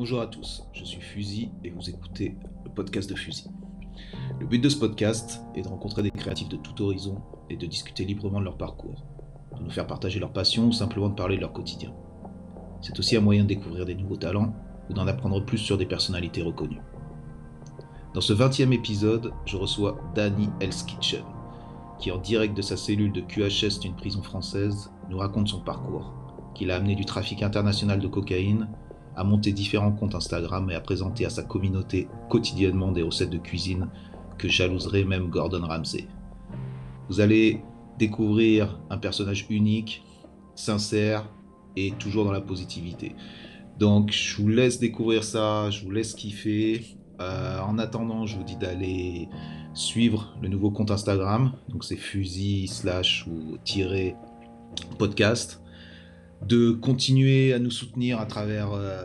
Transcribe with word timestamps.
Bonjour 0.00 0.22
à 0.22 0.26
tous, 0.28 0.62
je 0.72 0.82
suis 0.82 1.02
Fusil 1.02 1.50
et 1.62 1.68
vous 1.68 1.90
écoutez 1.90 2.34
le 2.64 2.70
podcast 2.70 3.10
de 3.10 3.14
Fusil. 3.14 3.50
Le 4.38 4.46
but 4.46 4.58
de 4.58 4.70
ce 4.70 4.78
podcast 4.78 5.42
est 5.54 5.60
de 5.60 5.68
rencontrer 5.68 6.02
des 6.02 6.10
créatifs 6.10 6.48
de 6.48 6.56
tout 6.56 6.80
horizon 6.80 7.20
et 7.50 7.58
de 7.58 7.66
discuter 7.66 8.06
librement 8.06 8.40
de 8.40 8.46
leur 8.46 8.56
parcours, 8.56 9.04
de 9.58 9.62
nous 9.62 9.70
faire 9.70 9.86
partager 9.86 10.18
leur 10.18 10.32
passion 10.32 10.68
ou 10.68 10.72
simplement 10.72 11.10
de 11.10 11.14
parler 11.14 11.36
de 11.36 11.42
leur 11.42 11.52
quotidien. 11.52 11.92
C'est 12.80 12.98
aussi 12.98 13.14
un 13.14 13.20
moyen 13.20 13.42
de 13.42 13.48
découvrir 13.48 13.84
des 13.84 13.94
nouveaux 13.94 14.16
talents 14.16 14.54
ou 14.88 14.94
d'en 14.94 15.06
apprendre 15.06 15.44
plus 15.44 15.58
sur 15.58 15.76
des 15.76 15.84
personnalités 15.84 16.40
reconnues. 16.40 16.80
Dans 18.14 18.22
ce 18.22 18.32
20e 18.32 18.72
épisode, 18.72 19.34
je 19.44 19.58
reçois 19.58 20.00
Danny 20.14 20.48
Hell's 20.60 20.82
Kitchen, 20.82 21.24
qui 21.98 22.10
en 22.10 22.16
direct 22.16 22.56
de 22.56 22.62
sa 22.62 22.78
cellule 22.78 23.12
de 23.12 23.20
QHS 23.20 23.80
d'une 23.80 23.96
prison 23.96 24.22
française 24.22 24.90
nous 25.10 25.18
raconte 25.18 25.48
son 25.48 25.60
parcours, 25.60 26.14
qu'il 26.54 26.70
a 26.70 26.76
amené 26.76 26.94
du 26.94 27.04
trafic 27.04 27.42
international 27.42 28.00
de 28.00 28.08
cocaïne 28.08 28.66
à 29.16 29.24
monter 29.24 29.52
différents 29.52 29.92
comptes 29.92 30.14
Instagram 30.14 30.70
et 30.70 30.74
à 30.74 30.80
présenter 30.80 31.26
à 31.26 31.30
sa 31.30 31.42
communauté 31.42 32.08
quotidiennement 32.28 32.92
des 32.92 33.02
recettes 33.02 33.30
de 33.30 33.38
cuisine 33.38 33.88
que 34.38 34.48
jalouserait 34.48 35.04
même 35.04 35.28
Gordon 35.28 35.66
Ramsay. 35.66 36.06
Vous 37.08 37.20
allez 37.20 37.62
découvrir 37.98 38.80
un 38.88 38.98
personnage 38.98 39.46
unique, 39.50 40.02
sincère 40.54 41.28
et 41.76 41.92
toujours 41.92 42.24
dans 42.24 42.32
la 42.32 42.40
positivité. 42.40 43.14
Donc 43.78 44.12
je 44.12 44.36
vous 44.40 44.48
laisse 44.48 44.78
découvrir 44.78 45.24
ça, 45.24 45.70
je 45.70 45.84
vous 45.84 45.90
laisse 45.90 46.14
kiffer. 46.14 46.96
Euh, 47.20 47.60
en 47.60 47.78
attendant, 47.78 48.24
je 48.24 48.36
vous 48.36 48.44
dis 48.44 48.56
d'aller 48.56 49.28
suivre 49.74 50.34
le 50.40 50.48
nouveau 50.48 50.70
compte 50.70 50.90
Instagram. 50.90 51.52
Donc 51.68 51.84
c'est 51.84 51.96
fusil 51.96 52.68
slash 52.68 53.26
ou 53.26 53.58
tiré 53.64 54.16
podcast 54.98 55.60
de 56.46 56.72
continuer 56.72 57.52
à 57.52 57.58
nous 57.58 57.70
soutenir 57.70 58.18
à 58.18 58.26
travers 58.26 58.72
euh, 58.72 59.02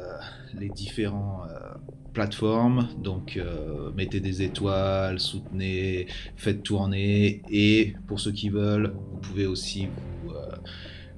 les 0.57 0.69
différentes 0.69 1.49
euh, 1.49 1.73
plateformes. 2.13 2.87
Donc 2.97 3.37
euh, 3.37 3.91
mettez 3.95 4.19
des 4.19 4.41
étoiles, 4.41 5.19
soutenez, 5.19 6.07
faites 6.37 6.63
tourner. 6.63 7.41
Et 7.49 7.93
pour 8.07 8.19
ceux 8.19 8.31
qui 8.31 8.49
veulent, 8.49 8.93
vous 9.11 9.17
pouvez 9.17 9.45
aussi 9.45 9.87
vous 9.87 10.31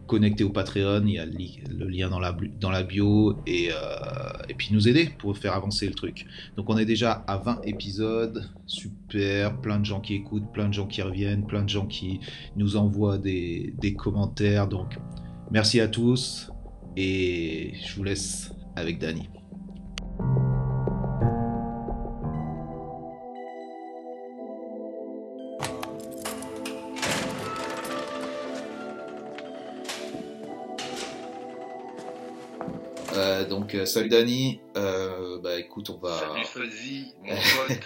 connecter 0.07 0.43
au 0.43 0.49
Patreon. 0.49 1.03
Il 1.05 1.13
y 1.13 1.19
a 1.19 1.25
le 1.25 1.87
lien 1.87 2.09
dans 2.09 2.19
la, 2.71 2.83
bio. 2.83 3.37
Et, 3.45 3.69
puis 4.57 4.69
nous 4.71 4.87
aider 4.87 5.09
pour 5.19 5.37
faire 5.37 5.53
avancer 5.53 5.85
le 5.85 5.93
truc. 5.93 6.25
Donc 6.55 6.69
on 6.69 6.77
est 6.77 6.85
déjà 6.85 7.11
à 7.27 7.37
20 7.37 7.61
épisodes. 7.65 8.49
Super. 8.65 9.61
Plein 9.61 9.79
de 9.79 9.85
gens 9.85 9.99
qui 9.99 10.15
écoutent, 10.15 10.51
plein 10.51 10.69
de 10.69 10.73
gens 10.73 10.87
qui 10.87 11.01
reviennent, 11.01 11.45
plein 11.45 11.61
de 11.61 11.69
gens 11.69 11.85
qui 11.85 12.21
nous 12.55 12.75
envoient 12.75 13.19
des 13.19 13.95
commentaires. 13.97 14.67
Donc 14.67 14.97
Merci 15.49 15.79
à 15.79 15.87
tous 15.87 16.51
et 16.97 17.71
je 17.75 17.95
vous 17.95 18.03
laisse 18.03 18.51
avec 18.75 18.99
Dani. 18.99 19.29
Euh, 33.15 33.47
donc 33.47 33.73
euh, 33.73 33.85
salut 33.85 34.09
Dani, 34.09 34.59
euh, 34.75 35.39
bah 35.41 35.57
écoute 35.57 35.89
on 35.89 35.97
va. 35.97 36.19
Salut 36.19 36.45
Fuzzy, 36.45 37.13
mon 37.23 37.35
pote. 37.67 37.79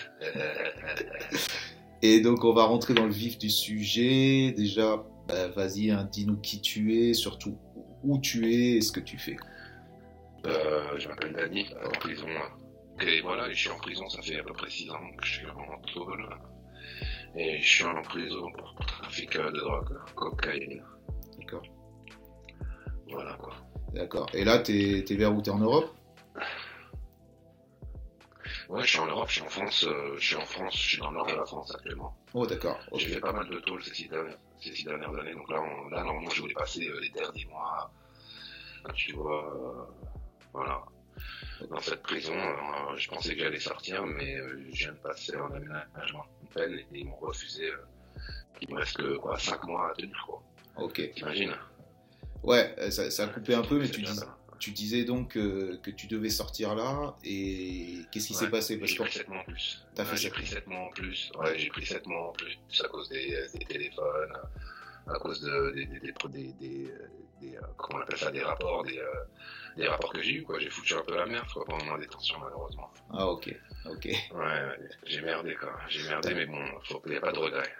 Et 2.01 2.21
donc 2.21 2.43
on 2.43 2.53
va 2.53 2.63
rentrer 2.63 2.95
dans 2.95 3.05
le 3.05 3.13
vif 3.13 3.37
du 3.37 3.51
sujet. 3.51 4.51
Déjà 4.57 5.05
bah, 5.31 5.47
vas-y, 5.49 5.91
hein, 5.91 6.07
dis-nous 6.11 6.37
qui 6.37 6.61
tu 6.61 6.95
es, 6.97 7.13
surtout 7.13 7.57
où 8.03 8.19
tu 8.19 8.51
es 8.51 8.77
et 8.77 8.81
ce 8.81 8.91
que 8.91 8.99
tu 8.99 9.17
fais. 9.17 9.37
Euh, 10.45 10.97
je 10.97 11.07
m'appelle 11.07 11.33
Dani, 11.33 11.67
en 11.85 11.91
prison. 11.91 12.27
Et 13.01 13.21
voilà, 13.21 13.49
je 13.51 13.55
suis 13.55 13.69
en 13.69 13.77
prison, 13.77 14.07
ça 14.09 14.21
fait 14.21 14.39
à 14.39 14.43
peu 14.43 14.53
près 14.53 14.69
6 14.69 14.89
ans 14.91 14.99
que 15.17 15.25
je 15.25 15.33
suis 15.33 15.47
en 15.47 15.81
tôle. 15.93 16.29
Et 17.35 17.59
je 17.59 17.67
suis 17.67 17.83
en 17.85 18.01
prison 18.01 18.51
pour 18.57 18.75
trafic 18.85 19.37
de 19.37 19.59
drogue, 19.59 19.97
cocaïne. 20.15 20.83
D'accord. 21.39 21.63
Voilà 23.09 23.33
quoi. 23.35 23.53
D'accord. 23.93 24.27
Et 24.33 24.43
là, 24.43 24.59
t'es 24.59 25.03
es 25.07 25.15
vers 25.15 25.33
où? 25.33 25.41
T'es 25.41 25.51
en 25.51 25.59
Europe? 25.59 25.93
Ouais, 28.71 28.83
je 28.83 28.87
suis 28.87 28.99
en 28.99 29.05
Europe, 29.07 29.27
je 29.27 29.33
suis 29.33 29.41
en 29.41 29.49
France, 29.49 29.83
euh, 29.85 30.15
je 30.17 30.27
suis 30.27 30.35
en 30.37 30.45
France, 30.45 30.73
je 30.73 30.87
suis 30.91 30.97
dans 30.99 31.11
le 31.11 31.17
nord 31.17 31.27
de 31.27 31.35
la 31.35 31.43
France 31.43 31.75
actuellement. 31.75 32.15
Oh, 32.33 32.47
d'accord. 32.47 32.79
J'ai 32.95 33.09
fait 33.09 33.19
pas 33.19 33.33
mal 33.33 33.49
de 33.49 33.59
tôles 33.59 33.83
ces 33.83 33.93
six 33.93 34.07
dernières, 34.07 34.37
ces 34.61 34.73
six 34.73 34.85
dernières 34.85 35.13
années, 35.13 35.33
donc 35.33 35.49
là, 35.49 35.57
là 35.91 36.03
normalement, 36.05 36.29
je 36.29 36.39
voulais 36.39 36.53
passer 36.53 36.87
euh, 36.87 37.01
les 37.01 37.09
derniers 37.09 37.45
mois, 37.47 37.91
tu 38.95 39.11
vois, 39.11 39.53
euh, 39.53 40.07
voilà. 40.53 40.85
Dans 41.69 41.81
cette 41.81 42.01
prison, 42.01 42.33
je 42.95 43.09
pensais 43.09 43.35
que 43.35 43.41
j'allais 43.41 43.59
sortir, 43.59 44.05
mais 44.05 44.37
je 44.71 44.85
viens 44.85 44.93
de 44.93 44.97
passer 44.99 45.35
un 45.35 45.53
aménagement 45.53 46.25
de 46.41 46.53
peine 46.53 46.73
et 46.79 46.85
ils 46.93 47.05
m'ont 47.05 47.17
refusé. 47.17 47.69
il 48.61 48.73
me 48.73 48.79
reste 48.79 48.95
que 48.95 49.17
quoi, 49.17 49.37
5 49.37 49.65
mois 49.65 49.91
à 49.91 49.93
tenir, 49.95 50.23
quoi. 50.25 50.41
Ok. 50.77 51.11
T'imagines? 51.13 51.53
Ouais, 52.41 52.73
ça, 52.89 53.11
ça, 53.11 53.25
a 53.25 53.27
coupé 53.27 53.53
un 53.53 53.63
peu, 53.63 53.79
mais 53.79 53.89
tu 53.89 54.01
dis, 54.01 54.19
tu 54.61 54.71
disais 54.71 55.03
donc 55.03 55.33
que 55.33 55.89
tu 55.89 56.07
devais 56.07 56.29
sortir 56.29 56.75
là, 56.75 57.15
et 57.23 57.97
qu'est-ce 58.11 58.27
qui 58.27 58.33
s'est 58.33 58.49
passé? 58.49 58.79
J'ai 58.83 58.95
pris 58.95 59.11
7 59.11 59.27
mois 59.27 59.39
en 59.39 59.43
plus. 59.43 59.83
j'ai 60.13 60.29
pris 60.29 60.45
7 60.45 60.67
mois 60.67 60.79
en 60.79 60.89
plus. 60.89 61.31
Ouais, 61.37 61.57
j'ai 61.57 61.69
pris 61.69 61.85
7 61.85 62.05
mois 62.07 62.29
en 62.29 62.31
plus 62.31 62.59
à 62.83 62.87
cause 62.87 63.09
des, 63.09 63.35
des 63.53 63.65
téléphones, 63.65 64.33
à 65.07 65.19
cause 65.19 65.41
de, 65.41 65.71
des, 65.71 65.85
des, 65.85 65.99
des, 65.99 66.53
des, 66.53 66.93
des 67.41 67.57
euh, 67.57 67.61
comment 67.77 67.99
on 67.99 68.01
appelle 68.03 68.17
ça, 68.17 68.31
des 68.31 68.43
rapports, 68.43 68.83
des, 68.83 68.99
euh, 68.99 69.25
des 69.75 69.87
rapports 69.87 70.13
que 70.13 70.21
j'ai 70.21 70.35
eu 70.35 70.43
quoi. 70.43 70.59
J'ai 70.59 70.69
foutu 70.69 70.93
un 70.93 71.01
peu 71.01 71.15
la 71.15 71.25
merde 71.25 71.47
quoi, 71.51 71.65
pendant 71.65 71.85
ma 71.85 71.97
détention 71.97 72.39
malheureusement. 72.39 72.91
Ah 73.11 73.27
ok, 73.27 73.53
ok. 73.85 74.05
Ouais, 74.05 74.19
ouais 74.33 74.89
j'ai 75.05 75.21
merdé 75.21 75.55
quoi. 75.55 75.75
J'ai 75.89 76.07
merdé, 76.07 76.33
mais 76.33 76.45
bon, 76.45 76.63
il 77.05 77.11
n'y 77.11 77.17
a 77.17 77.21
pas 77.21 77.31
de 77.31 77.39
regret. 77.39 77.75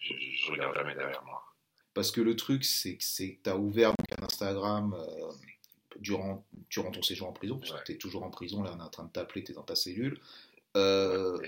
Je, 0.00 0.14
je, 0.14 0.52
regarde 0.52 0.74
jamais 0.74 0.94
derrière 0.94 1.22
moi. 1.24 1.42
Parce 1.92 2.10
que 2.12 2.20
le 2.20 2.36
truc, 2.36 2.64
c'est 2.64 2.96
que 2.96 3.42
tu 3.42 3.50
as 3.50 3.56
ouvert 3.56 3.90
un 3.90 4.24
Instagram 4.24 4.94
euh, 4.94 5.30
durant, 5.98 6.44
durant 6.70 6.90
ton 6.90 7.02
séjour 7.02 7.28
en 7.28 7.32
prison, 7.32 7.58
parce 7.58 7.72
que 7.72 7.84
tu 7.84 7.92
es 7.92 7.96
toujours 7.96 8.22
en 8.22 8.30
prison, 8.30 8.62
là 8.62 8.72
on 8.76 8.80
est 8.80 8.82
en 8.82 8.90
train 8.90 9.04
de 9.04 9.10
t'appeler, 9.10 9.44
tu 9.44 9.52
es 9.52 9.54
dans 9.54 9.62
ta 9.62 9.74
cellule. 9.74 10.20
Euh, 10.76 11.38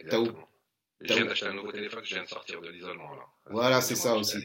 je 1.02 1.14
viens 1.14 1.24
d'acheter 1.24 1.46
un 1.46 1.54
nouveau 1.54 1.72
téléphone, 1.72 2.00
je 2.04 2.14
viens 2.14 2.24
de 2.24 2.28
sortir 2.28 2.60
de 2.60 2.68
l'isolement. 2.68 3.08
Voilà, 3.50 3.80
c'est 3.80 3.94
ça 3.94 4.16
aussi. 4.16 4.38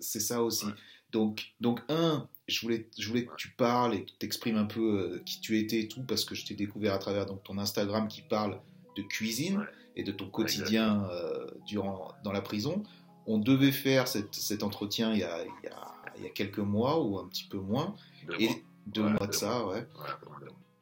C'est 0.00 0.20
ça 0.20 0.42
aussi. 0.42 0.66
Donc, 1.10 1.52
donc, 1.60 1.80
un, 1.88 2.28
je 2.48 2.60
voulais, 2.60 2.88
je 2.98 3.08
voulais 3.08 3.24
que 3.24 3.34
tu 3.36 3.50
parles 3.50 3.94
et 3.94 4.04
que 4.04 4.10
tu 4.10 4.16
t'exprimes 4.16 4.56
un 4.56 4.66
peu 4.66 4.80
euh, 4.80 5.22
qui 5.24 5.40
tu 5.40 5.58
étais 5.58 5.80
et 5.80 5.88
tout, 5.88 6.02
parce 6.02 6.24
que 6.24 6.34
je 6.34 6.44
t'ai 6.44 6.54
découvert 6.54 6.92
à 6.92 6.98
travers 6.98 7.24
donc, 7.24 7.42
ton 7.44 7.56
Instagram 7.58 8.08
qui 8.08 8.22
parle 8.22 8.60
de 8.96 9.02
cuisine 9.02 9.66
et 9.96 10.02
de 10.02 10.12
ton 10.12 10.28
quotidien 10.28 11.08
euh, 11.10 11.46
durant, 11.66 12.12
dans 12.24 12.32
la 12.32 12.42
prison. 12.42 12.82
On 13.26 13.38
devait 13.38 13.72
faire 13.72 14.06
cette, 14.06 14.34
cet 14.34 14.62
entretien 14.62 15.12
il 15.12 15.20
y, 15.20 15.22
a, 15.22 15.44
il, 15.44 15.64
y 15.64 15.68
a, 15.68 15.94
il 16.18 16.24
y, 16.24 16.26
a, 16.26 16.30
quelques 16.30 16.58
mois 16.58 17.02
ou 17.02 17.18
un 17.18 17.26
petit 17.26 17.44
peu 17.44 17.58
moins. 17.58 17.96
et, 18.38 18.50
deux 18.88 19.02
mois 19.02 19.26
de 19.26 19.34
ça, 19.34 19.64
ouais. 19.66 19.86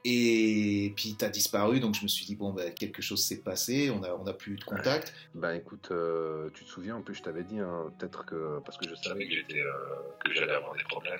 Et 0.09 0.93
puis 0.95 1.17
tu 1.19 1.25
as 1.25 1.29
disparu, 1.29 1.81
donc 1.81 1.97
je 1.97 2.05
me 2.05 2.07
suis 2.07 2.25
dit, 2.25 2.37
bon, 2.37 2.53
bah, 2.53 2.71
quelque 2.71 3.03
chose 3.03 3.25
s'est 3.25 3.41
passé, 3.41 3.91
on 3.91 3.99
n'a 3.99 4.15
on 4.15 4.25
a 4.29 4.33
plus 4.33 4.53
eu 4.53 4.57
de 4.57 4.63
contact. 4.63 5.13
Ben 5.35 5.53
écoute, 5.55 5.89
euh, 5.91 6.49
tu 6.55 6.65
te 6.65 6.71
souviens, 6.71 6.95
en 6.95 7.03
plus 7.03 7.17
je 7.17 7.25
t'avais 7.25 7.43
dit, 7.43 7.59
hein, 7.59 7.93
peut-être 7.99 8.25
que, 8.25 8.61
parce 8.65 8.79
que 8.79 8.89
je 8.89 8.95
savais 8.95 9.27
que 9.27 9.35
j'étais, 9.35 9.63
euh, 9.63 9.73
que 10.25 10.33
j'allais 10.33 10.55
avoir 10.55 10.77
des 10.77 10.85
problèmes, 10.85 11.19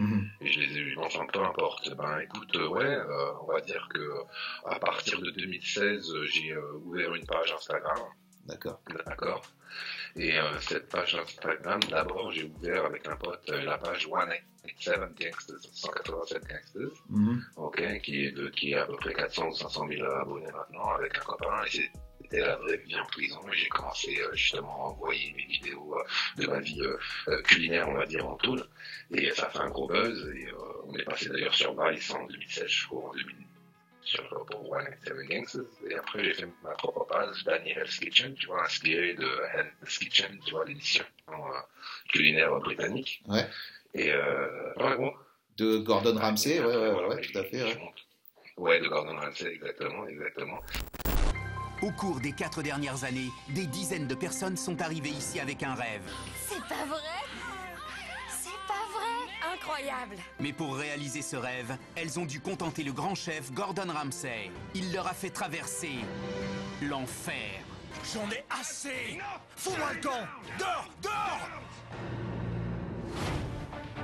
mhm. 0.00 0.28
et, 0.40 0.50
je 0.50 0.60
les 0.60 0.76
ai 0.76 0.80
eu, 0.80 0.98
enfin 0.98 1.24
peu 1.32 1.44
importe. 1.44 1.94
Ben 1.94 2.18
écoute, 2.18 2.56
euh, 2.56 2.66
ouais, 2.66 2.98
on 3.40 3.52
va 3.52 3.60
dire 3.60 3.88
que 3.94 4.10
à 4.66 4.80
partir 4.80 5.20
de 5.20 5.30
2016, 5.30 6.12
j'ai 6.24 6.56
ouvert 6.84 7.14
une 7.14 7.26
page 7.26 7.52
Instagram. 7.52 8.00
D'accord. 8.46 8.80
D'accord. 9.06 9.42
Et 10.16 10.38
euh, 10.38 10.60
cette 10.60 10.88
page 10.88 11.14
Instagram, 11.14 11.80
d'abord, 11.90 12.30
j'ai 12.30 12.44
ouvert 12.44 12.84
avec 12.84 13.08
un 13.08 13.16
pote 13.16 13.42
euh, 13.50 13.62
la 13.62 13.78
page 13.78 14.06
187 14.06 15.00
Gangsters, 15.18 15.58
187 15.72 16.46
Gangsters, 16.46 17.04
mm 17.08 17.38
ok, 17.56 18.00
qui 18.02 18.26
est, 18.26 18.30
de, 18.30 18.48
qui 18.50 18.72
est 18.72 18.76
à 18.76 18.86
peu 18.86 18.96
près 18.96 19.12
400 19.12 19.48
ou 19.48 19.54
500 19.54 19.88
000 19.88 20.04
abonnés 20.04 20.52
maintenant, 20.52 20.90
avec 20.90 21.18
un 21.18 21.22
copain. 21.22 21.64
Et 21.66 21.90
c'était 22.20 22.40
la 22.40 22.56
vraie 22.56 22.76
vie 22.76 22.96
en 22.96 23.06
prison. 23.06 23.40
Et 23.52 23.56
j'ai 23.56 23.68
commencé 23.68 24.16
euh, 24.20 24.32
justement 24.34 24.86
à 24.86 24.88
envoyer 24.90 25.32
mes 25.36 25.46
vidéos 25.46 25.96
euh, 25.98 26.42
de 26.42 26.46
ma 26.46 26.60
vie 26.60 26.80
culinaire, 27.44 27.88
on 27.88 27.94
va 27.94 28.06
dire, 28.06 28.26
en 28.28 28.36
tout. 28.36 28.58
Et 29.10 29.32
ça 29.32 29.46
a 29.46 29.50
fait 29.50 29.58
un 29.58 29.70
gros 29.70 29.88
buzz. 29.88 30.32
Et 30.36 30.48
on 30.86 30.94
est 30.94 31.04
passé 31.04 31.28
d'ailleurs 31.28 31.54
sur 31.54 31.74
Vice 31.88 32.10
en 32.10 32.24
2016, 32.26 32.66
je 32.68 32.86
crois, 32.86 33.10
en 33.10 33.12
2000 33.14 33.34
sur, 34.04 34.28
pour 34.46 34.70
One 34.70 34.86
Seven 35.06 35.26
Gangsters. 35.26 35.62
Et 35.88 35.94
après, 35.94 36.24
j'ai 36.24 36.34
fait 36.34 36.48
ma 36.62 36.70
propre 36.72 37.04
page, 37.06 37.44
Daniel's 37.44 37.98
Kitchen, 37.98 38.34
tu 38.34 38.46
vois, 38.46 38.64
inspiré 38.64 39.14
de 39.14 39.28
Hell's 39.54 39.98
Kitchen, 39.98 40.38
tu 40.44 40.52
vois, 40.52 40.64
l'édition 40.64 41.04
euh, 41.30 41.34
culinaire 42.08 42.58
britannique. 42.60 43.22
Ouais. 43.26 43.46
Et, 43.94 44.12
euh, 44.12 44.72
ouais, 44.76 44.96
bon. 44.96 45.12
De 45.56 45.78
Gordon 45.78 46.18
Ramsay, 46.18 46.60
ouais, 46.60 46.66
ouais, 46.66 46.90
ouais, 46.90 47.06
ouais, 47.06 47.20
tout 47.20 47.38
à 47.38 47.44
fait. 47.44 47.62
Ouais. 47.62 47.94
ouais, 48.56 48.80
de 48.80 48.88
Gordon 48.88 49.16
Ramsay, 49.16 49.52
exactement, 49.52 50.06
exactement. 50.06 50.60
Au 51.82 51.90
cours 51.90 52.20
des 52.20 52.32
quatre 52.32 52.62
dernières 52.62 53.04
années, 53.04 53.28
des 53.50 53.66
dizaines 53.66 54.06
de 54.06 54.14
personnes 54.14 54.56
sont 54.56 54.80
arrivées 54.80 55.10
ici 55.10 55.38
avec 55.38 55.62
un 55.62 55.74
rêve. 55.74 56.02
C'est 56.48 56.62
pas 56.62 56.86
vrai? 56.86 57.00
Incroyable 59.64 60.16
Mais 60.40 60.52
pour 60.52 60.76
réaliser 60.76 61.22
ce 61.22 61.36
rêve, 61.36 61.76
elles 61.96 62.18
ont 62.18 62.26
dû 62.26 62.38
contenter 62.40 62.82
le 62.84 62.92
grand 62.92 63.14
chef 63.14 63.50
Gordon 63.52 63.90
Ramsay. 63.90 64.50
Il 64.74 64.92
leur 64.92 65.06
a 65.06 65.14
fait 65.14 65.30
traverser 65.30 65.92
l'enfer. 66.82 67.62
J'en 68.12 68.30
ai 68.30 68.44
assez 68.50 69.18
Fous-moi 69.56 69.94
le 69.94 70.00
camp 70.02 70.26
Dors 70.58 70.90
Dors 71.00 71.48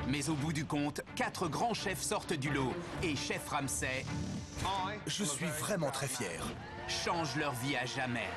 Mais 0.09 0.31
au 0.31 0.35
bout 0.35 0.55
du 0.55 0.65
compte, 0.65 1.03
quatre 1.15 1.47
grands 1.49 1.75
chefs 1.75 2.01
sortent 2.01 2.33
du 2.33 2.51
lot 2.51 2.73
et 3.03 3.15
Chef 3.15 3.47
Ramsay 3.49 4.07
Je 5.07 5.25
suis 5.25 5.47
vraiment 5.59 5.91
très 5.91 6.09
fier. 6.09 6.43
change 6.89 7.37
leur 7.37 7.53
vie 7.53 7.77
à 7.77 7.85
jamais. 7.85 8.29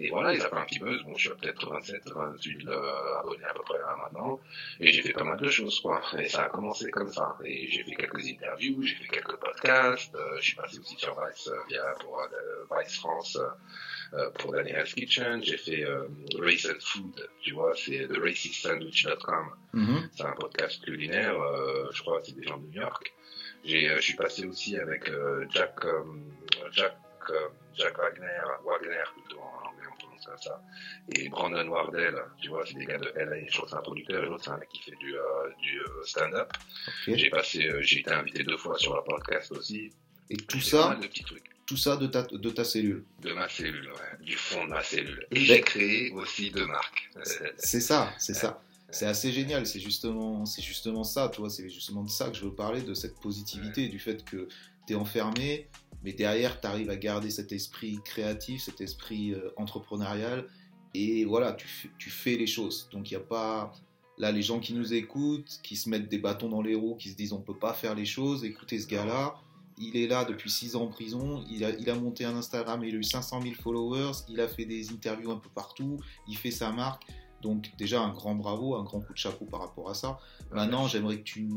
Et 0.00 0.08
voilà, 0.10 0.32
il 0.34 0.40
a 0.40 0.48
fait 0.48 0.56
un 0.56 0.64
petit 0.64 0.78
buzz. 0.78 1.02
Bon, 1.04 1.14
je 1.14 1.20
suis 1.20 1.30
à 1.30 1.34
peut-être 1.34 1.68
27, 1.70 2.08
28 2.10 2.68
euh, 2.68 3.18
abonnés 3.20 3.44
à 3.44 3.52
peu 3.54 3.62
près 3.62 3.78
là 3.78 3.96
maintenant. 4.02 4.40
Et 4.80 4.90
j'ai 4.92 5.02
fait 5.02 5.12
pas 5.12 5.24
mal 5.24 5.38
de 5.38 5.48
choses, 5.50 5.80
quoi. 5.80 6.00
Et 6.18 6.28
ça 6.28 6.44
a 6.44 6.48
commencé 6.48 6.90
comme 6.90 7.12
ça. 7.12 7.36
Et 7.44 7.68
j'ai 7.70 7.84
fait 7.84 7.94
quelques 7.94 8.26
interviews, 8.26 8.82
j'ai 8.82 8.94
fait 8.94 9.08
quelques 9.08 9.36
podcasts. 9.36 10.14
euh, 10.14 10.36
je 10.38 10.42
suis 10.42 10.56
passé 10.56 10.78
aussi 10.78 10.96
sur 10.96 11.14
Vice 11.20 11.48
euh, 11.48 11.56
via 11.68 11.82
pour 12.00 12.18
euh, 12.20 12.26
Vice 12.80 12.96
France 12.96 13.38
euh, 14.14 14.30
pour 14.38 14.52
Daniel's 14.52 14.94
Kitchen. 14.94 15.42
J'ai 15.44 15.58
fait 15.58 15.84
Race 16.38 16.66
and 16.66 16.80
Food, 16.80 17.28
tu 17.42 17.52
vois, 17.52 17.74
c'est 17.76 18.08
theracysandwich.com. 18.08 19.50
Mhm. 19.72 20.08
C'est 20.16 20.24
un 20.24 20.32
podcast 20.32 20.82
culinaire, 20.84 21.36
je 21.92 22.00
crois 22.02 22.20
que 22.20 22.26
c'est 22.26 22.36
des 22.36 22.46
gens 22.46 22.58
de 22.58 22.66
New 22.66 22.80
York. 22.80 23.12
J'ai, 23.64 23.88
je 23.96 24.00
suis 24.00 24.16
passé 24.16 24.46
aussi 24.46 24.76
avec 24.78 25.10
Jack, 25.50 25.78
Jack, 26.72 26.96
Jack 27.74 27.98
Wagner, 27.98 28.42
Wagner 28.64 29.02
plutôt 29.14 29.40
en 29.42 29.69
comme 30.26 30.38
ça, 30.38 30.62
et 31.14 31.28
Brandon 31.28 31.66
Wardell, 31.68 32.14
tu 32.40 32.48
vois, 32.48 32.64
c'est 32.66 32.74
des 32.74 32.84
gars 32.86 32.98
de 32.98 33.12
LA, 33.16 33.46
je 33.46 33.52
crois 33.52 33.64
que 33.64 33.70
c'est 33.70 33.76
un 33.76 33.82
producteur, 33.82 34.24
et 34.24 34.26
l'autre 34.26 34.44
c'est 34.44 34.50
un 34.50 34.58
mec 34.58 34.68
qui 34.68 34.82
fait 34.82 34.96
du, 34.96 35.14
euh, 35.16 35.20
du 35.60 35.80
euh, 35.80 36.04
stand-up. 36.04 36.52
J'ai 37.06 37.30
passé, 37.30 37.66
euh, 37.68 37.80
j'ai 37.82 38.00
été 38.00 38.10
invité 38.12 38.42
deux 38.42 38.56
fois 38.56 38.78
sur 38.78 38.94
leur 38.94 39.04
podcast 39.04 39.52
aussi. 39.52 39.90
Et 40.30 40.36
tout 40.36 40.60
ça, 40.60 40.94
de 41.00 41.06
petits 41.06 41.24
trucs 41.24 41.50
tout 41.66 41.76
ça 41.76 41.96
de 41.96 42.08
ta, 42.08 42.22
de 42.22 42.50
ta 42.50 42.64
cellule. 42.64 43.04
de 43.22 43.32
ma 43.32 43.48
cellule, 43.48 43.86
ouais, 43.92 44.24
du 44.24 44.36
fond 44.36 44.64
de 44.64 44.70
ma 44.70 44.82
cellule. 44.82 45.24
Et 45.30 45.34
Ben- 45.36 45.44
j'ai 45.44 45.60
créé 45.60 46.10
aussi 46.10 46.50
deux 46.50 46.66
marques. 46.66 47.08
C'est 47.58 47.80
ça, 47.80 48.12
c'est 48.18 48.34
ça. 48.34 48.60
C'est 48.90 49.06
assez 49.06 49.30
génial, 49.30 49.64
c'est 49.66 49.78
justement, 49.78 50.44
c'est 50.46 50.62
justement 50.62 51.04
ça, 51.04 51.30
tu 51.32 51.40
vois, 51.40 51.48
c'est 51.48 51.68
justement 51.70 52.02
de 52.02 52.10
ça 52.10 52.28
que 52.28 52.36
je 52.36 52.44
veux 52.44 52.52
parler, 52.52 52.82
de 52.82 52.92
cette 52.92 53.20
positivité, 53.20 53.86
du 53.86 54.00
fait 54.00 54.24
que 54.24 54.48
tu 54.88 54.94
es 54.94 54.96
enfermé, 54.96 55.68
mais 56.02 56.12
derrière, 56.12 56.60
tu 56.60 56.66
arrives 56.66 56.90
à 56.90 56.96
garder 56.96 57.30
cet 57.30 57.52
esprit 57.52 58.00
créatif, 58.04 58.62
cet 58.62 58.80
esprit 58.80 59.32
euh, 59.32 59.50
entrepreneurial, 59.56 60.46
et 60.94 61.24
voilà, 61.24 61.52
tu, 61.52 62.10
fais 62.10 62.36
les 62.36 62.46
choses. 62.46 62.88
Donc 62.92 63.10
il 63.10 63.16
n'y 63.16 63.22
a 63.22 63.24
pas, 63.24 63.72
là, 64.18 64.32
les 64.32 64.42
gens 64.42 64.58
qui 64.58 64.74
nous 64.74 64.92
écoutent, 64.92 65.60
qui 65.62 65.76
se 65.76 65.88
mettent 65.88 66.08
des 66.08 66.18
bâtons 66.18 66.48
dans 66.48 66.62
les 66.62 66.74
roues, 66.74 66.96
qui 66.96 67.10
se 67.10 67.16
disent 67.16 67.32
on 67.32 67.40
peut 67.40 67.58
pas 67.58 67.74
faire 67.74 67.94
les 67.94 68.06
choses, 68.06 68.44
écoutez 68.44 68.78
ce 68.78 68.88
gars-là, 68.88 69.34
il 69.78 69.96
est 69.96 70.08
là 70.08 70.24
depuis 70.24 70.50
6 70.50 70.76
ans 70.76 70.82
en 70.82 70.88
prison, 70.88 71.44
il 71.50 71.64
a, 71.64 71.70
il 71.70 71.88
a 71.88 71.94
monté 71.94 72.24
un 72.24 72.36
Instagram, 72.36 72.82
il 72.84 72.94
a 72.94 72.98
eu 72.98 73.02
500 73.02 73.40
000 73.42 73.54
followers, 73.54 74.12
il 74.28 74.40
a 74.40 74.48
fait 74.48 74.66
des 74.66 74.90
interviews 74.90 75.30
un 75.30 75.38
peu 75.38 75.48
partout, 75.48 75.98
il 76.28 76.36
fait 76.36 76.50
sa 76.50 76.70
marque. 76.70 77.04
Donc 77.40 77.70
déjà 77.78 78.02
un 78.02 78.12
grand 78.12 78.34
bravo, 78.34 78.74
un 78.74 78.82
grand 78.82 79.00
coup 79.00 79.12
de 79.12 79.18
chapeau 79.18 79.46
par 79.46 79.60
rapport 79.60 79.88
à 79.88 79.94
ça. 79.94 80.18
Maintenant, 80.52 80.86
j'aimerais 80.86 81.18
que 81.18 81.22
tu, 81.22 81.48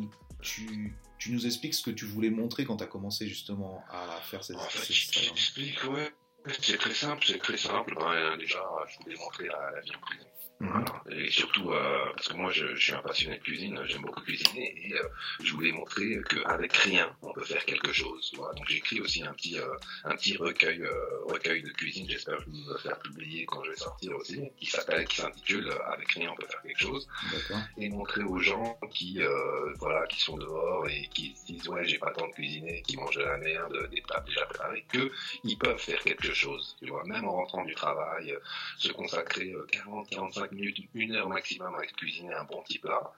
tu, 0.42 0.96
tu 1.24 1.32
nous 1.32 1.46
expliques 1.46 1.74
ce 1.74 1.82
que 1.82 1.92
tu 1.92 2.04
voulais 2.04 2.30
montrer 2.30 2.66
quand 2.66 2.76
tu 2.76 2.84
as 2.84 2.88
commencé 2.88 3.28
justement 3.28 3.82
à 3.90 4.20
faire 4.24 4.44
cette, 4.44 4.58
En 4.58 4.60
fait, 4.60 4.92
Instagram. 4.92 5.34
t'explique, 5.34 5.84
ouais. 5.86 6.12
C'est 6.60 6.78
très 6.78 6.94
simple, 6.94 7.24
c'est 7.26 7.38
très 7.40 7.56
simple. 7.56 7.96
Ben, 7.98 8.36
déjà, 8.38 8.60
je 8.90 9.00
voulais 9.06 9.16
montrer 9.16 9.48
la, 9.48 9.72
la 9.72 9.80
vie 9.80 9.96
en 9.96 10.00
prison. 10.02 10.26
Voilà. 10.60 10.86
Et 11.12 11.30
surtout, 11.30 11.72
euh, 11.72 12.06
parce 12.16 12.30
que 12.30 12.36
moi, 12.36 12.52
je, 12.52 12.76
je 12.76 12.84
suis 12.84 12.94
un 12.94 13.02
passionné 13.02 13.38
de 13.38 13.44
cuisine, 13.44 13.80
j'aime 13.86 14.02
beaucoup 14.02 14.22
cuisiner, 14.22 14.74
et 14.88 14.94
euh, 14.94 15.08
je 15.44 15.54
voulais 15.54 15.72
montrer 15.72 16.22
qu'avec 16.30 16.74
rien, 16.74 17.14
on 17.22 17.34
peut 17.34 17.44
faire 17.44 17.66
quelque 17.66 17.92
chose. 17.92 18.32
vois. 18.36 18.54
Donc, 18.54 18.66
j'ai 18.70 18.78
écrit 18.78 19.02
aussi 19.02 19.24
un 19.24 19.34
petit, 19.34 19.58
euh, 19.58 19.76
un 20.06 20.16
petit 20.16 20.38
recueil, 20.38 20.82
euh, 20.82 20.94
recueil 21.26 21.64
de 21.64 21.70
cuisine, 21.70 22.10
j'espère 22.10 22.38
le 22.38 22.78
faire 22.78 22.98
publier 23.00 23.46
quand 23.46 23.64
je 23.64 23.72
vais 23.72 23.78
sortir 23.78 24.16
aussi, 24.16 24.42
qui 24.58 24.66
s'appelle, 24.66 25.06
qui 25.08 25.18
s'intitule 25.18 25.68
euh, 25.68 25.92
Avec 25.92 26.10
rien, 26.12 26.32
on 26.32 26.36
peut 26.36 26.48
faire 26.48 26.62
quelque 26.62 26.80
chose 26.80 27.08
et 27.78 27.90
montrer 27.90 28.24
aux 28.24 28.40
gens 28.40 28.78
qui 28.92 29.22
euh, 29.22 29.74
voilà 29.80 30.06
qui 30.08 30.20
sont 30.20 30.38
dehors 30.38 30.88
et 30.90 31.08
qui 31.14 31.36
se 31.36 31.46
disent 31.46 31.68
ouais 31.70 31.86
j'ai 31.86 31.98
pas 31.98 32.10
le 32.10 32.16
temps 32.16 32.28
de 32.28 32.34
cuisiner 32.34 32.82
qui 32.84 32.98
mangent 32.98 33.16
de 33.16 33.24
la 33.24 33.38
merde 33.38 33.90
des 33.90 34.02
plats 34.02 34.24
déjà 34.26 34.46
préparés 34.46 34.86
que 34.92 35.12
ils 35.44 35.58
peuvent 35.58 35.80
faire 35.80 36.00
quelque 36.04 36.34
chose 36.34 36.76
tu 36.80 36.90
vois 36.90 37.04
même 37.06 37.26
en 37.26 37.32
rentrant 37.32 37.64
du 37.64 37.76
travail 37.76 38.36
se 38.78 38.92
consacrer 38.92 39.52
euh, 39.52 39.66
40 39.72 40.10
45 40.48 40.52
minutes 40.52 40.78
une 40.94 41.12
heure 41.16 41.30
maximum 41.30 41.74
à 41.76 41.86
cuisiner 41.86 42.34
un 42.34 42.44
bon 42.46 42.62
petit 42.64 42.80
plat 42.80 43.12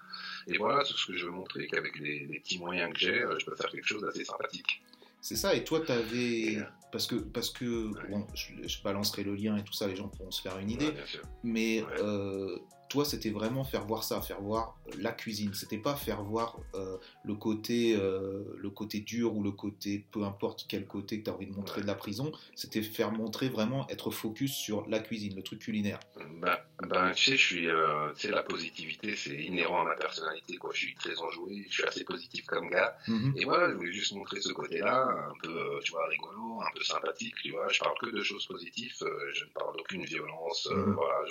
et 0.47 0.57
voilà 0.57 0.83
c'est 0.85 0.93
ce 0.95 1.05
que 1.07 1.17
je 1.17 1.25
veux 1.25 1.31
montrer 1.31 1.67
qu'avec 1.67 1.97
les, 1.99 2.19
les 2.27 2.39
petits 2.39 2.59
moyens 2.59 2.93
que 2.93 2.99
j'ai 2.99 3.21
euh, 3.21 3.37
je 3.39 3.45
peux 3.45 3.55
faire 3.55 3.69
quelque 3.71 3.87
chose 3.87 4.01
d'assez 4.01 4.23
sympathique 4.25 4.81
C'est 5.21 5.35
ça, 5.35 5.55
et 5.55 5.63
toi, 5.63 5.79
tu 5.83 5.91
avais. 5.91 6.57
Euh, 6.57 6.63
Parce 6.91 7.07
que, 7.07 7.15
parce 7.15 7.49
que 7.49 7.89
bon, 8.11 8.27
je, 8.35 8.67
je 8.67 8.83
balancerai 8.83 9.23
le 9.23 9.33
lien 9.33 9.57
et 9.57 9.63
tout 9.63 9.73
ça, 9.73 9.87
les 9.87 9.95
gens 9.95 10.07
pourront 10.07 10.29
se 10.29 10.39
faire 10.41 10.57
une 10.59 10.69
idée. 10.69 10.89
Ouais. 10.89 11.03
Mais 11.43 11.81
Ouais. 11.81 11.87
euh, 11.99 12.59
toi, 12.89 13.03
c'était 13.05 13.31
vraiment 13.31 13.63
faire 13.63 13.85
voir 13.85 14.03
ça, 14.03 14.21
faire 14.21 14.41
voir 14.41 14.77
euh, 14.87 14.91
la 14.99 15.11
cuisine. 15.11 15.53
C'était 15.53 15.77
pas 15.77 15.95
faire 15.95 16.21
voir 16.23 16.57
euh, 16.75 16.97
le 17.23 17.33
côté, 17.35 17.95
euh, 17.95 18.43
le 18.57 18.69
côté 18.69 18.99
dur 18.99 19.35
ou 19.35 19.43
le 19.43 19.51
côté, 19.51 20.05
peu 20.11 20.23
importe 20.23 20.65
quel 20.69 20.85
côté 20.85 21.19
que 21.19 21.25
tu 21.25 21.29
as 21.29 21.33
envie 21.33 21.47
de 21.47 21.53
montrer 21.53 21.77
Ouais. 21.77 21.81
de 21.81 21.87
la 21.87 21.95
prison. 21.95 22.31
C'était 22.55 22.81
faire 22.83 23.11
montrer 23.11 23.49
vraiment, 23.49 23.87
être 23.89 24.11
focus 24.11 24.53
sur 24.53 24.87
la 24.87 24.99
cuisine, 24.99 25.35
le 25.35 25.41
truc 25.43 25.59
culinaire. 25.59 25.99
Ben, 26.39 26.57
ben, 26.87 27.11
tu 27.11 27.31
sais, 27.31 27.37
je 27.37 27.45
suis, 27.45 27.67
euh, 27.67 28.13
tu 28.13 28.27
sais, 28.27 28.31
la 28.31 28.43
positivité, 28.43 29.15
c'est 29.15 29.35
inhérent 29.43 29.81
à 29.81 29.85
ma 29.85 29.95
personnalité, 29.95 30.55
quoi. 30.57 30.69
Je 30.73 30.79
suis 30.79 30.95
très 30.95 31.17
enjoué, 31.19 31.65
je 31.67 31.73
suis 31.73 31.83
assez 31.83 32.03
positif 32.03 32.45
comme 32.45 32.69
gars. 32.69 32.95
Mhm. 33.07 33.33
Et 33.35 33.45
voilà, 33.45 33.69
je 33.71 33.75
voulais 33.75 33.91
juste 33.93 34.13
montrer 34.13 34.39
ce 34.41 34.53
côté-là, 34.53 35.05
un 35.29 35.33
peu, 35.43 35.79
tu 35.83 35.91
vois, 35.91 36.07
rigolo, 36.07 36.61
un 36.61 36.71
peu 36.75 36.83
sympathique, 36.83 37.35
tu 37.41 37.51
vois. 37.51 37.67
Je 37.69 37.79
parle 37.79 37.97
que 37.99 38.09
de 38.15 38.21
choses 38.23 38.45
positives, 38.47 38.95
je 39.33 39.43
ne 39.45 39.49
parle 39.49 39.75
d'aucune 39.77 40.05
violence, 40.05 40.69
Mhm. 40.71 40.93
voilà, 40.93 41.25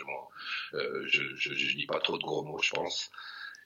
je, 1.06 1.43
je, 1.50 1.54
je 1.54 1.76
dis 1.76 1.86
pas 1.86 2.00
trop 2.00 2.18
de 2.18 2.22
gros 2.22 2.42
mots, 2.44 2.60
je 2.62 2.70
pense. 2.70 3.10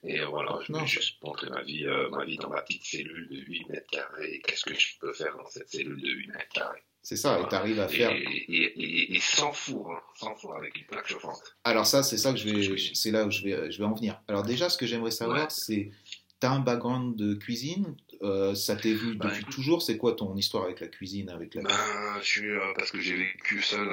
Et 0.03 0.21
voilà, 0.23 0.57
je 0.65 0.71
voulais 0.71 0.87
juste 0.87 1.21
montrer 1.23 1.49
ma 1.49 1.61
vie, 1.63 1.85
euh, 1.85 2.09
ma 2.09 2.23
vie 2.23 2.37
dans 2.37 2.49
ma 2.49 2.61
petite 2.61 2.85
cellule 2.85 3.27
de 3.29 3.35
8 3.41 3.65
mètres 3.69 3.89
carrés. 3.91 4.35
et 4.35 4.41
Qu'est-ce 4.41 4.63
que 4.63 4.73
je 4.73 4.97
peux 4.99 5.11
faire 5.13 5.35
dans 5.35 5.49
cette 5.49 5.69
cellule 5.69 6.01
de 6.01 6.09
8 6.09 6.27
mètres 6.27 6.53
carrés? 6.53 6.83
C'est 7.01 7.17
ça, 7.17 7.39
et 7.41 7.47
tu 7.49 7.55
arrives 7.55 7.79
à 7.79 7.85
et, 7.91 7.95
faire. 7.97 8.11
et, 8.11 8.21
et, 8.21 9.15
et 9.15 9.19
sans 9.19 9.51
four, 9.51 9.91
hein, 9.91 10.01
sans 10.15 10.35
four, 10.35 10.55
avec 10.55 10.75
une 10.77 10.85
plaque 10.85 11.07
chauffante. 11.07 11.55
Alors 11.63 11.85
ça, 11.85 12.03
c'est 12.03 12.17
ça 12.17 12.31
que 12.31 12.37
je 12.37 12.47
vais, 12.49 12.77
c'est 12.93 13.11
là 13.11 13.25
où 13.25 13.31
je 13.31 13.41
vais, 13.43 13.71
je 13.71 13.77
vais 13.79 13.85
en 13.85 13.93
venir. 13.93 14.21
Alors 14.27 14.43
déjà, 14.43 14.69
ce 14.69 14.77
que 14.77 14.85
j'aimerais 14.85 15.11
savoir, 15.11 15.39
Ouais. 15.43 15.47
c'est, 15.49 15.91
t'as 16.39 16.51
un 16.51 16.59
background 16.59 17.15
de 17.17 17.33
cuisine, 17.35 17.95
euh, 18.21 18.53
ça 18.55 18.75
t'est 18.77 18.93
venu 18.93 19.15
Bah, 19.15 19.27
depuis 19.27 19.41
écoute. 19.41 19.53
toujours? 19.53 19.81
C'est 19.81 19.97
quoi 19.97 20.13
ton 20.13 20.35
histoire 20.35 20.65
avec 20.65 20.79
la 20.81 20.87
cuisine, 20.87 21.29
avec 21.29 21.55
la 21.55 21.63
Ben, 21.63 22.19
je 22.21 22.25
suis 22.25 22.49
euh, 22.51 22.73
parce 22.77 22.91
que 22.91 22.99
j'ai 23.01 23.15
vécu 23.15 23.61
seul 23.61 23.89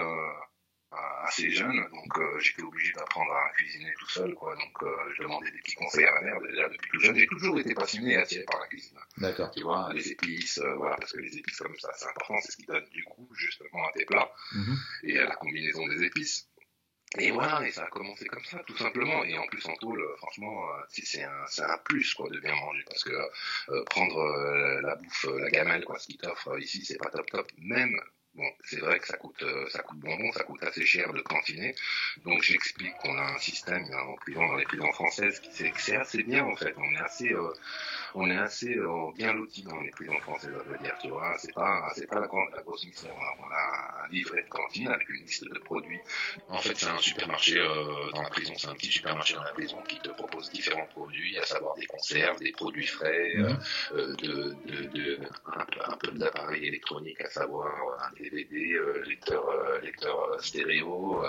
assez 1.25 1.51
jeune, 1.51 1.77
donc 1.91 2.19
euh, 2.19 2.39
j'étais 2.39 2.63
obligé 2.63 2.93
d'apprendre 2.93 3.33
à 3.33 3.51
cuisiner 3.57 3.93
tout 3.99 4.09
seul, 4.09 4.35
quoi. 4.35 4.55
Donc 4.55 4.83
euh, 4.83 4.89
je 5.17 5.23
demandais 5.23 5.51
des 5.51 5.59
petits 5.59 5.75
conseils 5.75 6.05
à 6.05 6.13
ma 6.15 6.21
mère 6.23 6.41
déjà 6.41 6.69
depuis 6.69 6.91
tout 6.91 7.01
jeune. 7.01 7.17
J'ai 7.17 7.27
toujours 7.27 7.59
été 7.59 7.75
passionné 7.75 8.13
et 8.13 8.17
attiré 8.17 8.45
par 8.45 8.61
la 8.61 8.67
cuisine. 8.69 8.99
D'accord. 9.19 9.51
Tu 9.51 9.63
vois, 9.63 9.91
les 9.93 10.13
épices, 10.13 10.59
euh, 10.59 10.75
voilà, 10.77 10.97
parce 10.97 11.13
que 11.13 11.19
les 11.21 11.37
épices 11.37 11.59
comme 11.59 11.77
ça, 11.79 11.91
c'est 11.97 12.07
important, 12.09 12.37
c'est 12.43 12.53
ce 12.53 12.57
qui 12.57 12.67
donne 12.67 12.85
du 12.91 13.03
goût 13.05 13.29
justement 13.35 13.87
à 13.89 13.93
tes 13.93 14.05
plats 14.05 14.31
Mhm. 14.53 14.77
et 15.05 15.19
à 15.19 15.25
la 15.27 15.35
combinaison 15.37 15.87
des 15.89 16.03
épices. 16.05 16.49
Et 17.19 17.31
voilà, 17.31 17.67
et 17.67 17.71
ça 17.71 17.85
a 17.85 17.89
commencé 17.89 18.27
comme 18.27 18.45
ça, 18.45 18.63
tout 18.67 18.77
simplement. 18.77 19.25
Et 19.25 19.39
en 19.39 19.47
plus, 19.47 19.65
en 19.67 19.75
tôle, 19.77 20.01
euh, 20.01 20.17
franchement, 20.19 20.69
euh, 20.71 20.83
c'est 20.89 21.23
un, 21.23 21.47
c'est 21.49 21.63
un 21.63 21.79
plus, 21.79 22.13
quoi, 22.15 22.29
de 22.29 22.39
bien 22.41 22.55
manger. 22.55 22.85
Parce 22.89 23.05
que 23.05 23.13
euh, 23.71 23.85
prendre 23.85 24.81
la 24.83 24.95
bouffe, 24.97 25.27
la 25.39 25.49
gamelle, 25.51 25.85
quoi, 25.85 25.99
ce 25.99 26.07
qu'ils 26.09 26.19
t'offrent 26.19 26.59
ici, 26.61 26.85
c'est 26.85 26.99
pas 26.99 27.09
top 27.11 27.27
top. 27.31 27.51
Même, 27.59 27.99
bon, 28.37 28.49
c'est 28.65 28.81
vrai 28.81 28.99
que 29.01 29.07
ça 29.07 29.17
coûte, 29.17 29.43
euh, 29.43 29.69
ça 29.71 29.83
coûte 29.83 29.99
bonbon, 29.99 30.31
ça 30.33 30.45
coûte 30.45 30.63
assez 30.63 30.85
cher 30.87 31.13
de 31.13 31.21
cantiner. 31.23 31.75
Donc 32.25 32.43
j'explique 32.43 32.97
qu'on 32.99 33.17
a 33.19 33.23
un 33.23 33.39
système 33.39 33.85
euh, 33.91 33.99
en 34.13 34.17
prison, 34.17 34.47
dans 34.47 34.57
les 34.57 34.65
prisons 34.67 34.93
françaises, 34.93 35.41
qui 35.41 35.53
c'est 35.53 35.97
assez 35.97 36.23
bien, 36.23 36.45
en 36.45 36.57
fait. 36.57 36.75
On 36.79 36.95
est 36.95 36.99
assez, 36.99 37.33
euh, 37.33 37.53
on 38.15 38.31
est 38.31 38.37
assez 38.37 38.77
euh, 38.77 39.13
bien 39.15 39.33
lotis 39.33 39.63
dans 39.65 39.81
les 39.81 39.91
prisons 39.91 40.19
françaises, 40.21 40.55
je 40.65 40.71
veux 40.71 40.79
dire, 40.79 40.97
tu 40.99 41.09
vois. 41.09 41.37
C'est 41.39 41.53
pas, 41.53 41.91
c'est 41.95 42.07
pas 42.07 42.21
la, 42.21 42.27
grande, 42.27 42.49
la 42.55 42.63
grosse 42.63 42.85
mission. 42.87 43.11
On 43.15 43.21
a, 43.23 43.47
on 43.49 43.51
a 43.51 44.05
un 44.05 44.09
livret 44.09 44.43
de 44.43 44.49
cantine 44.49 44.89
avec 44.89 45.09
une 45.09 45.25
liste 45.25 45.45
de 45.45 45.59
produits 45.61 46.03
en 46.49 46.59
fait, 46.61 46.75
c'est 46.77 46.87
un 46.87 46.99
supermarché 46.99 47.59
euh, 47.59 48.11
dans 48.13 48.23
la 48.23 48.31
prison, 48.31 48.55
c'est 48.57 48.69
un 48.69 48.75
petit 48.75 48.91
supermarché 48.91 49.35
dans 49.35 49.43
la 49.43 49.53
prison 49.53 49.83
qui 49.83 50.01
te 50.01 50.11
propose 50.11 50.51
différents 50.51 50.87
produits, 50.87 51.37
à 51.39 51.45
savoir 51.45 51.75
des 51.77 51.87
conserves, 51.87 52.39
des 52.39 52.53
produits 52.53 52.87
frais, 52.87 53.33
euh, 53.37 53.53
Mhm. 53.53 53.59
euh, 53.93 54.17
de, 54.17 54.59
de, 54.65 54.87
de, 54.87 55.21
un, 55.47 55.65
peu- 55.67 56.09
peu 56.09 56.13
d'appareils 56.19 56.67
électroniques, 56.67 57.21
à 57.21 57.31
savoir 57.31 57.67
euh, 57.67 58.05
un 58.07 58.13
DVD, 58.31 58.75
euh, 58.75 59.03
lecteur, 59.07 59.49
euh, 59.49 59.81
lecteur 59.81 60.31
euh, 60.31 60.39
stéréo, 60.41 61.25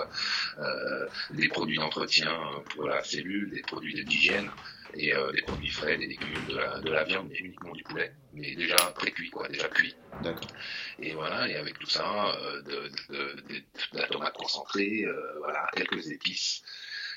des 1.30 1.48
produits 1.48 1.78
d'entretien 1.78 2.32
pour 2.70 2.88
la 2.88 3.02
cellule, 3.02 3.50
des 3.50 3.62
produits 3.62 4.04
d'hygiène 4.04 4.50
et 4.94 5.12
des 5.34 5.42
produits 5.42 5.70
frais, 5.70 5.98
des 5.98 6.06
légumes, 6.06 6.46
de 6.48 6.56
la, 6.56 6.80
de 6.80 6.90
la 6.90 7.04
viande, 7.04 7.28
mais 7.30 7.36
uniquement 7.36 7.72
du 7.72 7.82
poulet, 7.84 8.12
mais 8.32 8.54
déjà 8.54 8.76
pré-cuit, 8.94 9.30
quoi, 9.30 9.46
déjà 9.48 9.68
cuit. 9.68 9.94
D'accord. 10.22 10.50
Et 10.98 11.12
voilà, 11.12 11.48
et 11.48 11.56
avec 11.56 11.78
tout 11.78 11.88
ça, 11.88 12.34
de, 12.64 12.90
de, 13.10 13.40
de, 13.48 13.62
la 13.92 14.06
tomate 14.08 14.34
concentrée, 14.34 15.04
voilà, 15.38 15.68
quelques 15.76 16.10
épices. 16.10 16.62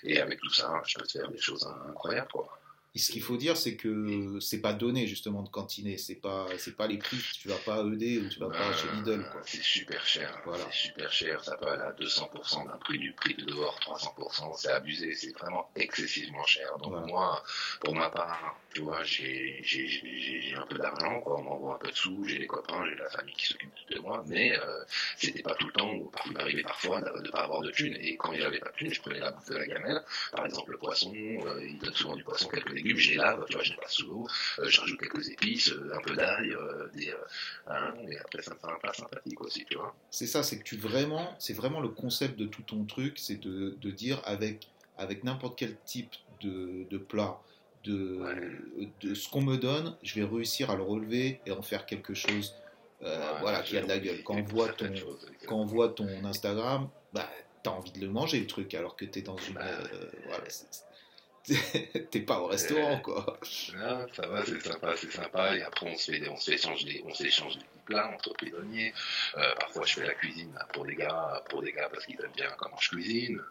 Et 0.04 0.20
avec 0.20 0.40
tout 0.40 0.54
ça, 0.54 0.82
je 0.86 0.98
peux 0.98 1.06
te 1.06 1.14
faire 1.14 1.32
des 1.32 1.40
choses 1.40 1.68
incroyables, 1.90 2.32
quoi. 2.32 2.61
Ce 3.00 3.12
qu'il 3.12 3.22
faut 3.22 3.38
dire, 3.38 3.56
c'est 3.56 3.78
que 3.78 4.38
c'est 4.42 4.60
pas 4.60 4.74
donné 4.74 5.08
justement 5.08 5.44
de 5.44 5.50
cantiner. 5.50 5.98
C'est 5.98 6.16
pas, 6.16 6.48
c'est 6.58 6.76
pas 6.76 6.88
les 6.88 6.98
prix. 6.98 7.18
Tu 7.40 7.48
vas 7.48 7.56
pas 7.56 7.76
à 7.76 7.80
ED 7.86 8.24
ou 8.24 8.28
tu 8.28 8.40
vas 8.40 8.50
pas 8.50 8.74
chez 8.74 8.88
Lidl. 8.96 9.26
C'est 9.46 9.64
super 9.64 10.06
cher. 10.06 10.42
Voilà. 10.46 10.66
C'est 10.72 10.90
super 10.90 11.12
cher. 11.12 11.44
Ça 11.44 11.58
aller 11.62 11.84
à 11.84 11.94
200% 11.94 12.68
d'un 12.68 12.78
prix 12.78 13.00
du 13.00 13.14
prix 13.14 13.34
de 13.36 13.46
dehors, 13.46 13.80
300%. 13.82 14.58
C'est 14.58 14.72
abusé. 14.72 15.16
C'est 15.16 15.32
vraiment 15.38 15.70
excessivement 15.78 16.46
cher. 16.46 16.78
Donc 16.80 17.08
moi, 17.08 17.42
pour 17.80 17.96
ma 17.96 18.10
part, 18.10 18.58
tu 18.74 18.82
vois, 18.82 19.04
j'ai, 19.04 19.62
j'ai, 19.64 19.88
j'ai 19.88 20.56
un 20.56 20.66
peu 20.66 20.78
d'argent, 20.78 21.22
quoi. 21.22 21.40
On 21.40 21.44
m'envoie 21.44 21.76
un 21.76 21.78
peu 21.78 21.92
de 21.92 21.96
sous. 21.96 22.26
J'ai 22.26 22.40
des 22.40 22.48
copains, 22.48 22.86
j'ai 22.90 22.96
la 22.96 23.10
famille 23.10 23.36
qui 23.36 23.46
s'occupe 23.46 23.72
de 23.90 24.00
moi. 24.00 24.22
Mais 24.28 24.58
euh, 24.58 24.84
c'était 25.18 25.44
pas 25.44 25.56
tout 25.56 25.68
le 25.68 25.74
temps. 25.74 25.92
Il 26.26 26.34
m'arrivait 26.34 26.64
parfois 26.64 27.00
de, 27.00 27.30
pas 27.30 27.44
avoir 27.44 27.62
de 27.62 27.72
thunes. 27.72 27.96
Et 28.02 28.18
quand 28.18 28.34
j'avais 28.34 28.60
pas 28.60 28.70
de 28.70 28.76
thunes, 28.76 28.94
je 28.94 29.02
prenais 29.02 29.20
la 29.20 29.32
bouffe 29.32 29.50
de 29.50 29.56
la 29.56 29.66
gamelle. 29.66 30.02
Par 30.34 30.46
exemple, 30.46 30.72
le 30.72 30.78
poisson. 30.78 31.14
Euh, 31.16 31.66
il 31.66 31.78
donne 31.80 31.94
souvent 31.94 32.18
du 32.18 32.24
poisson, 32.24 32.50
quelques 32.50 32.81
légumes, 32.82 32.98
j'ai 32.98 33.16
lave, 33.16 33.46
tu 33.48 33.54
vois, 33.54 33.64
je 33.64 33.72
les 33.72 33.78
passe 33.78 33.94
sous 33.94 34.08
l'eau, 34.08 34.28
euh, 34.60 34.68
je 34.68 34.82
rajoute 34.82 35.00
quelques 35.00 35.30
épices, 35.30 35.70
euh, 35.70 35.94
un 35.96 36.02
peu 36.02 36.16
d'ail, 36.16 36.52
euh, 36.52 36.88
des, 36.94 37.14
hein, 37.68 37.94
et 38.10 38.18
après 38.18 38.42
ça 38.42 38.54
me 38.54 38.60
fait 38.60 38.68
un 38.68 38.80
plat 38.80 38.94
sympathique 38.94 39.42
aussi, 39.42 39.66
tu 39.70 39.78
vois. 39.78 39.96
C'est 40.10 40.28
ça, 40.28 40.44
c'est 40.44 40.60
que 40.60 40.64
tu 40.64 40.78
vraiment, 40.78 41.36
c'est 41.40 41.54
vraiment 41.54 41.80
le 41.80 41.90
concept 41.90 42.38
de 42.38 42.46
tout 42.46 42.64
ton 42.64 42.84
truc, 42.86 43.18
c'est 43.20 43.40
de, 43.40 43.78
de, 43.80 43.92
dire 43.92 44.22
avec, 44.26 44.68
avec 44.98 45.24
n'importe 45.24 45.58
quel 45.58 45.78
type 45.86 46.12
de, 46.42 46.86
de 46.90 46.98
plat, 46.98 47.40
de, 47.84 48.22
de 49.02 49.14
ce 49.16 49.30
qu'on 49.30 49.42
me 49.42 49.58
donne, 49.58 49.96
je 50.04 50.20
vais 50.20 50.26
réussir 50.26 50.70
à 50.70 50.76
le 50.76 50.84
relever 50.84 51.42
et 51.46 51.52
en 51.52 51.62
faire 51.62 51.86
quelque 51.86 52.14
chose 52.14 52.56
voilà, 53.00 53.64
qui 53.64 53.76
a 53.78 53.82
de 53.82 53.88
la 53.88 53.98
gueule. 53.98 54.22
Quand 54.24 54.36
on 54.36 54.44
voit 54.44 54.70
ton, 54.70 54.94
quand 55.48 55.56
on 55.56 55.66
voit 55.66 55.90
ton 55.90 56.24
Instagram, 56.24 56.88
bah, 57.14 57.28
t'as 57.64 57.72
envie 57.72 57.92
de 57.92 58.00
le 58.00 58.10
manger 58.10 58.40
le 58.40 58.46
truc 58.46 58.76
alors 58.76 58.96
que 58.96 59.06
t'es 59.06 59.24
dans 59.24 59.38
une. 59.38 59.56
Bah, 59.56 59.66
voilà, 60.28 60.44
T'es 62.12 62.20
pas 62.22 62.40
au 62.40 62.48
restaurant, 62.48 63.00
quoi. 63.00 63.40
Non, 63.76 64.08
ça 64.14 64.28
va, 64.28 64.46
c'est 64.46 64.62
sympa, 64.62 64.94
c'est 64.96 65.12
sympa. 65.12 65.58
Et 65.58 65.64
après, 65.64 65.88
on 65.88 65.98
se 65.98 66.12
fait, 66.12 66.30
on 66.30 66.38
s'échange 66.38 66.86
des, 66.86 67.04
on 67.06 67.14
s'échange 67.14 67.58
des 67.58 67.66
plats 67.86 68.12
entre 68.14 68.34
prisonniers. 68.34 68.94
Euh, 69.38 69.56
parfois, 69.60 69.86
je 69.86 69.96
fais 69.96 70.06
la 70.06 70.14
cuisine 70.14 70.54
pour 70.74 70.86
des 70.86 70.96
gars, 70.96 71.44
pour 71.50 71.62
des 71.62 71.72
gars 71.72 71.90
parce 71.92 72.06
qu'ils 72.06 72.20
aiment 72.22 72.32
bien 72.36 72.52
comment 72.58 72.78
je 72.80 72.90
cuisine. 72.90 73.42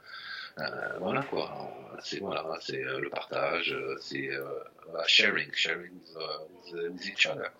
Euh, 0.58 0.98
voilà 0.98 1.22
quoi. 1.22 1.70
C'est 2.02 2.18
voilà, 2.18 2.44
c'est 2.60 2.82
euh, 2.82 3.00
le 3.00 3.08
partage, 3.08 3.72
euh, 3.72 3.96
c'est 4.00 4.30
euh, 4.30 4.44
sharing, 5.06 5.48
sharing 5.52 5.92
with, 5.92 6.92
with, 6.92 7.06
each 7.06 7.26
other. 7.26 7.50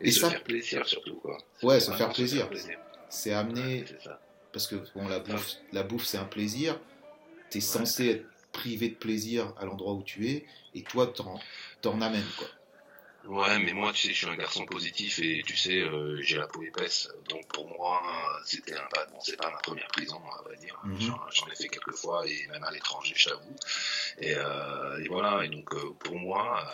Et, 0.00 0.10
se 0.10 0.26
faire 0.26 0.42
plaisir 0.42 0.86
surtout 0.86 1.16
quoi. 1.16 1.38
Ouais, 1.62 1.80
se 1.80 1.90
faire 1.92 2.12
plaisir. 2.12 2.48
C'est 3.08 3.32
amener. 3.32 3.84
parce 4.52 4.66
que 4.66 4.76
bon, 4.94 5.08
la 5.08 5.20
bouffe, 5.20 5.54
la 5.72 5.82
bouffe, 5.82 6.04
c'est 6.04 6.18
un 6.18 6.24
plaisir. 6.24 6.78
T'es 7.50 7.60
censé 7.60 8.08
être 8.08 8.26
privé 8.56 8.88
de 8.88 8.94
plaisir 8.94 9.52
à 9.58 9.66
l'endroit 9.66 9.92
où 9.94 10.02
tu 10.02 10.28
es, 10.28 10.46
et 10.74 10.82
toi, 10.82 11.06
t'en, 11.06 11.38
t'en 11.82 12.00
amènes, 12.00 12.32
quoi. 12.38 12.48
Ouais, 13.28 13.58
mais 13.58 13.72
moi, 13.72 13.92
tu 13.92 14.06
sais, 14.06 14.14
je 14.14 14.18
suis 14.18 14.28
un 14.28 14.36
garçon 14.36 14.64
positif 14.66 15.18
et 15.18 15.42
tu 15.44 15.56
sais, 15.56 15.80
euh, 15.80 16.20
j'ai 16.22 16.36
la 16.36 16.46
peau 16.46 16.62
épaisse. 16.62 17.08
Donc 17.28 17.46
pour 17.48 17.68
moi, 17.68 18.00
c'était 18.44 18.74
un 18.74 18.86
pas. 18.90 19.04
Bon, 19.06 19.18
c'est 19.20 19.36
pas 19.36 19.50
ma 19.50 19.58
première 19.58 19.88
prison, 19.88 20.20
à 20.38 20.42
vrai 20.42 20.56
dire. 20.56 20.78
Mhm. 20.84 21.00
J'en, 21.00 21.46
ai 21.48 21.54
fait 21.56 21.68
quelques 21.68 21.94
fois 21.96 22.26
et 22.26 22.46
même 22.48 22.62
à 22.62 22.70
l'étranger, 22.70 23.14
je 23.16 23.28
t'avoue. 23.28 23.56
Et, 24.18 24.34
euh, 24.36 25.02
et 25.04 25.08
voilà. 25.08 25.44
Et 25.44 25.48
donc 25.48 25.72
euh, 25.74 25.92
pour 26.00 26.16
moi, 26.16 26.64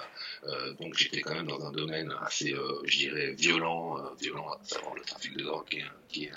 euh, 0.44 0.75
donc 0.75 0.94
j'étais 0.94 1.23
quand 1.23 1.35
même 1.35 1.47
dans 1.47 1.64
un 1.64 1.73
domaine 1.73 2.14
assez, 2.21 2.54
je 2.85 2.97
dirais, 2.99 3.32
violent, 3.32 3.97
violent, 4.21 4.49
à 4.52 4.64
savoir 4.64 4.94
le 4.94 5.02
trafic 5.02 5.37
de 5.37 5.44
drogue, 5.44 5.66
qui 5.68 5.78
est, 5.78 5.85
qui 6.09 6.25
est, 6.26 6.32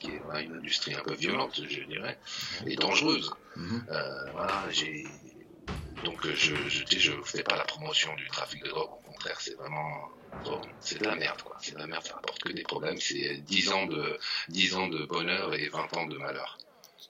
qui 0.00 0.10
est 0.12 0.22
une 0.44 0.56
industrie 0.56 0.94
un 0.94 1.02
peu 1.02 1.14
violente, 1.14 1.60
je 1.68 1.84
dirais, 1.84 2.18
et 2.66 2.74
dangereuse. 2.76 3.32
Mhm. 3.56 3.84
voilà, 4.32 4.66
j'ai 4.70 5.06
donc 6.02 6.26
je 6.26 6.56
je, 6.68 6.84
je 6.98 7.12
fais 7.24 7.42
pas 7.42 7.56
la 7.56 7.64
promotion 7.64 8.14
du 8.16 8.26
trafic 8.28 8.62
de 8.64 8.68
drogue, 8.68 8.90
contraire, 9.20 9.40
c'est 9.40 9.54
vraiment 9.54 10.08
c'est 10.80 10.98
de 10.98 11.04
la 11.04 11.16
merde 11.16 11.42
quoi. 11.42 11.56
C'est 11.60 11.74
de 11.74 11.78
la 11.78 11.86
merde, 11.86 12.04
ça 12.04 12.16
apporte 12.16 12.42
que 12.42 12.52
des 12.52 12.62
problèmes, 12.62 12.98
c'est 12.98 13.36
10 13.42 13.68
ans 13.70 13.86
de 13.86 14.18
10 14.48 14.74
ans 14.74 14.88
de 14.88 15.04
bonheur 15.04 15.54
et 15.54 15.68
20 15.68 15.92
ans 15.94 16.06
de 16.06 16.16
malheur. 16.16 16.58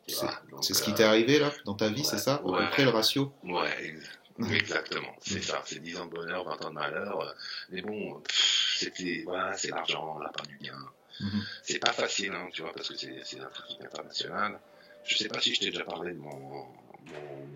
C'est 0.09 0.75
ce 0.75 0.83
qui 0.83 0.93
t'est 0.95 1.05
arrivé 1.05 1.39
là 1.39 1.53
dans 1.65 1.75
ta 1.75 1.89
vie, 1.89 2.05
c'est 2.05 2.19
ça? 2.19 2.43
ouais, 2.45 2.67
le 2.79 2.89
ratio? 2.89 3.33
Ouais, 3.45 3.95
exactement. 4.51 5.15
C'est 5.23 5.43
ça, 5.43 5.63
c'est 5.65 5.79
10 5.79 5.97
ans 5.99 6.07
de 6.07 6.11
bonheur, 6.11 6.45
20 6.45 6.65
ans 6.65 6.71
de 6.71 6.75
malheur. 6.75 7.37
Mais 7.71 7.83
bon, 7.83 8.21
c'était 8.29 9.23
voilà, 9.25 9.57
c'est 9.57 9.71
l'argent, 9.71 10.19
la 10.19 10.31
part 10.31 10.47
du 10.47 10.57
bien. 10.57 10.77
Mhm. 11.21 11.45
C'est 11.63 11.79
pas 11.79 11.93
facile, 11.93 12.33
hein, 12.33 12.49
tu 12.53 12.63
vois, 12.63 12.73
parce 12.73 12.89
que 12.89 12.97
c'est 12.97 13.41
un 13.41 13.47
trafic 13.47 13.81
international. 13.83 14.59
Je 15.05 15.17
sais 15.17 15.29
pas 15.29 15.41
si 15.41 15.55
je 15.55 15.61
t'ai 15.61 15.71
déjà 15.71 15.85
parlé 15.85 16.13
de 16.13 16.19
mon, 16.19 16.67
mon, 17.07 17.47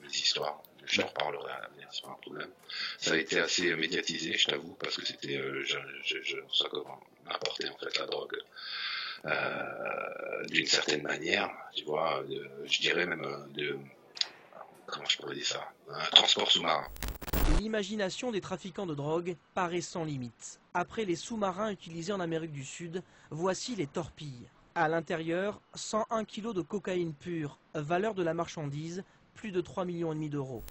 mes 0.00 0.08
histoires. 0.08 0.62
Je 0.86 1.00
t'en 1.00 1.06
reparlerai 1.08 1.52
à 1.52 1.60
l'avenir, 1.60 1.88
c'est 1.90 2.02
pas 2.02 2.10
un 2.10 2.20
problème. 2.22 2.50
Ça 2.98 3.12
a 3.12 3.16
été 3.16 3.40
assez 3.40 3.74
médiatisé, 3.76 4.36
je 4.36 4.48
t'avoue, 4.48 4.74
parce 4.74 4.96
que 4.96 5.06
c'était, 5.06 5.36
euh, 5.36 5.64
je, 5.64 5.78
je, 6.02 6.22
je, 6.22 6.36
ça 6.52 6.66
apporter 7.26 7.68
en 7.68 7.76
fait 7.78 7.98
la 7.98 8.06
drogue 8.06 8.36
euh, 9.24 10.44
d'une 10.48 10.66
certaine 10.66 11.02
manière, 11.02 11.50
tu 11.74 11.84
vois, 11.84 12.22
je 12.66 12.80
dirais 12.80 13.06
même 13.06 13.24
euh, 13.24 13.46
de, 13.54 13.78
comment 14.86 15.06
je 15.08 15.16
pourrais 15.16 15.34
dire 15.34 15.46
ça, 15.46 15.72
un 15.88 16.10
transport 16.10 16.50
sous-marin. 16.50 16.86
L'imagination 17.58 18.30
des 18.30 18.40
trafiquants 18.40 18.86
de 18.86 18.94
drogue 18.94 19.36
paraît 19.54 19.80
sans 19.80 20.04
limite. 20.04 20.60
Après 20.74 21.04
les 21.04 21.16
sous-marins 21.16 21.70
utilisés 21.70 22.12
en 22.12 22.20
Amérique 22.20 22.52
du 22.52 22.64
Sud, 22.64 23.02
voici 23.30 23.74
les 23.76 23.86
torpilles. 23.86 24.48
À 24.74 24.88
l'intérieur, 24.88 25.60
101 25.74 26.24
kg 26.24 26.52
de 26.52 26.60
cocaïne 26.60 27.14
pure, 27.14 27.58
valeur 27.74 28.14
de 28.14 28.22
la 28.22 28.34
marchandise 28.34 29.04
plus 29.34 29.50
de 29.50 29.60
3 29.60 29.84
millions 29.84 30.12
et 30.12 30.14
demi 30.14 30.28
d'euros. 30.28 30.62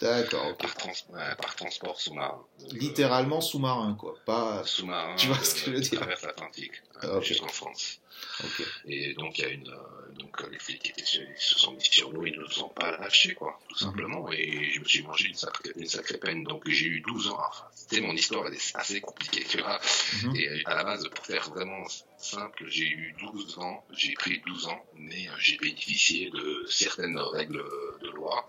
D'accord. 0.00 0.56
Par, 0.56 1.54
transport 1.56 2.00
sous-marin. 2.00 2.44
Littéralement 2.72 3.40
sous-marin, 3.40 3.94
quoi. 3.94 4.14
Pas 4.24 4.62
sous-marin. 4.64 5.14
Tu 5.16 5.28
vois 5.28 5.38
ce 5.38 5.54
que 5.54 5.60
je 5.60 5.70
veux 5.70 5.80
dire 5.80 6.00
Traverse 6.00 6.22
l'Atlantique, 6.22 6.82
ah, 7.02 7.20
jusqu'en 7.20 7.48
France. 7.48 8.00
Et 8.86 9.14
donc 9.14 9.38
il 9.38 9.44
y 9.44 9.46
a 9.46 9.50
une, 9.50 9.68
euh, 9.68 10.12
donc 10.18 10.48
les 10.50 10.58
flics 10.58 10.82
qui 10.82 10.90
étaient 10.90 11.04
sur, 11.04 11.22
se 11.36 11.58
sont 11.58 11.72
mis 11.72 11.82
sur 11.82 12.12
nous, 12.12 12.26
ils 12.26 12.36
ne 12.36 12.42
nous 12.42 12.62
ont 12.62 12.68
pas 12.68 12.96
lâchés, 12.98 13.34
quoi, 13.34 13.58
tout 13.68 13.84
mhm. 13.84 13.90
simplement. 13.90 14.32
Et 14.32 14.70
je 14.72 14.80
me 14.80 14.84
suis 14.84 15.02
mangé 15.02 15.28
une 15.28 15.34
sacrée, 15.34 15.70
une 15.76 15.86
sacrée 15.86 16.18
peine. 16.18 16.44
Donc 16.44 16.68
j'ai 16.68 16.86
eu 16.86 17.00
12 17.00 17.28
ans. 17.28 17.38
Enfin, 17.38 17.64
c'était 17.74 18.00
mon 18.00 18.12
histoire, 18.12 18.46
elle 18.46 18.54
est 18.54 18.76
assez 18.76 19.00
compliquée, 19.00 19.44
tu 19.48 19.58
vois. 19.58 19.80
Mhm. 20.24 20.36
Et 20.36 20.62
à 20.66 20.74
la 20.74 20.84
base, 20.84 21.08
pour 21.08 21.26
faire 21.26 21.48
vraiment 21.50 21.84
simple, 22.22 22.64
j'ai 22.68 22.88
eu 22.88 23.14
12 23.20 23.58
ans, 23.58 23.84
j'ai 23.90 24.12
pris 24.14 24.40
12 24.46 24.66
ans, 24.66 24.84
mais 24.94 25.28
euh, 25.28 25.32
j'ai 25.38 25.56
bénéficié 25.56 26.30
de 26.30 26.64
certaines 26.68 27.18
règles 27.18 27.64
de 28.00 28.10
loi 28.10 28.48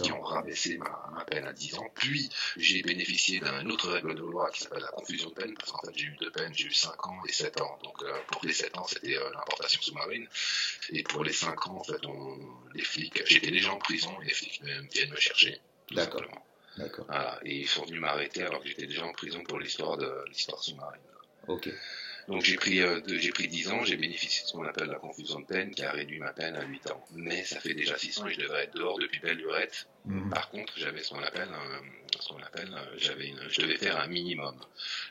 qui 0.00 0.12
ont 0.12 0.20
rabaissé 0.20 0.78
ma, 0.78 1.10
ma, 1.14 1.24
peine 1.24 1.44
à 1.44 1.52
10 1.52 1.76
ans. 1.76 1.88
Puis 1.94 2.30
j'ai 2.56 2.82
bénéficié 2.82 3.40
d'une 3.40 3.70
autre 3.72 3.90
règle 3.90 4.14
de 4.14 4.20
loi 4.22 4.50
qui 4.50 4.62
s'appelle 4.62 4.82
la 4.82 4.88
confusion 4.88 5.28
de 5.30 5.34
peine, 5.34 5.54
parce 5.54 5.72
qu'en 5.72 5.80
fait 5.86 5.96
j'ai 5.96 6.06
eu 6.06 6.16
deux 6.20 6.30
peines, 6.30 6.52
j'ai 6.54 6.66
eu 6.66 6.72
5 6.72 7.06
ans 7.06 7.22
et 7.28 7.32
7 7.32 7.60
ans. 7.60 7.78
Donc 7.82 8.02
euh, 8.02 8.12
pour 8.28 8.44
les 8.44 8.52
7 8.52 8.76
ans, 8.78 8.86
c'était 8.86 9.16
euh, 9.16 9.30
l'importation 9.34 9.80
sous-marine. 9.82 10.26
Et 10.90 11.02
pour 11.02 11.24
les 11.24 11.32
5 11.32 11.66
ans, 11.68 11.76
en 11.78 11.84
fait, 11.84 12.04
on, 12.06 12.38
les 12.74 12.82
flics, 12.82 13.22
j'étais 13.26 13.50
déjà 13.50 13.72
en 13.72 13.78
prison 13.78 14.14
et 14.22 14.26
les 14.26 14.34
flics 14.34 14.62
viennent 14.62 15.10
me 15.10 15.16
chercher. 15.16 15.60
D'accord. 15.90 16.22
D'accord. 16.76 17.04
Voilà. 17.06 17.38
Et 17.44 17.60
ils 17.60 17.68
sont 17.68 17.84
venus 17.84 18.00
m'arrêter 18.00 18.42
alors 18.42 18.60
que 18.60 18.68
j'étais 18.68 18.86
déjà 18.86 19.04
en 19.04 19.12
prison 19.12 19.42
pour 19.44 19.58
l'histoire 19.58 19.96
de 19.96 20.12
l'histoire 20.28 20.62
sous-marine. 20.62 21.00
Ok. 21.46 21.68
Donc 22.28 22.42
j'ai 22.42 22.56
pris, 22.56 22.80
euh, 22.80 23.00
j'ai 23.06 23.30
pris 23.30 23.48
10 23.48 23.70
ans, 23.70 23.84
j'ai 23.84 23.96
bénéficié 23.96 24.42
de 24.42 24.48
ce 24.48 24.52
qu'on 24.52 24.64
appelle 24.64 24.88
la 24.88 24.98
confusion 24.98 25.40
de 25.40 25.44
peine, 25.44 25.70
qui 25.70 25.82
a 25.82 25.92
réduit 25.92 26.18
ma 26.18 26.32
peine 26.32 26.56
à 26.56 26.64
8 26.64 26.90
ans. 26.90 27.04
Mais 27.12 27.44
ça 27.44 27.60
fait 27.60 27.74
déjà 27.74 27.98
6 27.98 28.20
ans 28.20 28.26
et 28.26 28.34
je 28.34 28.40
devrais 28.40 28.64
être 28.64 28.74
dehors 28.74 28.98
depuis 28.98 29.20
belle 29.20 29.36
lurette. 29.36 29.86
Mhm. 30.06 30.30
Par 30.30 30.50
contre, 30.50 30.72
j'avais 30.76 31.02
ce 31.02 31.10
qu'on 31.10 31.22
appelle, 31.22 31.48
ce 32.20 32.28
qu'on 32.28 32.42
appelle, 32.42 32.72
euh, 32.72 32.94
j'avais 32.96 33.28
une, 33.28 33.40
je 33.48 33.60
devais 33.60 33.76
faire 33.76 33.98
un 34.00 34.06
minimum. 34.06 34.54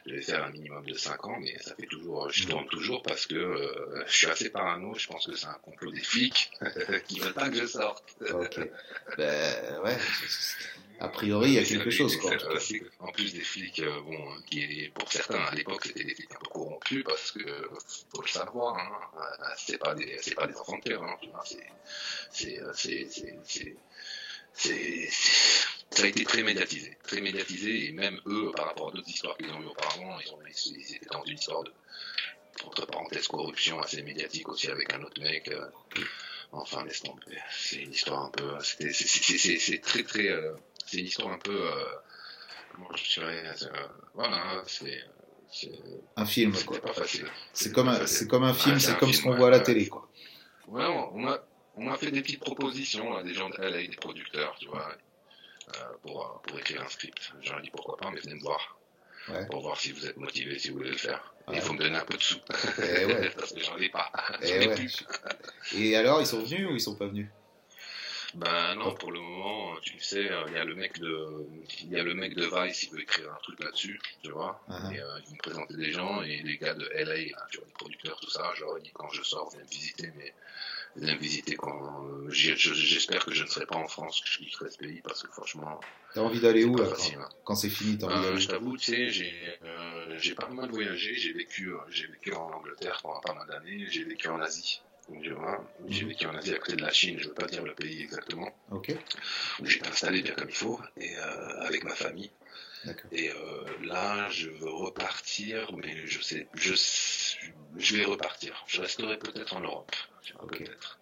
Je 0.06 0.12
devais 0.12 0.22
faire 0.22 0.44
un 0.44 0.50
minimum 0.50 0.86
de 0.86 0.94
5 0.94 1.26
ans, 1.26 1.38
mais 1.40 1.58
ça 1.60 1.76
fait 1.76 1.88
toujours, 1.88 2.30
je 2.32 2.48
tourne 2.48 2.68
toujours 2.68 3.02
parce 3.04 3.26
que 3.28 3.36
euh, 3.36 4.04
je 4.08 4.16
suis 4.16 4.28
assez 4.28 4.50
parano. 4.50 4.94
Je 4.96 5.08
pense 5.08 5.28
que 5.28 5.36
c'est 5.36 5.48
un 5.48 5.60
complot 5.62 5.92
des 5.92 6.02
flics 6.02 6.52
qui 7.08 7.20
veulent 7.20 7.34
pas 7.34 7.50
que 7.50 7.58
je 7.58 7.66
sorte. 7.66 8.04
ok. 8.22 8.70
Ben 9.18 9.80
ouais 9.84 9.98
a 11.04 11.10
priori, 11.10 11.50
il 11.50 11.54
y 11.56 11.60
a 11.60 11.66
quelque 11.66 11.90
chose. 11.90 12.16
Quoi. 12.16 12.32
En 13.00 13.12
plus 13.12 13.34
des 13.34 13.42
flics, 13.42 13.80
euh, 13.80 14.00
bon, 14.04 14.42
qui 14.46 14.90
pour 14.96 15.12
certains 15.12 15.42
à 15.42 15.54
l'époque 15.54 15.86
c'était 15.86 16.06
des 16.06 16.16
flics 16.16 16.32
un 16.32 16.40
peu 16.40 16.50
corrompus 16.50 17.04
parce 17.04 17.32
que 17.34 17.70
faut 18.16 18.22
le 18.22 18.28
savoir, 18.28 18.78
hein, 18.78 19.12
euh, 19.18 19.46
c'est 19.58 19.78
pas 19.78 19.96
des, 19.96 20.18
c'est 20.22 20.34
pas 20.34 20.48
des 20.48 20.56
enfants 20.56 20.78
de 20.78 20.84
cœur, 20.90 21.04
hein, 21.04 21.18
c'est, 22.32 22.58
euh, 22.62 22.72
c'est, 22.74 23.08
c'est, 23.12 23.38
c'est, 23.44 23.76
c'est, 24.54 25.10
ça 25.92 26.04
a 26.04 26.08
été 26.08 26.24
très 26.24 26.42
médiatisé, 26.42 26.98
très 27.04 27.20
médiatisé 27.20 27.90
et 27.90 27.92
même 27.92 28.22
eux, 28.26 28.54
par 28.56 28.68
rapport 28.68 28.88
à 28.88 28.92
d'autres 28.94 29.10
histoires 29.10 29.36
qu'ils 29.36 29.52
ont 29.52 29.62
eu 29.62 29.66
auparavant, 29.66 30.18
ils, 30.26 30.32
ont, 30.32 30.40
ils 30.48 30.96
étaient 30.96 31.06
dans 31.12 31.26
une 31.26 31.36
histoire 31.36 31.64
de 31.64 31.74
entre 32.64 32.86
parenthèses 32.86 33.28
corruption 33.28 33.78
assez 33.82 34.02
médiatique 34.04 34.48
aussi 34.48 34.70
avec 34.70 34.94
un 34.94 35.04
autre 35.04 35.22
mec. 35.22 35.52
enfin, 36.54 36.86
laisse 36.86 37.02
tomber. 37.02 37.22
C'est 37.52 37.82
une 37.82 37.92
histoire 37.92 38.26
un 38.26 38.30
peu. 38.30 38.54
C'est 38.62 39.82
très 39.82 40.04
très 40.04 40.30
c'est 40.86 40.98
une 40.98 41.06
histoire 41.06 41.34
un 41.34 41.38
peu. 41.38 41.56
Euh, 41.56 41.86
comment 42.74 42.90
je 42.96 43.20
dirais 43.20 43.44
euh, 43.64 43.88
Voilà, 44.14 44.64
c'est. 44.68 45.04
Un 46.16 46.26
film, 46.26 46.56
quoi. 46.66 46.82
pas 46.82 46.94
facile. 46.94 47.28
C'est 47.54 47.72
comme, 47.72 47.88
un, 47.88 48.00
comme 48.28 48.44
un 48.44 48.56
film, 48.56 48.80
c'est 48.80 48.98
comme 48.98 49.14
ce 49.14 49.22
qu'on 49.22 49.36
voit 49.36 49.48
à 49.48 49.52
la 49.52 49.60
télé, 49.60 49.88
quoi. 49.88 50.10
Ouais, 50.68 50.84
on 50.86 51.20
m'a, 51.20 51.40
on 51.76 51.94
fait 51.94 52.10
des 52.10 52.24
petites 52.24 52.40
propositions, 52.40 53.14
là, 53.14 53.22
des 53.22 53.36
gens 53.36 53.50
de 53.50 53.58
LA, 53.58 53.86
des 53.88 53.96
producteurs, 53.96 54.56
tu 54.60 54.68
vois. 54.68 54.90
pour, 56.02 56.42
pour 56.48 56.58
écrire 56.58 56.82
un 56.82 56.90
script. 56.90 57.34
J'en 57.42 57.60
ai 57.60 57.62
dit 57.62 57.70
pourquoi 57.70 57.98
pas, 57.98 58.10
mais 58.10 58.20
venez 58.20 58.36
me 58.36 58.42
voir. 58.42 58.80
Pour 59.52 59.62
voir 59.62 59.80
si 59.80 59.92
vous 59.92 60.06
êtes 60.06 60.18
motivé, 60.18 60.58
si 60.58 60.70
vous 60.70 60.78
voulez 60.78 60.92
le 60.92 60.98
faire. 60.98 61.34
Il 61.52 61.62
faut 61.62 61.74
me 61.74 61.80
donner 61.80 61.98
un 61.98 62.06
peu 62.06 62.18
de 62.18 62.22
sous. 62.22 62.40
Et 62.82 63.06
ouais. 63.06 63.30
Parce 63.38 63.54
que 63.54 63.60
j'en 63.62 63.78
ai 63.78 63.90
pas. 63.90 64.12
Et, 64.42 64.68
ouais. 64.68 64.88
Et 65.76 65.96
alors, 65.96 66.22
ils 66.22 66.28
sont 66.28 66.44
venus 66.44 66.68
ou 66.70 66.74
ils 66.74 66.82
sont 66.82 66.96
pas 66.96 67.08
venus? 67.08 67.28
Ben 68.36 68.76
non, 68.76 68.96
pour 68.96 69.12
le 69.12 69.20
moment, 69.20 69.76
tu 69.82 70.00
sais, 70.00 70.32
euh, 70.32 70.46
il 70.48 70.54
y 70.54 70.58
a 70.58 70.64
le 70.64 70.74
mec 70.74 71.00
de, 71.00 71.46
il 71.82 71.92
y 71.92 72.00
a 72.00 72.04
le 72.04 72.16
mec 72.16 72.36
de 72.36 72.46
Vice, 72.46 72.84
il 72.84 72.90
veut 72.92 73.02
écrire 73.02 73.32
un 73.32 73.42
truc 73.44 73.60
là-dessus, 73.64 74.00
tu 74.24 74.32
vois. 74.32 74.60
Uh-huh. 74.70 74.94
Et 74.94 75.00
euh, 75.00 75.20
ils 75.20 75.30
vont 75.30 75.34
me 75.34 75.38
présenter 75.38 75.76
des 75.76 75.92
gens 75.92 76.22
et 76.24 76.42
les 76.44 76.58
gars 76.58 76.74
de 76.74 76.90
LA, 76.96 77.16
tu 77.52 77.58
vois, 77.58 77.68
les 77.68 77.74
producteurs, 77.74 78.20
tout 78.20 78.32
ça. 78.32 78.52
Genre, 78.56 78.78
quand 78.94 79.10
je 79.10 79.22
sors, 79.22 79.52
viens 79.52 79.62
me 79.62 79.70
visiter, 79.70 80.12
mais 80.18 80.34
viens 80.96 81.14
me 81.14 81.20
visiter 81.20 81.56
quand. 81.56 82.06
Euh, 82.06 82.30
j'espère 82.30 83.24
que 83.24 83.34
je 83.34 83.44
ne 83.44 83.50
serai 83.50 83.68
pas 83.68 83.78
en 83.78 83.88
France, 83.88 84.22
que 84.22 84.28
je 84.28 84.40
quitterai 84.40 84.72
ce 84.72 84.78
pays 84.80 85.02
parce 85.04 85.22
que 85.22 85.32
franchement. 85.32 85.80
T'as 86.16 86.22
envie 86.22 86.40
d'aller 86.40 86.64
où 86.64 86.76
là 86.76 86.86
hein. 86.86 87.30
quand, 87.44 87.56
c'est 87.56 87.70
fini 87.70 87.98
T'as 88.00 88.08
envie 88.08 88.22
d'aller 88.22 88.40
Je 88.40 88.48
t'avoue, 88.48 88.78
tu 88.78 88.94
sais, 88.94 89.10
j'ai 89.10 89.34
j'ai 90.18 90.34
pas 90.34 90.50
mal 90.50 90.72
voyagé. 90.72 91.14
J'ai 91.16 91.34
vécu, 91.34 91.72
j'ai 91.90 92.08
vécu 92.08 92.34
en 92.34 92.52
Angleterre 92.52 93.00
pendant 93.04 93.22
pas 93.22 93.34
mal 93.34 93.48
d'années. 93.48 93.86
J'ai 93.90 94.04
vécu 94.04 94.28
en 94.28 94.40
Asie. 94.42 94.82
J'ai 95.88 96.06
vécu 96.06 96.26
en 96.28 96.36
Asie 96.36 96.54
à 96.54 96.60
côté 96.60 96.76
de 96.76 96.82
la 96.82 96.92
Chine, 96.92 97.18
je 97.18 97.26
ne 97.26 97.30
veux 97.30 97.36
pas 97.36 97.48
dire 97.48 97.64
le 97.64 97.74
pays 97.74 98.02
exactement. 98.02 98.56
Ok. 98.72 98.96
Où 99.60 99.66
j'étais 99.66 99.88
installé 99.88 100.22
bien 100.22 100.34
comme 100.34 100.50
il 100.50 100.56
faut, 100.56 100.80
et 100.98 101.16
euh, 101.18 101.62
avec 101.62 101.84
ma 101.84 101.96
famille. 101.96 102.32
Et 103.12 103.30
euh, 103.30 103.66
là, 103.84 104.30
je 104.30 104.50
veux 104.50 104.70
repartir, 104.70 105.72
mais 105.74 106.06
je 106.06 106.22
sais, 106.22 106.48
je, 106.54 106.74
je 107.78 107.96
vais 107.96 108.04
repartir. 108.04 108.64
Je 108.68 108.82
resterai 108.82 109.18
peut-être 109.18 109.56
en 109.56 109.62
Europe, 109.62 109.96
peut-être. 110.50 111.00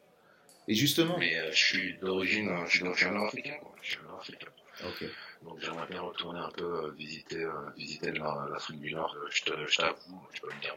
Et 0.68 0.76
justement. 0.76 1.18
Mais 1.18 1.38
euh, 1.38 1.52
je 1.52 1.64
suis 1.64 1.98
d'origine, 1.98 2.56
je 2.68 2.78
suis, 2.78 3.06
un 3.06 3.12
Nord-Africain, 3.12 3.58
Je 3.82 3.92
suis 3.92 4.04
Nord-Africain. 4.04 4.48
Ok. 4.86 5.06
Donc 5.44 5.60
j'aimerais 5.60 5.88
bien 5.88 6.02
retourner 6.02 6.40
un 6.40 6.52
peu 6.52 6.92
visiter, 6.98 7.48
visiter 7.76 8.12
l'Afrique 8.12 8.80
du 8.80 8.94
Nord. 8.94 9.16
Je 9.30 9.44
t'avoue, 9.44 10.22
je 10.34 10.42
peux 10.42 10.50
le 10.52 10.60
dire 10.62 10.76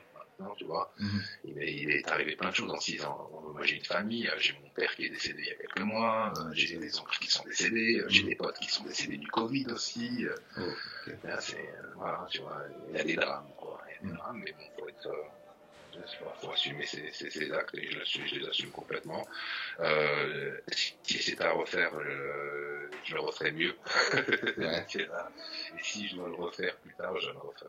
tu 0.57 0.65
vois. 0.65 0.93
Mhm. 0.99 1.23
il, 1.45 1.91
est 1.91 2.09
arrivé 2.11 2.37
plein 2.37 2.51
de 2.51 2.55
choses 2.55 2.71
en 2.71 2.81
6 2.81 3.05
ans. 3.05 3.31
Moi, 3.53 3.65
j'ai 3.65 3.77
une 3.77 3.85
famille, 3.85 4.29
euh, 4.29 4.35
j'ai 4.39 4.53
mon 4.55 4.69
père 4.71 4.95
qui 4.97 5.07
est 5.07 5.11
décédé 5.11 5.43
il 5.43 5.49
y 5.49 5.51
a 5.51 5.55
quelques 5.55 5.81
mois, 5.81 6.33
euh, 6.37 6.51
j'ai 6.53 6.77
des 6.77 6.99
oncles 6.99 7.19
qui 7.19 7.31
sont 7.31 7.45
décédés, 7.45 8.01
euh, 8.01 8.09
j'ai 8.09 8.23
mhm. 8.23 8.29
des 8.31 8.35
potes 8.37 8.59
qui 8.59 8.71
sont 8.71 8.85
décédés 8.85 9.17
du 9.17 9.29
Covid 9.29 9.67
aussi. 9.73 10.27
Oh, 10.59 10.61
c'est, 11.41 11.69
voilà, 11.97 12.27
tu 12.31 12.41
vois, 12.41 12.63
il 12.89 12.97
y 12.97 13.01
a 13.01 13.05
des 13.05 13.17
drames, 13.17 13.51
quoi. 13.57 13.81
Il 13.87 13.93
y 13.93 13.97
a 13.97 14.01
des 14.03 14.13
mhm. 14.13 14.17
drames, 14.17 14.43
mais 14.45 14.53
bon, 14.53 14.65
faut 14.79 14.89
être, 14.89 15.11
faut 16.41 16.53
assumer 16.53 16.87
ces, 16.87 17.11
ces, 17.13 17.53
actes 17.53 17.75
et 17.77 17.91
je, 17.91 18.27
je, 18.27 18.35
les 18.37 18.49
assume 18.49 18.71
complètement. 18.71 19.27
Euh, 19.81 20.57
si 20.69 20.95
c'était 21.07 21.45
à 21.45 21.53
refaire, 21.53 21.91
je, 22.01 22.89
je, 23.05 23.15
le 23.15 23.21
referais 23.21 23.53
mieux. 23.53 23.75
Ouais. 24.59 24.87
et 24.97 25.83
si 25.83 26.09
je 26.09 26.17
dois 26.17 26.29
le 26.29 26.35
refaire 26.35 26.77
plus 26.77 26.95
tard, 26.95 27.15
je, 27.19 27.29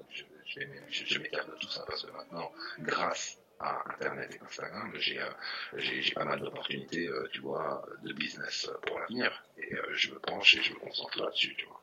je, 0.10 1.06
je 1.06 1.20
m'écarte 1.20 1.50
de 1.50 1.56
tout 1.56 1.70
ça 1.70 1.84
parce 1.88 2.04
que 2.04 2.12
maintenant, 2.12 2.52
grâce 2.80 3.38
à 3.60 3.84
Internet 3.94 4.36
et 4.36 4.46
Instagram, 4.46 4.92
j'ai 4.96 5.20
euh, 5.20 6.14
pas 6.14 6.26
mal 6.26 6.40
d'opportunités, 6.40 7.08
euh, 7.08 7.28
tu 7.32 7.42
vois, 7.42 7.86
de 8.04 8.14
business 8.14 8.70
pour 8.86 9.00
l'avenir. 9.00 9.44
Et 9.58 9.74
euh, 9.74 9.82
je 9.94 10.12
me 10.12 10.20
penche 10.20 10.56
et 10.56 10.64
je 10.64 10.74
me 10.74 10.80
concentre 10.80 11.22
là-dessus, 11.22 11.56
tu 11.58 11.66
vois. 11.66 11.82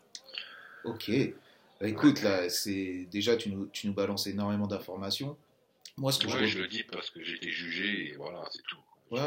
Ok. 0.84 1.10
Bah, 1.80 1.88
écoute, 1.88 2.22
là, 2.22 2.48
c'est 2.48 3.06
déjà, 3.10 3.36
tu 3.36 3.50
nous, 3.50 3.66
tu 3.66 3.86
nous 3.86 3.94
balances 3.94 4.26
énormément 4.26 4.66
d'informations. 4.66 5.36
Moi, 5.98 6.12
ce 6.12 6.18
que 6.18 6.28
je, 6.28 6.44
je 6.46 6.58
le 6.58 6.68
dis 6.68 6.84
parce 6.84 7.10
que 7.10 7.22
j'ai 7.22 7.34
été 7.34 7.50
jugé 7.50 8.08
et 8.08 8.16
voilà, 8.16 8.44
c'est 8.50 8.62
tout. 8.62 8.78
Ouais, 9.10 9.20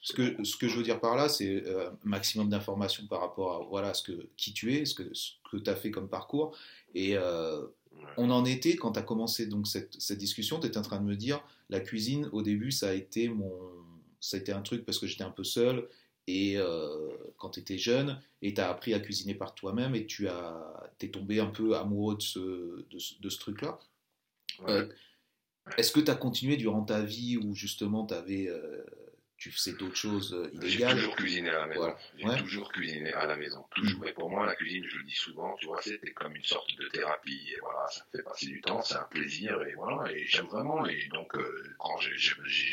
ce 0.00 0.12
que, 0.12 0.44
ce 0.44 0.56
que 0.56 0.68
je 0.68 0.76
veux 0.76 0.82
dire 0.82 1.00
par 1.00 1.16
là, 1.16 1.28
c'est 1.28 1.64
euh, 1.66 1.90
maximum 2.04 2.48
d'informations 2.48 3.06
par 3.06 3.20
rapport 3.20 3.54
à 3.54 3.64
voilà, 3.66 3.94
ce 3.94 4.02
que, 4.02 4.28
qui 4.36 4.52
tu 4.52 4.74
es, 4.74 4.84
ce 4.84 4.94
que, 4.94 5.14
ce 5.14 5.32
que 5.50 5.56
tu 5.56 5.70
as 5.70 5.76
fait 5.76 5.90
comme 5.90 6.08
parcours. 6.08 6.56
Et 6.94 7.16
euh, 7.16 7.66
on 8.16 8.30
en 8.30 8.44
était, 8.44 8.76
quand 8.76 8.92
tu 8.92 8.98
as 8.98 9.02
commencé 9.02 9.46
donc, 9.46 9.66
cette, 9.66 9.94
cette 10.00 10.18
discussion, 10.18 10.58
tu 10.58 10.66
étais 10.66 10.78
en 10.78 10.82
train 10.82 10.98
de 10.98 11.04
me 11.04 11.16
dire 11.16 11.40
la 11.70 11.80
cuisine, 11.80 12.28
au 12.32 12.42
début, 12.42 12.72
ça 12.72 12.90
a 12.90 12.92
été, 12.94 13.28
mon, 13.28 13.52
ça 14.20 14.36
a 14.36 14.40
été 14.40 14.52
un 14.52 14.62
truc 14.62 14.84
parce 14.84 14.98
que 14.98 15.06
j'étais 15.06 15.24
un 15.24 15.30
peu 15.30 15.44
seul. 15.44 15.88
Et 16.26 16.58
euh, 16.58 17.16
quand 17.38 17.50
tu 17.50 17.60
étais 17.60 17.78
jeune, 17.78 18.20
et 18.42 18.52
tu 18.52 18.60
as 18.60 18.68
appris 18.68 18.92
à 18.92 19.00
cuisiner 19.00 19.34
par 19.34 19.54
toi-même, 19.54 19.94
et 19.94 20.04
tu 20.04 20.28
as, 20.28 20.92
es 21.00 21.08
tombé 21.08 21.40
un 21.40 21.46
peu 21.46 21.76
amoureux 21.76 22.16
de 22.16 22.22
ce, 22.22 22.38
de, 22.38 23.20
de 23.20 23.28
ce 23.28 23.38
truc-là. 23.38 23.78
Ouais. 24.66 24.88
Est-ce 25.76 25.92
que 25.92 26.00
tu 26.00 26.10
as 26.10 26.14
continué 26.14 26.56
durant 26.56 26.82
ta 26.82 27.02
vie 27.02 27.36
où 27.36 27.54
justement 27.54 28.06
tu 28.06 28.14
avais 28.14 28.48
euh, 28.48 28.84
tu 29.38 29.52
faisais 29.52 29.72
d'autres 29.74 29.96
choses 29.96 30.34
euh, 30.34 30.50
illégales. 30.52 30.96
J'ai 30.96 31.02
toujours 31.02 31.14
cuisiné 31.14 31.50
à 31.50 31.60
la 31.60 31.66
maison. 31.66 31.94
J'ai 32.16 32.38
toujours 32.38 32.72
cuisiné 32.72 33.12
à 33.12 33.26
la 33.26 33.36
maison. 33.36 33.64
Toujours. 33.74 34.04
Et 34.06 34.12
pour 34.12 34.28
moi, 34.30 34.44
la 34.44 34.56
cuisine, 34.56 34.84
je 34.88 34.96
le 34.98 35.04
dis 35.04 35.14
souvent, 35.14 35.54
tu 35.60 35.66
vois, 35.66 35.80
c'était 35.80 36.10
comme 36.10 36.34
une 36.34 36.44
sorte 36.44 36.68
de 36.76 36.88
thérapie. 36.88 37.52
Et 37.54 37.60
voilà, 37.60 37.86
ça 37.88 38.04
fait 38.10 38.22
passer 38.22 38.46
du 38.46 38.60
temps, 38.60 38.82
c'est 38.82 38.96
un 38.96 39.04
plaisir. 39.04 39.62
Et 39.62 39.74
voilà, 39.74 40.10
et 40.10 40.26
j'aime 40.26 40.46
vraiment. 40.46 40.84
Et 40.86 41.08
donc, 41.12 41.36
euh, 41.36 41.76
quand 41.78 41.98
j'ai, 41.98 42.10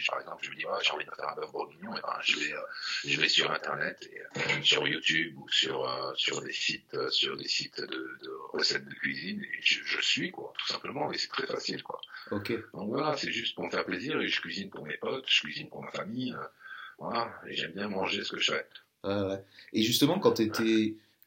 par 0.08 0.20
exemple, 0.20 0.44
je 0.44 0.50
me 0.50 0.56
dis, 0.56 0.64
j'ai 0.82 0.92
envie 0.92 1.06
de 1.06 1.12
faire 1.12 1.30
un 1.30 1.36
bœuf 1.36 1.52
bourguignon, 1.52 1.96
et 1.96 2.02
ben, 2.02 2.18
je 2.24 2.40
vais, 2.40 2.54
euh, 2.54 2.62
je 3.06 3.22
vais 3.22 3.30
sur 3.30 3.52
Internet, 3.52 4.10
et, 4.12 4.64
sur 4.64 4.88
YouTube 4.88 5.38
ou 5.38 5.48
sur, 5.50 6.14
sur 6.18 6.42
des 6.42 6.52
sites, 6.52 6.98
sur 7.12 7.38
des 7.38 7.48
sites 7.48 7.80
de, 7.80 8.18
de 8.24 8.32
recettes 8.54 8.86
de 8.86 8.94
cuisine, 8.96 9.44
et 9.44 9.62
je, 9.62 9.84
je, 9.84 10.02
suis, 10.02 10.32
quoi, 10.32 10.52
tout 10.58 10.68
simplement. 10.68 11.12
Et 11.12 11.18
c'est 11.20 11.30
très 11.30 11.46
facile, 11.46 11.84
quoi. 11.84 12.02
Ok. 12.32 12.52
Donc 12.74 12.90
voilà, 12.90 13.16
c'est 13.18 13.32
juste 13.32 13.54
pour 13.54 13.66
me 13.66 13.70
faire 13.70 13.86
plaisir. 13.86 14.20
Et 14.20 14.28
je 14.28 14.42
cuisine 14.42 14.72
pour 14.72 14.84
mes 14.84 14.98
potes, 14.98 15.26
je 15.30 15.42
cuisine 15.42 15.70
pour 15.70 15.84
ma 15.84 15.92
famille. 15.92 16.36
Voilà, 16.98 17.32
j'aime 17.48 17.72
bien 17.72 17.90
manger 17.90 18.24
ce 18.24 18.32
que 18.32 18.40
je 18.40 18.52
fais. 18.54 18.66
Et 19.74 19.84
justement, 19.84 20.20
quand, 20.20 20.42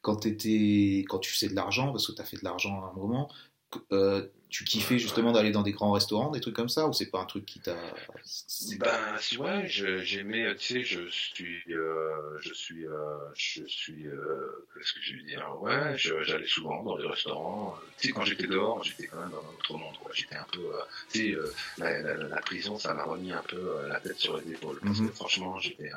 quand 0.01 0.15
tu 0.17 1.31
faisais 1.31 1.49
de 1.49 1.55
l'argent, 1.55 1.91
parce 1.91 2.07
que 2.07 2.11
tu 2.11 2.21
as 2.21 2.25
fait 2.25 2.37
de 2.37 2.43
l'argent 2.43 2.83
à 2.83 2.89
un 2.89 2.93
moment, 2.93 3.29
euh, 3.91 4.27
tu 4.49 4.63
kiffais 4.63 4.97
justement 4.97 5.31
d'aller 5.31 5.51
dans 5.51 5.61
des 5.61 5.71
grands 5.71 5.91
restaurants, 5.91 6.31
des 6.31 6.39
trucs 6.39 6.55
comme 6.55 6.69
ça, 6.69 6.87
ou 6.87 6.93
c'est 6.93 7.05
pas 7.05 7.19
un 7.19 7.25
truc 7.25 7.45
qui 7.45 7.59
t'a. 7.59 7.75
Ben, 8.79 9.15
ouais, 9.37 9.67
j'aimais, 9.67 10.55
tu 10.55 10.73
sais, 10.73 10.83
je 10.83 11.07
suis, 11.07 11.61
euh, 11.69 12.39
je 12.41 12.53
suis, 12.53 12.87
euh, 12.87 13.17
je 13.35 13.63
suis, 13.67 14.07
euh, 14.07 14.65
qu'est-ce 14.73 14.93
que 14.93 15.01
je 15.01 15.13
veux 15.17 15.21
dire, 15.21 15.55
ouais, 15.61 15.95
j'allais 15.97 16.47
souvent 16.47 16.81
dans 16.83 16.97
des 16.97 17.05
restaurants, 17.05 17.77
tu 17.99 18.07
sais, 18.07 18.13
quand 18.13 18.25
j'étais 18.25 18.47
dehors, 18.47 18.83
j'étais 18.83 19.05
quand 19.05 19.19
même 19.19 19.29
dans 19.29 19.37
un 19.37 19.53
autre 19.53 19.73
monde, 19.73 19.95
j'étais 20.13 20.35
un 20.35 20.47
peu, 20.51 20.67
tu 21.11 21.33
sais, 21.33 21.37
la, 21.77 22.01
la, 22.01 22.15
la, 22.15 22.41
prison, 22.41 22.79
ça 22.79 22.95
m'a 22.95 23.03
remis 23.03 23.31
un 23.31 23.43
peu 23.43 23.87
la 23.87 23.99
tête 23.99 24.17
sur 24.17 24.37
les 24.37 24.51
épaules, 24.51 24.79
parce 24.83 24.99
que 24.99 25.09
franchement, 25.09 25.59
j'étais, 25.59 25.91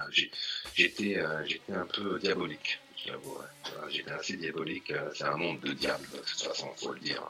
j'étais, 0.75 1.25
j'étais 1.47 1.73
un 1.73 1.87
peu 1.87 2.19
diabolique. 2.19 2.82
J'étais 3.91 4.11
assez 4.12 4.37
diabolique. 4.37 4.91
Euh, 4.91 5.11
c'est 5.15 5.25
un 5.25 5.37
monde 5.37 5.61
de 5.61 5.73
diable, 5.73 6.07
de 6.12 6.19
toute 6.19 6.43
façon, 6.43 6.69
faut 6.77 6.93
le 6.93 7.01
dire. 7.01 7.23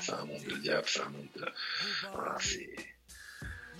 C'est 0.00 0.12
un 0.12 0.24
monde 0.24 0.42
de 0.44 0.56
diable, 0.56 0.86
c'est 0.86 1.00
un 1.00 1.08
monde 1.08 1.28
de. 1.36 1.46
Voilà, 2.12 2.36
c'est. 2.40 2.74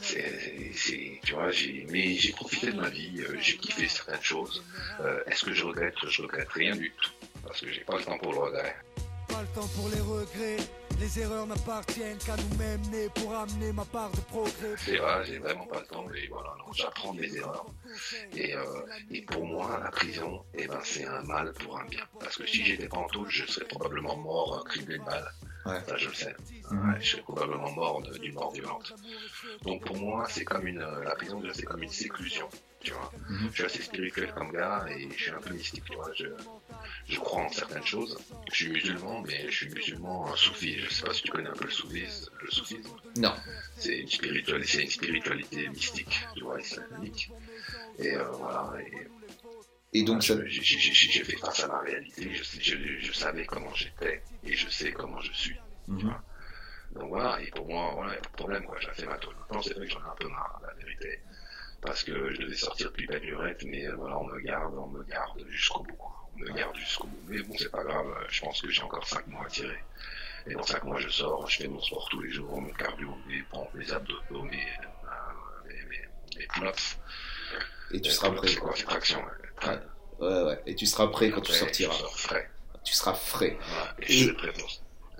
C'est, 0.00 1.20
tu 1.24 1.34
vois, 1.34 1.50
j'ai, 1.52 1.86
mais 1.88 2.14
j'ai 2.14 2.32
profité 2.32 2.72
de 2.72 2.80
ma 2.80 2.88
vie, 2.88 3.14
euh, 3.20 3.36
j'ai 3.40 3.56
kiffé 3.56 3.88
certaines 3.88 4.22
choses. 4.22 4.62
Euh, 5.00 5.22
est-ce 5.26 5.44
que 5.44 5.54
je 5.54 5.64
regrette? 5.64 5.94
Je 6.08 6.22
regrette 6.22 6.50
rien 6.50 6.74
du 6.74 6.90
tout, 6.90 7.10
parce 7.44 7.60
que 7.60 7.72
j'ai 7.72 7.82
pas 7.82 7.96
le 7.96 8.04
temps 8.04 8.18
pour 8.18 8.32
le 8.32 8.38
regret. 8.40 8.76
Pas 9.28 9.40
le 9.40 9.48
temps 9.48 9.68
pour 9.68 9.88
les 9.88 10.00
regrets. 10.00 10.56
Les 11.00 11.20
erreurs 11.20 11.46
n'appartiennent 11.46 12.18
qu'à 12.18 12.36
nous-mêmes 12.36 12.80
nés 12.90 13.08
pour 13.14 13.34
amener 13.34 13.72
ma 13.72 13.84
part 13.84 14.10
de 14.12 14.20
progrès. 14.20 14.74
C'est 14.78 14.96
vrai, 14.96 15.24
j'ai 15.24 15.38
vraiment 15.38 15.66
pas 15.66 15.80
le 15.80 15.86
temps, 15.86 16.06
mais 16.10 16.26
voilà, 16.28 16.54
j'apprends 16.72 17.12
mes 17.12 17.34
erreurs. 17.36 17.66
Et, 18.32 18.54
euh, 18.54 18.62
et, 19.10 19.22
pour 19.22 19.44
moi, 19.44 19.80
la 19.82 19.90
prison, 19.90 20.44
eh 20.54 20.66
ben, 20.66 20.80
c'est 20.82 21.04
un 21.04 21.22
mal 21.22 21.52
pour 21.54 21.78
un 21.78 21.84
bien. 21.86 22.04
Parce 22.20 22.36
que 22.36 22.46
si 22.46 22.64
j'étais 22.64 22.88
pas 22.88 22.98
en 22.98 23.08
taule, 23.08 23.28
je 23.28 23.44
serais 23.46 23.66
probablement 23.66 24.16
mort, 24.16 24.58
euh, 24.58 24.68
criblé 24.68 24.98
de. 24.98 25.04
Ouais. 25.70 25.80
Ça, 25.86 25.96
je 25.96 26.08
le 26.08 26.14
sais. 26.14 26.34
Mhm. 26.70 26.96
je 27.00 27.10
serais 27.10 27.22
probablement 27.22 27.72
mort 27.72 28.02
d'une 28.02 28.34
mort 28.34 28.52
violente. 28.52 28.94
Donc 29.62 29.84
pour 29.84 29.96
moi, 29.96 30.26
c'est 30.28 30.44
comme 30.44 30.66
une, 30.66 30.80
la 30.80 31.14
prison, 31.14 31.42
c'est 31.52 31.62
comme 31.64 31.82
une 31.82 31.88
séclusion. 31.88 32.48
Tu 32.84 32.92
vois. 32.92 33.10
Mhm. 33.28 33.48
Je 33.50 33.54
suis 33.54 33.64
assez 33.64 33.82
spirituel 33.82 34.32
comme 34.34 34.52
gars 34.52 34.84
et 34.90 35.08
je 35.16 35.22
suis 35.22 35.30
un 35.30 35.40
peu 35.40 35.54
mystique. 35.54 35.84
Tu 35.84 35.96
vois. 35.96 36.10
Je, 36.14 36.26
je 37.08 37.18
crois 37.18 37.42
en 37.42 37.48
certaines 37.48 37.84
choses. 37.84 38.18
Je 38.50 38.54
suis 38.54 38.70
musulman, 38.70 39.22
mais 39.22 39.46
je 39.48 39.56
suis 39.56 39.68
musulman 39.70 40.36
soufi. 40.36 40.78
Je 40.78 40.90
sais 40.92 41.06
pas 41.06 41.14
si 41.14 41.22
tu 41.22 41.30
connais 41.30 41.48
un 41.48 41.54
peu 41.54 41.64
le 41.64 41.70
soufisme. 41.70 42.30
Le 42.42 42.50
soufisme. 42.50 42.90
Non. 43.16 43.34
C'est 43.76 43.98
une 43.98 44.08
spiritualité, 44.08 44.68
c'est 44.68 44.82
une 44.82 44.90
spiritualité 44.90 45.68
mystique, 45.68 46.20
tu 46.36 46.44
vois, 46.44 46.60
islamique. 46.60 47.30
Et 47.98 48.14
euh, 48.14 48.24
voilà. 48.32 48.74
Et, 49.92 50.02
donc, 50.02 50.20
j'ai 50.22 51.24
fait 51.24 51.36
face 51.36 51.64
à 51.64 51.68
la 51.68 51.78
réalité. 51.78 52.34
Je, 52.34 52.76
je, 53.00 53.12
savais 53.12 53.46
comment 53.46 53.72
j'étais 53.74 54.22
et 54.44 54.52
je 54.54 54.68
sais 54.68 54.92
comment 54.92 55.20
je 55.20 55.32
suis. 55.32 55.56
Mhm. 55.88 56.14
Donc 56.94 57.08
voilà. 57.08 57.40
Et 57.40 57.50
pour 57.50 57.66
moi, 57.66 57.92
voilà, 57.94 58.10
il 58.10 58.14
n'y 58.14 58.18
a 58.18 58.22
pas 58.22 58.28
de 58.28 58.36
problème. 58.36 58.64
Quoi. 58.64 58.76
J'ai 58.80 58.90
fait 58.90 59.06
ma 59.06 59.16
toile. 59.16 59.36
C'est 59.62 59.74
vrai 59.74 59.86
que 59.86 59.92
j'en 59.92 60.00
ai 60.00 60.10
un 60.10 60.16
peu 60.18 60.28
marre, 60.28 60.60
la 60.66 60.74
vérité 60.74 61.20
parce 61.84 62.02
que 62.02 62.32
je 62.32 62.40
devais 62.40 62.54
sortir 62.54 62.90
depuis 62.90 63.06
la 63.06 63.18
lurette, 63.18 63.62
mais 63.64 63.86
euh, 63.86 63.94
voilà, 63.96 64.18
on 64.18 64.26
me 64.26 64.40
garde, 64.40 64.74
on 64.76 64.88
me 64.88 65.02
garde 65.04 65.44
jusqu'au 65.48 65.82
bout 65.82 65.98
me 66.36 66.52
garde 66.52 66.76
jusqu'au 66.76 67.06
bout. 67.06 67.20
Mais 67.28 67.42
bon, 67.42 67.54
c'est 67.58 67.70
pas 67.70 67.82
grave, 67.82 68.06
je 68.28 68.40
pense 68.40 68.60
que 68.60 68.70
j'ai 68.70 68.82
encore 68.82 69.06
5 69.06 69.26
mois 69.28 69.44
à 69.46 69.48
tirer. 69.48 69.82
Et 70.46 70.54
dans 70.54 70.62
5 70.62 70.84
mois, 70.84 70.98
je 70.98 71.08
sors, 71.08 71.48
je 71.48 71.58
fais 71.58 71.68
mon 71.68 71.80
sport 71.80 72.08
tous 72.10 72.20
les 72.20 72.30
jours, 72.30 72.60
mon 72.60 72.70
cardio, 72.70 73.08
mes 73.26 73.42
pompes, 73.50 73.72
mes 73.74 73.90
abdos, 73.92 74.20
mes, 74.30 74.42
mes, 75.66 75.74
mes, 76.36 76.46
pull-ups. 76.54 76.98
Et 77.92 78.00
tu 78.00 78.10
seras 78.10 78.30
prêt. 78.30 78.54
Quoi, 78.56 78.72
ouais. 78.72 79.78
ouais. 80.20 80.42
ouais. 80.42 80.62
Et 80.66 80.74
tu 80.74 80.86
seras 80.86 81.06
prêt 81.08 81.30
quand 81.30 81.40
tu 81.40 81.52
sortiras. 81.52 81.94
Tu 82.84 82.92
seras 82.92 83.14
frais. 83.14 83.58
et, 84.00 84.12
je 84.12 84.24
suis 84.24 84.36
très 84.36 84.52
fort. 84.52 84.70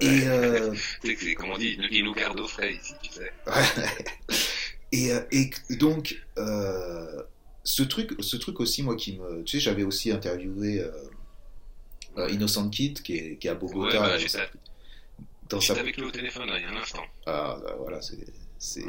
Et 0.00 0.26
euh... 0.26 0.74
c'est 1.02 1.34
comme 1.34 1.50
on 1.50 1.58
dit, 1.58 1.78
il 1.90 2.04
nous 2.04 2.14
garde 2.14 2.38
au 2.40 2.48
frais 2.48 2.74
ici, 2.74 2.94
tu 3.00 3.10
sais. 3.12 3.32
Et, 4.94 5.12
euh, 5.12 5.20
et, 5.32 5.50
donc, 5.76 6.22
euh, 6.38 7.22
ce 7.62 7.82
truc, 7.82 8.14
ce 8.20 8.36
truc 8.36 8.60
aussi, 8.60 8.82
moi 8.82 8.96
qui 8.96 9.18
me, 9.18 9.42
tu 9.42 9.56
sais, 9.56 9.60
j'avais 9.60 9.82
aussi 9.82 10.10
interviewé 10.10 10.80
euh, 12.16 12.30
Innocent 12.30 12.68
Kid 12.70 13.02
qui 13.02 13.16
est, 13.16 13.36
qui 13.36 13.46
est 13.46 13.50
à 13.50 13.54
Bogota. 13.54 14.00
Ouais, 14.00 14.08
bah, 14.08 14.18
j'étais 14.18 14.38
dans 15.48 15.60
sa... 15.60 15.74
avec 15.74 15.96
lui 15.96 16.04
au 16.04 16.10
téléphone 16.10 16.48
là, 16.48 16.58
il 16.58 16.62
y 16.62 16.64
a 16.64 16.70
un 16.70 16.76
instant. 16.76 17.02
Ah, 17.26 17.58
bah, 17.62 17.76
voilà, 17.78 18.00
c'est, 18.00 18.24
c'est, 18.58 18.84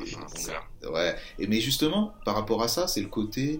ouais. 0.88 1.16
Et 1.40 1.48
mais 1.48 1.60
justement, 1.60 2.14
par 2.24 2.36
rapport 2.36 2.62
à 2.64 2.68
ça, 2.68 2.88
c'est 2.88 3.02
le 3.02 3.08
côté 3.08 3.60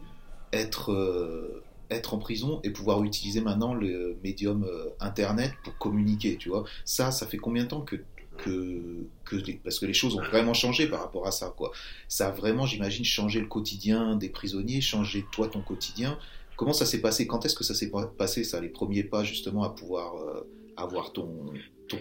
être 0.54 1.64
être 1.90 2.14
en 2.14 2.18
prison 2.18 2.60
et 2.64 2.70
pouvoir 2.70 3.04
utiliser 3.04 3.42
maintenant 3.42 3.74
le 3.74 4.18
médium 4.24 4.64
euh, 4.64 4.90
internet 5.00 5.54
pour 5.64 5.78
communiquer, 5.78 6.38
tu 6.38 6.50
vois. 6.50 6.66
Ça, 6.84 7.12
ça 7.12 7.28
fait 7.28 7.38
combien 7.38 7.64
de 7.64 7.70
temps 7.70 7.82
que 7.82 7.98
que, 8.46 9.08
que 9.26 9.52
parce 9.64 9.80
que 9.80 9.86
les 9.86 9.94
choses 9.94 10.16
ont 10.16 10.24
vraiment 10.24 10.54
changé 10.54 10.88
par 10.88 11.02
rapport 11.02 11.28
à 11.28 11.32
ça, 11.32 11.54
quoi. 11.56 11.72
Ça 12.08 12.28
a 12.28 12.32
vraiment, 12.32 12.66
j'imagine, 12.66 13.04
changé 13.04 13.40
le 13.40 13.48
quotidien 13.48 14.16
des 14.16 14.30
prisonniers, 14.30 14.82
changé 14.82 15.26
toi 15.32 15.48
ton 15.48 15.62
quotidien. 15.62 16.18
Comment 16.56 16.74
ça 16.74 16.86
s'est 16.86 17.02
passé? 17.02 17.28
Quand 17.28 17.46
est-ce 17.46 17.56
que 17.56 17.64
ça 17.64 17.74
s'est 17.74 17.92
passé, 18.18 18.44
ça, 18.44 18.62
les 18.62 18.70
premiers 18.70 19.04
pas 19.04 19.24
justement 19.24 19.64
à 19.64 19.72
pouvoir 19.72 20.16
euh, 20.16 20.48
avoir 20.78 21.12
ton, 21.12 21.54
ton, 21.88 22.00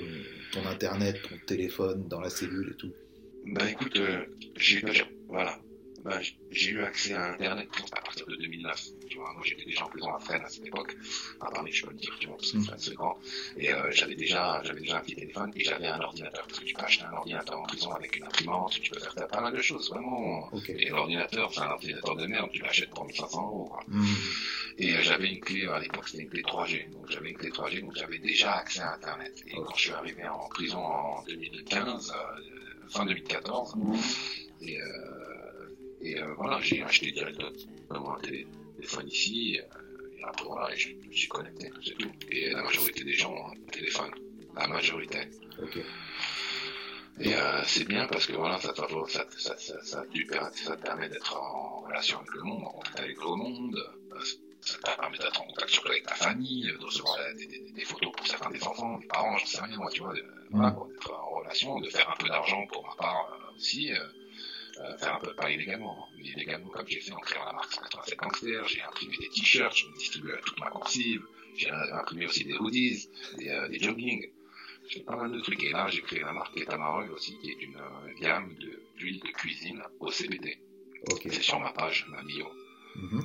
ton 0.53 0.67
internet, 0.67 1.21
ton 1.29 1.37
téléphone 1.47 2.07
dans 2.09 2.21
la 2.21 2.31
cellule 2.31 2.73
et 2.73 2.77
tout? 2.77 2.93
Ben 3.47 3.67
écoute, 3.67 3.97
euh, 3.97 4.25
j'ai 4.57 4.83
voilà, 5.29 5.59
bah, 6.05 6.21
j'ai 6.51 6.71
eu 6.71 6.83
accès 6.83 7.15
à 7.15 7.33
Internet 7.33 7.69
à 7.93 8.01
partir 8.03 8.27
de 8.27 8.37
2009. 8.37 8.83
Tu 9.09 9.17
vois, 9.17 9.33
moi 9.33 9.43
j'étais 9.45 9.65
déjà 9.65 9.85
en 9.85 9.89
prison 9.89 10.15
à 10.15 10.19
Fresnes 10.19 10.45
à 10.45 10.49
cette 10.49 10.67
époque, 10.67 10.95
à 11.41 11.51
Paris 11.51 11.73
je 11.73 11.87
peux 11.87 11.93
le 11.93 11.97
dire, 11.97 12.15
tu 12.21 12.27
vois, 12.27 12.37
parce 12.37 12.53
que 12.53 12.61
Fresnes 12.61 12.79
c'est 12.79 12.95
grand. 12.95 13.19
Et 13.57 13.73
euh, 13.73 13.91
j'avais 13.91 14.15
déjà, 14.15 14.61
j'avais 14.65 14.81
déjà 14.81 14.99
un 14.99 15.01
petit 15.01 15.15
téléphone 15.15 15.51
et 15.57 15.65
j'avais 15.65 15.87
un 15.87 16.01
ordinateur, 16.01 16.47
parce 16.47 16.61
que 16.61 16.65
tu 16.67 16.75
peux 16.75 16.83
acheter 16.83 17.05
un 17.05 17.13
ordinateur 17.13 17.59
en 17.59 17.63
prison 17.63 17.91
avec 17.93 18.17
une 18.17 18.25
imprimante, 18.25 18.79
tu 18.81 18.91
peux 18.91 19.01
faire 19.01 19.29
pas 19.29 19.41
mal 19.41 19.55
de 19.55 19.63
choses, 19.63 19.89
vraiment. 19.91 20.51
Et 20.69 20.91
l'ordinateur, 20.91 21.53
c'est 21.55 21.61
un 21.61 21.71
ordinateur 21.71 22.17
de 22.17 22.27
merde, 22.27 22.51
tu 22.53 22.63
l'achètes 22.63 22.91
pour 22.91 23.07
1500 23.07 23.43
euros. 23.43 23.65
Quoi. 23.65 23.85
Mmh. 23.89 24.05
Et 24.79 24.95
euh, 24.95 25.03
j'avais 25.03 25.29
une 25.29 25.41
clé, 25.41 25.67
à 25.67 25.79
l'époque 25.79 26.09
c'était 26.09 26.25
une 26.25 26.29
clé 26.29 26.43
3G, 26.43 26.91
donc 26.91 27.11
j'avais 27.11 27.31
une 27.31 27.37
clé 27.37 27.51
3G, 27.51 27.81
donc 27.81 27.97
j'avais 27.97 28.19
déjà 28.19 28.57
accès 28.57 28.81
à 28.81 28.95
Internet. 28.95 29.43
Et 29.47 29.55
quand 29.55 29.75
je 29.77 29.81
suis 29.81 29.93
arrivé 29.93 30.27
en 30.27 30.49
prison 30.49 30.79
en 30.79 31.23
2015, 31.25 32.13
euh, 32.13 32.89
fin 32.89 33.07
2014, 33.07 33.77
et 34.61 34.81
euh, 34.81 35.24
et 36.05 36.21
euh, 36.21 36.35
voilà, 36.37 36.61
j'ai 36.61 36.83
acheté 36.83 37.11
directement 37.13 38.15
un 38.15 38.21
téléphone 38.21 39.09
ici. 39.09 39.59
Euh, 39.59 40.19
et 40.19 40.23
après, 40.25 40.45
voilà, 40.45 40.75
je 40.77 40.89
me 40.91 41.13
suis 41.13 41.29
connecté, 41.29 41.71
c'est 41.83 41.97
tout. 41.97 42.13
Et 42.31 42.51
la 42.51 42.63
majorité 42.63 43.05
des 43.05 43.15
gens 43.15 43.33
ont 43.33 43.49
un 43.49 43.71
téléphone. 43.71 44.11
La 44.55 44.69
majorité. 44.69 45.19
Et 47.21 47.35
euh, 47.35 47.63
c'est 47.65 47.89
bien 47.89 48.07
parce 48.07 48.27
que 48.27 48.35
voilà, 48.35 48.59
ça, 48.59 48.75
ça, 48.75 48.87
ça, 49.39 49.57
ça, 49.59 49.83
ça 49.83 50.05
te 50.05 50.83
permet 50.83 51.09
d'être 51.09 51.37
en 51.37 51.81
relation 51.87 52.19
avec 52.19 52.35
le 52.35 52.43
monde, 52.43 52.65
en 52.65 52.71
contact 52.71 53.01
avec 53.01 53.17
le 53.17 53.37
monde. 53.37 53.95
Ça 54.61 54.79
te 54.79 54.97
permet 55.01 55.19
d'être 55.19 55.41
en 55.41 55.45
contact 55.45 55.71
surtout 55.71 55.89
avec 55.89 56.05
ta 56.05 56.15
famille, 56.15 56.65
de 56.65 56.85
recevoir 56.85 57.17
des, 57.37 57.47
des, 57.47 57.73
des, 57.73 57.85
photos 57.85 58.13
pour 58.13 58.27
certains 58.27 58.51
des 58.51 58.63
enfants, 58.63 58.99
des 58.99 59.07
parents, 59.07 59.37
je 59.39 59.47
sais 59.47 59.61
rien, 59.61 59.77
moi, 59.77 59.91
tu 59.91 60.01
vois, 60.01 60.15
voilà, 60.51 60.71
d'être 60.71 61.13
en 61.13 61.39
relation, 61.39 61.81
de 61.81 61.89
faire 61.91 62.11
un 62.11 62.17
peu 62.17 62.29
d'argent 62.29 62.67
pour 62.67 62.87
ma 62.87 62.95
part 62.95 63.39
aussi. 63.57 63.93
Euh, 64.81 64.97
faire 64.99 65.15
un 65.17 65.21
peu, 65.21 65.35
pas 65.35 65.51
illégalement, 65.51 66.09
mais 66.17 66.25
illégalement 66.25 66.69
comme 66.71 66.89
j'ai 66.89 67.01
fait 67.01 67.13
en 67.13 67.19
créant 67.19 67.45
la 67.45 67.53
marque 67.53 67.73
187 67.73 68.19
Gangster, 68.19 68.69
j'ai 68.69 68.83
imprimé 68.83 69.17
des 69.19 69.29
t-shirts, 69.29 69.77
je 69.77 69.87
me 69.87 69.95
distribue 69.97 70.33
à 70.33 70.39
toute 70.39 70.59
ma 70.59 70.69
coursive, 70.71 71.23
j'ai 71.57 71.71
imprimé 71.71 72.27
aussi 72.27 72.45
des 72.45 72.57
hoodies, 72.57 73.09
des, 73.39 73.51
euh, 73.51 73.69
des 73.69 73.79
jogging, 73.79 74.29
j'ai 74.89 75.01
pas 75.01 75.17
mal 75.17 75.33
de 75.33 75.41
trucs. 75.41 75.63
Et 75.63 75.71
là, 75.71 75.87
j'ai 75.89 76.03
créé 76.03 76.21
la 76.21 76.33
marque 76.33 76.57
Etamarog 76.57 77.11
aussi, 77.11 77.39
qui 77.39 77.51
est 77.51 77.63
une 77.63 77.77
euh, 77.77 78.21
gamme 78.21 78.55
d'huile 78.99 79.21
de, 79.21 79.27
de, 79.27 79.33
cuisine 79.33 79.83
au 80.01 80.11
CBD. 80.11 80.59
Okay. 81.13 81.31
C'est 81.31 81.43
sur 81.43 81.61
ma 81.61 81.73
page, 81.73 82.07
ma 82.09 82.23
bio. 82.23 82.47
Mm 82.97 83.09
-hmm. 83.09 83.25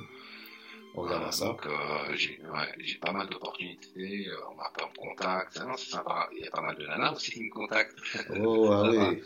On 0.94 1.02
regarde 1.02 1.32
ça. 1.32 1.46
Donc, 1.46 1.66
euh, 1.66 2.16
j'ai 2.20 2.40
ouais, 2.54 2.98
pas 3.00 3.12
mal 3.12 3.28
d'opportunités, 3.28 4.26
euh, 4.28 4.50
on 4.50 4.54
m'a 4.56 4.70
pas 4.76 4.84
en 4.88 4.92
contact, 5.06 5.48
c'est 5.52 5.90
sympa. 5.90 6.28
Il 6.32 6.44
y 6.44 6.48
a 6.48 6.50
pas 6.50 6.62
mal 6.66 6.76
de 6.76 6.86
nanas 6.86 7.12
aussi 7.12 7.30
qui 7.30 7.42
me 7.44 7.50
contactent. 7.50 7.98
Oh, 8.40 8.70
ah 8.72 8.90
oui. 8.90 9.22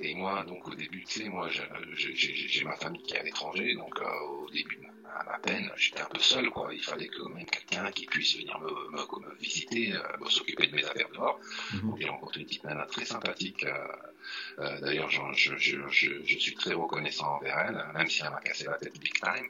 Et 0.00 0.14
moi, 0.14 0.44
donc 0.44 0.68
au 0.68 0.74
début, 0.74 1.02
tu 1.04 1.20
sais, 1.20 1.28
moi, 1.28 1.48
j'ai 1.50 2.64
ma 2.64 2.76
famille 2.76 3.02
qui 3.02 3.14
est 3.14 3.20
à 3.20 3.22
l'étranger, 3.22 3.74
donc 3.74 3.98
euh, 4.00 4.20
au 4.42 4.50
début, 4.50 4.78
à 5.18 5.24
ma 5.24 5.38
peine, 5.38 5.70
j'étais 5.76 6.00
un 6.00 6.06
peu 6.06 6.20
seul, 6.20 6.50
quoi. 6.50 6.72
Il 6.74 6.82
fallait 6.82 7.08
que 7.08 7.22
même 7.28 7.46
quelqu'un 7.46 7.90
qui 7.90 8.06
puisse 8.06 8.36
venir 8.36 8.58
me, 8.60 8.70
me, 8.90 9.28
me 9.28 9.34
visiter, 9.36 9.92
euh, 9.94 10.28
s'occuper 10.28 10.66
de 10.66 10.74
mes 10.74 10.84
affaires 10.84 11.08
dehors. 11.14 11.38
Mm 11.72 11.78
-hmm. 11.78 11.98
J'ai 11.98 12.08
rencontré 12.08 12.40
une 12.40 12.46
petite 12.46 12.64
nana 12.64 12.86
très 12.86 13.04
sympathique. 13.04 13.64
Euh, 13.64 13.72
euh 14.58 14.80
D'ailleurs, 14.80 15.10
je, 15.10 15.20
je, 15.36 15.56
je, 15.56 15.78
je, 16.30 16.38
suis 16.44 16.54
très 16.54 16.74
reconnaissant 16.74 17.28
envers 17.36 17.58
elle, 17.66 17.78
même 17.94 18.08
si 18.08 18.22
elle 18.22 18.30
m'a 18.30 18.40
cassé 18.40 18.64
la 18.64 18.78
tête 18.82 18.98
big 19.00 19.16
time. 19.28 19.48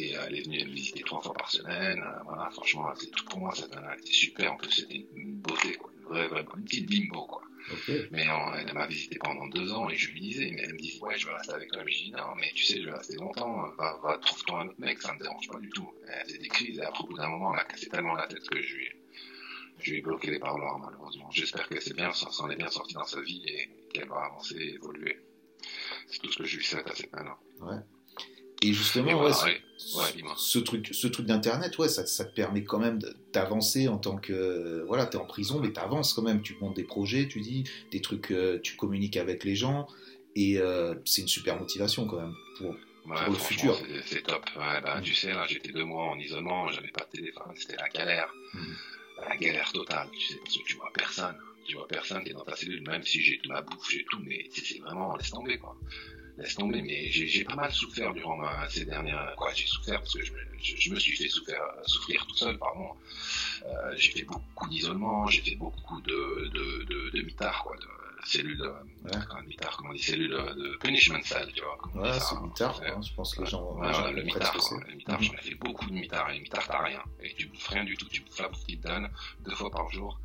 Et 0.00 0.08
elle 0.12 0.34
est 0.38 0.44
venue 0.46 0.64
me 0.70 0.74
visiter 0.80 1.02
trois 1.10 1.22
fois 1.24 1.34
par 1.40 1.48
semaine. 1.50 2.00
Euh, 2.02 2.22
voilà, 2.28 2.46
franchement, 2.56 2.86
c'est 3.00 3.10
tout 3.16 3.24
pour 3.30 3.38
moi. 3.42 3.52
Cette 3.58 3.72
nana 3.74 3.92
était 3.96 4.18
super. 4.24 4.46
En 4.54 4.56
plus, 4.60 4.72
c'était 4.78 5.00
une 5.22 5.36
beauté, 5.46 5.72
quoi. 5.80 5.90
Une 6.06 6.12
vraie, 6.14 6.28
vraie, 6.28 6.46
une 6.56 6.64
petite 6.64 6.88
bimbo, 6.88 7.26
quoi. 7.26 7.42
Okay. 7.72 8.06
Mais 8.12 8.24
on, 8.30 8.54
elle 8.54 8.72
m'a 8.74 8.86
visité 8.86 9.18
pendant 9.18 9.48
deux 9.48 9.72
ans 9.72 9.90
et 9.90 9.96
je 9.96 10.12
lui 10.12 10.20
disais, 10.20 10.52
mais 10.52 10.62
elle 10.62 10.74
me 10.74 10.78
disait, 10.78 11.00
ouais, 11.00 11.18
je 11.18 11.26
vais 11.26 11.34
rester 11.34 11.52
avec 11.52 11.70
toi. 11.72 11.82
Mais 11.84 11.90
je 11.90 12.04
dis, 12.04 12.10
non, 12.12 12.34
mais 12.36 12.52
tu 12.54 12.64
sais, 12.64 12.80
je 12.80 12.86
vais 12.86 12.96
rester 12.96 13.16
longtemps, 13.16 13.68
va, 13.76 13.98
va 14.02 14.18
trouve-toi 14.18 14.60
un 14.60 14.68
autre 14.68 14.80
mec, 14.80 15.02
ça 15.02 15.12
me 15.12 15.18
dérange 15.18 15.48
pas 15.48 15.58
du 15.58 15.68
tout. 15.70 15.92
Elle 16.06 16.26
faisait 16.26 16.38
des 16.38 16.48
crises 16.48 16.78
et 16.78 16.86
au 16.86 17.06
bout 17.06 17.16
d'un 17.16 17.28
moment, 17.28 17.54
elle 17.54 17.60
a 17.60 17.64
cassé 17.64 17.88
tellement 17.88 18.14
la 18.14 18.26
tête 18.28 18.48
que 18.48 18.62
je 18.62 18.76
lui 18.76 18.84
ai, 18.84 18.96
je 19.80 19.90
lui 19.90 19.98
ai 19.98 20.02
bloqué 20.02 20.30
les 20.30 20.38
parloirs, 20.38 20.78
malheureusement. 20.78 21.28
J'espère 21.32 21.68
qu'elle 21.68 21.82
s'est 21.82 21.94
bien, 21.94 22.12
s'en 22.12 22.48
est 22.50 22.56
bien 22.56 22.70
sortie 22.70 22.94
dans 22.94 23.04
sa 23.04 23.20
vie 23.20 23.42
et 23.48 23.68
qu'elle 23.92 24.08
va 24.08 24.26
avancer 24.26 24.54
et 24.54 24.74
évoluer. 24.74 25.18
C'est 26.08 26.20
tout 26.20 26.30
ce 26.30 26.38
que 26.38 26.44
je 26.44 26.58
lui 26.58 26.64
souhaite 26.64 26.88
à 26.88 26.94
cette 26.94 27.12
nana. 27.12 27.36
Ouais. 27.60 27.78
Et 28.62 28.72
justement, 28.72 29.10
et 29.10 29.14
voilà, 29.14 29.44
ouais, 29.44 29.60
ouais, 29.96 30.22
ce 30.36 30.58
truc, 30.58 30.88
ce 30.92 31.06
truc 31.06 31.26
d'internet, 31.26 31.76
ouais, 31.78 31.88
ça, 31.88 32.06
ça, 32.06 32.24
te 32.24 32.34
permet 32.34 32.64
quand 32.64 32.78
même 32.78 32.98
d'avancer 33.32 33.88
en 33.88 33.98
tant 33.98 34.16
que, 34.16 34.84
voilà, 34.86 35.06
t'es 35.06 35.18
en 35.18 35.26
prison, 35.26 35.60
mais 35.60 35.72
t'avances 35.72 36.14
quand 36.14 36.22
même. 36.22 36.42
Tu 36.42 36.56
montes 36.60 36.76
des 36.76 36.84
projets, 36.84 37.28
tu 37.28 37.40
dis 37.40 37.64
des 37.90 38.00
trucs, 38.00 38.30
euh, 38.30 38.58
tu 38.62 38.76
communiques 38.76 39.18
avec 39.18 39.44
les 39.44 39.54
gens, 39.54 39.86
et 40.34 40.58
euh, 40.58 40.94
c'est 41.04 41.22
une 41.22 41.28
super 41.28 41.58
motivation 41.58 42.06
quand 42.06 42.20
même 42.20 42.34
pour, 42.58 42.74
pour 43.04 43.32
le 43.32 43.38
futur. 43.38 43.78
C'est 44.06 44.22
top. 44.22 44.44
Bah. 44.56 45.00
Tu 45.02 45.14
sais, 45.14 45.32
là, 45.32 45.46
j'étais 45.46 45.72
deux 45.72 45.84
mois 45.84 46.04
en 46.04 46.18
isolement, 46.18 46.68
j'avais 46.68 46.88
pas 46.88 47.04
de 47.04 47.18
téléphone, 47.18 47.52
c'était 47.56 47.76
la 47.76 47.88
galère, 47.90 48.32
mmh. 48.54 48.60
la 49.28 49.36
galère 49.36 49.70
totale. 49.72 50.08
Tu 50.12 50.28
sais, 50.28 50.38
parce 50.42 50.56
que 50.56 50.64
tu 50.64 50.76
vois 50.76 50.90
personne, 50.94 51.36
tu 51.66 51.76
vois 51.76 51.86
personne 51.86 52.24
qui 52.24 52.30
est 52.30 52.34
dans 52.34 52.44
ta 52.44 52.56
cellule, 52.56 52.82
même 52.88 53.02
si 53.02 53.20
j'ai 53.20 53.38
ma 53.48 53.60
bouffe, 53.60 53.90
j'ai 53.90 54.04
tout, 54.10 54.20
mais 54.24 54.48
c'est 54.50 54.78
vraiment 54.78 55.14
laisse 55.16 55.30
tomber 55.30 55.58
quoi 55.58 55.76
laisse 56.38 56.54
tomber, 56.54 56.82
mais 56.82 57.10
j'ai 57.10 57.44
pas 57.44 57.54
mal 57.54 57.72
souffert 57.72 58.12
durant 58.12 58.36
ma, 58.36 58.68
ces 58.68 58.84
dernières, 58.84 59.34
quoi, 59.36 59.52
j'ai 59.54 59.66
souffert 59.66 60.00
parce 60.00 60.14
que 60.14 60.24
je, 60.24 60.32
je, 60.60 60.76
je, 60.76 60.90
me 60.90 60.98
suis 60.98 61.16
fait 61.16 61.28
souffrir, 61.28 61.58
souffrir 61.84 62.26
tout 62.26 62.36
seul, 62.36 62.58
pardon. 62.58 62.90
Euh, 63.64 63.94
j'ai 63.96 64.12
fait 64.12 64.24
beaucoup 64.24 64.68
d'isolement, 64.68 65.26
j'ai 65.28 65.42
fait 65.42 65.56
beaucoup 65.56 66.00
de, 66.02 66.50
de, 66.52 66.84
de, 66.84 67.10
de 67.10 67.22
mitard, 67.22 67.62
quoi, 67.64 67.76
de 67.76 67.86
cellules, 68.26 68.58
de, 68.58 68.64
ouais. 68.64 69.42
mitard, 69.46 69.76
comment 69.76 69.90
on 69.90 69.94
dit, 69.94 70.02
cellules 70.02 70.30
de 70.30 70.76
punishment 70.78 71.22
cell, 71.22 71.50
tu 71.54 71.62
vois. 71.62 72.02
Ouais, 72.02 72.18
c'est 72.20 72.40
mitard, 72.40 72.80
hein, 72.84 73.00
je 73.00 73.14
pense 73.14 73.34
que 73.34 73.42
les 73.42 73.48
gens, 73.48 73.62
ouais, 73.74 73.90
voilà, 73.90 74.10
le 74.10 74.22
mitard, 74.22 74.56
le 74.88 74.94
mitard, 74.94 75.22
j'en 75.22 75.32
ai 75.32 75.36
fait 75.38 75.54
beaucoup 75.54 75.86
de 75.86 75.94
mitard, 75.94 76.30
et 76.30 76.34
le 76.34 76.42
mitard, 76.42 76.66
t'as 76.66 76.82
rien, 76.82 77.02
et 77.22 77.32
tu 77.34 77.46
bouffes 77.46 77.68
rien 77.68 77.84
du 77.84 77.96
tout, 77.96 78.08
tu 78.08 78.20
bouffes 78.22 78.40
la 78.40 78.48
bouffe 78.48 78.64
qu'ils 78.64 78.78
te 78.78 78.88
donnent 78.88 79.08
deux 79.44 79.54
fois 79.54 79.70
par 79.70 79.90
jour. 79.90 80.18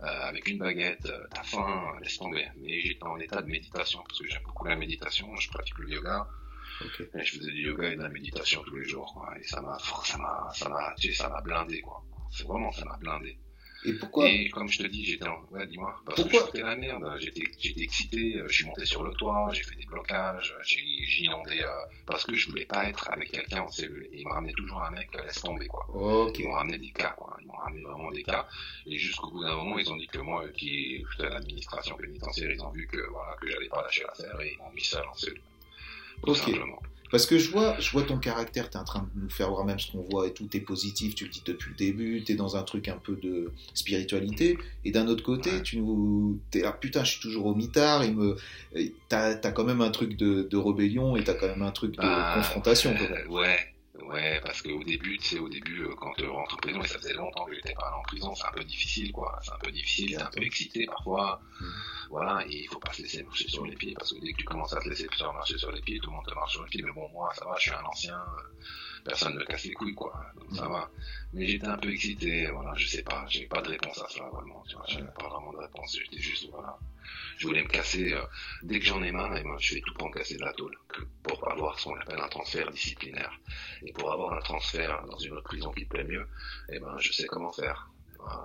Euh, 0.00 0.28
avec 0.28 0.46
une 0.48 0.58
baguette, 0.58 1.06
euh, 1.06 1.26
t'as 1.34 1.42
faim, 1.42 1.92
laisse 2.00 2.18
tomber. 2.18 2.46
Mais 2.56 2.80
j'étais 2.80 3.02
en 3.02 3.18
état 3.18 3.42
de 3.42 3.48
méditation 3.48 4.00
parce 4.06 4.20
que 4.20 4.28
j'aime 4.28 4.42
beaucoup 4.44 4.66
la 4.66 4.76
méditation, 4.76 5.34
je 5.36 5.50
pratique 5.50 5.78
le 5.78 5.90
yoga. 5.90 6.28
Okay. 6.80 7.10
Et 7.14 7.24
je 7.24 7.38
faisais 7.38 7.50
du 7.50 7.62
yoga 7.62 7.90
et 7.90 7.96
de 7.96 8.02
la 8.02 8.08
méditation 8.08 8.62
tous 8.62 8.76
les 8.76 8.84
jours, 8.84 9.12
quoi. 9.12 9.36
Et 9.36 9.42
ça 9.42 9.60
m'a, 9.60 9.76
ça 10.04 10.16
m'a, 10.18 10.52
ça 10.54 10.68
m'a, 10.68 10.94
tu 10.96 11.08
sais, 11.08 11.14
ça 11.14 11.28
m'a 11.28 11.40
blindé, 11.40 11.80
quoi. 11.80 12.04
C'est 12.30 12.46
vraiment, 12.46 12.70
ça 12.70 12.84
m'a 12.84 12.96
blindé. 12.98 13.36
Et 13.84 13.92
pourquoi 13.94 14.28
Et 14.28 14.48
comme 14.50 14.68
je 14.68 14.78
te 14.78 14.86
dis, 14.88 15.04
j'étais 15.04 15.28
en... 15.28 15.40
Ouais, 15.50 15.66
dis-moi. 15.66 15.94
Parce 16.04 16.20
pourquoi 16.20 16.40
que 16.40 16.46
j'étais 16.46 16.62
la 16.62 16.74
merde. 16.74 17.16
J'étais, 17.20 17.44
j'étais 17.58 17.82
excité, 17.82 18.42
je 18.46 18.52
suis 18.52 18.66
monté 18.66 18.84
sur 18.84 19.04
le 19.04 19.12
toit, 19.12 19.48
j'ai 19.52 19.62
fait 19.62 19.76
des 19.76 19.86
blocages, 19.86 20.54
j'ai, 20.64 20.82
j'ai 21.04 21.24
inondé, 21.24 21.60
euh, 21.62 21.68
parce 22.04 22.24
que 22.24 22.34
je 22.34 22.48
voulais 22.50 22.64
pas 22.64 22.88
être 22.88 23.08
avec 23.10 23.30
quelqu'un 23.30 23.62
en 23.62 23.68
cellule. 23.68 24.08
Et 24.12 24.20
ils 24.20 24.26
me 24.26 24.32
ramenaient 24.32 24.52
toujours 24.52 24.82
un 24.82 24.90
mec, 24.90 25.08
laisse 25.14 25.40
tomber, 25.42 25.66
quoi. 25.66 25.86
Okay. 25.94 26.42
Ils 26.42 26.48
m'ont 26.48 26.54
ramené 26.54 26.78
des 26.78 26.90
cas, 26.90 27.10
quoi. 27.10 27.36
Ils 27.40 27.46
m'ont 27.46 27.54
ramené 27.56 27.82
vraiment 27.82 28.10
des 28.10 28.24
cas. 28.24 28.48
Et 28.86 28.98
jusqu'au 28.98 29.30
bout 29.30 29.44
d'un 29.44 29.54
moment, 29.54 29.78
ils 29.78 29.90
ont 29.92 29.96
dit 29.96 30.08
que 30.08 30.18
moi, 30.18 30.44
qui 30.56 31.04
j'étais 31.12 31.26
à 31.26 31.34
l'administration 31.34 31.96
pénitentiaire, 31.96 32.50
ils 32.50 32.62
ont 32.62 32.70
vu 32.70 32.86
que, 32.88 32.98
voilà, 33.10 33.36
que 33.40 33.48
j'allais 33.48 33.68
pas 33.68 33.82
lâcher 33.82 34.02
l'affaire 34.04 34.40
et 34.40 34.52
ils 34.54 34.58
m'ont 34.58 34.72
mis 34.72 34.82
seul 34.82 35.06
en 35.06 35.14
cellule. 35.14 35.40
Tout 36.24 36.30
okay. 36.30 36.40
simplement. 36.40 36.82
Parce 37.10 37.26
que 37.26 37.38
je 37.38 37.50
vois, 37.50 37.78
je 37.80 37.90
vois 37.90 38.02
ton 38.02 38.18
caractère, 38.18 38.70
tu 38.70 38.76
es 38.76 38.80
en 38.80 38.84
train 38.84 39.08
de 39.14 39.22
nous 39.22 39.30
faire 39.30 39.50
voir 39.50 39.64
même 39.64 39.78
ce 39.78 39.90
qu'on 39.90 40.02
voit 40.02 40.26
et 40.26 40.32
tout, 40.32 40.46
tu 40.50 40.58
es 40.58 40.60
positif, 40.60 41.14
tu 41.14 41.24
le 41.24 41.30
dis 41.30 41.42
depuis 41.44 41.70
le 41.70 41.76
début, 41.76 42.22
tu 42.24 42.32
es 42.32 42.34
dans 42.34 42.56
un 42.56 42.62
truc 42.62 42.88
un 42.88 42.96
peu 42.96 43.16
de 43.16 43.52
spiritualité, 43.74 44.58
et 44.84 44.90
d'un 44.90 45.08
autre 45.08 45.22
côté, 45.22 45.50
ouais. 45.50 45.62
tu 45.62 45.78
nous. 45.78 46.38
Es 46.52 46.60
là, 46.60 46.72
putain, 46.72 47.04
je 47.04 47.12
suis 47.12 47.20
toujours 47.20 47.46
au 47.46 47.54
mitard, 47.54 48.02
et 48.02 48.10
me. 48.10 48.36
T'as 49.08 49.38
as 49.42 49.52
quand 49.52 49.64
même 49.64 49.80
un 49.80 49.90
truc 49.90 50.16
de, 50.16 50.42
de 50.42 50.56
rébellion 50.56 51.16
et 51.16 51.24
t'as 51.24 51.34
quand 51.34 51.48
même 51.48 51.62
un 51.62 51.70
truc 51.70 51.92
de 51.92 52.02
bah, 52.02 52.32
confrontation. 52.34 52.94
Ouais, 52.98 53.26
ouais, 53.28 53.58
Ouais, 54.08 54.40
parce 54.42 54.62
qu'au 54.62 54.82
début, 54.84 55.18
tu 55.18 55.26
sais, 55.26 55.38
au 55.38 55.50
début, 55.50 55.82
euh, 55.82 55.94
quand 55.96 56.14
tu 56.14 56.24
rentres 56.24 56.54
en 56.54 56.56
prison, 56.56 56.82
et 56.82 56.86
ça 56.86 56.98
faisait 56.98 57.12
longtemps 57.12 57.44
que 57.44 57.54
j'étais 57.54 57.74
pas 57.74 57.88
allé 57.88 57.96
en 57.96 58.02
prison, 58.02 58.34
c'est 58.34 58.46
un 58.46 58.52
peu 58.52 58.64
difficile, 58.64 59.12
quoi. 59.12 59.38
C'est 59.42 59.52
un 59.52 59.58
peu 59.58 59.70
difficile, 59.70 60.14
c'est 60.16 60.22
un 60.22 60.30
peu 60.30 60.42
excité 60.42 60.86
parfois. 60.86 61.42
Mmh. 61.60 61.66
Voilà, 62.08 62.42
et 62.46 62.62
il 62.62 62.68
faut 62.68 62.78
pas 62.78 62.92
se 62.94 63.02
laisser 63.02 63.22
marcher 63.22 63.48
sur 63.48 63.66
les 63.66 63.76
pieds, 63.76 63.92
parce 63.92 64.14
que 64.14 64.20
dès 64.20 64.32
que 64.32 64.38
tu 64.38 64.44
commences 64.44 64.72
à 64.72 64.80
te 64.80 64.88
laisser 64.88 65.06
marcher 65.20 65.58
sur 65.58 65.70
les 65.72 65.82
pieds, 65.82 66.00
tout 66.00 66.08
le 66.08 66.16
monde 66.16 66.24
te 66.26 66.34
marche 66.34 66.52
sur 66.52 66.62
les 66.64 66.70
pieds. 66.70 66.82
Mais 66.82 66.92
bon, 66.92 67.06
moi, 67.10 67.30
ça 67.34 67.44
va, 67.44 67.54
je 67.56 67.60
suis 67.60 67.70
un 67.72 67.84
ancien, 67.84 68.16
euh, 68.18 68.42
personne 69.08 69.34
ne 69.34 69.40
me 69.40 69.44
casse 69.44 69.64
les 69.64 69.72
couilles, 69.72 69.94
quoi. 69.94 70.12
Donc 70.36 70.54
ça 70.54 70.68
va. 70.68 70.90
Mais 71.32 71.46
j'étais 71.46 71.66
un 71.66 71.78
peu 71.78 71.90
excité, 71.90 72.46
voilà, 72.50 72.72
je 72.76 72.86
sais 72.86 73.02
pas, 73.02 73.24
j'ai 73.28 73.46
pas 73.46 73.60
de 73.62 73.70
réponse 73.70 73.98
à 73.98 74.08
ça, 74.08 74.24
vraiment, 74.28 74.62
tu 74.68 74.76
vois, 74.76 74.84
j'avais 74.88 75.10
pas 75.18 75.28
vraiment 75.28 75.52
de 75.52 75.58
réponse, 75.58 75.96
j'étais 75.98 76.22
juste, 76.22 76.48
voilà 76.50 76.78
je 77.38 77.46
voulais 77.46 77.62
me 77.62 77.68
casser. 77.68 78.12
Euh, 78.12 78.22
dès 78.62 78.80
que 78.80 78.86
j'en 78.86 79.02
ai 79.02 79.12
marre, 79.12 79.36
et 79.36 79.44
moi, 79.44 79.56
je 79.58 79.74
fais 79.74 79.80
tout 79.80 79.94
pour 79.94 80.08
me 80.08 80.14
casser 80.14 80.36
de 80.36 80.44
la 80.44 80.52
tôle, 80.52 80.76
pour 81.22 81.50
avoir 81.50 81.78
ce 81.78 81.84
qu'on 81.84 81.96
appelle 81.96 82.20
un 82.20 82.28
transfert 82.28 82.70
disciplinaire. 82.70 83.32
Et 83.82 83.92
pour 83.92 84.12
avoir 84.12 84.32
un 84.32 84.40
transfert 84.40 85.04
dans 85.06 85.18
une 85.18 85.32
autre 85.32 85.44
prison 85.44 85.70
qui 85.72 85.84
te 85.84 85.90
plaît 85.90 86.04
mieux, 86.04 86.26
eh 86.70 86.78
ben, 86.78 86.96
je 86.98 87.12
sais 87.12 87.26
comment 87.26 87.52
faire. 87.52 87.90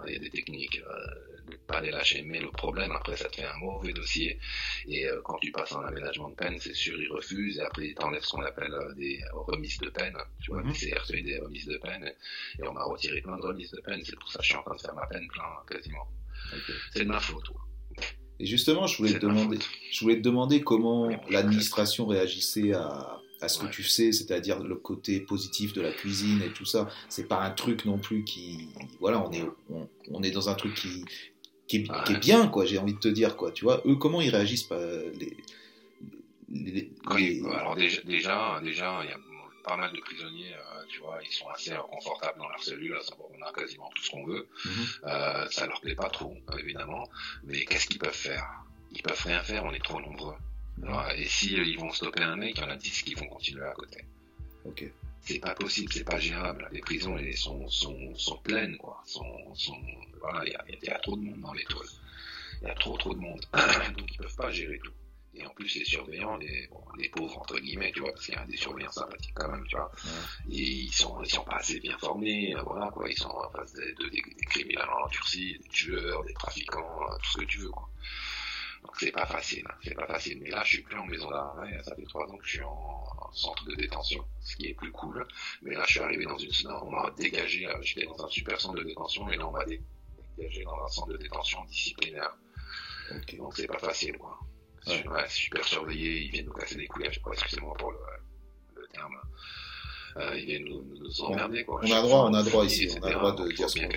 Il 0.08 0.14
y 0.14 0.16
a 0.16 0.20
des 0.20 0.30
techniques, 0.30 0.82
euh, 0.88 1.56
pas 1.68 1.82
les 1.82 1.92
lâcher. 1.92 2.24
Mais 2.24 2.40
le 2.40 2.52
problème, 2.52 2.92
après, 2.92 3.16
ça 3.16 3.30
te 3.30 3.38
fait 3.38 3.46
un 3.46 3.58
mauvais 3.58 3.94
dossier. 3.94 4.40
Et 4.88 5.08
euh, 5.08 5.22
quand 5.24 5.38
tu 5.40 5.52
passes 5.52 5.72
en 5.72 5.82
aménagement 5.82 6.30
de 6.30 6.36
peine, 6.36 6.58
c'est 6.60 6.74
sûr, 6.74 7.02
ils 7.02 7.12
refusent. 7.12 7.58
Et 7.58 7.62
après, 7.62 7.88
ils 7.88 7.96
t'enlèvent 7.96 8.24
ce 8.24 8.32
qu'on 8.32 8.44
appelle 8.44 8.74
euh, 8.74 8.94
des 8.94 9.20
remises 9.34 9.78
de 9.80 9.90
peine. 9.90 10.18
Tu 10.42 10.52
vois, 10.52 10.64
mmh. 10.64 10.72
des 10.72 10.92
CRT, 10.92 11.24
des 11.24 11.40
remises 11.40 11.68
de 11.68 11.78
peine. 11.78 12.12
Et 12.60 12.68
on 12.68 12.74
m'a 12.74 12.84
retiré 12.84 13.22
plein 13.22 13.38
de 13.38 13.44
remises 13.44 13.72
de 13.72 13.82
peine. 13.82 14.02
C'est 14.04 14.18
pour 14.20 14.32
ça 14.32 14.40
que 14.40 14.46
je 14.46 14.50
suis 14.50 14.58
en 14.58 14.64
train 14.64 14.76
de 14.76 14.82
faire 14.82 14.96
ma 14.96 15.08
peine 15.08 15.28
plein, 15.28 15.44
quasiment. 15.70 16.08
C'est 16.94 17.04
de 17.04 17.10
ma 17.10 17.20
faute. 17.20 17.50
Et 18.40 18.46
justement, 18.46 18.88
je 18.88 18.98
voulais, 18.98 19.14
te 19.14 19.20
demander, 19.20 19.60
je 19.92 20.00
voulais 20.02 20.18
te 20.18 20.22
demander 20.22 20.62
comment 20.62 21.10
l'administration 21.30 22.08
réagissait 22.08 22.74
à, 22.74 23.22
à 23.44 23.50
ce 23.50 23.60
que 23.60 23.66
tu 23.68 23.84
sais, 23.84 24.12
c'est-à-dire 24.12 24.60
le 24.64 24.76
côté 24.76 25.20
positif 25.20 25.74
de 25.74 25.82
la 25.82 25.92
cuisine 25.92 26.42
et 26.42 26.50
tout 26.50 26.66
ça. 26.66 26.88
C'est 27.10 27.28
pas 27.28 27.42
un 27.42 27.52
truc 27.52 27.86
non 27.86 27.98
plus 27.98 28.24
qui, 28.24 28.70
voilà, 29.00 29.22
on 29.22 29.32
est, 29.32 29.44
on, 30.12 30.24
est 30.24 30.32
dans 30.32 30.50
un 30.50 30.56
truc 30.56 30.74
qui, 30.74 31.04
qui 31.68 31.78
est, 31.78 32.04
qui 32.06 32.14
est 32.14 32.20
bien, 32.20 32.48
quoi. 32.48 32.66
J'ai 32.66 32.78
envie 32.78 32.94
de 32.94 33.00
te 33.00 33.10
dire, 33.10 33.36
quoi. 33.36 33.52
Tu 33.52 33.66
vois, 33.66 33.82
eux, 33.86 33.96
comment 33.96 34.22
ils 34.22 34.30
réagissent 34.30 34.64
pas 34.64 34.80
les, 34.80 35.36
les, 36.50 36.92
les... 37.18 37.42
alors 37.46 37.76
déjà, 37.76 38.02
déjà, 38.04 38.62
déjà, 38.64 39.02
il 39.04 39.10
y 39.10 39.14
a 39.14 39.20
pas 39.64 39.78
mal 39.78 39.92
de 39.94 40.00
prisonniers, 40.00 40.54
euh, 40.54 40.84
tu 40.90 41.00
vois, 41.00 41.20
ils 41.24 41.32
sont 41.32 41.48
assez 41.50 41.74
confortables 41.90 42.38
dans 42.38 42.50
leur 42.50 42.62
cellule, 42.64 42.98
on 43.20 43.46
a 43.46 43.52
quasiment 43.52 43.90
tout 43.96 44.04
ce 44.04 44.12
qu'on 44.12 44.26
veut. 44.26 44.48
Mhm. 44.66 44.72
euh, 45.06 45.48
ça 45.50 45.68
leur 45.68 45.80
plaît 45.82 45.96
pas 45.96 46.10
trop, 46.10 46.36
évidemment, 46.60 47.10
mais 47.44 47.64
qu'est-ce 47.66 47.88
qu'ils 47.88 48.00
peuvent 48.00 48.14
faire? 48.14 48.46
Ils 48.92 49.02
peuvent 49.02 49.24
rien 49.24 49.42
faire, 49.42 49.64
on 49.66 49.74
est 49.74 49.84
trop 49.84 50.00
nombreux. 50.02 50.36
Et 51.16 51.26
si 51.26 51.54
ils 51.54 51.80
vont 51.80 51.92
stopper 51.92 52.22
un 52.22 52.36
mec, 52.36 52.58
il 52.58 52.62
y 52.62 52.64
en 52.64 52.70
a 52.70 52.76
10 52.76 53.04
qui 53.04 53.14
vont 53.14 53.28
continuer 53.28 53.66
à 53.66 53.74
côté. 53.74 54.04
Ok. 54.66 54.86
C'est 55.22 55.40
pas 55.40 55.56
possible, 55.56 55.92
c'est 55.94 56.04
pas 56.04 56.20
gérable. 56.20 56.68
Les 56.74 56.82
prisons 56.82 57.18
elles 57.18 57.38
sont, 57.38 57.68
sont, 57.70 58.14
sont 58.16 58.38
pleines, 58.38 58.76
quoi. 58.78 59.02
Sont, 59.06 59.56
sont, 59.56 59.78
voilà, 60.20 60.44
il 60.46 60.50
y, 60.50 60.86
y 60.86 60.90
a, 60.90 61.00
trop 61.00 61.16
de 61.16 61.22
monde 61.22 61.40
dans 61.40 61.54
les 61.54 61.64
toiles. 61.64 61.88
Il 62.62 62.68
y 62.68 62.72
a 62.72 62.76
trop 62.76 62.98
trop 62.98 63.14
de 63.14 63.20
monde. 63.20 63.46
Donc 63.98 64.12
ils 64.12 64.18
peuvent 64.18 64.36
pas 64.36 64.52
gérer 64.52 64.80
tout. 64.84 64.92
Et 65.36 65.46
en 65.46 65.50
plus, 65.50 65.76
les 65.76 65.86
surveillants, 65.86 66.38
les, 66.38 66.68
bon, 66.68 66.84
les 66.98 67.10
pauvres, 67.10 67.40
entre 67.40 67.60
guillemets, 67.60 67.92
tu 67.92 68.02
vois, 68.02 68.12
parce 68.12 68.26
qu'il 68.26 68.36
y 68.36 68.38
a 68.38 68.46
des 68.46 68.58
surveillants 68.58 68.92
sympathiques 68.92 69.34
quand 69.34 69.50
même, 69.50 69.66
tu 69.68 69.76
vois. 69.76 69.92
Et 70.50 70.62
ils 70.62 70.94
sont, 70.94 71.24
ils 71.24 71.30
sont 71.30 71.44
pas 71.44 71.56
assez 71.56 71.80
bien 71.80 71.98
formés, 71.98 72.56
euh, 72.56 72.62
voilà, 72.62 72.92
quoi. 72.92 73.10
Ils 73.10 73.18
sont 73.18 73.30
en 73.30 73.50
face 73.50 73.74
de, 73.74 73.82
de, 73.82 74.10
des, 74.10 74.22
des, 74.22 74.46
criminels 74.46 74.88
en 74.90 75.06
endurci, 75.06 75.58
des 75.58 75.70
tueurs, 75.70 76.24
des 76.26 76.34
trafiquants, 76.34 77.00
euh, 77.10 77.18
tout 77.18 77.32
ce 77.32 77.38
que 77.40 77.46
tu 77.46 77.60
veux, 77.60 77.70
quoi. 77.70 77.90
Donc 78.84 78.96
c'est 79.00 79.12
pas 79.12 79.26
facile, 79.26 79.66
hein, 79.70 79.76
c'est 79.84 79.96
pas 79.96 80.08
facile. 80.08 80.40
Mais 80.42 80.50
là, 80.50 80.62
je 80.64 80.76
suis 80.76 80.82
plus 80.84 80.98
en 80.98 81.06
maison 81.06 81.30
d'arrêt, 81.30 81.82
ça 81.84 81.96
fait 81.96 82.06
trois 82.06 82.26
ans 82.30 82.38
que 82.38 82.46
je 82.46 82.52
suis 82.52 82.64
en, 82.64 83.32
centre 83.32 83.66
de 83.66 83.76
détention, 83.76 84.24
ce 84.42 84.56
qui 84.56 84.68
est 84.68 84.74
plus 84.76 84.92
cool. 84.92 85.26
Mais 85.64 85.74
là, 85.74 85.84
je 85.88 85.94
suis 85.94 86.00
arrivé 86.02 86.26
dans 86.26 86.38
une, 86.38 86.52
on 86.68 86.92
m'a 86.92 87.10
dégagé, 87.18 87.66
euh, 87.68 87.82
j'étais 87.82 88.06
dans 88.06 88.24
un 88.24 88.30
super 88.30 88.62
centre 88.62 88.76
de 88.76 88.84
détention, 88.84 89.28
et 89.32 89.38
là, 89.38 89.48
on 89.48 89.52
m'a 89.52 89.66
dégagé 89.66 90.64
dans 90.64 90.84
un 90.84 90.88
centre 90.88 91.08
de 91.08 91.18
détention 91.18 91.64
disciplinaire. 91.66 92.36
Donc 93.38 93.56
c'est 93.56 93.68
pas 93.68 93.80
facile, 93.80 94.18
quoi. 94.18 94.38
Ouais. 94.86 95.30
super 95.30 95.66
surveillé, 95.66 96.24
ils 96.24 96.32
viennent 96.32 96.46
nous 96.46 96.54
casser 96.54 96.76
des 96.76 96.88
couilles, 96.88 97.06
je 97.10 97.16
sais 97.16 97.22
pas, 97.22 97.32
excusez-moi 97.32 97.74
pour 97.76 97.92
le, 97.92 97.98
le 98.76 98.88
terme. 98.90 99.16
Euh, 100.18 100.38
ils 100.38 100.46
viennent 100.46 100.66
nous, 100.66 100.84
nous 100.84 101.22
emmerder, 101.22 101.64
quoi. 101.64 101.82
On 101.84 101.92
a 101.92 102.02
droit, 102.02 102.30
on 102.30 102.34
a 102.34 102.44
droit 102.44 102.66
ici, 102.66 102.90
on 103.02 103.04
a 103.04 103.12
droit 103.12 103.36
de 103.36 103.52
dire 103.52 103.70
ce 103.70 103.80
qu'on. 103.80 103.90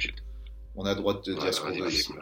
On 0.78 0.84
a 0.84 0.94
droit 0.94 1.14
de 1.14 1.32
dire 1.32 1.54
ce 1.54 1.60
qu'on 1.60 1.70
veut 1.70 1.90
ici. 1.90 2.12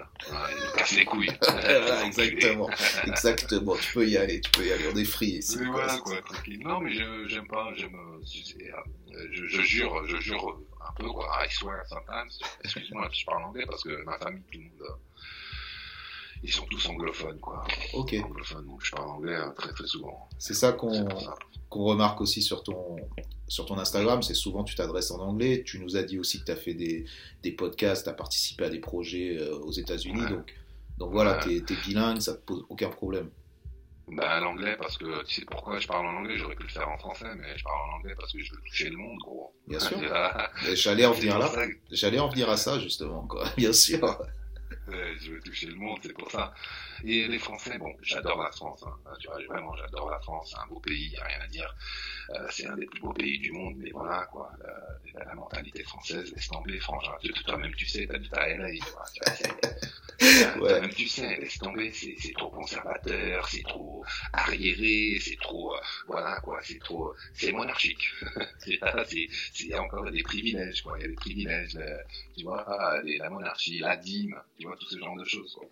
Casser 0.76 0.96
les 0.98 1.04
couilles. 1.04 1.28
exactement, 2.06 2.70
exactement. 3.06 3.76
Tu 3.76 3.92
peux 3.94 4.08
y 4.08 4.16
aller, 4.16 4.40
tu 4.40 4.50
peux 4.52 4.64
y 4.64 4.72
aller. 4.72 4.84
On 4.92 4.96
est 4.96 5.04
free 5.04 5.38
ici. 5.38 5.58
Mais 5.58 5.66
voilà, 5.66 5.98
quoi, 5.98 6.22
tranquille. 6.22 6.60
Non, 6.64 6.80
mais 6.80 6.92
j'aime 6.92 7.48
pas, 7.48 7.72
j'aime, 7.76 7.96
euh, 7.96 9.28
je, 9.32 9.46
je 9.46 9.60
jure, 9.62 10.06
je 10.06 10.16
jure 10.18 10.60
un 10.80 10.92
peu, 10.92 11.08
quoi. 11.08 11.26
I 11.44 11.50
swear 11.50 11.84
sometimes. 11.88 12.30
Excuse-moi, 12.62 13.08
je 13.12 13.24
parle 13.24 13.42
anglais 13.44 13.66
parce 13.66 13.82
que 13.82 14.04
ma 14.04 14.18
famille, 14.18 14.42
tout 14.50 14.58
le 14.58 14.64
monde, 14.64 14.98
ils 16.44 16.52
sont 16.52 16.66
tous 16.66 16.88
anglophones, 16.88 17.40
quoi. 17.40 17.64
Ok. 17.94 18.14
Anglophones, 18.22 18.66
donc 18.66 18.84
je 18.84 18.92
parle 18.92 19.08
anglais 19.08 19.34
hein, 19.34 19.52
très 19.56 19.72
très 19.72 19.86
souvent. 19.86 20.28
C'est 20.38 20.54
ça 20.54 20.72
qu'on 20.72 21.08
qu'on 21.70 21.84
remarque 21.84 22.20
aussi 22.20 22.40
sur 22.40 22.62
ton, 22.62 22.96
sur 23.48 23.66
ton 23.66 23.78
Instagram, 23.78 24.22
c'est 24.22 24.34
souvent 24.34 24.64
tu 24.64 24.74
t'adresses 24.74 25.10
en 25.10 25.20
anglais. 25.20 25.62
Tu 25.64 25.78
nous 25.78 25.96
as 25.96 26.02
dit 26.02 26.18
aussi 26.18 26.40
que 26.40 26.44
tu 26.44 26.52
as 26.52 26.56
fait 26.56 26.74
des, 26.74 27.04
des 27.42 27.52
podcasts, 27.52 28.04
tu 28.04 28.10
as 28.10 28.14
participé 28.14 28.64
à 28.64 28.70
des 28.70 28.80
projets 28.80 29.38
euh, 29.38 29.58
aux 29.58 29.72
États-Unis. 29.72 30.26
Donc, 30.28 30.54
donc 30.98 31.12
voilà, 31.12 31.38
tu 31.42 31.56
es, 31.56 31.60
bilingue, 31.86 32.20
ça 32.20 32.34
te 32.34 32.40
pose 32.40 32.64
aucun 32.68 32.88
problème. 32.88 33.30
Bah, 34.08 34.38
l'anglais, 34.40 34.76
parce 34.78 34.98
que 34.98 35.24
tu 35.24 35.40
sais 35.40 35.46
pourquoi 35.50 35.78
je 35.78 35.88
parle 35.88 36.06
en 36.06 36.18
anglais, 36.18 36.36
j'aurais 36.36 36.56
pu 36.56 36.64
le 36.64 36.68
faire 36.68 36.88
en 36.88 36.98
français, 36.98 37.34
mais 37.36 37.56
je 37.56 37.64
parle 37.64 37.90
en 37.90 37.96
anglais 37.96 38.14
parce 38.18 38.32
que 38.32 38.42
je 38.42 38.52
veux 38.52 38.60
toucher 38.60 38.90
le 38.90 38.96
monde, 38.96 39.18
gros. 39.18 39.54
Bien 39.66 39.80
sûr. 39.80 39.98
J'allais 40.74 41.06
en 41.06 41.12
venir 41.12 41.38
là. 41.38 41.50
J'allais 41.90 42.18
en 42.18 42.28
venir 42.28 42.50
à 42.50 42.56
ça, 42.56 42.78
justement, 42.78 43.26
quoi. 43.26 43.44
Bien 43.56 43.72
sûr 43.72 44.00
je 44.88 45.32
veux 45.32 45.40
toucher 45.40 45.66
le 45.66 45.76
monde, 45.76 45.98
c'est 46.02 46.12
pour 46.12 46.30
ça. 46.30 46.54
Et 47.04 47.26
les 47.28 47.38
Français, 47.38 47.78
bon, 47.78 47.94
j'adore 48.02 48.42
la 48.42 48.50
France, 48.50 48.84
hein. 48.86 49.10
tu 49.18 49.28
vois, 49.28 49.38
vraiment, 49.48 49.74
j'adore 49.76 50.10
la 50.10 50.20
France, 50.20 50.50
c'est 50.52 50.58
un 50.58 50.66
beau 50.66 50.80
pays, 50.80 51.10
il 51.12 51.20
a 51.20 51.24
rien 51.24 51.40
à 51.40 51.46
dire. 51.48 51.74
Euh, 52.30 52.46
c'est 52.50 52.66
un 52.66 52.76
des 52.76 52.86
plus 52.86 53.00
beaux 53.00 53.12
pays 53.12 53.38
du 53.38 53.52
monde, 53.52 53.74
mais 53.78 53.90
voilà, 53.90 54.26
quoi, 54.26 54.50
la, 55.14 55.24
la 55.24 55.34
mentalité 55.34 55.82
française, 55.82 56.32
laisse 56.34 56.48
tomber, 56.48 56.78
franchement, 56.80 57.16
toi-même, 57.46 57.74
tu 57.74 57.86
sais, 57.86 58.06
t'habites 58.06 58.32
à 58.34 58.48
LA, 58.48 58.70
tu 58.72 58.80
vois, 58.92 59.04
ouais. 60.60 60.80
même 60.80 60.90
tu 60.90 61.08
sais, 61.08 61.36
laisse 61.36 61.58
tomber, 61.58 61.92
c'est 61.92 62.32
trop 62.34 62.48
conservateur, 62.48 63.48
c'est 63.48 63.62
trop 63.62 64.04
arriéré, 64.32 65.18
c'est 65.20 65.38
trop, 65.40 65.74
euh, 65.74 65.80
voilà, 66.06 66.40
quoi, 66.40 66.60
c'est 66.62 66.78
trop, 66.78 67.14
c'est 67.34 67.52
monarchique. 67.52 68.08
c'est, 68.58 68.78
il 69.60 69.66
y 69.66 69.74
a 69.74 69.82
encore 69.82 70.10
des 70.10 70.22
privilèges, 70.22 70.82
quoi, 70.82 70.98
il 70.98 71.02
y 71.02 71.04
a 71.04 71.08
des 71.08 71.14
privilèges, 71.14 71.76
euh, 71.76 71.98
tu 72.36 72.44
vois, 72.44 72.64
la 73.04 73.30
monarchie, 73.30 73.78
la 73.80 73.96
dîme, 73.96 74.40
tu 74.58 74.66
vois, 74.66 74.73
tout 74.76 74.88
ce 74.88 74.98
genre 74.98 75.16
de 75.16 75.24
choses, 75.24 75.54
quoi. 75.54 75.68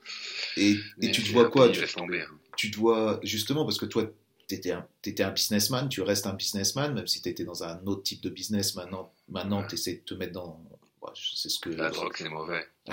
Et, 0.56 0.76
et 1.00 1.10
tu 1.10 1.22
te 1.22 1.30
vois 1.30 1.50
quoi 1.50 1.68
tu, 1.68 1.84
tomber, 1.86 2.22
hein. 2.22 2.38
tu 2.56 2.70
te 2.70 2.76
vois, 2.76 3.20
justement, 3.22 3.64
parce 3.64 3.78
que 3.78 3.86
toi, 3.86 4.10
tu 4.48 4.54
étais, 4.54 5.22
un, 5.22 5.30
businessman, 5.30 5.88
tu 5.88 6.02
restes 6.02 6.26
un 6.26 6.34
businessman, 6.34 6.94
même 6.94 7.06
si 7.06 7.22
tu 7.22 7.28
étais 7.28 7.44
dans 7.44 7.64
un 7.64 7.84
autre 7.86 8.02
type 8.02 8.22
de 8.22 8.30
business, 8.30 8.74
maintenant, 8.74 9.12
maintenant 9.28 9.66
tu 9.66 9.74
essaies 9.74 9.96
de 9.96 10.00
te 10.00 10.14
mettre 10.14 10.32
dans... 10.32 10.60
c'est 11.14 11.48
ce 11.48 11.58
que... 11.58 11.70
La 11.70 11.90
drogue, 11.90 12.14
c'est 12.16 12.28
mauvais. 12.28 12.66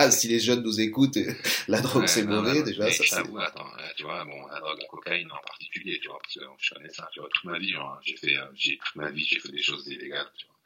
Ah, 0.00 0.10
si 0.10 0.28
les 0.28 0.40
jeunes 0.40 0.62
nous 0.62 0.80
écoutent, 0.80 1.18
la 1.68 1.80
drogue, 1.80 2.06
c'est 2.06 2.24
mauvais, 2.24 2.62
déjà. 2.62 2.90
Ça, 2.90 3.20
attends, 3.20 3.66
tu 3.96 4.02
vois, 4.04 4.24
bon, 4.24 4.46
la 4.46 4.58
drogue, 4.60 4.78
la 4.80 4.86
cocaïne 4.86 5.30
en 5.30 5.46
particulier, 5.46 5.98
tu 6.00 6.08
vois, 6.08 6.18
parce 6.20 6.34
que 6.34 6.40
je 6.58 6.74
connais 6.74 6.90
ça, 6.90 7.08
tu 7.12 7.20
vois, 7.20 7.28
toute 7.32 7.44
ma 7.44 7.58
vie, 7.58 7.74
j'ai 8.02 8.16
fait, 8.16 8.36
euh, 8.36 8.46
toute 8.46 8.96
ma 8.96 9.10
vie, 9.10 9.24
j'ai 9.24 9.40
fait 9.40 9.52
des 9.52 9.62
choses 9.62 9.86
illégales, 9.88 10.30
tu 10.36 10.46
vois. 10.46 10.57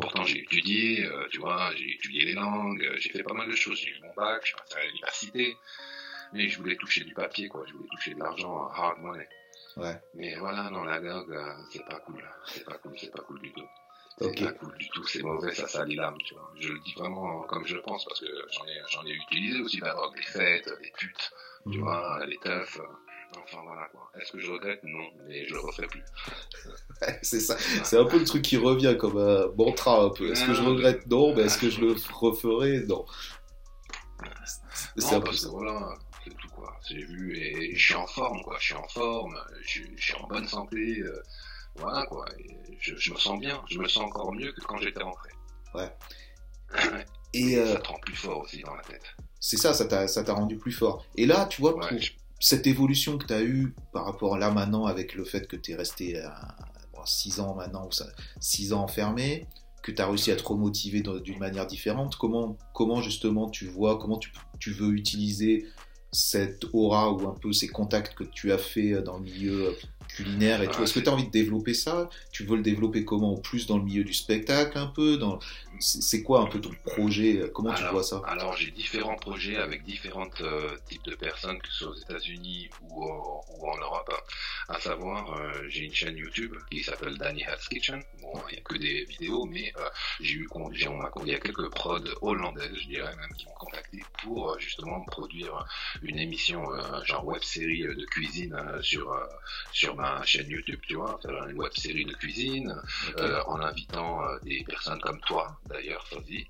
Pourtant, 0.00 0.24
j'ai 0.24 0.40
étudié, 0.40 1.06
euh, 1.06 1.26
tu 1.30 1.38
vois, 1.38 1.70
j'ai 1.76 1.94
étudié 1.94 2.24
les 2.26 2.32
langues, 2.32 2.82
euh, 2.84 2.96
j'ai 2.98 3.10
fait 3.10 3.22
pas 3.22 3.34
mal 3.34 3.48
de 3.48 3.56
choses. 3.56 3.78
J'ai 3.78 3.90
eu 3.90 4.00
mon 4.02 4.12
bac, 4.14 4.40
je 4.42 4.48
suis 4.48 4.56
passé 4.56 4.74
à 4.76 4.86
l'université, 4.86 5.56
mais 6.32 6.48
je 6.48 6.58
voulais 6.58 6.76
toucher 6.76 7.04
du 7.04 7.14
papier, 7.14 7.48
quoi. 7.48 7.64
Je 7.66 7.72
voulais 7.72 7.88
toucher 7.90 8.14
de 8.14 8.18
l'argent, 8.18 8.68
hard 8.68 8.98
money. 8.98 9.28
Ouais. 9.76 10.00
Mais 10.14 10.34
voilà, 10.36 10.70
dans 10.70 10.84
la 10.84 11.00
drogue, 11.00 11.32
euh, 11.32 11.52
c'est 11.72 11.84
pas 11.84 12.00
cool. 12.00 12.22
C'est 12.46 12.64
pas 12.64 12.78
cool, 12.78 12.98
c'est 12.98 13.12
pas 13.12 13.22
cool 13.22 13.40
du 13.40 13.52
tout. 13.52 13.68
C'est 14.18 14.44
pas 14.44 14.52
cool 14.52 14.76
du 14.76 14.88
tout, 14.90 15.06
c'est 15.06 15.22
mauvais, 15.22 15.54
ça 15.54 15.66
salit 15.66 15.96
l'âme, 15.96 16.18
tu 16.24 16.34
vois. 16.34 16.52
Je 16.58 16.68
le 16.68 16.78
dis 16.80 16.92
vraiment 16.94 17.40
comme 17.42 17.66
je 17.66 17.74
le 17.74 17.80
pense, 17.80 18.04
parce 18.04 18.20
que 18.20 18.26
j'en 18.52 18.66
ai, 18.66 18.78
j'en 18.90 19.06
ai 19.06 19.12
utilisé 19.12 19.60
aussi 19.60 19.80
la 19.80 19.94
drogue, 19.94 20.14
les 20.14 20.22
fêtes, 20.22 20.70
les 20.82 20.90
putes, 20.90 21.30
tu 21.70 21.78
mhm. 21.78 21.84
vois, 21.84 22.26
les 22.26 22.36
teufs. 22.36 22.78
Enfin 23.38 23.58
voilà 23.64 23.86
quoi. 23.92 24.10
Est-ce 24.20 24.32
que 24.32 24.38
je 24.38 24.50
regrette? 24.50 24.80
Non, 24.82 25.06
mais 25.26 25.46
je 25.46 25.54
le 25.54 25.60
referai 25.60 25.86
plus. 25.86 26.02
c'est 27.22 27.40
ça. 27.40 27.56
C'est 27.84 27.96
un 27.96 28.04
peu 28.04 28.18
le 28.18 28.24
truc 28.24 28.42
qui 28.42 28.56
revient 28.56 28.96
comme 28.98 29.18
un 29.18 29.46
mantra 29.56 30.02
un 30.02 30.10
peu. 30.10 30.32
Est-ce 30.32 30.44
que 30.44 30.54
je 30.54 30.62
regrette? 30.62 31.06
Non, 31.06 31.34
mais 31.34 31.42
est-ce 31.42 31.58
que 31.58 31.70
je 31.70 31.80
le 31.80 31.94
referai? 32.12 32.80
Non. 32.88 33.04
C'est 34.96 35.14
un 35.14 35.20
peu 35.20 35.32
ça. 35.32 35.48
Voilà, 35.48 35.94
c'est 36.24 36.36
tout 36.36 36.48
quoi. 36.48 36.76
J'ai 36.88 37.04
vu 37.04 37.36
et 37.36 37.76
je 37.76 37.84
suis 37.84 37.94
en 37.94 38.06
forme 38.06 38.42
quoi. 38.42 38.56
Je 38.58 38.64
suis 38.64 38.74
en 38.74 38.88
forme. 38.88 39.38
Je, 39.62 39.82
suis 39.96 40.14
en 40.14 40.26
bonne 40.26 40.46
santé. 40.46 41.00
Euh, 41.00 41.22
voilà 41.76 42.04
quoi. 42.06 42.24
je, 42.80 43.12
me 43.12 43.18
sens 43.18 43.38
bien. 43.38 43.62
Je 43.70 43.78
me 43.78 43.86
sens 43.86 44.04
encore 44.04 44.32
mieux 44.32 44.52
que 44.52 44.60
quand 44.62 44.78
j'étais 44.78 45.02
rentré. 45.02 45.30
Ouais. 45.74 45.94
et, 47.32 47.56
euh... 47.56 47.74
ça 47.74 47.80
te 47.80 47.88
rend 47.88 47.98
plus 48.00 48.16
fort 48.16 48.40
aussi 48.40 48.60
dans 48.62 48.74
la 48.74 48.82
tête. 48.82 49.04
C'est 49.38 49.56
ça, 49.56 49.72
ça 49.72 50.24
t'a 50.24 50.34
rendu 50.34 50.58
plus 50.58 50.72
fort. 50.72 51.04
Et 51.16 51.26
là, 51.26 51.46
tu 51.46 51.62
vois, 51.62 51.78
cette 52.40 52.66
évolution 52.66 53.18
que 53.18 53.26
tu 53.26 53.34
as 53.34 53.42
eue 53.42 53.74
par 53.92 54.06
rapport 54.06 54.34
à 54.34 54.38
là 54.38 54.50
maintenant 54.50 54.86
avec 54.86 55.14
le 55.14 55.24
fait 55.24 55.46
que 55.46 55.56
tu 55.56 55.72
es 55.72 55.74
resté 55.76 56.20
6 57.04 57.40
ans 57.40 57.54
maintenant, 57.54 57.88
6 58.40 58.72
ans 58.72 58.82
enfermé, 58.82 59.46
que 59.82 59.92
tu 59.92 60.02
as 60.02 60.06
réussi 60.06 60.30
à 60.30 60.36
te 60.36 60.42
remotiver 60.42 61.02
d'une 61.22 61.38
manière 61.38 61.66
différente. 61.66 62.16
Comment, 62.16 62.56
comment 62.74 63.00
justement 63.00 63.48
tu 63.48 63.66
vois, 63.66 63.98
comment 63.98 64.18
tu, 64.18 64.32
tu 64.58 64.72
veux 64.72 64.92
utiliser 64.92 65.66
cette 66.12 66.64
aura 66.72 67.12
ou 67.12 67.28
un 67.28 67.34
peu 67.34 67.52
ces 67.52 67.68
contacts 67.68 68.14
que 68.14 68.24
tu 68.24 68.52
as 68.52 68.58
fait 68.58 69.00
dans 69.02 69.18
le 69.18 69.24
milieu 69.24 69.76
culinaire 70.08 70.62
et 70.62 70.68
tout? 70.68 70.82
Est-ce 70.82 70.94
que 70.94 71.00
tu 71.00 71.08
as 71.08 71.12
envie 71.12 71.26
de 71.26 71.30
développer 71.30 71.74
ça? 71.74 72.10
Tu 72.32 72.44
veux 72.44 72.56
le 72.56 72.62
développer 72.62 73.04
comment? 73.04 73.32
Au 73.32 73.38
plus 73.38 73.66
dans 73.66 73.78
le 73.78 73.84
milieu 73.84 74.04
du 74.04 74.14
spectacle 74.14 74.76
un 74.76 74.88
peu 74.88 75.16
dans... 75.16 75.38
C'est 75.80 76.22
quoi 76.22 76.42
un 76.42 76.46
peu 76.46 76.60
ton 76.60 76.72
projet? 76.84 77.50
Comment 77.54 77.74
tu 77.74 77.84
vois 77.84 78.02
ça? 78.02 78.22
Alors 78.26 78.56
j'ai 78.56 78.70
différents 78.70 79.16
projets 79.16 79.56
avec 79.56 79.82
différents 79.82 80.28
euh, 80.40 80.76
types 80.88 81.04
de 81.04 81.14
personnes, 81.14 81.58
que 81.58 81.68
ce 81.68 81.84
soit 81.84 81.88
aux 81.88 81.94
États-Unis 81.94 82.70
ou, 82.82 83.04
ou, 83.04 83.66
en 83.66 83.78
Europe. 83.78 84.12
À 84.68 84.78
savoir, 84.78 85.38
euh, 85.38 85.52
j'ai 85.68 85.84
une 85.84 85.94
chaîne 85.94 86.16
YouTube 86.16 86.54
qui 86.70 86.82
s'appelle 86.82 87.16
Danny 87.18 87.44
Has 87.44 87.66
Kitchen. 87.68 88.02
Bon, 88.20 88.32
il 88.50 88.54
n'y 88.54 88.58
a 88.58 88.62
que 88.62 88.76
des 88.76 89.04
vidéos, 89.04 89.46
mais 89.46 89.72
euh, 89.76 89.88
j'ai 90.20 90.34
eu 90.34 90.48
j'ai, 90.72 90.88
il 91.22 91.28
y 91.28 91.34
a 91.34 91.38
quelques 91.38 91.70
prods 91.70 91.98
hollandaises, 92.20 92.74
je 92.74 92.88
dirais 92.88 93.16
même, 93.16 93.32
qui 93.36 93.46
m'ont 93.46 93.54
contacté 93.58 94.02
pour 94.22 94.58
justement 94.58 95.00
produire 95.04 95.64
une 96.02 96.18
émission 96.18 96.64
genre 97.04 97.26
web 97.26 97.42
série 97.42 97.82
de 97.82 98.04
cuisine 98.06 98.56
sur 98.82 99.14
sur 99.72 99.96
ma 99.96 100.22
chaîne 100.24 100.48
YouTube, 100.48 100.80
tu 100.86 100.94
vois, 100.94 101.18
faire 101.22 101.46
une 101.46 101.56
web 101.56 101.72
série 101.74 102.04
de 102.04 102.12
cuisine, 102.12 102.74
euh, 103.18 103.42
en 103.46 103.60
invitant 103.60 104.22
euh, 104.24 104.38
des 104.42 104.64
personnes 104.64 105.00
comme 105.00 105.20
toi, 105.20 105.58
d'ailleurs, 105.70 106.06
Fozzy. 106.08 106.46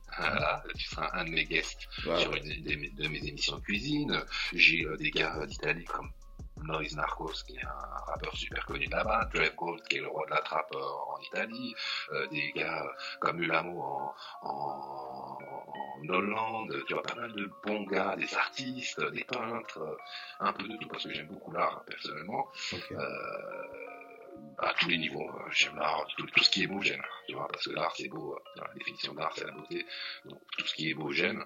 tu 0.77 0.85
seras 0.85 1.11
un 1.15 1.25
de 1.25 1.31
mes 1.31 1.45
guests 1.45 1.89
sur 2.03 2.35
une 2.35 2.95
de 2.95 3.09
mes 3.09 3.29
émissions 3.29 3.57
de 3.57 3.63
cuisine. 3.63 4.23
J'ai 4.53 4.85
euh, 4.85 4.97
des 4.97 5.11
gars 5.11 5.47
d'Italie 5.47 5.85
comme 5.85 6.11
Noise 6.63 6.95
Narcos, 6.97 7.43
qui 7.47 7.57
est 7.57 7.65
un 7.65 8.01
rappeur 8.07 8.37
super 8.37 8.67
connu 8.67 8.87
là-bas, 8.87 9.31
Dre 9.33 9.55
Gold, 9.57 9.83
qui 9.89 9.97
est 9.97 10.01
le 10.01 10.09
roi 10.09 10.27
de 10.27 10.31
la 10.31 10.41
trappe 10.43 10.75
en 10.75 11.19
Italie, 11.23 11.75
des 12.31 12.53
gars 12.53 12.85
comme 13.19 13.41
Ulamo 13.43 13.81
en, 13.81 14.15
en, 14.43 15.39
en, 15.39 16.09
Hollande, 16.09 16.75
tu 16.87 16.95
vois, 16.95 17.03
pas 17.03 17.15
mal 17.15 17.33
de 17.33 17.51
bons 17.65 17.85
gars, 17.85 18.17
des 18.17 18.35
artistes, 18.35 19.01
des 19.13 19.25
peintres, 19.25 19.99
un 20.41 20.53
peu 20.53 20.67
de 20.67 20.77
tout, 20.79 20.89
parce 20.89 21.05
que 21.05 21.13
j'aime 21.13 21.29
beaucoup 21.29 21.53
l'art, 21.53 21.83
personnellement. 21.87 22.49
Euh, 22.93 23.67
à 24.59 24.75
tous 24.75 24.89
les 24.89 24.99
niveaux. 24.99 25.29
Hein. 25.29 25.45
J'aime 25.51 25.77
l'art, 25.77 26.07
tout, 26.17 26.27
ce 26.43 26.51
qui 26.51 26.65
est 26.65 26.67
beau, 26.67 26.81
j'aime. 26.83 27.03
Tu 27.27 27.35
vois, 27.35 27.49
parce 27.49 27.65
que 27.65 27.71
l'art, 27.71 27.95
c'est 27.97 28.09
beau. 28.09 28.35
Hein. 28.35 28.43
La 28.57 28.75
définition 28.75 29.15
d'art, 29.15 29.33
c'est 29.35 29.45
la 29.45 29.53
beauté. 29.53 29.87
Donc, 30.25 30.41
tout 30.57 30.67
ce 30.67 30.75
qui 30.75 30.91
est 30.91 30.95
beau, 30.95 31.13
j'aime. 31.13 31.45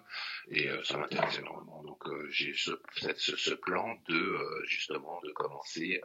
Et 0.51 0.69
euh, 0.69 0.83
ça 0.83 0.97
m'intéresse 0.99 1.39
énormément. 1.39 1.83
Donc, 1.85 2.07
euh, 2.09 2.29
j'ai 2.31 2.55
ce, 2.55 2.73
ce, 3.17 3.37
ce, 3.37 3.55
plan 3.55 3.97
de, 4.09 4.17
euh, 4.17 4.65
justement, 4.67 5.21
de 5.23 5.31
commencer 5.33 6.01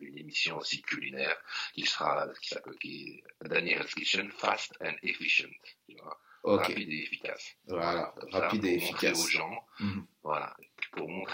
une 0.00 0.18
émission 0.18 0.58
aussi 0.58 0.80
culinaire 0.82 1.36
qui 1.74 1.82
sera, 1.82 2.28
qui 2.40 2.48
s'appelle, 2.48 2.76
qui 2.80 3.22
Daniel's 3.42 3.94
Kitchen, 3.94 4.30
Fast 4.30 4.74
and 4.80 4.94
Efficient. 5.02 5.50
Tu 5.88 5.96
vois. 5.96 6.18
Rapide 6.44 6.90
et 6.90 7.02
efficace. 7.04 7.56
Voilà, 7.66 8.14
rapide 8.30 8.66
et 8.66 8.74
efficace. 8.74 9.24
aux 9.24 9.28
gens, 9.28 9.64
mhm. 9.80 10.06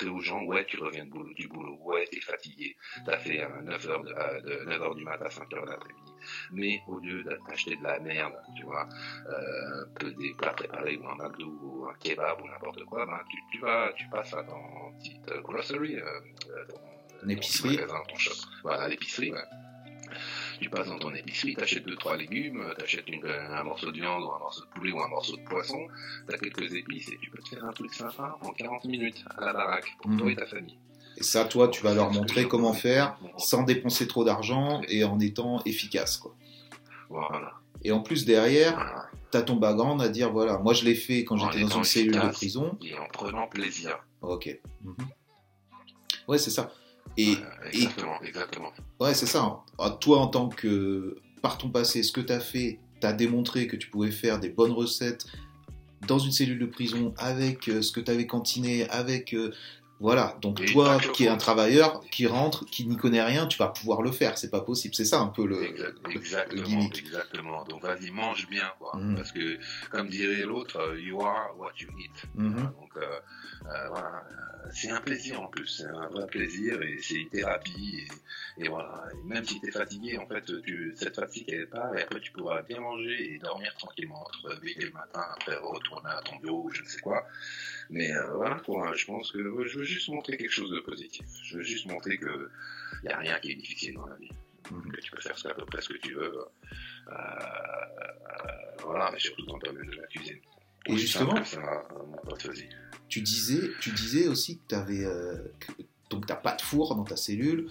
Montrer 0.00 0.16
aux 0.16 0.20
gens, 0.20 0.42
ouais, 0.44 0.64
tu 0.66 0.78
reviens 0.78 1.04
du 1.04 1.10
boulot, 1.10 1.34
du 1.34 1.48
boulot 1.48 1.78
ouais, 1.84 2.06
t'es 2.10 2.20
fatigué, 2.20 2.76
t'as 3.04 3.18
fait 3.18 3.46
9 3.62 3.88
heures 3.88 4.02
de, 4.02 4.12
euh, 4.12 4.40
de 4.40 4.64
9 4.64 4.82
heures 4.82 4.94
du 4.94 5.04
matin 5.04 5.26
à 5.26 5.30
5 5.30 5.52
heures 5.54 5.64
de 5.64 5.70
l'après-midi. 5.70 6.12
Mais 6.52 6.80
au 6.86 6.98
lieu 6.98 7.24
d'acheter 7.24 7.76
de 7.76 7.82
la 7.82 7.98
merde, 8.00 8.34
tu 8.56 8.64
vois, 8.64 8.88
euh, 9.28 9.84
peu 9.98 10.10
des 10.12 10.32
plats 10.34 10.52
préparés 10.52 10.96
ou 10.98 11.08
un 11.08 11.16
McDo 11.16 11.58
ou 11.62 11.86
un 11.88 11.94
kebab 11.94 12.40
ou 12.42 12.48
n'importe 12.48 12.84
quoi, 12.84 13.06
ben, 13.06 13.20
tu, 13.30 13.38
tu 13.52 13.58
vas, 13.60 13.92
tu 13.96 14.08
passes 14.08 14.34
à 14.34 14.42
ton 14.42 14.92
petite 14.98 15.28
euh, 15.28 15.40
grocery, 15.40 15.96
euh, 15.96 16.20
ton, 17.20 17.28
épicerie. 17.28 17.78
ton 17.78 18.16
shop. 18.16 18.34
Voilà, 18.62 18.88
l'épicerie, 18.88 19.32
ouais 19.32 19.44
tu 20.60 20.70
passes 20.70 20.88
dans 20.88 20.98
ton 20.98 21.14
épicerie, 21.14 21.54
t'achètes 21.54 21.86
deux 21.86 21.96
trois 21.96 22.16
légumes, 22.16 22.64
t'achètes 22.78 23.06
un 23.24 23.62
morceau 23.64 23.90
de 23.90 23.96
viande 23.96 24.22
ou 24.24 24.32
un 24.32 24.38
morceau 24.38 24.64
de 24.64 24.70
poulet 24.70 24.92
ou 24.92 25.00
un 25.00 25.08
morceau 25.08 25.36
de 25.36 25.42
poisson, 25.42 25.86
t'as 26.28 26.38
quelques 26.38 26.74
épices 26.74 27.08
et 27.08 27.18
tu 27.20 27.30
peux 27.30 27.42
te 27.42 27.48
faire 27.48 27.64
un 27.64 27.72
truc 27.72 27.92
sympa 27.94 28.38
en 28.42 28.50
40 28.50 28.84
minutes 28.84 29.24
à 29.36 29.46
la 29.46 29.52
baraque 29.52 29.96
pour 30.02 30.16
toi 30.16 30.26
mhm. 30.26 30.32
et 30.32 30.36
ta 30.36 30.46
famille. 30.46 30.78
Et 31.16 31.22
ça, 31.22 31.44
toi, 31.44 31.68
tu 31.68 31.82
vas 31.82 31.94
leur 31.94 32.12
montrer 32.12 32.46
comment 32.46 32.72
faire 32.72 33.18
sans 33.36 33.62
dépenser 33.62 34.06
trop 34.06 34.24
d'argent 34.24 34.80
et 34.88 35.04
en 35.04 35.18
étant 35.20 35.62
efficace, 35.64 36.16
quoi. 36.16 36.34
Voilà. 37.08 37.52
Et 37.82 37.92
en 37.92 38.00
plus, 38.00 38.24
derrière, 38.24 39.08
tu 39.32 39.38
as 39.38 39.42
ton 39.42 39.56
background 39.56 40.00
à 40.02 40.08
dire 40.08 40.30
voilà, 40.30 40.58
moi 40.58 40.74
je 40.74 40.84
l'ai 40.84 40.94
fait 40.94 41.24
quand 41.24 41.36
j'étais 41.36 41.62
dans 41.62 41.78
une 41.78 41.84
cellule 41.84 42.20
de 42.20 42.28
prison. 42.28 42.78
Et 42.82 42.96
en 42.96 43.06
prenant 43.12 43.46
plaisir. 43.48 43.98
Ok. 44.22 44.58
Mhm. 44.82 44.94
Ouais, 46.28 46.38
c'est 46.38 46.50
ça. 46.50 46.70
Et, 47.16 47.36
exactement, 47.72 48.22
exactement. 48.22 48.72
Ouais, 48.98 49.14
c'est 49.14 49.26
ça. 49.26 49.62
Hein. 49.78 49.90
Toi, 50.00 50.18
en 50.18 50.28
tant 50.28 50.48
que, 50.48 51.16
par 51.42 51.58
ton 51.58 51.68
passé, 51.68 52.02
ce 52.02 52.12
que 52.12 52.20
tu 52.20 52.32
as 52.32 52.40
fait, 52.40 52.78
tu 53.00 53.06
as 53.06 53.12
démontré 53.12 53.66
que 53.66 53.76
tu 53.76 53.88
pouvais 53.88 54.10
faire 54.10 54.38
des 54.38 54.48
bonnes 54.48 54.72
recettes 54.72 55.26
dans 56.06 56.18
une 56.18 56.32
cellule 56.32 56.58
de 56.58 56.66
prison 56.66 57.14
avec 57.18 57.68
euh, 57.68 57.82
ce 57.82 57.92
que 57.92 58.00
tu 58.00 58.10
avais 58.10 58.26
cantiné, 58.26 58.88
avec 58.88 59.34
euh, 59.34 59.52
voilà, 60.00 60.38
donc 60.40 60.64
toi 60.64 60.98
qui 60.98 61.24
es 61.24 61.28
un 61.28 61.36
travailleur, 61.36 62.00
qui 62.10 62.26
rentre, 62.26 62.64
qui 62.64 62.86
n'y 62.86 62.96
connaît 62.96 63.22
rien, 63.22 63.46
tu 63.46 63.58
vas 63.58 63.68
pouvoir 63.68 64.00
le 64.00 64.10
faire, 64.10 64.38
c'est 64.38 64.50
pas 64.50 64.62
possible, 64.62 64.94
c'est 64.94 65.04
ça 65.04 65.20
un 65.20 65.26
peu 65.26 65.46
le, 65.46 65.62
exactement, 66.10 66.62
gimmick. 66.62 66.98
Exactement, 67.00 67.64
donc 67.64 67.82
vas-y, 67.82 68.10
mange 68.10 68.48
bien, 68.48 68.72
quoi. 68.78 68.96
Mhm. 68.96 69.16
Parce 69.16 69.30
que, 69.30 69.58
comme 69.90 70.08
dirait 70.08 70.46
l'autre, 70.46 70.80
euh, 70.80 70.98
you 70.98 71.20
are 71.20 71.50
what 71.58 71.72
you 71.78 71.88
eat. 72.02 72.28
Mhm. 72.34 72.54
Donc, 72.54 72.96
euh, 72.96 73.20
voilà, 73.90 74.24
c'est 74.72 74.90
un 74.90 75.00
plaisir 75.00 75.40
en 75.40 75.46
plus, 75.46 75.66
c'est 75.66 75.86
un 75.86 76.08
vrai 76.08 76.26
plaisir 76.26 76.80
et 76.82 76.98
c'est 77.02 77.14
une 77.14 77.28
thérapie. 77.28 78.08
Et, 78.58 78.68
voilà, 78.68 79.04
même 79.24 79.44
si 79.44 79.60
tu 79.60 79.68
es 79.68 79.70
fatigué, 79.70 80.18
en 80.18 80.26
fait, 80.26 80.44
tu, 80.62 80.92
cette 80.96 81.16
fatigue 81.16 81.46
elle 81.48 81.68
part 81.68 81.96
et 81.96 82.02
après 82.02 82.20
tu 82.20 82.32
pourras 82.32 82.62
bien 82.62 82.80
manger 82.80 83.34
et 83.34 83.38
dormir 83.38 83.74
tranquillement, 83.76 84.24
te 84.42 84.48
réveiller 84.48 84.86
le 84.86 84.92
matin, 84.92 85.24
après 85.40 85.56
retourner 85.56 86.10
à 86.10 86.20
ton 86.22 86.36
bureau 86.36 86.64
ou 86.64 86.70
je 86.70 86.82
ne 86.82 86.88
sais 86.88 87.00
quoi. 87.00 87.26
Mais 87.88 88.12
euh, 88.12 88.34
voilà 88.34 88.60
quoi, 88.64 88.92
je 88.94 89.04
pense 89.06 89.32
que 89.32 89.42
je 89.66 89.78
veux 89.78 89.84
juste 89.84 90.08
montrer 90.08 90.36
quelque 90.36 90.52
chose 90.52 90.70
de 90.70 90.80
positif. 90.80 91.26
Je 91.42 91.58
veux 91.58 91.64
juste 91.64 91.86
montrer 91.86 92.18
que 92.18 92.50
il 93.02 93.06
n'y 93.06 93.12
a 93.12 93.18
rien 93.18 93.38
qui 93.40 93.52
est 93.52 93.56
difficile 93.56 93.94
dans 93.94 94.06
la 94.06 94.16
vie. 94.16 94.30
Mhm. 94.70 94.92
Que 94.92 95.00
tu 95.00 95.10
peux 95.10 95.20
faire 95.20 95.36
à 95.44 95.54
peu 95.54 95.64
près 95.66 95.80
ce 95.80 95.88
que 95.88 95.98
tu 95.98 96.14
veux. 96.14 96.34
Euh, 96.34 97.12
euh, 97.12 97.14
voilà, 98.82 99.10
mais 99.12 99.18
surtout 99.18 99.44
dans 99.46 99.56
le 99.56 99.62
domaine 99.62 99.90
de 99.90 99.96
la 99.96 100.06
cuisine. 100.06 100.40
Et 100.86 100.96
justement, 100.96 101.44
ça, 101.44 101.60
tu 103.08 103.20
disais, 103.20 103.60
tu 103.80 103.90
disais 103.90 104.28
aussi 104.28 104.58
que 104.58 104.62
tu 104.68 104.74
avais, 104.74 105.06
donc 106.08 106.26
t'as 106.26 106.36
pas 106.36 106.54
de 106.56 106.62
four 106.62 106.94
dans 106.94 107.04
ta 107.04 107.16
cellule. 107.16 107.70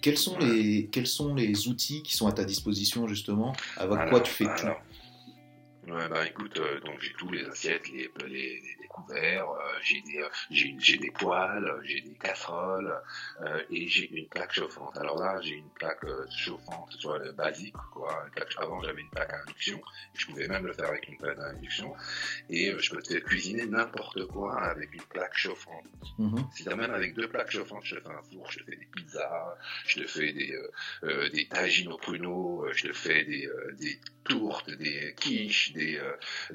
Quels 0.00 0.18
sont 0.18 0.38
les, 0.38 0.88
quels 0.90 1.06
sont 1.06 1.34
les 1.34 1.68
outils 1.68 2.02
qui 2.02 2.16
sont 2.16 2.26
à 2.26 2.32
ta 2.32 2.44
disposition 2.44 3.06
justement 3.06 3.54
Avec 3.76 4.08
quoi 4.10 4.20
tu 4.20 4.32
fais 4.32 4.44
tout 4.44 4.66
Ouais, 5.88 6.08
bah 6.08 6.26
écoute, 6.26 6.60
donc 6.84 7.00
j'ai 7.00 7.12
tous 7.14 7.30
les 7.30 7.44
assiettes, 7.44 7.88
les, 7.88 8.10
les, 8.28 8.62
couverts, 8.92 9.50
euh, 9.50 9.78
j'ai 9.82 10.00
des, 10.02 10.18
euh, 10.18 10.28
j'ai, 10.50 10.98
des 10.98 11.10
poêles, 11.10 11.72
j'ai 11.82 12.00
des 12.00 12.14
casseroles 12.14 12.94
euh, 13.40 13.62
et 13.70 13.88
j'ai 13.88 14.10
une 14.10 14.28
plaque 14.28 14.52
chauffante. 14.52 14.96
Alors 14.98 15.18
là, 15.18 15.40
j'ai 15.40 15.54
une 15.54 15.70
plaque 15.70 16.04
chauffante, 16.30 16.92
soit 16.98 17.18
le 17.18 17.32
basique, 17.32 17.74
quoi. 17.92 18.26
avant, 18.58 18.82
j'avais 18.82 19.00
une 19.00 19.10
plaque 19.10 19.32
à 19.32 19.42
induction. 19.42 19.80
Je 20.14 20.26
pouvais 20.26 20.46
même 20.48 20.66
le 20.66 20.72
faire 20.72 20.88
avec 20.88 21.08
une 21.08 21.16
plaque 21.16 21.38
à 21.38 21.48
induction. 21.48 21.94
Et 22.50 22.72
je 22.78 22.90
peux 22.94 23.02
te 23.02 23.14
cuisiner 23.14 23.66
n'importe 23.66 24.26
quoi 24.26 24.60
avec 24.62 24.92
une 24.92 25.02
plaque 25.02 25.36
chauffante. 25.36 25.84
Mm-hmm. 26.18 26.54
Si 26.54 26.64
t'as 26.64 26.76
même 26.76 26.92
avec 26.92 27.14
deux 27.14 27.28
plaques 27.28 27.50
chauffantes, 27.50 27.84
je 27.84 27.96
te 27.96 28.00
fais 28.02 28.14
un 28.14 28.22
four, 28.22 28.50
je 28.50 28.58
te 28.58 28.64
fais 28.64 28.76
des 28.76 28.86
pizzas, 28.86 29.56
je 29.86 30.00
te 30.02 30.06
fais 30.06 30.32
des, 30.32 30.54
des 31.32 31.48
tagines 31.48 31.92
au 31.92 31.96
pruneau, 31.96 32.66
je 32.72 32.88
te 32.88 32.92
fais 32.92 33.24
des, 33.24 33.48
des 33.78 33.98
tourtes, 34.24 34.70
des 34.70 35.14
quiches, 35.16 35.71
des, 35.72 35.98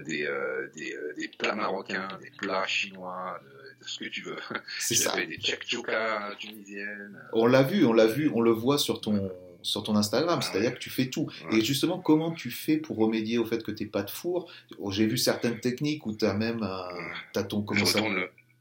des, 0.06 0.28
des, 0.76 0.96
des, 1.18 1.28
plats 1.38 1.56
marocains, 1.56 2.08
des 2.22 2.32
plats 2.38 2.68
chinois, 2.68 3.40
de, 3.44 3.88
ce 3.88 4.00
que 4.00 4.10
tu 4.10 4.22
veux. 4.22 4.38
C'est 4.80 4.96
ça. 4.96 5.16
des 5.16 5.38
tchèques-tchoukas 5.38 6.36
tunisiennes. 6.40 7.20
On 7.34 7.46
l'a 7.46 7.64
vu, 7.64 7.86
on 7.86 7.94
l'a 7.94 8.08
vu, 8.08 8.30
on 8.34 8.42
le 8.42 8.52
voit 8.52 8.78
sur 8.78 9.02
ton, 9.02 9.32
sur 9.62 9.84
ton 9.84 9.96
Instagram, 9.96 10.40
ah 10.42 10.46
c'est-à-dire 10.46 10.74
que 10.74 10.80
tu 10.80 10.90
fais 10.90 11.08
tout. 11.08 11.30
Et 11.52 11.62
justement, 11.62 12.00
comment 12.00 12.32
tu 12.32 12.52
fais 12.52 12.78
pour 12.78 12.98
remédier 12.98 13.38
au 13.38 13.46
fait 13.46 13.64
que 13.64 13.72
tu 13.72 13.84
n'aies 13.84 13.90
pas 13.90 14.04
de 14.04 14.10
four? 14.10 14.52
J'ai 14.90 15.06
vu 15.06 15.18
certaines 15.18 15.60
techniques 15.60 16.06
où 16.06 16.16
tu 16.16 16.26
as 16.26 16.34
même 16.34 16.64
as 16.64 17.44
ton, 17.44 17.62
comment 17.62 17.86
ça, 17.86 18.00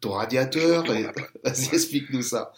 ton 0.01 0.11
radiateur. 0.11 0.85
Vas-y, 1.45 1.75
explique-nous 1.75 2.23
ça. 2.23 2.53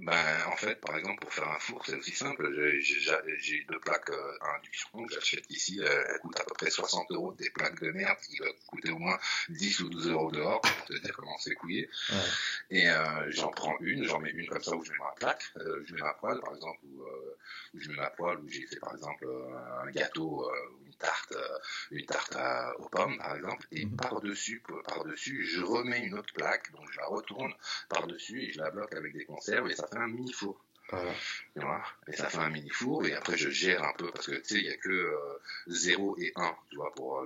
Ben, 0.00 0.14
en 0.46 0.56
fait, 0.56 0.80
par 0.80 0.96
exemple, 0.96 1.20
pour 1.20 1.32
faire 1.32 1.48
un 1.48 1.58
four, 1.58 1.84
c'est 1.84 1.94
aussi 1.94 2.12
simple. 2.12 2.50
J'ai 2.80 3.66
deux 3.68 3.78
plaques 3.80 4.08
euh, 4.08 4.38
à 4.40 4.56
induction 4.56 5.04
que 5.04 5.14
j'achète 5.14 5.44
ici. 5.50 5.78
Euh, 5.80 6.04
elles 6.08 6.18
coûtent 6.20 6.40
à 6.40 6.44
peu 6.44 6.54
près 6.54 6.70
60 6.70 7.10
euros. 7.10 7.34
Des 7.34 7.50
plaques 7.50 7.78
de 7.82 7.90
merde 7.90 8.16
qui 8.26 8.38
doivent 8.38 8.54
coûter 8.66 8.90
au 8.92 8.98
moins 8.98 9.18
10 9.50 9.80
ou 9.80 9.90
12 9.90 10.08
euros 10.08 10.30
dehors 10.30 10.62
pour 10.62 10.84
te 10.86 10.94
dire 10.94 11.14
comment 11.14 11.36
c'est 11.38 11.54
couillé. 11.54 11.90
Ouais. 12.10 12.16
Et 12.70 12.88
euh, 12.88 13.30
j'en 13.30 13.50
prends 13.50 13.76
une, 13.80 14.04
j'en 14.04 14.20
mets 14.20 14.30
une 14.30 14.46
comme 14.48 14.62
ça 14.62 14.74
où 14.74 14.82
je 14.82 14.90
mets 14.90 14.98
ma 14.98 15.12
plaque. 15.16 15.42
Euh, 15.58 15.82
je 15.86 15.94
mets 15.94 16.00
ma 16.00 16.14
poêle, 16.14 16.40
par 16.40 16.54
exemple, 16.54 16.78
où, 16.84 17.02
euh, 17.02 17.36
où 17.74 17.80
je 17.80 17.90
mets 17.90 17.96
ma 17.96 18.10
poêle, 18.10 18.38
où 18.38 18.48
j'ai 18.48 18.66
fait, 18.66 18.80
par 18.80 18.94
exemple, 18.94 19.26
un 19.86 19.90
gâteau 19.90 20.46
ou 20.46 20.86
une 20.86 20.94
tarte, 20.94 21.34
une 21.90 22.06
tarte 22.06 22.38
aux 22.78 22.88
pommes, 22.88 23.18
par 23.18 23.36
exemple. 23.36 23.66
Et 23.72 23.84
mhm. 23.84 23.96
par-dessus, 23.96 24.62
par-dessus, 24.86 25.44
je 25.44 25.60
remets 25.60 26.00
une 26.06 26.14
autre 26.14 26.32
plaque. 26.32 26.72
Donc, 26.72 26.90
je 26.90 26.96
la 26.98 27.06
retourne 27.06 27.52
par-dessus 27.90 28.44
et 28.44 28.52
je 28.52 28.60
la 28.60 28.70
bloque 28.70 28.94
avec 28.94 29.12
des 29.12 29.24
conserves 29.24 29.68
et 29.68 29.74
ça 29.74 29.89
fait 29.90 29.98
un 29.98 30.08
mini 30.08 30.32
four. 30.32 30.56
et 32.08 32.16
ça 32.16 32.28
fait 32.28 32.38
un 32.38 32.50
mini 32.50 32.70
four, 32.70 33.06
et 33.06 33.14
après 33.14 33.36
je 33.36 33.48
gère 33.48 33.82
un 33.84 33.92
peu, 33.96 34.10
parce 34.10 34.26
que 34.26 34.34
tu 34.34 34.44
sais, 34.44 34.54
il 34.56 34.66
n'y 34.66 34.72
a 34.72 34.76
que 34.76 35.16
0 35.68 36.16
et 36.18 36.32
1, 36.34 36.54
tu 36.68 36.76
vois, 36.76 36.92
pour 36.94 37.24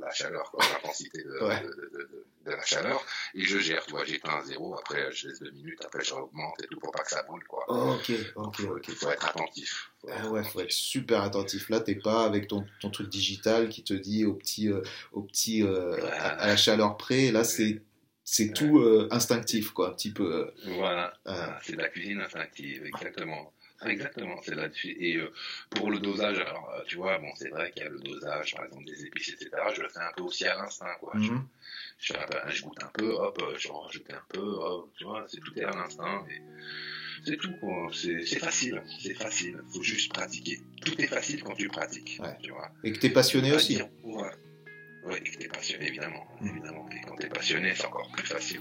la 0.00 0.10
chaleur, 0.12 0.52
l'intensité 0.58 1.22
de, 1.22 2.50
la 2.50 2.62
chaleur, 2.62 3.04
et 3.34 3.42
je 3.42 3.58
gère, 3.58 3.84
tu 3.86 3.92
vois, 3.92 4.04
j'éteins 4.04 4.36
à 4.36 4.44
0, 4.44 4.78
après 4.78 5.10
je 5.12 5.28
laisse 5.28 5.40
2 5.40 5.50
minutes, 5.50 5.82
après 5.84 6.04
je 6.04 6.14
augmente 6.14 6.62
et 6.62 6.66
tout 6.66 6.78
pour 6.78 6.92
pas 6.92 7.02
que 7.02 7.10
ça 7.10 7.22
brûle, 7.22 7.44
quoi. 7.44 7.64
ok, 7.68 8.12
ok, 8.34 8.60
ok. 8.60 8.84
Il 8.88 8.94
faut 8.94 9.10
être 9.10 9.26
attentif. 9.26 9.90
Faut 10.00 10.08
ah 10.12 10.28
ouais, 10.28 10.44
faut 10.44 10.60
être 10.60 10.70
super 10.70 11.22
attentif. 11.22 11.68
Là, 11.70 11.80
t'es 11.80 11.96
pas 11.96 12.24
avec 12.24 12.48
ton, 12.48 12.66
ton, 12.80 12.90
truc 12.90 13.08
digital 13.08 13.68
qui 13.68 13.82
te 13.82 13.94
dit 13.94 14.24
au 14.24 14.34
petit, 14.34 14.70
au 15.12 15.22
petit, 15.22 15.62
à, 15.62 16.46
la 16.46 16.56
chaleur 16.56 16.96
près, 16.96 17.32
là 17.32 17.44
c'est 17.44 17.82
c'est 18.28 18.52
tout 18.52 18.80
euh, 18.80 19.08
instinctif, 19.12 19.70
quoi, 19.70 19.90
un 19.90 19.92
petit 19.92 20.10
peu. 20.10 20.52
Euh, 20.66 20.74
voilà, 20.76 21.14
c'est 21.62 21.74
de 21.74 21.80
la 21.80 21.88
cuisine 21.88 22.20
instinctive, 22.20 22.84
exactement. 22.84 23.52
Exactement, 23.84 24.40
c'est 24.42 24.54
là-dessus. 24.54 24.96
Et 24.98 25.16
euh, 25.16 25.32
pour 25.70 25.90
le 25.90 26.00
dosage, 26.00 26.38
alors, 26.40 26.82
tu 26.86 26.96
vois, 26.96 27.18
bon, 27.18 27.28
c'est 27.36 27.50
vrai 27.50 27.70
qu'il 27.70 27.84
y 27.84 27.86
a 27.86 27.90
le 27.90 28.00
dosage, 28.00 28.54
par 28.56 28.64
exemple, 28.64 28.84
des 28.84 29.04
épices, 29.04 29.28
etc. 29.28 29.50
Je 29.76 29.82
le 29.82 29.88
fais 29.88 30.00
un 30.00 30.12
peu 30.16 30.24
aussi 30.24 30.44
à 30.44 30.56
l'instinct, 30.56 30.94
quoi. 30.98 31.12
je, 31.14 31.30
mhm. 31.30 31.46
je, 31.98 32.62
goûte 32.62 32.82
un 32.82 32.90
peu, 32.94 33.12
hop, 33.12 33.40
je 33.56 33.68
rajoute 33.68 34.10
un 34.10 34.22
peu, 34.28 34.40
hop, 34.40 34.90
tu 34.98 35.04
vois, 35.04 35.24
c'est 35.28 35.40
tout 35.40 35.56
est 35.56 35.64
à 35.64 35.70
l'instinct. 35.70 36.26
C'est 37.24 37.36
tout, 37.36 37.52
quoi. 37.60 37.90
C'est 37.92 38.38
facile, 38.38 38.82
c'est 39.00 39.14
facile. 39.14 39.60
Faut 39.72 39.82
juste 39.82 40.12
pratiquer. 40.12 40.60
Tout 40.84 41.00
est 41.00 41.06
facile 41.06 41.44
quand 41.44 41.54
tu 41.54 41.68
pratiques, 41.68 42.20
tu 42.42 42.50
vois. 42.50 42.70
Et 42.82 42.92
que 42.92 42.98
tu 42.98 43.06
es 43.06 43.10
passionné 43.10 43.52
aussi. 43.52 43.80
ouais. 44.02 44.30
Oui, 45.06 45.18
et 45.24 45.30
que 45.30 45.38
t'es 45.38 45.48
passionné, 45.48 45.86
évidemment. 45.88 46.26
Mm. 46.40 46.48
évidemment. 46.48 46.88
Et 46.90 47.00
quand 47.06 47.16
t'es 47.16 47.28
passionné, 47.28 47.74
c'est 47.74 47.86
encore 47.86 48.10
plus 48.12 48.26
facile. 48.26 48.60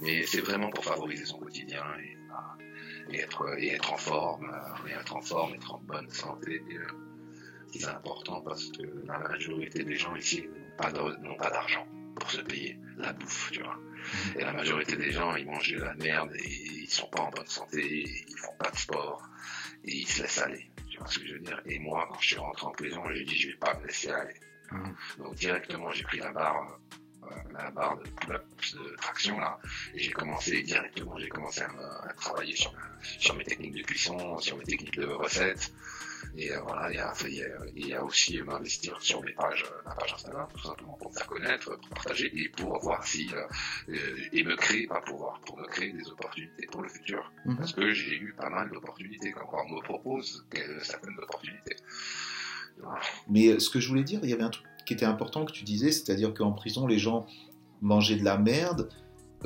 Mais 0.00 0.24
c'est 0.26 0.40
vraiment 0.40 0.70
pour 0.70 0.84
favoriser 0.84 1.24
son 1.24 1.38
quotidien 1.38 1.84
et, 2.00 3.14
et, 3.14 3.20
être, 3.20 3.58
et 3.58 3.68
être 3.70 3.92
en 3.92 3.96
forme, 3.96 4.50
euh, 4.50 4.88
et 4.88 4.92
être 4.92 5.16
en 5.16 5.22
forme, 5.22 5.54
être 5.54 5.74
en 5.74 5.78
bonne 5.78 6.10
santé. 6.10 6.62
Euh, 6.72 6.86
c'est 7.74 7.86
important 7.86 8.42
parce 8.42 8.70
que 8.72 8.82
la 9.06 9.18
majorité 9.18 9.82
des 9.82 9.96
gens 9.96 10.14
ici 10.14 10.44
n'ont 11.22 11.36
pas 11.36 11.50
d'argent 11.50 11.86
pour 12.16 12.30
se 12.30 12.42
payer 12.42 12.78
la 12.98 13.14
bouffe, 13.14 13.50
tu 13.50 13.62
vois. 13.62 13.76
Mm. 13.76 14.38
Et 14.40 14.44
la 14.44 14.52
majorité 14.52 14.96
des 14.96 15.10
gens, 15.10 15.34
ils 15.36 15.46
mangent 15.46 15.72
de 15.72 15.82
la 15.82 15.94
merde 15.94 16.32
et 16.36 16.48
ils 16.82 16.90
sont 16.90 17.08
pas 17.08 17.22
en 17.22 17.30
bonne 17.30 17.46
santé, 17.46 18.04
ils 18.06 18.36
font 18.36 18.54
pas 18.58 18.70
de 18.70 18.76
sport 18.76 19.22
et 19.84 19.92
ils 19.92 20.08
se 20.08 20.22
laissent 20.22 20.42
aller. 20.42 20.70
Tu 20.90 20.98
vois 20.98 21.06
ce 21.06 21.18
que 21.18 21.26
je 21.26 21.32
veux 21.34 21.40
dire? 21.40 21.62
Et 21.64 21.78
moi, 21.78 22.06
quand 22.10 22.20
je 22.20 22.26
suis 22.26 22.36
rentré 22.36 22.66
en 22.66 22.72
prison, 22.72 23.02
j'ai 23.14 23.24
dit, 23.24 23.36
je 23.36 23.48
vais 23.48 23.56
pas 23.56 23.74
me 23.78 23.86
laisser 23.86 24.10
aller. 24.10 24.34
Donc 25.18 25.34
directement, 25.34 25.90
j'ai 25.90 26.04
pris 26.04 26.18
la 26.18 26.32
barre, 26.32 26.78
euh, 27.24 27.28
la 27.52 27.70
barre 27.70 27.98
de, 27.98 28.04
de, 28.04 28.96
traction 28.96 29.38
là, 29.38 29.58
et 29.94 29.98
j'ai 29.98 30.12
commencé 30.12 30.62
directement, 30.62 31.16
j'ai 31.18 31.28
commencé 31.28 31.62
à, 31.62 32.12
travailler 32.14 32.56
sur, 32.56 32.72
sur, 33.18 33.34
mes 33.34 33.44
techniques 33.44 33.74
de 33.74 33.82
cuisson, 33.82 34.38
sur 34.38 34.56
mes 34.56 34.64
techniques 34.64 34.98
de 34.98 35.06
recettes. 35.06 35.72
Et 36.36 36.50
euh, 36.50 36.60
voilà, 36.60 36.90
il 36.90 36.96
y, 36.96 37.00
a, 37.00 37.12
il 37.74 37.86
y 37.88 37.94
a 37.94 38.02
aussi 38.02 38.40
m'investir 38.42 39.00
sur 39.02 39.22
mes 39.22 39.32
pages, 39.32 39.64
euh, 39.64 39.82
ma 39.84 39.94
page 39.94 40.14
Instagram, 40.14 40.48
tout 40.54 40.62
simplement 40.62 40.94
pour 40.94 41.12
faire 41.12 41.26
connaître, 41.26 41.76
pour 41.76 41.88
partager 41.90 42.30
et 42.34 42.48
pour 42.48 42.80
voir 42.80 43.06
si 43.06 43.30
et 44.32 44.42
me 44.44 44.56
créer, 44.56 44.86
pas 44.86 45.00
pour 45.02 45.18
voir, 45.18 45.40
pour 45.40 45.58
me 45.58 45.66
créer 45.66 45.92
des 45.92 46.08
opportunités 46.08 46.66
pour 46.70 46.82
le 46.82 46.88
futur. 46.88 47.30
Mhm. 47.44 47.56
Parce 47.58 47.72
que 47.74 47.92
j'ai 47.92 48.16
eu 48.16 48.32
pas 48.32 48.48
mal 48.48 48.70
d'opportunités, 48.70 49.32
quand 49.32 49.50
on 49.52 49.74
me 49.74 49.82
propose 49.82 50.46
certaines 50.82 51.18
opportunités. 51.18 51.76
Mais 53.28 53.48
euh, 53.48 53.58
ce 53.58 53.70
que 53.70 53.80
je 53.80 53.88
voulais 53.88 54.04
dire, 54.04 54.20
il 54.22 54.30
y 54.30 54.32
avait 54.32 54.42
un 54.42 54.50
truc 54.50 54.66
qui 54.84 54.94
était 54.94 55.04
important 55.04 55.44
que 55.44 55.52
tu 55.52 55.64
disais, 55.64 55.92
c'est-à-dire 55.92 56.34
qu'en 56.34 56.52
prison, 56.52 56.86
les 56.86 56.98
gens 56.98 57.26
mangeaient 57.80 58.16
de 58.16 58.24
la 58.24 58.38
merde, 58.38 58.88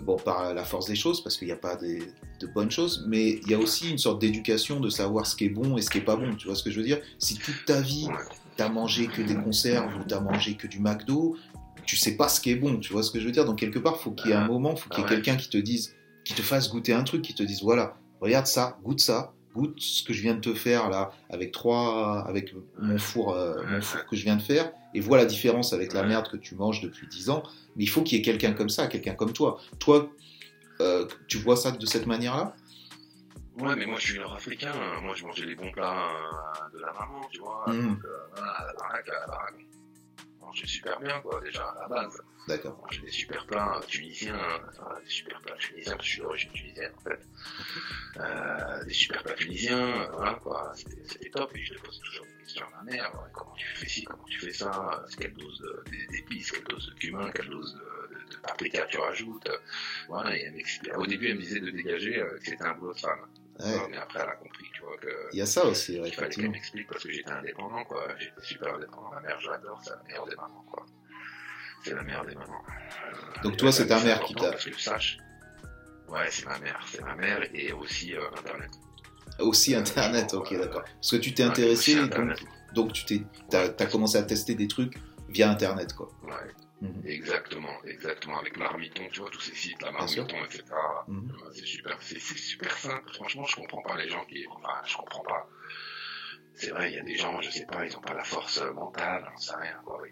bon, 0.02 0.16
par 0.16 0.54
la 0.54 0.64
force 0.64 0.86
des 0.86 0.96
choses, 0.96 1.22
parce 1.22 1.36
qu'il 1.36 1.46
n'y 1.46 1.52
a 1.52 1.56
pas 1.56 1.76
de, 1.76 2.46
bonnes 2.54 2.70
choses, 2.70 3.04
mais 3.08 3.40
il 3.42 3.50
y 3.50 3.54
a 3.54 3.58
aussi 3.58 3.90
une 3.90 3.98
sorte 3.98 4.20
d'éducation 4.20 4.80
de 4.80 4.88
savoir 4.88 5.26
ce 5.26 5.36
qui 5.36 5.46
est 5.46 5.50
bon 5.50 5.76
et 5.76 5.82
ce 5.82 5.90
qui 5.90 5.98
est 5.98 6.02
pas 6.04 6.16
bon. 6.16 6.34
Tu 6.34 6.46
vois 6.46 6.56
ce 6.56 6.62
que 6.62 6.70
je 6.70 6.78
veux 6.78 6.86
dire? 6.86 7.00
Si 7.18 7.36
toute 7.36 7.64
ta 7.66 7.80
vie, 7.80 8.08
t'as 8.56 8.68
mangé 8.68 9.06
que 9.06 9.22
des 9.22 9.34
conserves 9.34 9.94
ou 9.96 10.04
t'as 10.04 10.20
mangé 10.20 10.54
que 10.54 10.66
du 10.66 10.80
McDo, 10.80 11.36
tu 11.84 11.96
sais 11.96 12.16
pas 12.16 12.28
ce 12.28 12.40
qui 12.40 12.50
est 12.50 12.56
bon. 12.56 12.78
Tu 12.78 12.92
vois 12.92 13.02
ce 13.02 13.10
que 13.10 13.20
je 13.20 13.26
veux 13.26 13.32
dire? 13.32 13.44
Donc 13.44 13.58
quelque 13.58 13.78
part, 13.78 14.00
faut 14.00 14.10
qu'il 14.10 14.30
y 14.30 14.32
ait 14.32 14.36
un 14.36 14.46
moment, 14.46 14.76
faut 14.76 14.90
qu'il 14.90 15.02
y 15.02 15.06
ait 15.06 15.08
quelqu'un 15.08 15.36
qui 15.36 15.48
te 15.48 15.58
dise, 15.58 15.94
qui 16.24 16.34
te 16.34 16.42
fasse 16.42 16.70
goûter 16.70 16.92
un 16.92 17.04
truc, 17.04 17.22
qui 17.22 17.34
te 17.34 17.42
dise 17.42 17.62
voilà, 17.62 17.96
regarde 18.20 18.46
ça, 18.46 18.78
goûte 18.82 19.00
ça, 19.00 19.32
goûte 19.56 19.80
ce 19.80 20.04
que 20.04 20.12
je 20.12 20.22
viens 20.22 20.34
de 20.34 20.40
te 20.40 20.54
faire 20.54 20.90
là 20.90 21.12
avec 21.30 21.52
trois 21.52 22.24
avec 22.28 22.54
mon 22.78 22.98
four 22.98 23.34
euh, 23.34 23.62
mon 23.70 23.80
four 23.80 24.04
que 24.06 24.16
je 24.16 24.24
viens 24.24 24.36
de 24.36 24.42
faire. 24.42 24.70
Et 24.94 25.00
vois 25.00 25.18
la 25.18 25.26
différence 25.26 25.72
avec 25.72 25.92
la 25.92 26.02
merde 26.02 26.28
que 26.28 26.36
tu 26.36 26.54
manges 26.54 26.80
depuis 26.80 27.06
dix 27.06 27.30
ans. 27.30 27.42
Mais 27.76 27.84
il 27.84 27.88
faut 27.88 28.02
qu'il 28.02 28.18
y 28.18 28.20
ait 28.20 28.24
quelqu'un 28.24 28.52
comme 28.52 28.68
ça 28.68 28.86
quelqu'un 28.86 29.14
comme 29.14 29.32
toi. 29.32 29.60
Toi 29.78 30.10
euh, 30.80 31.06
tu 31.26 31.38
vois 31.38 31.56
ça 31.56 31.70
de 31.70 31.86
cette 31.86 32.06
manière 32.06 32.36
là 32.36 32.54
Ouais, 33.58 33.74
mais 33.74 33.86
moi 33.86 33.98
je 33.98 34.08
suis 34.08 34.18
nord-africain, 34.18 34.74
moi 35.02 35.14
je 35.16 35.24
mangeais 35.24 35.46
les 35.46 35.54
bons 35.54 35.70
plats 35.70 35.96
euh, 35.96 36.76
de 36.76 36.78
la 36.78 36.92
maman, 36.92 37.22
tu 37.30 37.40
vois. 37.40 37.64
Mmh. 37.68 37.88
Donc, 37.88 37.98
voilà, 38.34 38.52
à 38.52 38.66
la 38.66 38.72
baraque, 38.74 39.08
à 39.08 39.20
la 39.20 39.26
baraque. 39.26 39.66
Je 40.54 40.66
super 40.66 40.98
bien, 41.00 41.20
quoi, 41.20 41.40
déjà, 41.40 41.64
à 41.64 41.82
la 41.82 41.88
base. 41.88 42.22
D'accord. 42.48 42.86
J'ai 42.90 43.00
des 43.00 43.10
super 43.10 43.44
plats 43.46 43.80
tunisiens, 43.86 44.38
des 45.02 45.10
super 45.10 45.40
plats 45.42 45.56
tunisiens, 45.56 45.92
parce 45.92 46.02
que 46.02 46.06
je 46.06 46.12
suis 46.12 46.22
d'origine 46.22 46.52
tunisienne, 46.52 46.92
en 46.96 47.00
fait. 47.00 47.26
Euh, 48.18 48.84
des 48.84 48.94
super 48.94 49.22
plats 49.22 49.34
tunisiens, 49.34 50.08
voilà, 50.12 50.34
quoi. 50.34 50.72
C'était 50.74 51.30
top, 51.30 51.54
et 51.56 51.64
je 51.64 51.74
te 51.74 51.80
pose 51.80 52.00
toujours 52.00 52.26
des 52.26 52.44
questions 52.44 52.66
à 52.66 52.82
ma 52.82 52.90
mère. 52.90 53.12
Comment 53.32 53.54
tu 53.54 53.66
fais 53.76 53.88
ci, 53.88 54.04
comment 54.04 54.24
tu 54.24 54.38
fais 54.38 54.52
ça, 54.52 55.04
quelle 55.18 55.34
dose 55.34 55.62
d'épices, 56.10 56.52
quelle 56.52 56.64
dose 56.64 56.88
de 56.88 56.94
cumin, 56.94 57.30
quelle 57.32 57.50
dose 57.50 57.74
de, 57.74 58.34
de, 58.34 58.40
paprika 58.40 58.86
tu 58.86 58.98
rajoutes. 58.98 59.50
Voilà, 60.08 60.36
et 60.36 60.52
au 60.96 61.06
début, 61.06 61.28
elle 61.28 61.36
me 61.36 61.42
disait 61.42 61.60
de 61.60 61.70
dégager 61.70 62.18
euh, 62.18 62.38
que 62.38 62.44
c'était 62.44 62.64
un 62.64 62.74
boulot 62.74 62.94
de 62.94 63.00
femme. 63.00 63.26
Ouais. 63.58 63.88
mais 63.90 63.96
après, 63.96 64.20
elle 64.22 64.28
a 64.28 64.36
compris, 64.36 64.66
tu 64.74 64.82
vois, 64.82 64.96
que. 64.98 65.08
Il 65.32 65.38
y 65.38 65.42
a 65.42 65.46
ça 65.46 65.64
aussi, 65.64 65.98
ouais, 66.00 66.08
Il 66.08 66.14
fallait 66.14 66.28
qu'elle 66.28 66.50
m'explique 66.50 66.86
parce 66.88 67.02
que 67.02 67.10
j'étais 67.10 67.30
indépendant, 67.30 67.84
quoi. 67.84 68.06
J'étais 68.18 68.42
super 68.42 68.74
indépendant. 68.74 69.10
Ma 69.10 69.20
mère, 69.20 69.40
j'adore, 69.40 69.80
c'est 69.82 69.90
la 69.90 70.02
meilleure 70.06 70.26
des 70.26 70.36
mamans, 70.36 70.64
quoi. 70.70 70.86
C'est 71.84 71.94
la 71.94 72.02
mère 72.02 72.24
des 72.24 72.34
mamans. 72.34 72.62
Euh, 72.68 73.42
Donc, 73.42 73.56
toi, 73.56 73.72
c'est 73.72 73.86
ta 73.86 74.00
mère 74.02 74.20
qui 74.20 74.34
t'a. 74.34 74.50
Parce 74.50 74.64
que 74.64 74.70
tu 74.70 74.80
saches. 74.80 75.18
Ouais, 76.08 76.26
c'est 76.30 76.44
ma 76.46 76.58
mère. 76.58 76.80
C'est 76.90 77.02
ma 77.02 77.14
mère 77.14 77.40
et 77.54 77.72
aussi 77.72 78.14
euh, 78.14 78.20
Internet. 78.38 78.70
Aussi 79.38 79.74
Internet, 79.74 80.34
ok, 80.34 80.52
d'accord. 80.58 80.82
Parce 80.84 81.10
que 81.10 81.16
tu 81.16 81.34
t'es 81.34 81.42
intéressé, 81.42 81.94
donc, 82.08 82.14
donc, 82.74 82.92
tu 82.92 83.04
t'es, 83.04 83.22
t'as, 83.50 83.64
as 83.64 83.86
commencé 83.86 84.16
à 84.18 84.22
tester 84.22 84.54
des 84.54 84.68
trucs 84.68 84.96
via 85.28 85.50
Internet, 85.50 85.92
quoi. 85.94 86.08
Ouais. 86.24 86.32
Mhm. 86.80 87.02
Exactement, 87.06 87.82
exactement. 87.84 88.38
Avec 88.38 88.56
Marmiton, 88.58 89.02
tu 89.10 89.20
vois, 89.20 89.30
tous 89.30 89.40
ces 89.40 89.54
sites, 89.54 89.80
la 89.82 89.92
Marmiton, 89.92 90.36
etc. 90.44 90.64
Mhm. 91.08 91.32
C'est 91.54 91.66
super, 91.66 91.98
c'est 92.02 92.20
super 92.20 92.76
simple. 92.76 93.10
Franchement, 93.14 93.44
je 93.46 93.56
comprends 93.56 93.82
pas 93.82 93.96
les 93.96 94.08
gens 94.08 94.24
qui, 94.26 94.44
enfin, 94.50 94.74
je 94.86 94.96
comprends 94.96 95.22
pas. 95.22 95.48
C'est 96.54 96.70
vrai, 96.70 96.90
il 96.90 96.96
y 96.96 96.98
a 96.98 97.02
des 97.02 97.16
gens, 97.16 97.40
je 97.40 97.50
sais 97.50 97.66
pas, 97.66 97.84
ils 97.86 97.96
ont 97.96 98.00
pas 98.00 98.14
la 98.14 98.24
force 98.24 98.62
mentale, 98.74 99.24
on 99.34 99.38
sait 99.38 99.56
rien, 99.56 99.76
quoi, 99.84 100.00
oui. 100.02 100.08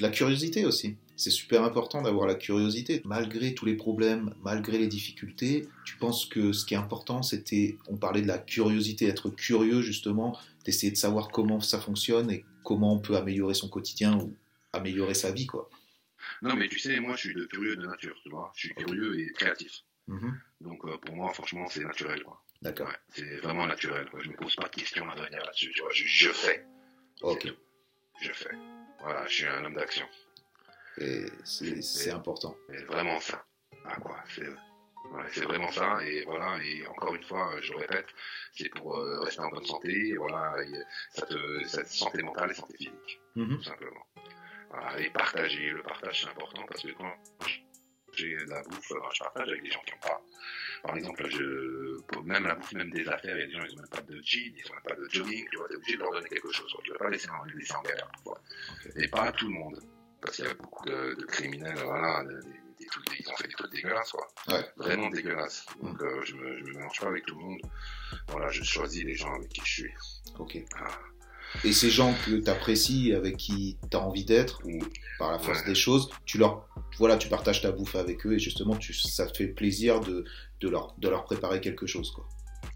La 0.00 0.10
curiosité 0.10 0.64
aussi. 0.64 0.96
C'est 1.16 1.30
super 1.30 1.64
important 1.64 2.02
d'avoir 2.02 2.26
la 2.28 2.36
curiosité. 2.36 3.02
Malgré 3.04 3.52
tous 3.54 3.64
les 3.64 3.74
problèmes, 3.74 4.32
malgré 4.44 4.78
les 4.78 4.86
difficultés, 4.86 5.68
tu 5.84 5.96
penses 5.96 6.26
que 6.26 6.52
ce 6.52 6.64
qui 6.64 6.74
est 6.74 6.76
important, 6.76 7.22
c'était, 7.22 7.76
on 7.88 7.96
parlait 7.96 8.22
de 8.22 8.28
la 8.28 8.38
curiosité, 8.38 9.08
être 9.08 9.28
curieux 9.28 9.82
justement, 9.82 10.38
d'essayer 10.64 10.92
de 10.92 10.96
savoir 10.96 11.30
comment 11.30 11.60
ça 11.60 11.80
fonctionne 11.80 12.30
et 12.30 12.44
comment 12.62 12.92
on 12.92 13.00
peut 13.00 13.16
améliorer 13.16 13.54
son 13.54 13.68
quotidien 13.68 14.16
ou 14.18 14.32
améliorer 14.72 15.14
sa 15.14 15.32
vie, 15.32 15.46
quoi. 15.46 15.68
Non, 16.42 16.56
mais 16.56 16.68
tu 16.68 16.78
sais, 16.78 16.98
moi, 17.00 17.16
je 17.16 17.20
suis 17.28 17.34
de 17.34 17.44
curieux 17.44 17.76
de 17.76 17.86
nature, 17.86 18.16
tu 18.22 18.30
vois. 18.30 18.50
Je 18.54 18.66
suis 18.66 18.74
curieux 18.74 19.20
et 19.20 19.32
créatif. 19.32 19.72
Mhm. 20.06 20.40
Donc, 20.60 20.84
euh, 20.84 20.96
pour 20.98 21.14
moi, 21.14 21.32
franchement, 21.32 21.66
c'est 21.68 21.84
naturel, 21.84 22.22
quoi. 22.22 22.42
D'accord. 22.60 22.92
c'est 23.10 23.36
vraiment 23.36 23.66
naturel, 23.66 24.08
quoi. 24.10 24.20
Je 24.22 24.30
me 24.30 24.36
pose 24.36 24.56
pas 24.56 24.68
de 24.68 24.74
questions 24.74 25.08
à 25.08 25.14
venir 25.14 25.44
là-dessus, 25.44 25.70
tu 25.72 25.82
vois. 25.82 25.90
Je, 25.92 26.28
fais. 26.30 26.64
Ok. 27.22 27.48
Je 28.20 28.32
fais. 28.32 28.56
Voilà, 29.00 29.26
je 29.26 29.34
suis 29.34 29.46
un 29.46 29.64
homme 29.64 29.74
d'action. 29.74 30.06
Et 30.98 31.26
c'est 31.44 32.10
important. 32.10 32.56
C'est 32.68 32.84
vraiment 32.84 33.20
ça. 33.20 33.44
Ah, 33.84 33.96
quoi. 34.00 34.16
C'est 35.32 35.44
vraiment 35.44 35.70
ça, 35.70 36.04
et 36.04 36.22
voilà, 36.24 36.58
et 36.62 36.86
encore 36.86 37.14
une 37.14 37.22
fois, 37.22 37.50
je 37.60 37.72
le 37.72 37.78
répète, 37.78 38.06
c'est 38.52 38.68
pour 38.70 38.98
euh, 38.98 39.20
rester 39.20 39.40
en 39.40 39.48
bonne 39.48 39.64
santé, 39.64 40.08
et 40.08 40.16
voilà, 40.16 40.56
ça 41.14 41.26
te, 41.26 41.64
santé 41.86 42.22
mentale 42.22 42.50
et 42.50 42.54
santé 42.54 42.76
physique, 42.76 43.20
mhm. 43.34 43.56
tout 43.56 43.62
simplement. 43.62 44.06
Voilà, 44.70 45.00
et 45.00 45.10
partager. 45.10 45.70
Le 45.70 45.82
partage, 45.82 46.22
c'est 46.22 46.30
important 46.30 46.64
parce 46.66 46.82
que 46.82 46.92
quand 46.92 47.14
j'ai 48.14 48.36
de 48.36 48.50
la 48.50 48.62
bouffe, 48.62 48.88
je 48.88 49.18
partage 49.20 49.48
avec 49.48 49.62
des 49.62 49.70
gens 49.70 49.80
qui 49.86 49.92
n'ont 49.92 50.00
pas. 50.00 50.22
Par 50.82 50.96
exemple, 50.96 51.28
je, 51.28 52.20
même 52.22 52.46
la 52.46 52.54
bouffe, 52.54 52.72
même 52.72 52.90
des 52.90 53.08
affaires, 53.08 53.36
il 53.36 53.40
y 53.40 53.44
a 53.44 53.46
des 53.46 53.52
gens, 53.52 53.64
ils 53.64 53.76
n'ont 53.76 53.82
même 53.82 53.90
pas 53.90 54.02
de 54.02 54.20
jeans, 54.22 54.54
ils 54.56 54.68
n'ont 54.68 54.74
même 54.74 54.82
pas 54.84 54.94
de 54.94 55.08
jogging, 55.10 55.46
tu 55.50 55.56
vois, 55.56 55.68
t'es 55.68 55.76
obligé 55.76 55.96
de 55.96 56.02
leur 56.02 56.12
donner 56.12 56.28
quelque 56.28 56.52
chose. 56.52 56.74
Tu 56.84 56.90
ne 56.90 56.94
vas 56.94 57.04
pas 57.04 57.10
laisser 57.10 57.28
en, 57.30 57.44
laisser 57.44 57.74
en 57.74 57.82
galère. 57.82 58.10
Et 58.96 59.08
pas 59.08 59.22
à 59.24 59.32
tout 59.32 59.48
le 59.48 59.54
monde. 59.54 59.80
Parce 60.20 60.36
qu'il 60.36 60.46
y 60.46 60.48
a 60.48 60.54
beaucoup 60.54 60.84
de, 60.84 61.24
criminels, 61.28 61.78
voilà, 61.84 62.24
des, 62.24 62.86
trucs, 62.86 63.20
ils 63.20 63.28
ont 63.28 63.36
fait 63.36 63.46
des 63.46 63.54
trucs 63.54 63.72
dégueulasses, 63.72 64.12
quoi. 64.12 64.26
Vraiment 64.76 65.10
dégueulasses. 65.10 65.66
Donc, 65.80 66.02
euh, 66.02 66.24
je 66.24 66.34
ne 66.34 66.40
me, 66.40 66.60
me 66.62 66.72
mélange 66.74 67.00
pas 67.00 67.06
avec 67.06 67.24
tout 67.26 67.36
le 67.36 67.44
monde. 67.44 67.60
Voilà, 68.28 68.48
je 68.50 68.62
choisis 68.64 69.04
les 69.04 69.14
gens 69.14 69.32
avec 69.34 69.48
qui 69.50 69.60
je 69.64 69.72
suis. 69.72 69.94
Ok. 70.38 70.58
Ah. 70.76 70.88
Et 71.64 71.72
ces 71.72 71.90
gens 71.90 72.14
que 72.26 72.36
tu 72.40 72.50
apprécies, 72.50 73.14
avec 73.14 73.36
qui 73.36 73.78
tu 73.90 73.96
as 73.96 74.00
envie 74.00 74.24
d'être, 74.24 74.60
ou 74.64 74.78
par 75.18 75.32
la 75.32 75.38
force 75.38 75.64
des 75.64 75.74
choses, 75.74 76.10
tu 76.24 76.38
leur, 76.38 76.68
voilà, 76.98 77.16
tu 77.16 77.28
partages 77.28 77.62
ta 77.62 77.72
bouffe 77.72 77.96
avec 77.96 78.26
eux 78.26 78.34
et 78.34 78.38
justement, 78.38 78.76
tu, 78.76 78.92
ça 78.92 79.26
te 79.26 79.36
fait 79.36 79.48
plaisir 79.48 80.00
de, 80.00 80.24
de, 80.60 80.68
leur, 80.68 80.94
de 80.98 81.08
leur 81.08 81.24
préparer 81.24 81.60
quelque 81.60 81.86
chose. 81.86 82.12
Quoi. 82.12 82.28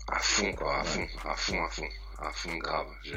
à 0.08 0.18
fond, 0.18 0.52
quoi, 0.54 0.80
à 0.80 0.84
fond, 0.84 1.06
à 1.24 1.36
fond, 1.36 1.62
à 1.64 1.70
fond, 1.70 1.88
à 2.18 2.32
fond 2.32 2.56
grave. 2.56 2.88
Je, 3.04 3.16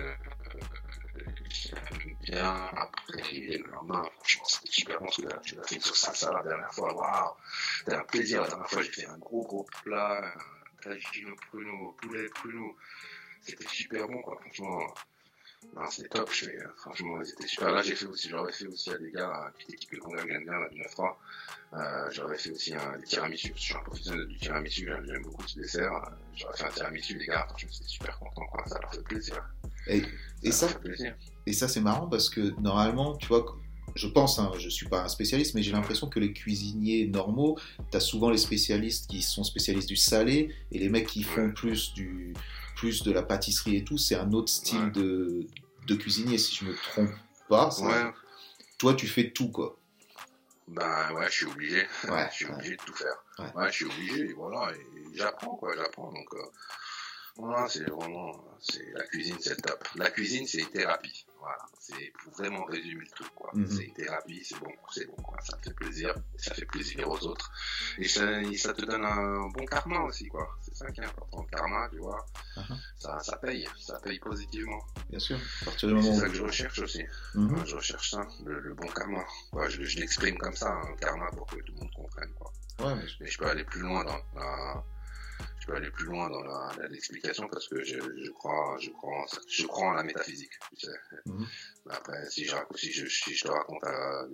j'aime 1.49 2.15
bien. 2.21 2.53
Après, 2.75 3.21
le 3.33 3.71
lendemain, 3.71 4.03
franchement, 4.17 4.45
c'était 4.47 4.71
super 4.71 4.99
bon. 4.99 5.07
Tu 5.07 5.21
l'as 5.23 5.63
fait 5.63 5.75
une 5.75 5.81
sauce 5.81 5.99
salsa 5.99 6.31
la 6.31 6.43
dernière 6.43 6.73
fois. 6.73 6.93
Waouh! 6.93 7.33
C'était 7.79 7.95
un 7.95 8.03
plaisir. 8.03 8.41
La 8.41 8.49
dernière 8.49 8.69
fois, 8.69 8.81
j'ai 8.81 8.91
fait 8.91 9.05
un 9.07 9.17
gros, 9.17 9.43
gros 9.43 9.65
plat. 9.83 10.33
Tagine 10.81 11.35
pruneau, 11.49 11.95
poulet 12.01 12.27
pruneau. 12.29 12.75
C'était 13.41 13.67
super 13.67 14.07
bon, 14.07 14.21
quoi. 14.21 14.37
Franchement, 14.41 14.93
non, 15.75 15.89
c'était 15.89 16.09
top. 16.09 16.29
Je 16.31 16.45
fais, 16.45 16.57
franchement, 16.77 17.17
c'était 17.23 17.47
super. 17.47 17.71
Là, 17.71 17.81
j'ai 17.81 17.95
fait 17.95 18.05
aussi, 18.05 18.29
j'aurais 18.29 18.51
fait 18.51 18.67
aussi 18.67 18.91
à 18.91 18.97
des 18.97 19.11
gars, 19.11 19.51
qui 19.59 19.73
équipe 19.73 19.89
que 19.89 19.97
qu'on 19.97 20.13
bien, 20.15 20.39
là, 20.45 20.69
du 20.71 20.81
9-3. 20.81 21.15
Euh, 21.73 22.09
j'aurais 22.11 22.37
fait 22.37 22.51
aussi 22.51 22.73
un, 22.73 22.97
des 22.97 23.05
tiramisu. 23.05 23.51
Je 23.55 23.61
suis 23.61 23.75
un 23.75 23.79
professionnel 23.79 24.27
du 24.27 24.37
tiramisu. 24.37 24.89
J'aime 25.05 25.23
beaucoup 25.23 25.47
ce 25.47 25.59
dessert. 25.59 25.91
J'aurais 26.35 26.57
fait 26.57 26.65
un 26.65 26.71
tiramisu, 26.71 27.17
les 27.17 27.25
gars. 27.25 27.45
Franchement, 27.49 27.69
j'étais 27.71 27.89
super 27.89 28.19
content, 28.19 28.45
quoi. 28.51 28.63
Ça 28.67 28.79
leur 28.79 28.93
fait 28.93 29.03
plaisir. 29.03 29.43
Et, 29.87 30.01
et 30.43 30.51
ça, 30.51 30.69
ça 30.69 30.79
et 31.45 31.53
ça 31.53 31.67
c'est 31.67 31.81
marrant 31.81 32.07
parce 32.07 32.29
que 32.29 32.59
normalement, 32.59 33.15
tu 33.17 33.27
vois, 33.27 33.45
je 33.95 34.07
pense, 34.07 34.39
hein, 34.39 34.51
je 34.57 34.69
suis 34.69 34.87
pas 34.87 35.03
un 35.03 35.07
spécialiste, 35.07 35.55
mais 35.55 35.61
j'ai 35.61 35.71
l'impression 35.71 36.07
que 36.07 36.19
les 36.19 36.33
cuisiniers 36.33 37.07
normaux, 37.07 37.57
tu 37.91 37.97
as 37.97 37.99
souvent 37.99 38.29
les 38.29 38.37
spécialistes 38.37 39.09
qui 39.09 39.21
sont 39.21 39.43
spécialistes 39.43 39.87
du 39.87 39.95
salé 39.95 40.53
et 40.71 40.79
les 40.79 40.89
mecs 40.89 41.07
qui 41.07 41.23
font 41.23 41.51
plus 41.51 41.93
du 41.93 42.33
plus 42.75 43.03
de 43.03 43.11
la 43.11 43.23
pâtisserie 43.23 43.77
et 43.77 43.83
tout, 43.83 43.97
c'est 43.97 44.15
un 44.15 44.31
autre 44.33 44.49
style 44.49 44.91
de, 44.91 45.47
de 45.87 45.95
cuisinier, 45.95 46.37
si 46.37 46.55
je 46.55 46.65
me 46.65 46.75
trompe 46.75 47.11
pas. 47.49 47.69
Ouais. 47.81 48.13
Toi, 48.77 48.93
tu 48.93 49.07
fais 49.07 49.31
tout, 49.31 49.49
quoi. 49.49 49.77
Ben 50.67 51.11
ouais, 51.13 51.25
je 51.27 51.31
suis 51.31 51.45
obligé. 51.45 51.87
Ouais, 52.09 52.27
je 52.31 52.35
suis 52.35 52.45
obligé 52.45 52.75
de 52.75 52.81
tout 52.83 52.93
faire. 52.93 53.53
Ouais. 53.55 53.67
je 53.67 53.71
suis 53.71 53.85
obligé, 53.85 54.29
et 54.29 54.33
voilà, 54.33 54.73
et 54.73 55.15
j'apprends, 55.15 55.55
quoi, 55.55 55.73
j'apprends. 55.75 56.11
Donc, 56.11 56.33
euh, 56.33 56.45
voilà, 57.37 57.67
c'est 57.67 57.89
vraiment, 57.89 58.31
c'est 58.61 58.93
la 58.93 59.03
cuisine, 59.07 59.35
c'est 59.41 59.61
top. 59.61 59.85
La 59.95 60.09
cuisine, 60.09 60.47
c'est 60.47 60.59
une 60.59 60.69
thérapie. 60.69 61.25
Voilà, 61.37 61.65
c'est 61.77 62.13
pour 62.23 62.33
vraiment 62.33 62.63
résumer 62.63 63.03
le 63.03 63.11
truc, 63.11 63.27
quoi. 63.35 63.51
Mhm. 63.53 63.67
C'est 63.69 63.83
une 63.83 63.93
thérapie, 63.93 64.41
c'est 64.43 64.57
bon, 64.57 64.71
c'est 64.89 65.05
bon, 65.05 65.21
quoi. 65.21 65.37
Ça 65.41 65.57
fait 65.61 65.73
plaisir, 65.73 66.15
ça 66.37 66.55
fait 66.55 66.65
plaisir 66.65 67.07
aux 67.09 67.19
autres. 67.27 67.51
Et 67.97 68.07
ça, 68.07 68.21
ça 68.57 68.73
te 68.73 68.85
donne 68.85 69.03
un 69.03 69.49
bon 69.49 69.65
karma 69.65 69.99
aussi, 70.03 70.27
quoi. 70.27 70.47
C'est 70.61 70.75
ça 70.75 70.89
qui 70.91 71.01
est 71.01 71.05
important. 71.05 71.43
Le 71.43 71.57
karma, 71.57 71.89
tu 71.91 71.97
vois, 71.97 72.25
uh-huh. 72.55 72.77
ça, 72.99 73.19
ça 73.19 73.37
paye, 73.37 73.67
ça 73.79 73.99
paye 73.99 74.19
positivement. 74.19 74.81
Bien 75.09 75.19
sûr. 75.19 75.37
C'est 75.77 76.13
ça 76.15 76.29
que 76.29 76.33
je 76.33 76.43
recherche 76.43 76.79
aussi. 76.79 77.03
Mhm. 77.35 77.65
je 77.65 77.75
recherche 77.75 78.11
ça, 78.11 78.25
le, 78.45 78.73
bon 78.73 78.87
karma. 78.87 79.25
je, 79.67 79.83
je 79.83 79.99
l'exprime 79.99 80.37
comme 80.37 80.55
ça, 80.55 80.71
un 80.71 80.95
karma, 80.95 81.29
pour 81.31 81.47
que 81.47 81.57
tout 81.57 81.73
le 81.73 81.79
monde 81.81 81.93
comprenne, 81.93 82.33
quoi. 82.33 82.51
Ouais, 82.79 82.95
mais 82.95 83.07
je... 83.07 83.25
je 83.25 83.37
peux 83.37 83.47
aller 83.47 83.65
plus 83.65 83.81
loin 83.81 84.03
dans 84.05 84.19
la 84.35 84.83
je 85.65 85.71
peux 85.71 85.77
aller 85.77 85.89
plus 85.89 86.05
loin 86.05 86.29
dans 86.29 86.43
l'explication 86.89 87.47
parce 87.47 87.67
que 87.67 87.83
je, 87.83 87.97
je, 87.97 88.31
crois, 88.31 88.77
je 88.79 88.91
crois, 88.91 89.25
je 89.49 89.65
crois 89.65 89.87
en 89.89 89.93
la 89.93 90.03
métaphysique. 90.03 90.51
Tu 90.77 90.85
sais. 90.85 90.91
Mhm. 91.25 91.47
Après, 91.89 92.29
si 92.29 92.45
je, 92.45 92.55
si 92.75 92.91
je, 92.91 93.07
si 93.07 93.33
je 93.33 93.45
te 93.45 93.51
raconte, 93.51 93.83
à, 93.83 94.25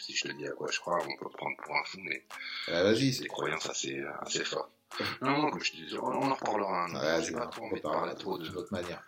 si 0.00 0.16
je 0.16 0.28
te 0.28 0.32
dis 0.32 0.46
à 0.46 0.52
quoi 0.52 0.68
je 0.72 0.80
crois, 0.80 0.98
on 1.00 1.24
peut 1.24 1.30
prendre 1.30 1.56
pour 1.64 1.76
un 1.76 1.84
fou, 1.84 1.98
mais 2.02 2.24
ah, 2.68 2.82
vas-y, 2.82 3.12
c'est 3.12 3.22
des 3.22 3.28
croyances 3.28 3.68
assez, 3.68 4.02
assez 4.20 4.44
fortes. 4.44 4.72
Non, 5.20 5.42
non, 5.42 5.50
comme 5.50 5.62
je 5.62 5.72
te 5.72 5.76
dis, 5.76 5.96
on, 5.98 6.06
en 6.06 6.34
reparlera. 6.34 6.86
Ouais, 6.86 7.32
pas 7.32 7.46
trop 7.46 7.64
envie 7.64 7.76
de 7.76 7.80
parler 7.80 8.14
trop 8.16 8.38
d'une 8.38 8.56
autre 8.56 8.72
manière. 8.72 9.02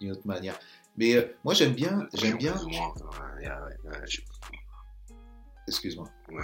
D'une 0.00 0.12
autre 0.12 0.26
manière. 0.26 0.58
Mais 0.96 1.14
euh, 1.16 1.24
moi, 1.44 1.54
j'aime 1.54 1.74
bien, 1.74 2.08
j'aime 2.14 2.38
bien. 2.38 2.54
Excuse-moi. 5.68 6.10
Ouais. 6.30 6.42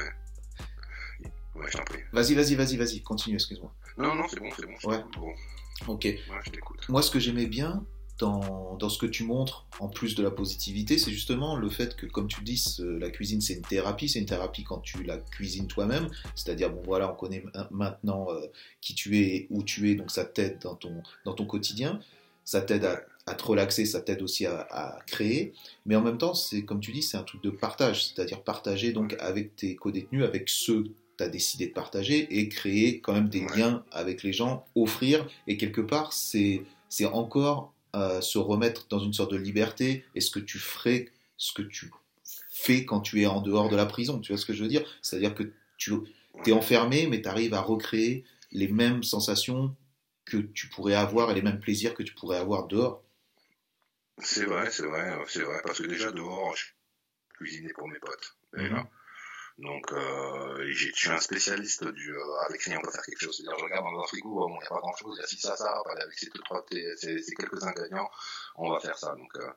Ouais, 1.55 1.67
je 1.69 1.79
t'en 1.79 1.85
prie. 1.85 2.03
Vas-y, 2.13 2.35
vas-y, 2.35 2.55
vas-y, 2.55 2.77
vas-y, 2.77 3.03
continue, 3.03 3.37
excuse-moi. 3.37 3.73
Non, 3.99 4.15
non, 4.15 4.25
c'est 4.29 4.41
bon, 4.41 4.51
c'est 4.55 4.67
bon. 4.67 4.91
Ouais. 4.91 5.03
Bon. 5.17 5.33
Ok. 5.89 6.05
Ouais, 6.05 6.21
je 6.45 6.51
t'écoute. 6.51 6.89
Moi, 6.89 7.03
ce 7.03 7.11
que 7.11 7.19
j'aimais 7.19 7.47
bien 7.47 7.85
dans, 8.19 8.77
dans, 8.77 8.89
ce 8.89 8.99
que 8.99 9.07
tu 9.07 9.25
montres, 9.25 9.67
en 9.79 9.89
plus 9.89 10.15
de 10.15 10.23
la 10.23 10.31
positivité, 10.31 10.97
c'est 10.97 11.11
justement 11.11 11.57
le 11.57 11.69
fait 11.69 11.97
que, 11.97 12.07
comme 12.07 12.29
tu 12.29 12.43
dis, 12.43 12.63
la 12.79 13.11
cuisine, 13.11 13.41
c'est 13.41 13.55
une 13.55 13.63
thérapie. 13.63 14.09
C'est 14.09 14.19
une 14.19 14.27
thérapie 14.27 14.65
quand 14.65 14.79
tu 14.81 15.03
la 15.03 15.19
cuisines 15.19 15.67
toi-même. 15.67 16.09
C'est-à-dire, 16.35 16.71
bon, 16.71 16.83
voilà, 16.85 17.11
on 17.13 17.15
connaît 17.15 17.45
maintenant 17.71 18.29
euh, 18.31 18.47
qui 18.81 18.95
tu 18.95 19.19
es, 19.19 19.47
où 19.51 19.63
tu 19.63 19.91
es, 19.91 19.95
donc 19.95 20.11
ça 20.11 20.25
t'aide 20.25 20.59
dans 20.63 20.75
ton, 20.75 21.03
dans 21.25 21.35
ton 21.35 21.47
quotidien. 21.47 22.01
Ça 22.45 22.61
t'aide 22.63 22.85
à, 22.85 23.03
à, 23.27 23.35
te 23.35 23.45
relaxer, 23.45 23.85
ça 23.85 24.01
t'aide 24.01 24.23
aussi 24.23 24.47
à, 24.47 24.67
à, 24.71 25.01
créer. 25.07 25.53
Mais 25.85 25.97
en 25.97 26.03
même 26.03 26.17
temps, 26.17 26.35
c'est 26.35 26.65
comme 26.65 26.81
tu 26.81 26.93
dis, 26.93 27.03
c'est 27.03 27.17
un 27.17 27.23
truc 27.23 27.43
de 27.43 27.51
partage. 27.51 28.07
C'est-à-dire 28.07 28.43
partager 28.43 28.93
donc 28.93 29.17
avec 29.19 29.57
tes 29.57 29.75
co-détenus, 29.77 30.25
avec 30.25 30.49
ceux 30.49 30.85
tu 31.17 31.25
as 31.25 31.29
décidé 31.29 31.67
de 31.67 31.73
partager 31.73 32.39
et 32.39 32.49
créer 32.49 33.01
quand 33.01 33.13
même 33.13 33.29
des 33.29 33.47
liens 33.57 33.85
avec 33.91 34.23
les 34.23 34.33
gens, 34.33 34.65
offrir. 34.75 35.27
Et 35.47 35.57
quelque 35.57 35.81
part, 35.81 36.13
c'est 36.13 36.65
encore 37.13 37.73
euh, 37.95 38.21
se 38.21 38.39
remettre 38.39 38.87
dans 38.89 38.99
une 38.99 39.13
sorte 39.13 39.33
de 39.33 39.37
liberté 39.37 40.05
et 40.15 40.21
ce 40.21 40.31
que 40.31 40.39
tu 40.39 40.59
ferais, 40.59 41.11
ce 41.37 41.53
que 41.53 41.63
tu 41.63 41.91
fais 42.51 42.85
quand 42.85 43.01
tu 43.01 43.23
es 43.23 43.27
en 43.27 43.41
dehors 43.41 43.69
de 43.69 43.77
la 43.77 43.87
prison. 43.87 44.19
Tu 44.21 44.33
vois 44.33 44.41
ce 44.41 44.47
que 44.47 44.53
je 44.53 44.63
veux 44.63 44.69
dire? 44.69 44.85
C'est-à-dire 45.03 45.35
que 45.35 45.45
tu 45.79 45.95
es 46.47 46.53
enfermé, 46.53 47.07
mais 47.07 47.23
tu 47.23 47.29
arrives 47.29 47.55
à 47.55 47.61
recréer 47.61 48.25
les 48.53 48.69
mêmes 48.69 49.03
sensations 49.03 49.75
que 50.25 50.39
tu 50.39 50.69
pourrais 50.69 50.95
avoir 50.95 51.31
et 51.31 51.35
les 51.35 51.43
mêmes 51.43 51.61
plaisirs 51.61 51.95
que 51.95 52.03
tu 52.03 52.13
pourrais 52.15 52.39
avoir 52.39 52.67
dehors. 52.67 53.03
C'est 54.19 54.45
vrai, 54.45 54.71
c'est 54.71 54.87
vrai, 54.87 55.17
c'est 55.29 55.43
vrai. 55.43 55.61
Parce 55.65 55.79
que 55.81 55.87
déjà 55.87 56.11
dehors, 56.11 56.57
je 56.57 56.67
cuisinais 57.35 57.73
pour 57.73 57.89
mes 57.89 57.99
potes. 57.99 58.37
Donc, 59.59 59.91
euh, 59.93 60.67
je 60.71 60.93
suis 60.93 61.09
un 61.09 61.19
spécialiste 61.19 61.85
du 61.85 62.13
euh, 62.13 62.41
avec 62.47 62.61
qui 62.61 62.77
on 62.77 62.81
peut 62.81 62.91
faire 62.91 63.03
quelque 63.03 63.21
chose. 63.21 63.37
C'est-à-dire, 63.37 63.59
je 63.59 63.65
regarde 63.65 63.85
dans 63.85 64.03
un 64.03 64.07
frigo, 64.07 64.49
il 64.49 64.53
n'y 64.53 64.65
a 64.65 64.69
pas 64.69 64.81
grand-chose, 64.81 65.17
il 65.17 65.21
y 65.21 65.25
a 65.25 65.27
ci, 65.27 65.39
ça, 65.39 65.57
ça, 65.57 65.83
avec 65.87 66.19
ces, 66.19 66.29
trois, 66.29 66.65
ces, 66.71 67.23
ces, 67.23 67.35
quelques 67.35 67.63
ingrédients, 67.65 68.11
on 68.57 68.71
va 68.71 68.81
faire 68.81 68.99
ça. 68.99 69.15
Donc, 69.15 69.35
euh, 69.37 69.51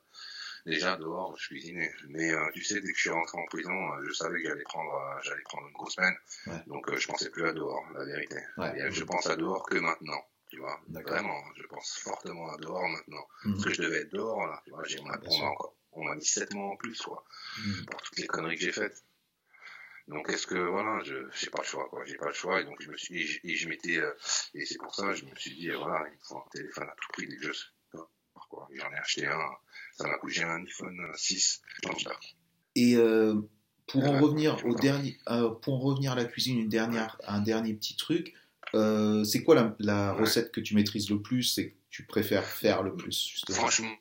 déjà 0.65 0.95
dehors, 0.97 1.35
je 1.37 1.47
cuisinais. 1.47 1.91
Mais 2.09 2.31
euh, 2.31 2.49
tu 2.53 2.63
sais, 2.63 2.81
dès 2.81 2.91
que 2.91 2.95
je 2.95 3.01
suis 3.01 3.09
rentré 3.09 3.37
en 3.37 3.45
prison, 3.45 3.71
euh, 3.71 4.03
je 4.07 4.13
savais 4.13 4.41
que 4.41 4.47
j'allais 4.47 4.63
prendre, 4.63 4.93
euh, 4.93 5.19
j'allais 5.23 5.41
prendre 5.43 5.67
une 5.67 5.73
grosse 5.73 5.95
peine. 5.95 6.15
Ouais. 6.47 6.63
Donc, 6.67 6.95
je 6.95 7.07
pensais 7.07 7.29
plus 7.29 7.47
à 7.47 7.53
dehors, 7.53 7.83
la 7.93 8.05
vérité. 8.05 8.37
Ouais. 8.57 8.79
Et, 8.79 8.91
je 8.91 9.03
pense 9.03 9.27
à 9.27 9.35
dehors 9.35 9.65
que 9.67 9.77
maintenant. 9.77 10.23
Tu 10.49 10.57
vois, 10.57 10.81
vraiment, 10.87 11.43
je 11.57 11.67
pense 11.67 11.99
fortement 11.99 12.51
à 12.51 12.57
dehors 12.57 12.87
maintenant. 12.87 13.27
Mmh. 13.43 13.51
Parce 13.53 13.65
que 13.65 13.73
je 13.73 13.81
devais 13.83 14.01
être 14.01 14.13
dehors, 14.13 14.47
là. 14.47 14.59
Tu 14.65 14.71
vois, 14.71 14.83
j'ai, 14.83 14.99
on, 15.91 16.03
m'a 16.03 16.15
mis 16.15 16.25
7 16.25 16.53
mois 16.55 16.71
en 16.71 16.75
plus, 16.75 16.99
quoi. 17.01 17.23
Mmh. 17.59 17.85
Pour 17.85 18.01
toutes 18.01 18.17
les 18.17 18.27
conneries 18.27 18.55
que 18.55 18.61
j'ai 18.63 18.71
faites. 18.71 19.03
Donc 20.09 20.29
est-ce 20.29 20.47
que 20.47 20.55
voilà, 20.55 21.01
je 21.03 21.15
j'ai 21.33 21.49
pas 21.49 21.61
le 21.61 21.67
choix 21.67 21.87
quoi, 21.89 22.03
j'ai 22.05 22.17
pas 22.17 22.27
le 22.27 22.33
choix 22.33 22.59
et 22.59 22.65
donc 22.65 22.81
je 22.81 22.89
me 22.89 22.97
suis 22.97 23.39
et 23.43 23.55
je, 23.55 23.69
m'étais 23.69 23.97
euh, 23.97 24.11
et 24.53 24.65
c'est 24.65 24.77
pour 24.77 24.93
ça 24.93 25.13
je 25.13 25.23
me 25.23 25.35
suis 25.35 25.53
dit 25.55 25.69
voilà 25.69 26.03
il 26.11 26.17
faut 26.21 26.37
un 26.37 26.49
téléphone 26.51 26.87
à 26.89 26.95
tout 26.99 27.11
prix 27.13 27.27
dès 27.27 27.37
que 27.37 27.43
je 27.43 27.53
quoi. 28.49 28.67
J'en 28.73 28.91
ai 28.91 28.95
acheté 28.95 29.25
un, 29.25 29.39
ça 29.97 30.07
m'a 30.07 30.17
coûté 30.17 30.43
un 30.43 30.63
iPhone 30.63 30.99
6, 31.15 31.61
Et 32.75 32.95
euh, 32.95 33.35
pour 33.87 34.05
en 34.05 34.19
revenir 34.19 34.63
au 34.65 34.73
dernier, 34.73 35.17
euh, 35.29 35.51
pour 35.51 35.75
en 35.75 35.79
revenir 35.79 36.11
à 36.11 36.15
la 36.15 36.25
cuisine, 36.25 36.59
une 36.59 36.69
dernière, 36.69 37.19
un 37.27 37.41
dernier 37.41 37.73
petit 37.73 37.95
truc. 37.95 38.33
Euh, 38.75 39.23
c'est 39.23 39.43
quoi 39.43 39.55
la, 39.55 39.75
la 39.79 40.13
recette 40.13 40.51
que 40.51 40.61
tu 40.61 40.75
maîtrises 40.75 41.09
le 41.09 41.21
plus 41.21 41.57
et 41.57 41.71
que 41.71 41.75
tu 41.89 42.05
préfères 42.05 42.45
faire 42.45 42.83
le 42.83 42.95
plus 42.95 43.27
justement? 43.27 43.57
Franchement, 43.57 43.95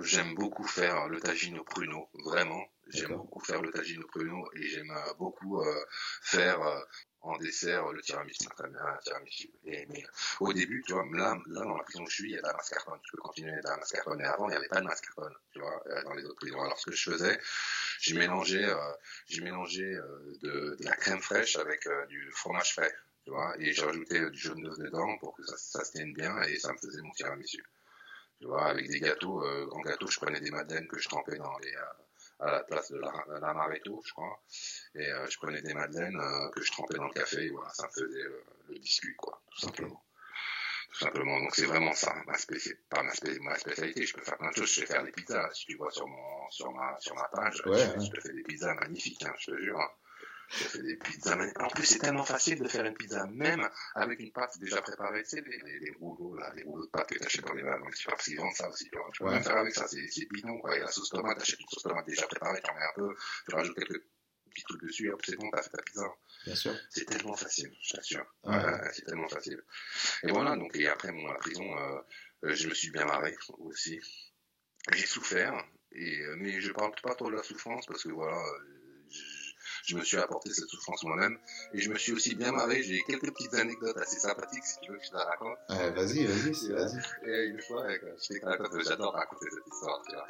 j'aime 0.00 0.34
beaucoup 0.34 0.66
faire 0.66 1.08
le 1.08 1.20
tagine 1.20 1.58
au 1.58 1.64
pruneau, 1.64 2.08
vraiment. 2.24 2.62
J'aime 2.88 3.16
beaucoup 3.16 3.40
faire 3.40 3.60
le 3.62 3.70
tagine 3.70 4.02
au 4.02 4.06
pruneau 4.06 4.48
et 4.54 4.62
j'aime 4.62 4.90
euh, 4.90 5.14
beaucoup 5.18 5.60
euh, 5.60 5.84
faire 6.22 6.60
euh, 6.62 6.80
en 7.20 7.36
dessert 7.38 7.90
le 7.92 8.00
tiramisu. 8.00 8.46
Un 8.58 8.96
tiramisu. 8.98 9.50
Et, 9.64 9.86
mais 9.86 10.04
au 10.40 10.52
début, 10.52 10.82
tu 10.86 10.92
vois, 10.92 11.04
là, 11.12 11.36
là 11.46 11.62
dans 11.62 11.76
la 11.76 11.82
prison 11.82 12.04
où 12.04 12.08
je 12.08 12.14
suis, 12.14 12.30
il 12.30 12.34
y 12.34 12.38
a 12.38 12.42
de 12.42 12.46
la 12.46 12.52
mascarpone. 12.52 13.00
Tu 13.02 13.10
peux 13.12 13.22
continuer 13.22 13.50
de 13.50 13.68
la 13.68 13.76
mascarpone. 13.76 14.20
Et 14.20 14.24
avant, 14.24 14.46
il 14.48 14.50
n'y 14.50 14.56
avait 14.56 14.68
pas 14.68 14.80
de 14.80 14.86
mascarpone, 14.86 15.34
tu 15.52 15.58
vois, 15.58 15.82
dans 16.04 16.14
les 16.14 16.24
autres 16.24 16.36
prisons. 16.36 16.62
Alors 16.62 16.78
ce 16.78 16.90
que 16.90 16.96
je 16.96 17.10
faisais, 17.10 17.40
j'ai 18.00 18.16
mélangé, 18.16 18.64
euh, 18.64 18.92
j'ai 19.26 19.42
mélangé 19.42 19.84
de, 19.84 20.76
de, 20.78 20.84
la 20.84 20.94
crème 20.96 21.20
fraîche 21.20 21.56
avec 21.56 21.88
du 22.08 22.30
fromage 22.32 22.72
frais, 22.72 22.94
tu 23.24 23.30
vois, 23.30 23.54
et 23.58 23.72
j'ai 23.72 23.82
rajouté 23.82 24.30
du 24.30 24.38
jaune 24.38 24.62
d'œuf 24.62 24.78
dedans 24.78 25.18
pour 25.18 25.34
que 25.34 25.44
ça, 25.44 25.56
ça 25.56 25.84
se 25.84 25.92
tienne 25.92 26.12
bien 26.12 26.40
et 26.42 26.56
ça 26.58 26.72
me 26.72 26.78
faisait 26.78 27.02
mon 27.02 27.10
tiramisu. 27.12 27.64
Tu 28.40 28.46
vois, 28.46 28.66
avec 28.66 28.88
des 28.88 29.00
gâteaux, 29.00 29.42
euh, 29.44 29.66
grands 29.66 29.80
gâteaux, 29.80 30.08
je 30.08 30.18
prenais 30.18 30.40
des 30.40 30.50
madeleines 30.50 30.86
que 30.88 30.98
je 30.98 31.08
trempais 31.08 31.36
dans 31.36 31.56
les, 31.58 31.74
à 32.40 32.50
la 32.52 32.60
place 32.64 32.90
de 32.90 32.98
l'amaretto, 32.98 34.02
je 34.04 34.12
crois. 34.12 34.42
Et 34.94 35.06
euh, 35.06 35.26
je 35.28 35.38
prenais 35.38 35.62
des 35.62 35.74
madeleines 35.74 36.20
euh, 36.20 36.50
que 36.50 36.62
je 36.62 36.70
trempais 36.70 36.96
dans 36.96 37.06
le 37.06 37.12
café, 37.12 37.44
et 37.44 37.50
voilà, 37.50 37.70
ça 37.72 37.86
me 37.86 37.92
faisait 37.92 38.22
euh, 38.22 38.44
le 38.68 38.78
biscuit, 38.78 39.14
quoi, 39.16 39.40
tout 39.50 39.60
simplement. 39.60 40.02
Tout 40.92 41.04
simplement. 41.04 41.40
Donc 41.40 41.54
c'est 41.54 41.66
vraiment 41.66 41.92
ça, 41.92 42.14
ma 42.26 42.38
spécialité, 42.38 42.82
pas 42.88 43.02
ma, 43.02 43.12
ma, 43.40 43.58
spécialité. 43.58 44.06
Je 44.06 44.14
peux 44.14 44.22
faire 44.22 44.38
plein 44.38 44.50
de 44.50 44.54
choses. 44.54 44.68
Je 44.68 44.80
sais 44.80 44.86
faire 44.86 45.04
des 45.04 45.12
pizzas. 45.12 45.50
Si 45.52 45.66
tu 45.66 45.76
vois 45.76 45.90
sur 45.90 46.06
mon, 46.06 46.50
sur 46.50 46.72
ma, 46.72 46.96
sur 47.00 47.14
ma 47.16 47.28
page, 47.28 47.62
je, 47.64 48.04
je, 48.04 48.10
te 48.10 48.20
fais 48.20 48.32
des 48.32 48.42
pizzas 48.42 48.74
magnifiques, 48.74 49.22
hein, 49.24 49.34
je 49.38 49.50
te 49.50 49.60
jure. 49.60 49.78
Des 50.74 50.96
pizzas. 50.96 51.36
En 51.60 51.68
plus, 51.68 51.84
c'est 51.84 51.98
tellement 51.98 52.24
facile 52.24 52.60
de 52.60 52.68
faire 52.68 52.84
une 52.84 52.94
pizza, 52.94 53.26
même 53.26 53.68
avec 53.94 54.20
une 54.20 54.32
pâte 54.32 54.58
déjà 54.58 54.80
préparée. 54.80 55.22
Tu 55.24 55.30
sais, 55.30 55.40
les, 55.42 55.58
les, 55.58 55.78
les 55.80 55.90
rouleaux, 55.98 56.36
là, 56.36 56.52
les 56.54 56.62
rouleaux 56.62 56.84
de 56.84 56.90
pâte 56.90 57.08
que 57.08 57.18
tu 57.18 57.24
achètes 57.24 57.44
dans 57.44 57.54
les 57.54 57.62
dans 57.62 57.76
les 57.76 57.96
parce 58.06 58.24
qu'ils 58.24 58.38
vendent 58.38 58.54
ça 58.54 58.68
aussi. 58.68 58.88
Tu, 58.90 58.98
vois. 58.98 59.08
tu 59.12 59.22
peux 59.22 59.30
même 59.30 59.42
faire 59.42 59.56
avec 59.56 59.74
ça, 59.74 59.86
c'est 59.88 60.00
bidon, 60.32 60.58
quoi. 60.58 60.76
Et 60.76 60.80
la 60.80 60.88
sauce 60.88 61.10
tomate, 61.10 61.38
t'achètes 61.38 61.60
une 61.60 61.66
sauce 61.68 61.82
tomate 61.82 62.06
déjà 62.06 62.26
préparée, 62.26 62.60
tu 62.62 62.70
en 62.70 62.74
mets 62.74 62.82
un 62.82 62.92
peu, 62.94 63.14
tu 63.48 63.54
rajoutes 63.54 63.76
quelques 63.76 64.02
petits 64.56 64.64
trucs 64.64 64.82
dessus, 64.82 65.10
hop, 65.12 65.20
c'est 65.24 65.36
bon, 65.36 65.50
t'as 65.50 65.62
fait 65.62 65.70
ta 65.70 65.82
pizza. 65.82 66.14
Bien 66.46 66.54
sûr. 66.54 66.74
C'est 66.90 67.04
tellement 67.04 67.36
facile, 67.36 67.72
je 67.82 67.96
t'assure. 67.96 68.26
Ouais. 68.44 68.62
c'est 68.92 69.04
tellement 69.04 69.28
facile. 69.28 69.62
Et 70.22 70.30
voilà, 70.30 70.56
donc, 70.56 70.74
et 70.76 70.88
après, 70.88 71.12
bon, 71.12 71.26
la 71.26 71.38
prison, 71.38 71.64
euh, 71.76 72.00
euh, 72.44 72.54
je 72.54 72.68
me 72.68 72.74
suis 72.74 72.90
bien 72.90 73.04
marré 73.04 73.36
aussi. 73.58 74.00
J'ai 74.92 75.06
souffert, 75.06 75.54
et, 75.92 76.20
euh, 76.20 76.36
mais 76.38 76.60
je 76.60 76.72
parle 76.72 76.92
pas 77.02 77.14
trop 77.14 77.30
de 77.30 77.36
la 77.36 77.42
souffrance 77.42 77.86
parce 77.86 78.02
que 78.04 78.10
voilà, 78.10 78.40
je 79.86 79.96
me 79.96 80.02
suis 80.02 80.16
apporté 80.18 80.50
cette 80.52 80.68
souffrance 80.68 81.04
moi-même 81.04 81.38
et 81.72 81.80
je 81.80 81.90
me 81.90 81.96
suis 81.96 82.12
aussi 82.12 82.34
bien 82.34 82.52
marré. 82.52 82.82
J'ai 82.82 83.00
quelques 83.06 83.32
petites 83.32 83.54
anecdotes 83.54 83.96
assez 83.98 84.18
sympathiques 84.18 84.64
si 84.64 84.80
tu 84.80 84.90
veux 84.90 84.98
que 84.98 85.04
je 85.04 85.10
te 85.10 85.16
raconte. 85.16 85.58
vas-y, 85.68 86.26
vas-y, 86.26 86.72
vas-y. 86.72 87.30
Et 87.30 87.44
une 87.46 87.60
fois, 87.62 87.86
j'adore 88.84 89.14
raconter 89.14 89.46
cette 89.48 89.66
histoire, 89.72 90.02
tu 90.08 90.14
vois. 90.14 90.26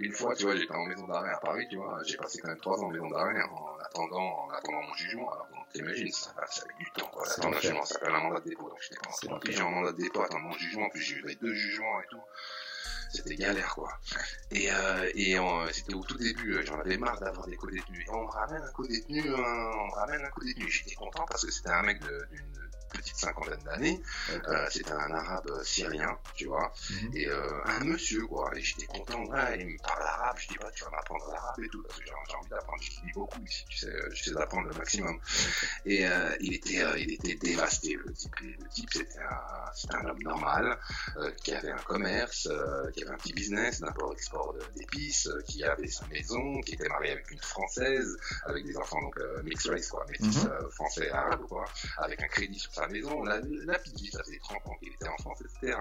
Une 0.00 0.12
fois, 0.12 0.34
tu 0.36 0.44
vois, 0.44 0.54
j'étais 0.54 0.74
en 0.74 0.86
maison 0.86 1.08
d'arrêt 1.08 1.32
à 1.32 1.38
Paris, 1.38 1.66
tu 1.68 1.76
vois, 1.76 2.00
j'ai 2.04 2.16
passé 2.16 2.38
quand 2.40 2.48
même 2.48 2.60
trois 2.60 2.78
ans 2.78 2.86
en 2.86 2.90
maison 2.90 3.10
d'arrêt 3.10 3.42
en 3.42 3.78
attendant, 3.84 4.44
en 4.44 4.50
attendant 4.50 4.82
mon 4.82 4.94
jugement. 4.94 5.32
Alors, 5.32 5.48
t'imagines, 5.72 6.12
ça, 6.12 6.32
ça 6.48 6.62
avec 6.62 6.76
du 6.78 6.90
temps, 6.92 7.08
quoi. 7.08 7.26
L'attendre 7.26 7.56
un 7.56 7.60
jugement, 7.60 7.84
ça 7.84 7.94
s'appelle 7.94 8.14
un 8.14 8.20
mandat 8.20 8.40
de 8.40 8.48
dépôt. 8.48 8.68
Donc, 8.68 8.78
j'étais 8.80 8.98
en, 9.06 9.40
j'ai 9.44 9.60
un 9.60 9.70
mandat 9.70 9.92
de 9.92 9.96
dépôt, 9.96 10.22
attendre 10.22 10.44
mon 10.44 10.52
jugement, 10.52 10.88
puis 10.90 11.02
j'ai 11.02 11.16
eu 11.16 11.34
deux 11.42 11.52
jugements 11.52 12.00
et 12.00 12.06
tout 12.10 12.22
c'était 13.12 13.36
galère 13.36 13.74
quoi. 13.74 13.92
Et, 14.50 14.70
euh, 14.70 15.10
et 15.14 15.36
c'était 15.72 15.94
au 15.94 16.04
tout 16.04 16.18
début, 16.18 16.54
euh, 16.54 16.62
j'en 16.64 16.78
avais 16.80 16.96
marre 16.96 17.18
d'avoir 17.20 17.46
des 17.46 17.56
co-détenus. 17.56 18.06
Et 18.06 18.10
on 18.10 18.24
me 18.24 18.30
ramène 18.30 18.62
un 18.62 18.72
co-détenu, 18.72 19.22
on 19.34 19.86
me 19.86 19.94
ramène 19.94 20.24
un 20.24 20.30
co-détenu. 20.30 20.68
J'étais 20.68 20.94
content 20.94 21.24
parce 21.26 21.44
que 21.44 21.50
c'était 21.50 21.70
un 21.70 21.82
mec 21.82 22.00
d'une 22.00 22.68
petite 22.88 23.16
cinquantaine 23.16 23.62
d'années. 23.64 24.00
Euh, 24.48 24.66
c'était 24.70 24.92
un 24.92 25.10
arabe 25.10 25.62
syrien, 25.62 26.18
tu 26.34 26.46
vois, 26.46 26.72
mhm. 26.90 27.16
et 27.16 27.26
euh, 27.28 27.64
un 27.64 27.84
monsieur, 27.84 28.26
quoi. 28.26 28.50
Et 28.56 28.62
j'étais 28.62 28.86
content, 28.86 29.24
ouais, 29.26 29.60
il 29.60 29.66
me 29.66 29.78
parle 29.78 30.02
arabe. 30.02 30.36
Je 30.38 30.48
dis, 30.48 30.58
pas, 30.58 30.70
tu 30.72 30.84
vas 30.84 30.90
m'apprendre 30.90 31.30
l'arabe 31.32 31.60
et 31.62 31.68
tout, 31.68 31.82
parce 31.82 31.98
que 31.98 32.04
j'ai 32.04 32.12
envie 32.12 32.48
d'apprendre. 32.48 32.82
Je 32.82 32.90
lis 33.06 33.12
beaucoup 33.14 33.40
ici, 33.44 33.64
tu 33.68 33.78
sais, 33.78 33.92
j'essaie 34.12 34.34
d'apprendre 34.34 34.68
le 34.68 34.74
maximum. 34.74 35.18
Et 35.84 36.06
euh, 36.06 36.36
il 36.40 36.54
était, 36.54 36.82
euh, 36.82 36.98
il 36.98 37.12
était 37.12 37.34
dévasté, 37.34 37.94
le 37.94 38.12
type. 38.12 38.34
le 38.40 38.68
type, 38.68 38.90
c'était 38.92 39.18
un, 39.20 39.98
un, 39.98 40.10
homme 40.10 40.22
normal, 40.22 40.78
euh, 41.16 41.30
qui 41.42 41.52
avait 41.52 41.70
un 41.70 41.78
commerce, 41.78 42.48
qui 42.94 43.02
avait 43.02 43.12
un 43.12 43.16
petit 43.16 43.32
business 43.32 43.80
d'import-export 43.80 44.54
d'épices, 44.76 45.28
qui 45.46 45.64
avait 45.64 45.88
sa 45.88 46.06
maison, 46.08 46.60
qui 46.60 46.74
était 46.74 46.88
marié 46.88 47.12
avec 47.12 47.30
une 47.30 47.40
française, 47.40 48.16
avec 48.44 48.64
des 48.64 48.76
enfants 48.76 49.00
donc 49.00 49.18
mixed 49.44 49.70
race, 49.70 49.88
quoi, 49.88 50.04
métis 50.10 50.44
mhm. 50.44 50.70
français 50.70 51.10
arabe, 51.10 51.46
quoi, 51.48 51.64
avec 51.98 52.22
un 52.22 52.28
crédit 52.28 52.58
sur 52.58 52.72
sa 52.78 52.86
maison. 52.88 53.22
La, 53.22 53.40
la 53.40 53.78
petite 53.78 54.00
vie, 54.00 54.10
ça 54.10 54.22
faisait 54.22 54.38
30 54.38 54.66
ans 54.66 54.76
qu'il 54.80 54.92
était 54.92 55.08
en 55.08 55.16
France, 55.18 55.42
etc. 55.42 55.78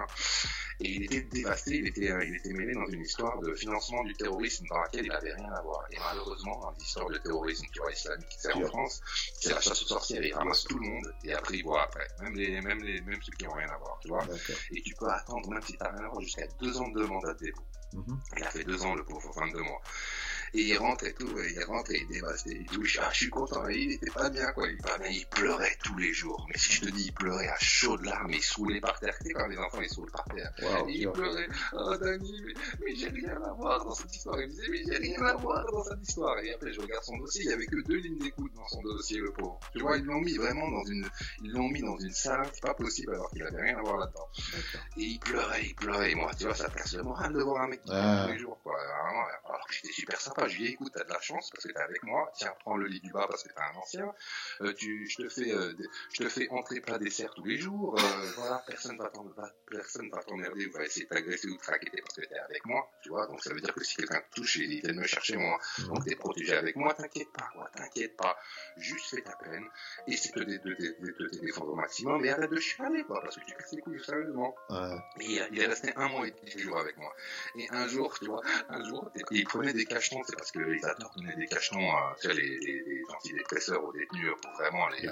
Et 0.80 0.90
il 0.92 1.04
était 1.04 1.22
dévasté, 1.22 1.78
il 1.78 1.88
était, 1.88 2.12
il 2.28 2.36
était 2.36 2.54
mêlé 2.54 2.74
dans 2.74 2.86
une 2.88 3.02
histoire 3.02 3.40
de 3.40 3.54
financement 3.56 4.04
du 4.04 4.14
terrorisme 4.14 4.66
dans 4.70 4.80
laquelle 4.80 5.06
il 5.06 5.12
n'avait 5.12 5.34
rien 5.34 5.52
à 5.52 5.62
voir. 5.62 5.86
Et 5.92 5.98
malheureusement, 5.98 6.60
dans 6.60 6.72
l'histoire 6.72 7.10
de 7.10 7.18
terrorisme, 7.18 7.66
tu 7.72 7.80
vois, 7.80 7.92
islamique, 7.92 8.36
c'est 8.38 8.54
en 8.54 8.66
France, 8.68 9.02
c'est 9.40 9.54
la 9.54 9.62
chasse 9.62 9.82
aux 9.84 9.88
sorcières, 9.88 10.24
il 10.24 10.34
ramasse 10.34 10.64
tout 10.66 10.78
le 10.78 10.88
monde 10.88 11.14
et 11.24 11.34
après 11.34 11.58
il 11.58 11.64
voit 11.64 11.84
après. 11.84 12.08
Même 12.22 12.36
les, 12.36 12.62
même 12.62 12.84
les, 12.84 13.02
même 13.02 13.22
ceux 13.22 13.32
qui 13.34 13.46
n'ont 13.46 13.54
rien 13.54 13.70
à 13.70 13.78
voir, 13.78 13.98
tu 14.02 14.10
vois. 14.10 14.26
Et 14.72 14.82
tu 14.82 14.94
peux 14.96 15.10
attendre, 15.10 15.50
même 15.50 15.62
si 15.62 15.74
tu 15.74 15.80
n'as 15.80 15.92
rien 15.92 16.06
à 16.06 16.10
voir, 16.10 16.22
jusqu'à 16.22 16.48
deux 16.62 16.78
ans 16.78 16.90
de 16.90 17.06
mandat 17.06 17.34
de 17.34 17.46
dépôt. 17.46 17.64
Mhm. 17.94 18.20
Il 18.38 18.44
a 18.44 18.50
fait 18.50 18.64
deux 18.64 18.84
ans, 18.84 18.96
le 18.96 19.04
pauvre, 19.04 19.32
22 19.36 19.62
mois. 19.62 19.82
Et 20.54 20.62
il 20.62 20.78
rentre 20.78 21.06
et 21.06 21.14
tout, 21.14 21.40
et 21.40 21.54
il 21.54 21.64
rentre 21.64 21.92
et 21.92 21.98
il 21.98 22.04
est 22.04 22.20
dévasté 22.20 22.62
et 22.62 22.66
tout. 22.66 22.84
Je, 22.84 23.00
ah, 23.02 23.10
je 23.12 23.18
suis 23.18 23.30
content. 23.30 23.68
Et 23.70 23.78
il 23.78 23.92
était 23.94 24.12
pas 24.12 24.30
bien, 24.30 24.52
quoi. 24.54 24.68
Il, 24.70 24.78
pas 24.78 24.98
bien. 24.98 25.10
il 25.10 25.26
pleurait 25.28 25.78
tous 25.84 25.98
les 25.98 26.14
jours. 26.14 26.46
Mais 26.50 26.58
si 26.58 26.74
je 26.74 26.82
te 26.82 26.90
dis, 26.90 27.06
il 27.08 27.14
pleurait 27.14 27.48
à 27.48 27.58
chaudes 27.60 28.04
larmes, 28.06 28.32
il 28.32 28.42
saoulait 28.42 28.82
par 28.82 29.00
terre. 29.00 29.16
Tu 29.20 29.28
sais, 29.28 29.34
quand 29.34 29.48
les 29.48 29.58
enfants, 29.58 29.82
ils 29.82 29.90
saoulent 29.90 30.12
par 30.12 30.26
terre. 30.26 30.52
et 30.88 30.92
il 30.92 31.12
pleurait. 31.12 31.48
Oh, 31.74 31.96
Dani, 31.98 32.42
mais, 32.46 32.54
mais 32.84 32.96
j'ai 32.96 33.10
rien 33.10 33.42
à 33.42 33.54
voir 33.54 33.84
dans 33.84 33.94
cette 33.94 34.16
histoire. 34.16 34.40
Il 34.42 34.48
me 34.48 34.52
disait, 34.52 34.68
mais 34.70 34.84
j'ai 34.88 34.98
rien 34.98 35.22
à 35.24 35.36
voir 35.36 35.66
dans 35.72 35.84
cette 35.84 36.02
histoire. 36.02 36.38
Et 36.40 36.54
après, 36.54 36.72
je 36.72 36.82
regarde 36.82 37.04
son 37.04 37.18
dossier. 37.18 37.44
Il 37.44 37.50
y 37.50 37.54
avait 37.54 37.66
que 37.66 37.82
deux 37.84 37.98
lignes 37.98 38.20
d'écoute 38.20 38.54
dans 38.56 38.68
son 38.68 38.82
dossier, 38.82 39.20
le 39.20 39.32
pauvre. 39.32 39.60
Tu 39.74 39.82
vois, 39.82 39.98
ils 39.98 40.06
l'ont 40.06 40.22
mis 40.22 40.38
vraiment 40.38 40.70
dans 40.70 40.86
une, 40.86 41.08
ils 41.44 41.52
l'ont 41.52 41.70
mis 41.70 41.82
dans 41.82 41.98
une 41.98 42.12
salle, 42.12 42.48
c'est 42.54 42.62
pas 42.62 42.74
possible, 42.74 43.14
alors 43.14 43.30
qu'il 43.32 43.44
avait 43.44 43.62
rien 43.62 43.78
à 43.78 43.82
voir 43.82 43.98
là-dedans. 43.98 44.28
Et 44.98 45.04
il 45.04 45.20
pleurait, 45.20 45.64
il 45.64 45.76
pleurait. 45.76 46.12
Et 46.12 46.16
moi, 46.16 46.32
tu 46.38 46.46
vois, 46.46 46.56
ça 46.56 46.70
casse 46.70 46.96
le 46.96 47.04
moral 47.04 47.34
de 47.34 47.42
voir 47.42 47.64
un 47.64 47.68
mec 47.68 47.82
qui 47.84 47.90
pleure 47.90 48.26
tous 48.26 48.32
les 48.34 48.40
jours, 48.40 48.60
quoi. 48.64 48.76
Alors 49.46 49.66
que 49.68 49.74
j'étais 49.74 49.94
super 49.94 50.20
sympa. 50.20 50.37
Je 50.46 50.58
lui 50.58 50.64
ai 50.64 50.68
dit, 50.68 50.74
écoute, 50.74 50.92
t'as 50.94 51.04
de 51.04 51.10
la 51.10 51.20
chance 51.20 51.50
parce 51.52 51.66
que 51.66 51.72
t'es 51.72 51.80
avec 51.80 52.04
moi. 52.04 52.32
Tiens, 52.36 52.54
prends 52.60 52.78
le 52.78 52.88
lit 52.88 53.02
du 53.02 53.12
bas 53.12 53.26
parce 53.28 53.44
que 53.44 53.50
t'es 53.50 53.60
un 53.60 53.78
ancien. 53.78 54.14
Euh, 54.62 54.74
tu, 54.74 55.08
je 55.08 55.24
te 55.24 55.30
fais, 55.30 55.52
euh, 55.52 55.74
je 56.14 56.24
te 56.24 56.30
fais 56.30 56.48
entrer 56.50 56.80
plat 56.82 56.98
dessert 56.98 57.34
tous 57.34 57.46
les 57.46 57.58
jours. 57.58 57.98
Euh, 58.00 58.32
voilà, 58.36 58.64
personne 58.68 58.98
va 58.98 59.10
t'emmerder, 59.10 59.54
personne 59.70 60.10
va 60.10 60.24
t'emmerder 60.24 60.68
ou 60.68 60.72
va 60.72 60.84
essayer 60.84 61.06
de 61.06 61.10
t'agresser 61.10 61.48
ou 61.48 61.56
de 61.56 61.62
traquer 61.62 61.90
parce 62.02 62.16
que 62.16 62.22
t'es 62.22 62.38
avec 62.38 62.66
moi. 62.66 62.90
Tu 63.02 63.10
vois, 63.10 63.26
donc 63.28 63.42
ça 63.44 63.54
veut 63.54 63.62
dire 63.62 63.74
que 63.74 63.84
si 63.84 63.96
quelqu'un 63.96 64.22
te 64.22 64.36
touche, 64.36 64.58
il 64.58 64.82
vient 64.82 64.94
me 64.94 65.08
chercher 65.08 65.38
moi. 65.38 65.60
Donc 65.88 66.06
t'es 66.06 66.16
protégé 66.16 66.56
avec 66.56 66.76
moi. 66.76 66.94
T'inquiète 66.94 67.32
pas, 67.34 67.50
quoi. 67.54 67.70
T'inquiète 67.76 68.16
pas. 68.16 68.38
Juste 68.78 69.10
fais 69.10 69.22
ta 69.22 69.36
peine. 69.38 69.66
Essaie 70.08 70.32
de, 70.36 70.44
te 70.44 71.40
défendre 71.42 71.72
au 71.72 71.76
maximum 71.76 72.24
et 72.26 72.30
arrête 72.30 72.52
de 72.52 72.60
chialer, 72.60 73.04
quoi, 73.04 73.22
parce 73.22 73.36
que 73.38 73.46
tu 73.46 73.54
casses 73.56 73.74
les 73.74 73.82
couilles 73.82 74.04
sérieusement. 74.04 74.56
Ouais. 74.70 74.98
Et 75.22 75.40
il 75.52 75.60
est 75.60 75.66
resté 75.66 75.92
un 75.96 76.10
mois 76.10 76.28
et 76.28 76.34
dix 76.44 76.60
jours 76.60 76.78
avec 76.78 76.98
moi. 76.98 77.14
Et 77.56 77.68
un 77.72 77.88
jour, 77.88 78.18
tu 78.20 78.26
vois, 78.26 78.42
un 78.70 78.84
jour, 78.84 79.10
il 79.32 79.44
prenait 79.46 79.74
des 79.74 79.86
cachetons, 79.86 80.22
c'est 80.28 80.36
parce 80.36 80.52
que 80.52 80.60
les 80.60 80.80
donner 81.16 81.36
des 81.38 81.48
cachetons, 81.48 81.80
euh, 81.80 82.34
les, 82.34 82.60
les, 82.60 82.84
les 82.86 83.02
antidépresseurs 83.16 83.84
aux 83.84 83.94
détenus 83.94 84.32
pour 84.42 84.52
vraiment 84.54 84.88
les, 84.90 85.10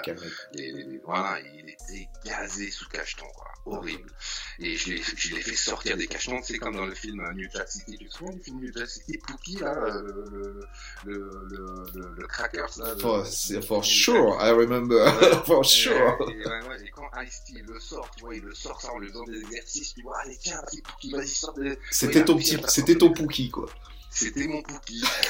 les, 0.53 0.71
les, 0.83 0.97
voilà, 1.05 1.39
il 1.39 1.69
était 1.69 2.09
gazé 2.25 2.69
sous 2.69 2.87
cacheton, 2.89 3.25
quoi, 3.35 3.47
horrible. 3.65 4.11
Et 4.59 4.75
je 4.75 4.91
l'ai, 4.91 5.01
je 5.01 5.35
l'ai 5.35 5.41
fait 5.41 5.55
sortir 5.55 5.95
des 5.95 6.07
cachetons, 6.07 6.41
c'est 6.43 6.57
comme 6.57 6.75
dans 6.75 6.85
le 6.85 6.95
film 6.95 7.23
New 7.33 7.47
Jack 7.53 7.69
City, 7.69 7.97
tu 7.97 8.09
te 8.09 8.13
souviens 8.13 8.35
du 8.35 8.43
film 8.43 8.59
New 8.59 8.73
Jack 8.75 8.89
City, 8.89 9.17
Pookie, 9.25 9.55
là, 9.57 9.73
le, 9.73 10.59
le, 11.05 11.19
le, 11.49 11.85
le, 11.93 12.15
le 12.17 12.27
Crackers, 12.27 12.77
là. 12.77 12.95
For, 12.99 13.25
for 13.63 13.85
sure, 13.85 14.37
I 14.41 14.51
remember, 14.51 15.07
for 15.45 15.63
sure. 15.63 16.17
Et, 16.29 16.33
et, 16.33 16.87
et 16.87 16.89
quand 16.91 17.09
Ice-T 17.23 17.61
le 17.61 17.79
sort, 17.79 18.09
tu 18.17 18.25
vois, 18.25 18.35
il 18.35 18.43
le 18.43 18.53
sort 18.53 18.81
ça 18.81 18.91
en 18.91 18.99
lui 18.99 19.07
faisant 19.07 19.23
des 19.23 19.39
exercices, 19.39 19.93
tu 19.93 20.01
vois, 20.01 20.19
allez, 20.19 20.37
tiens, 20.37 20.61
petit 20.67 20.81
Pookie, 20.81 21.11
vas-y, 21.11 21.27
sors 21.29 21.53
de... 21.53 21.77
C'était 21.89 22.25
ton 22.25 22.35
petit, 22.37 22.57
c'était 22.67 22.95
ton 22.95 23.13
Pookie, 23.13 23.49
quoi. 23.49 23.67
C'était 24.15 24.47
mon 24.47 24.61
Pookie. 24.61 25.03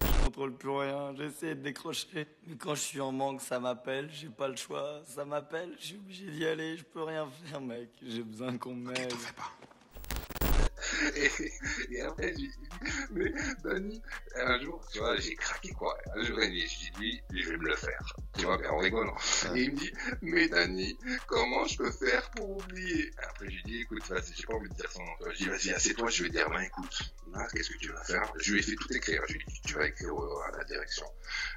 je 0.00 0.24
contrôle 0.24 0.54
plus 0.54 0.70
rien, 0.70 1.12
j'essaie 1.16 1.56
de 1.56 1.62
décrocher. 1.62 2.28
Mais 2.46 2.54
quand 2.54 2.76
je 2.76 2.80
suis 2.80 3.00
en 3.00 3.10
manque, 3.10 3.40
ça 3.40 3.58
m'appelle, 3.58 4.08
j'ai 4.12 4.28
pas 4.28 4.46
le 4.46 4.54
choix. 4.54 5.02
Ça 5.04 5.24
m'appelle, 5.24 5.74
je 5.80 5.86
suis 5.86 5.96
obligé 5.96 6.26
d'y 6.30 6.46
aller, 6.46 6.76
je 6.76 6.84
peux 6.84 7.02
rien 7.02 7.28
faire, 7.44 7.60
mec. 7.60 7.88
J'ai 8.00 8.22
besoin 8.22 8.56
qu'on 8.56 8.76
m'aide. 8.76 9.12
pas. 9.36 9.50
Et, 11.90 12.00
après, 12.02 12.28
j'ai 12.28 12.34
dit, 12.34 12.68
mais 13.10 13.32
Dani, 13.62 14.02
un 14.36 14.60
jour, 14.60 14.86
tu 14.92 14.98
vois, 14.98 15.16
j'ai 15.16 15.34
craqué 15.34 15.70
quoi. 15.70 15.96
Un 16.14 16.24
jour, 16.24 16.38
j'ai 16.40 16.50
dit, 16.50 17.22
je 17.32 17.50
vais 17.50 17.56
me 17.56 17.68
le 17.68 17.76
faire. 17.76 18.14
Tu 18.36 18.44
vois, 18.44 18.58
en 18.70 18.78
rigolant. 18.78 19.16
Et 19.54 19.62
il 19.62 19.72
me 19.72 19.76
dit, 19.76 19.92
mais 20.22 20.48
Dani, 20.48 20.98
comment 21.26 21.64
je 21.66 21.78
peux 21.78 21.90
faire 21.90 22.30
pour 22.32 22.56
oublier? 22.56 23.10
Après, 23.28 23.50
j'ai 23.50 23.62
dit, 23.64 23.80
écoute, 23.82 24.06
vas-y, 24.08 24.34
j'ai 24.34 24.46
pas 24.46 24.54
envie 24.54 24.68
de 24.68 24.74
dire 24.74 24.90
son 24.90 25.02
nom. 25.02 25.12
J'ai 25.32 25.44
dit, 25.44 25.50
vas-y, 25.50 25.70
assieds-toi, 25.72 26.10
je 26.10 26.22
vais 26.24 26.30
dire, 26.30 26.48
ben 26.50 26.60
écoute, 26.60 27.14
qu'est-ce 27.52 27.70
que 27.70 27.78
tu 27.78 27.92
vas 27.92 28.04
faire? 28.04 28.32
Je 28.38 28.52
lui 28.52 28.60
ai 28.60 28.62
fait 28.62 28.74
tout 28.74 28.92
écrire. 28.92 29.22
Je 29.28 29.34
lui 29.34 29.40
ai 29.40 29.44
dit, 29.52 29.60
tu 29.66 29.74
vas 29.74 29.86
écrire 29.86 30.14
à 30.46 30.56
la 30.56 30.64
direction. 30.64 31.06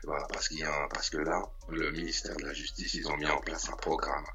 Voilà, 0.04 0.28
parce 0.32 0.48
qu'il 0.48 0.60
y 0.60 0.64
a 0.64 0.88
parce 0.90 1.10
que 1.10 1.18
là, 1.18 1.42
le 1.70 1.92
ministère 1.92 2.36
de 2.38 2.46
la 2.46 2.54
Justice, 2.54 2.94
ils 2.94 3.08
ont 3.08 3.18
mis 3.18 3.26
en 3.26 3.40
place 3.40 3.70
un 3.70 3.76
programme. 3.78 4.26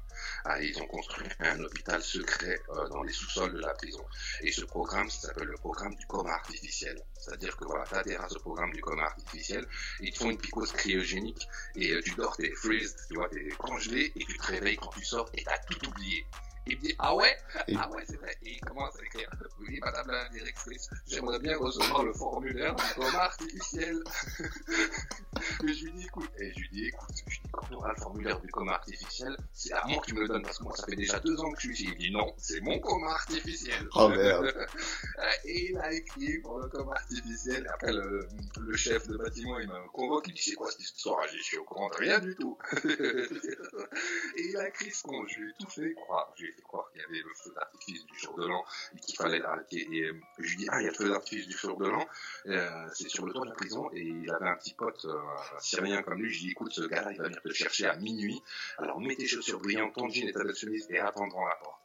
Ah, 0.45 0.61
ils 0.61 0.77
ont 0.81 0.87
construit 0.87 1.27
un 1.39 1.59
hôpital 1.61 2.01
secret 2.01 2.61
euh, 2.69 2.87
dans 2.89 3.03
les 3.03 3.13
sous-sols 3.13 3.53
de 3.53 3.59
la 3.59 3.73
prison. 3.73 4.05
Et 4.41 4.51
ce 4.51 4.65
programme, 4.65 4.78
ça 4.87 5.27
s'appelle 5.27 5.47
le 5.47 5.57
programme 5.57 5.95
du 5.95 6.05
coma 6.05 6.31
artificiel. 6.31 7.01
C'est-à-dire 7.13 7.55
que 7.57 7.65
voilà, 7.65 7.85
t'adhères 7.85 8.23
à 8.23 8.29
ce 8.29 8.39
programme 8.39 8.71
du 8.71 8.81
coma 8.81 9.03
artificiel, 9.03 9.65
ils 9.99 10.11
te 10.11 10.19
font 10.19 10.29
une 10.29 10.37
picose 10.37 10.71
cryogénique 10.71 11.47
et 11.75 11.91
euh, 11.91 12.01
tu 12.01 12.11
dors, 12.15 12.35
t'es 12.37 12.51
freeze, 12.51 12.95
tu 13.07 13.15
vois, 13.15 13.29
t'es 13.29 13.49
congelé 13.57 14.11
et 14.15 14.25
tu 14.25 14.37
te 14.37 14.47
réveilles 14.47 14.77
quand 14.77 14.89
tu 14.89 15.03
sors 15.03 15.29
et 15.33 15.43
t'as 15.43 15.57
tout 15.69 15.87
oublié. 15.87 16.25
Il 16.69 16.77
me 16.77 16.81
dit 16.81 16.95
Ah 16.99 17.15
ouais? 17.15 17.35
Ah 17.75 17.89
ouais, 17.89 18.03
c'est 18.07 18.17
vrai. 18.17 18.35
Et 18.43 18.53
il 18.53 18.61
commence 18.61 18.95
à 18.99 19.03
écrire 19.03 19.29
Oui, 19.59 19.79
madame 19.81 20.07
la 20.11 20.29
directrice, 20.29 20.89
j'aimerais 21.07 21.39
bien 21.39 21.57
recevoir 21.57 22.03
le 22.03 22.13
formulaire 22.13 22.75
du 22.75 22.83
coma 22.95 23.19
artificiel. 23.23 24.03
et 25.67 25.73
je 25.73 25.85
lui 25.85 25.91
dis 25.93 26.05
Écoute, 26.05 26.29
et 26.37 26.51
je 26.51 26.59
lui 26.59 26.69
dis 26.71 26.85
Écoute, 26.87 27.09
je 27.17 27.23
lui 27.25 27.39
dis 27.43 27.49
Quand 27.51 27.65
tu 27.67 27.73
auras 27.73 27.89
le 27.89 28.01
formulaire 28.01 28.39
du 28.39 28.47
coma 28.49 28.73
artificiel, 28.73 29.35
c'est 29.53 29.73
à 29.73 29.83
moi 29.87 29.99
que 30.01 30.05
tu 30.07 30.13
me 30.13 30.21
le 30.21 30.27
donnes 30.27 30.43
parce 30.43 30.59
que 30.59 30.63
moi, 30.63 30.75
ça 30.75 30.85
fait 30.85 30.95
déjà 30.95 31.19
deux 31.19 31.39
ans 31.39 31.51
que 31.51 31.59
je 31.59 31.67
suis 31.67 31.73
ici. 31.73 31.89
Il 31.91 31.97
dit 31.97 32.11
Non, 32.11 32.33
c'est 32.37 32.61
mon 32.61 32.79
coma 32.79 33.11
artificiel. 33.13 33.87
Oh 33.95 34.09
merde. 34.09 34.53
et 35.45 35.71
il 35.71 35.77
a 35.79 35.91
écrit 35.91 36.37
pour 36.39 36.59
le 36.59 36.67
coma 36.67 36.93
artificiel. 36.93 37.67
Après, 37.73 37.91
le, 37.91 38.27
le 38.59 38.77
chef 38.77 39.07
de 39.07 39.17
bâtiment, 39.17 39.59
il 39.59 39.67
m'a 39.67 39.79
convoqué. 39.91 40.29
Il 40.29 40.35
dit 40.35 40.41
C'est 40.41 40.55
quoi 40.55 40.69
cette 40.69 40.81
histoire? 40.81 41.27
Je 41.33 41.41
suis 41.41 41.57
au 41.57 41.63
courant 41.63 41.89
de 41.89 41.95
rien 41.95 42.19
du 42.19 42.35
tout. 42.35 42.57
et 42.83 44.49
il 44.49 44.57
a 44.57 44.67
écrit 44.67 44.91
ce 44.91 45.01
qu'on, 45.03 45.25
je 45.27 45.39
lui 45.39 45.49
ai 45.49 45.53
tout 45.59 45.69
fait 45.69 45.93
croire 45.93 46.31
croire 46.61 46.89
qu'il 46.91 47.01
y 47.01 47.03
avait 47.03 47.23
le 47.23 47.33
feu 47.35 47.51
d'artifice 47.53 48.05
du 48.05 48.19
jour 48.19 48.35
de 48.37 48.47
l'an 48.47 48.63
et 48.95 48.99
qu'il 48.99 49.15
fallait 49.15 49.39
l'arrêter. 49.39 49.87
Et 49.91 50.03
euh, 50.03 50.13
je 50.39 50.49
lui 50.49 50.57
dis, 50.57 50.67
ah, 50.69 50.81
il 50.81 50.85
y 50.85 50.87
a 50.87 50.91
le 50.91 50.95
feu 50.95 51.09
d'artifice 51.09 51.47
du 51.47 51.57
jour 51.57 51.77
de 51.77 51.87
l'an, 51.87 52.05
euh, 52.47 52.87
c'est 52.93 53.09
sur 53.09 53.25
le 53.25 53.33
toit 53.33 53.45
de 53.45 53.49
la 53.49 53.55
prison, 53.55 53.89
et 53.93 54.01
il 54.01 54.31
avait 54.31 54.47
un 54.47 54.55
petit 54.55 54.73
pote 54.73 55.05
euh, 55.05 55.19
syrien 55.59 56.01
comme 56.03 56.21
lui, 56.21 56.31
je 56.31 56.39
dis, 56.39 56.51
écoute, 56.51 56.71
ce 56.71 56.81
gars-là, 56.81 57.11
il 57.11 57.17
va 57.17 57.25
venir 57.25 57.41
te 57.41 57.53
chercher 57.53 57.87
à 57.87 57.95
minuit, 57.95 58.41
alors 58.77 58.99
mets 58.99 59.15
tes 59.15 59.27
chaussures 59.27 59.59
brillantes, 59.59 59.93
ton 59.93 60.09
jean 60.09 60.27
et 60.27 60.33
ta 60.33 60.41
chemise, 60.53 60.87
et 60.89 60.99
attends 60.99 61.27
devant 61.27 61.45
la 61.45 61.55
porte. 61.55 61.79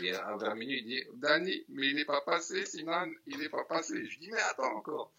Et 0.00 0.14
à 0.14 0.36
vers 0.36 0.54
minuit, 0.54 0.80
il 0.80 0.86
dit, 0.86 1.04
Danny, 1.14 1.64
mais 1.68 1.88
il 1.88 1.96
n'est 1.96 2.04
pas 2.04 2.20
passé, 2.20 2.64
Sinan, 2.66 3.10
il 3.26 3.38
n'est 3.38 3.48
pas 3.48 3.64
passé. 3.64 4.06
Je 4.06 4.18
dis, 4.18 4.30
mais 4.30 4.40
attends 4.40 4.76
encore. 4.76 5.12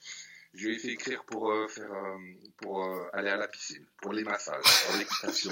Je 0.54 0.68
lui 0.68 0.76
ai 0.76 0.80
fait 0.80 0.89
écrire 0.89 1.24
pour 1.26 1.52
euh, 1.52 1.68
faire, 1.68 1.91
euh, 1.91 2.18
pour 2.58 2.84
euh, 2.84 3.08
aller 3.14 3.30
à 3.30 3.38
la 3.38 3.47
piscine, 3.47 3.86
pour 4.02 4.14
les 4.14 4.24
massages, 4.24 4.64
pour 4.86 4.97
l'équitation, 4.97 5.52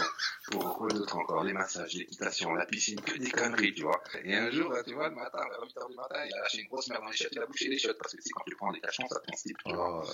pour 0.52 0.76
quoi 0.76 0.88
d'autre 0.88 1.18
encore, 1.18 1.44
les 1.44 1.54
massages, 1.54 1.94
l'équitation, 1.94 2.54
la 2.56 2.66
piscine, 2.66 3.00
que 3.02 3.16
des 3.16 3.30
conneries, 3.30 3.76
tu 3.76 3.84
vois. 3.84 4.02
Et 4.24 4.36
un 4.36 4.50
jour, 4.50 4.74
tu 4.86 4.96
vois, 4.96 5.10
le 5.10 5.16
matin, 5.16 5.38
vers 5.50 5.62
8h 5.62 5.90
du 5.90 5.96
matin, 5.96 6.26
il 6.26 6.34
a 6.34 6.40
lâché 6.40 6.62
une 6.62 6.68
grosse 6.68 6.90
merde 6.90 7.04
dans 7.04 7.10
les 7.10 7.16
chiottes, 7.16 7.34
il 7.34 7.40
a 7.40 7.46
bouché 7.46 7.68
les 7.68 7.78
chiottes, 7.78 8.00
parce 8.00 8.16
que 8.16 8.22
c'est 8.22 8.32
quand 8.32 8.44
tu 8.48 8.56
prends 8.56 8.72
des 8.72 8.82
cachons, 8.82 9.08
ça 9.08 9.20
constipe, 9.20 9.58
tu 9.64 9.74
vois. 9.74 10.04
Oh, 10.04 10.10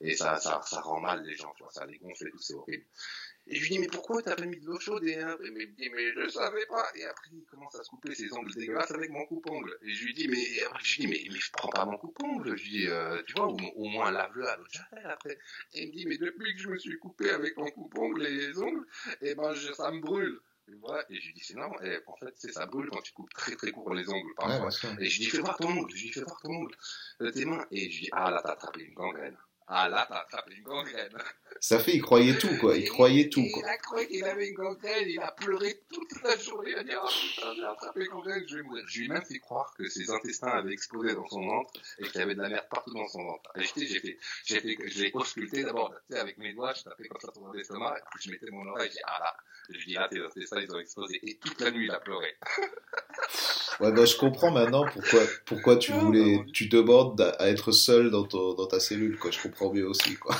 et 0.00 0.16
ça, 0.16 0.36
ça, 0.40 0.60
ça 0.64 0.80
rend 0.80 1.00
mal 1.00 1.22
les 1.22 1.36
gens, 1.36 1.52
tu 1.56 1.62
vois, 1.62 1.72
ça 1.72 1.86
les 1.86 1.98
gonfle 1.98 2.26
et 2.26 2.30
tout, 2.32 2.40
c'est 2.40 2.54
horrible. 2.54 2.84
Et 3.46 3.56
je 3.56 3.60
lui 3.60 3.70
dis, 3.70 3.78
mais 3.78 3.88
pourquoi 3.88 4.22
t'as 4.22 4.34
pas 4.34 4.46
mis 4.46 4.58
de 4.58 4.66
l'eau 4.66 4.78
chaude? 4.80 5.04
Et 5.04 5.18
après, 5.18 5.46
il 5.46 5.52
me 5.52 5.66
dit, 5.66 5.90
mais 5.90 6.12
je 6.12 6.28
savais 6.28 6.64
pas. 6.66 6.86
Et 6.94 7.04
après, 7.04 7.28
il 7.32 7.44
commence 7.44 7.74
à 7.74 7.84
se 7.84 7.90
couper 7.90 8.14
ses 8.14 8.32
ongles 8.32 8.54
dégueulasses 8.54 8.90
avec 8.92 9.10
mon 9.10 9.26
coupe-ongle. 9.26 9.76
Et 9.82 9.92
je 9.92 10.04
lui 10.04 10.14
dis, 10.14 10.28
mais, 10.28 10.42
je 10.82 10.96
lui 10.96 11.06
dis, 11.06 11.06
mais, 11.08 11.28
mais 11.30 11.38
je 11.38 11.50
prends 11.52 11.68
pas 11.68 11.84
mon 11.84 11.98
coupe-ongle. 11.98 12.56
Je 12.56 12.64
lui 12.64 12.70
dis, 12.70 12.88
euh, 12.88 13.22
tu 13.26 13.34
vois, 13.34 13.48
au, 13.48 13.84
moins 13.88 14.10
lave-le 14.10 14.48
à 14.48 14.56
l'eau 14.56 14.64
de 14.64 14.70
javel 14.70 15.10
après. 15.10 15.38
Et 15.74 15.82
il 15.82 15.88
me 15.88 15.92
dit, 15.92 16.06
mais 16.06 16.16
depuis 16.16 16.54
que 16.54 16.62
je 16.62 16.68
me 16.68 16.78
suis 16.78 16.98
coupé 16.98 17.30
avec 17.30 17.56
mon 17.58 17.70
coupe-ongle 17.70 18.22
les 18.22 18.58
ongles, 18.58 18.86
et 19.20 19.34
ben, 19.34 19.52
je, 19.52 19.72
ça 19.74 19.90
me 19.90 20.00
brûle. 20.00 20.40
Et, 20.68 20.74
voilà. 20.76 21.04
et 21.10 21.20
je 21.20 21.26
lui 21.26 21.34
dis, 21.34 21.44
c'est 21.44 21.54
normal. 21.54 21.86
Et 21.86 21.98
en 22.06 22.16
fait, 22.16 22.32
c'est 22.36 22.52
ça 22.52 22.64
brûle 22.64 22.88
quand 22.88 23.02
tu 23.02 23.12
coupes 23.12 23.32
très 23.34 23.54
très 23.56 23.72
court 23.72 23.92
les 23.92 24.08
ongles 24.08 24.34
parfois. 24.36 24.68
et 24.98 25.04
je 25.04 25.18
lui 25.18 25.24
dis, 25.26 25.30
fais 25.30 25.40
voir 25.40 25.58
ton 25.58 25.68
ongle. 25.68 25.90
Je 25.90 25.96
lui 25.96 26.02
dis, 26.04 26.12
fais 26.12 26.22
voir 26.22 26.40
ton 26.40 26.50
ongle. 26.50 26.74
Euh, 27.20 27.30
tes 27.30 27.44
mains. 27.44 27.66
Et 27.70 27.90
je 27.90 27.96
lui 27.98 28.04
dis, 28.04 28.08
ah 28.12 28.30
là, 28.30 28.40
t'as 28.42 28.52
attrapé 28.52 28.84
une 28.84 28.94
gangrène. 28.94 29.36
Ah 29.66 29.88
là, 29.88 30.04
t'as 30.08 30.20
attrapé 30.20 30.54
une 30.56 30.62
gangrène. 30.62 31.16
Ça 31.58 31.78
fait, 31.78 31.94
il 31.94 32.02
croyait 32.02 32.36
tout, 32.36 32.54
quoi. 32.60 32.76
Il 32.76 32.86
croyait 32.86 33.30
tout, 33.30 33.46
quoi. 33.50 33.62
Il 33.62 33.68
a 33.68 33.76
cru 33.78 34.06
qu'il 34.06 34.24
avait 34.24 34.48
une 34.48 34.54
gangrène, 34.54 35.08
il 35.08 35.20
a 35.20 35.32
pleuré 35.32 35.80
toute 35.90 36.22
la 36.22 36.36
journée. 36.36 36.72
Il 36.72 36.78
a 36.78 36.84
dit, 36.84 36.90
oh 37.02 37.08
putain, 37.08 37.54
j'ai 37.56 37.64
attrapé 37.64 38.00
une 38.04 38.10
gangrène, 38.10 38.44
je 38.46 38.56
vais 38.56 38.62
mourir. 38.62 38.84
Je 38.86 38.98
lui 38.98 39.06
ai 39.06 39.08
même 39.08 39.24
fait 39.24 39.38
croire 39.38 39.72
que 39.78 39.88
ses 39.88 40.10
intestins 40.10 40.48
avaient 40.48 40.72
explosé 40.72 41.14
dans 41.14 41.26
son 41.26 41.46
ventre 41.46 41.72
et 41.98 42.04
qu'il 42.04 42.20
y 42.20 42.22
avait 42.22 42.34
de 42.34 42.42
la 42.42 42.50
merde 42.50 42.66
partout 42.70 42.92
dans 42.92 43.08
son 43.08 43.24
ventre. 43.24 43.50
J'ai 43.56 43.64
fait, 44.00 44.18
j'ai 44.44 44.60
fait, 44.60 44.76
je 44.86 45.02
l'ai 45.04 45.10
ausculté 45.14 45.62
d'abord, 45.62 45.94
tu 46.08 46.14
sais, 46.14 46.20
avec 46.20 46.36
mes 46.36 46.52
doigts, 46.52 46.74
je 46.74 46.82
tapais 46.82 47.08
comme 47.08 47.20
ça 47.20 47.32
sur 47.32 47.42
mon 47.42 47.54
estomac, 47.54 47.96
et 47.96 48.02
puis 48.10 48.24
je 48.24 48.30
mettais 48.30 48.50
mon 48.50 48.66
oreille, 48.66 48.90
je 48.90 48.96
dis, 48.96 49.02
ah 49.06 49.18
là. 49.20 49.36
Je 49.70 49.86
dis, 49.86 49.96
ah, 49.96 50.08
tes 50.10 50.20
intestins, 50.20 50.60
ils 50.60 50.70
ont 50.70 50.78
explosé. 50.78 51.20
Et 51.22 51.38
toute 51.38 51.58
la 51.62 51.70
nuit, 51.70 51.86
il 51.86 51.90
a 51.90 52.00
pleuré. 52.00 52.36
Ouais, 53.80 53.90
bah, 53.90 54.04
je 54.04 54.16
comprends 54.16 54.52
maintenant 54.52 54.84
pourquoi, 54.92 55.20
pourquoi 55.46 55.76
tu 55.76 55.90
voulais, 55.92 56.44
tu 56.52 56.68
demandes 56.68 57.20
à 57.20 57.48
être 57.48 57.72
seul 57.72 58.10
dans, 58.10 58.22
ton, 58.22 58.54
dans 58.54 58.66
ta 58.66 58.78
cellule, 58.78 59.18
quoi. 59.18 59.32
Je 59.32 59.42
comprends 59.42 59.53
mieux 59.62 59.88
aussi, 59.88 60.16
quoi. 60.16 60.36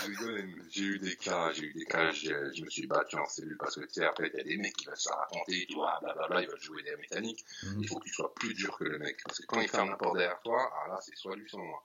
J'ai 0.70 0.82
eu 0.82 0.98
des 0.98 1.16
cas, 1.16 1.52
j'ai 1.52 1.64
eu 1.64 1.74
des 1.74 1.84
cas, 1.84 2.10
je 2.12 2.64
me 2.64 2.70
suis 2.70 2.86
battu 2.86 3.16
en 3.16 3.26
cellule 3.26 3.56
parce 3.58 3.76
que, 3.76 3.82
tu 3.82 3.94
sais, 3.94 4.04
après, 4.04 4.30
il 4.32 4.36
y 4.36 4.40
a 4.40 4.44
des 4.44 4.56
mecs 4.56 4.74
qui 4.76 4.86
veulent 4.86 4.96
se 4.96 5.08
raconter, 5.08 5.66
tu 5.66 5.74
vois, 5.74 5.98
blablabla, 6.02 6.42
ils 6.42 6.48
veulent 6.48 6.60
jouer 6.60 6.82
des 6.82 6.96
mécaniques. 6.96 7.44
Mhm. 7.62 7.80
Il 7.82 7.88
faut 7.88 7.98
que 7.98 8.04
tu 8.04 8.14
sois 8.14 8.34
plus 8.34 8.54
dur 8.54 8.76
que 8.76 8.84
le 8.84 8.98
mec. 8.98 9.18
Parce 9.24 9.38
que 9.38 9.46
quand 9.46 9.60
il 9.60 9.68
ferme 9.68 9.90
la 9.90 9.96
porte 9.96 10.16
derrière 10.16 10.40
toi, 10.42 10.70
ah 10.72 10.88
là, 10.88 10.98
c'est 11.00 11.16
soit 11.16 11.36
lui, 11.36 11.48
soit 11.48 11.62
moi. 11.62 11.82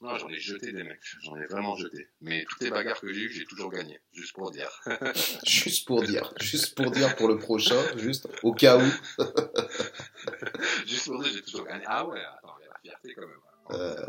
Non, 0.00 0.16
j'en 0.16 0.28
ai 0.28 0.38
jeté 0.38 0.72
des 0.72 0.84
mecs, 0.84 1.02
j'en 1.20 1.36
ai 1.36 1.46
vraiment 1.46 1.76
jeté. 1.76 2.08
Mais 2.20 2.44
toutes 2.48 2.62
les 2.62 2.70
bagarres 2.70 3.00
que 3.00 3.12
j'ai 3.12 3.22
eues, 3.22 3.32
j'ai 3.32 3.44
toujours 3.44 3.70
gagné, 3.70 4.00
juste 4.12 4.34
pour 4.34 4.50
dire. 4.50 4.70
juste 5.44 5.86
pour 5.86 6.02
dire, 6.02 6.32
juste 6.40 6.76
pour 6.76 6.90
dire 6.90 7.14
pour 7.16 7.28
le 7.28 7.38
prochain, 7.38 7.80
juste 7.96 8.28
au 8.42 8.54
cas 8.54 8.78
où. 8.78 8.90
juste 10.86 11.06
pour 11.06 11.22
dire, 11.22 11.32
j'ai 11.34 11.42
toujours 11.42 11.66
gagné. 11.66 11.84
Ah 11.86 12.06
ouais, 12.06 12.20
attends, 12.20 12.54
il 12.60 12.64
y 12.64 12.68
a 12.68 12.72
la 12.72 12.78
fierté 12.80 13.14
quand 13.14 13.26
même. 13.26 13.40
Hein. 13.68 13.74
Euh... 13.74 14.06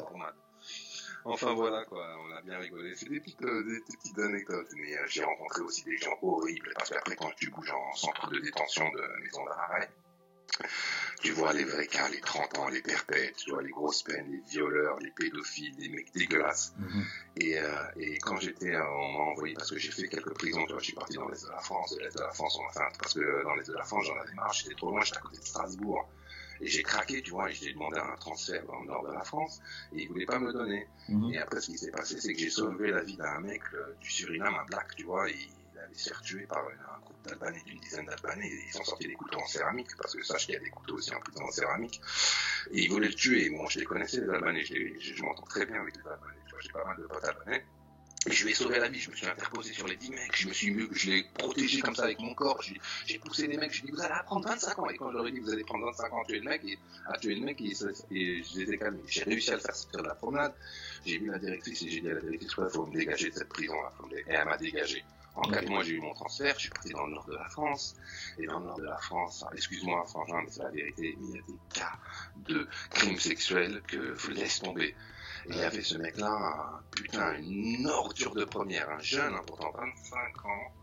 Enfin 1.25 1.53
voilà 1.53 1.85
quoi, 1.85 2.05
on 2.25 2.35
a 2.35 2.41
bien 2.41 2.59
rigolé. 2.59 2.93
C'est 2.95 3.09
des 3.09 3.19
petites, 3.19 3.41
euh, 3.43 3.63
des 3.63 3.79
petites 3.95 4.19
anecdotes, 4.19 4.69
mais 4.75 4.97
euh, 4.97 5.03
j'ai 5.07 5.23
rencontré 5.23 5.61
aussi 5.61 5.83
des 5.83 5.97
gens 5.97 6.17
horribles 6.21 6.71
parce 6.75 6.89
qu'après 6.89 7.15
quand 7.15 7.31
tu 7.37 7.49
bouges 7.49 7.71
en 7.71 7.95
centre 7.95 8.29
de 8.29 8.39
détention 8.39 8.89
de 8.91 9.21
maison 9.21 9.45
d'arrêt, 9.45 9.89
tu 11.21 11.31
vois 11.31 11.53
les 11.53 11.63
vrais 11.63 11.87
cas, 11.87 12.09
les 12.09 12.19
30 12.19 12.57
ans, 12.59 12.67
les 12.67 12.81
perpètes, 12.81 13.37
tu 13.37 13.51
vois 13.51 13.63
les 13.63 13.69
grosses 13.69 14.03
peines, 14.03 14.29
les 14.29 14.41
violeurs, 14.51 14.99
les 14.99 15.09
pédophiles, 15.11 15.73
les 15.79 15.89
mecs 15.89 16.13
dégueulasses. 16.13 16.75
Et, 17.37 17.57
euh, 17.57 17.71
et, 17.95 18.17
quand 18.19 18.37
j'étais, 18.39 18.75
on 18.75 19.11
m'a 19.13 19.23
envoyé, 19.31 19.55
parce 19.55 19.71
que 19.71 19.79
j'ai 19.79 19.91
fait 19.91 20.07
quelques 20.09 20.33
prisons, 20.33 20.63
tu 20.65 20.73
vois, 20.73 20.79
je 20.79 20.85
suis 20.85 20.93
parti 20.93 21.15
dans 21.15 21.27
l'Est 21.29 21.45
de 21.45 21.49
la 21.49 21.59
France, 21.59 21.95
de 21.95 22.01
l'Est 22.01 22.15
de 22.15 22.21
la 22.21 22.31
France, 22.33 22.59
enfin, 22.67 22.87
parce 22.99 23.13
que 23.13 23.43
dans 23.43 23.55
l'Est 23.55 23.67
de 23.67 23.73
la 23.73 23.83
France, 23.83 24.05
j'en 24.05 24.19
avais 24.19 24.33
marre, 24.33 24.53
j'étais 24.53 24.75
trop 24.75 24.91
loin, 24.91 25.01
j'étais 25.01 25.17
à 25.17 25.21
côté 25.21 25.37
de 25.37 25.45
Strasbourg. 25.45 26.09
Et 26.63 26.67
j'ai 26.67 26.81
craqué, 26.81 27.21
tu 27.21 27.31
vois, 27.31 27.51
et 27.51 27.53
j'ai 27.53 27.73
demandé 27.73 27.97
un 27.99 28.15
transfert 28.15 28.65
dans 28.65 28.79
le 28.79 28.87
nord 28.87 29.05
de 29.05 29.11
la 29.11 29.23
France, 29.25 29.61
et 29.91 30.03
ils 30.03 30.07
voulaient 30.07 30.25
pas 30.25 30.39
me 30.39 30.47
le 30.47 30.53
donner. 30.53 30.87
Mhm. 31.09 31.33
Et 31.33 31.37
après, 31.37 31.59
ce 31.59 31.67
qui 31.71 31.77
s'est 31.77 31.91
passé, 31.91 32.21
c'est 32.21 32.33
que 32.33 32.39
j'ai 32.39 32.49
sauvé 32.49 32.89
la 32.89 33.03
vie 33.03 33.17
d'un 33.17 33.41
mec 33.41 33.61
euh, 33.73 33.97
du 33.99 34.09
Suriname, 34.09 34.55
un 34.55 34.65
black, 34.65 34.95
tu 34.95 35.03
vois, 35.03 35.29
il, 35.29 35.49
avait 35.77 35.93
se 35.93 36.09
faire 36.09 36.21
tuer 36.21 36.45
par 36.45 36.59
un 36.59 36.99
groupe 37.01 37.21
d'Albanais, 37.25 37.61
d'une 37.65 37.79
dizaine 37.79 38.05
d'Albanais, 38.05 38.47
et 38.47 38.63
ils 38.67 38.71
sont 38.71 38.85
sortis 38.85 39.07
des 39.07 39.15
couteaux 39.15 39.39
en 39.39 39.47
céramique, 39.47 39.89
parce 39.97 40.15
que 40.15 40.23
sache 40.23 40.45
qu'il 40.45 40.55
y 40.55 40.57
a 40.57 40.61
des 40.61 40.69
couteaux 40.69 40.95
aussi 40.95 41.13
en 41.13 41.19
prison 41.19 41.43
en 41.43 41.51
céramique, 41.51 41.99
et 42.71 42.83
ils 42.83 42.89
voulaient 42.89 43.09
le 43.09 43.13
tuer. 43.13 43.49
Bon, 43.49 43.67
je 43.67 43.79
les 43.79 43.85
connaissais, 43.85 44.21
les 44.21 44.29
Albanais, 44.29 44.63
je, 44.63 44.75
je 44.99 45.23
m'entends 45.23 45.43
très 45.43 45.65
bien 45.65 45.81
avec 45.81 45.97
les 45.97 46.07
Albanais, 46.07 46.39
tu 46.45 46.51
vois, 46.51 46.61
j'ai 46.61 46.71
pas 46.71 46.85
mal 46.85 46.95
de 46.97 47.03
potes 47.03 47.25
albanais. 47.25 47.65
Et 48.27 48.31
je 48.31 48.45
lui 48.45 48.51
ai 48.51 48.55
sauvé 48.55 48.79
la 48.79 48.87
vie, 48.87 48.99
je 48.99 49.09
me 49.09 49.15
suis 49.15 49.27
interposé 49.27 49.73
sur 49.73 49.87
les 49.87 49.97
10 49.97 50.11
mecs, 50.11 50.35
je 50.35 50.47
me 50.47 50.53
suis 50.53 50.71
mieux, 50.71 50.87
je 50.91 51.11
l'ai 51.11 51.23
protégé 51.37 51.81
comme 51.81 51.95
ça 51.95 52.03
avec 52.03 52.19
mon 52.19 52.33
corps, 52.33 52.61
j'ai 53.05 53.19
poussé 53.19 53.47
des 53.47 53.57
mecs, 53.57 53.73
je 53.73 53.81
lui 53.81 53.89
ai 53.89 53.91
dit 53.91 53.97
vous 53.97 54.03
allez 54.03 54.13
prendre 54.25 54.47
25 54.47 54.79
ans, 54.79 54.89
et 54.89 54.95
quand 54.95 55.11
je 55.11 55.17
leur 55.17 55.27
ai 55.27 55.31
dit 55.31 55.39
vous 55.39 55.51
allez 55.51 55.63
prendre 55.63 55.85
25 55.85 56.13
ans 56.13 56.21
à 56.21 56.25
tuer 56.25 56.39
le 56.39 56.49
mec, 56.49 56.61
et, 56.63 56.77
à 57.07 57.17
tuer 57.17 57.35
le 57.35 57.41
mec, 57.41 57.59
et, 57.59 57.73
je 57.73 58.59
les 58.59 58.71
ai 58.71 58.77
calmés. 58.77 59.01
J'ai 59.07 59.23
réussi 59.23 59.51
à 59.51 59.55
le 59.55 59.59
faire 59.59 59.75
sortir 59.75 60.01
de 60.03 60.07
la 60.07 60.15
promenade, 60.15 60.53
j'ai 61.05 61.17
vu 61.17 61.29
la 61.29 61.39
directrice 61.39 61.81
et 61.81 61.89
j'ai 61.89 61.99
dit 61.99 62.09
à 62.09 62.13
la 62.13 62.21
directrice, 62.21 62.55
il 62.57 62.69
faut 62.69 62.85
me 62.85 62.93
dégager 62.93 63.29
de 63.29 63.35
cette 63.35 63.49
prison 63.49 63.75
là, 63.81 63.91
et 64.15 64.23
elle 64.27 64.45
m'a 64.45 64.57
dégagé. 64.57 65.03
En 65.35 65.41
quatre 65.49 65.67
mois, 65.67 65.83
j'ai 65.83 65.93
eu 65.93 65.99
mon 65.99 66.13
transfert, 66.13 66.53
je 66.55 66.61
suis 66.61 66.69
parti 66.69 66.89
dans 66.91 67.07
le 67.07 67.13
nord 67.13 67.25
de 67.25 67.33
la 67.33 67.49
France. 67.49 67.95
Et 68.37 68.45
dans 68.45 68.59
le 68.59 68.65
nord 68.65 68.77
de 68.77 68.83
la 68.83 68.97
France, 68.97 69.43
excuse-moi, 69.53 70.05
franchement, 70.07 70.41
mais 70.43 70.51
c'est 70.51 70.61
la 70.61 70.69
vérité, 70.69 71.17
il 71.19 71.35
y 71.35 71.39
a 71.39 71.41
des 71.41 71.57
cas 71.73 71.97
de 72.47 72.67
crimes 72.91 73.19
sexuels 73.19 73.81
que 73.87 74.15
je 74.15 74.31
laisse 74.31 74.59
tomber. 74.59 74.95
Et 75.45 75.49
il 75.49 75.57
y 75.57 75.61
avait 75.61 75.81
ce 75.81 75.97
mec-là, 75.97 76.81
putain, 76.95 77.37
une 77.39 77.87
ordure 77.87 78.33
de 78.33 78.45
première, 78.45 78.89
un 78.89 79.01
jeune, 79.01 79.33
hein, 79.33 79.41
pourtant 79.45 79.71
25 79.77 80.45
ans, 80.45 80.73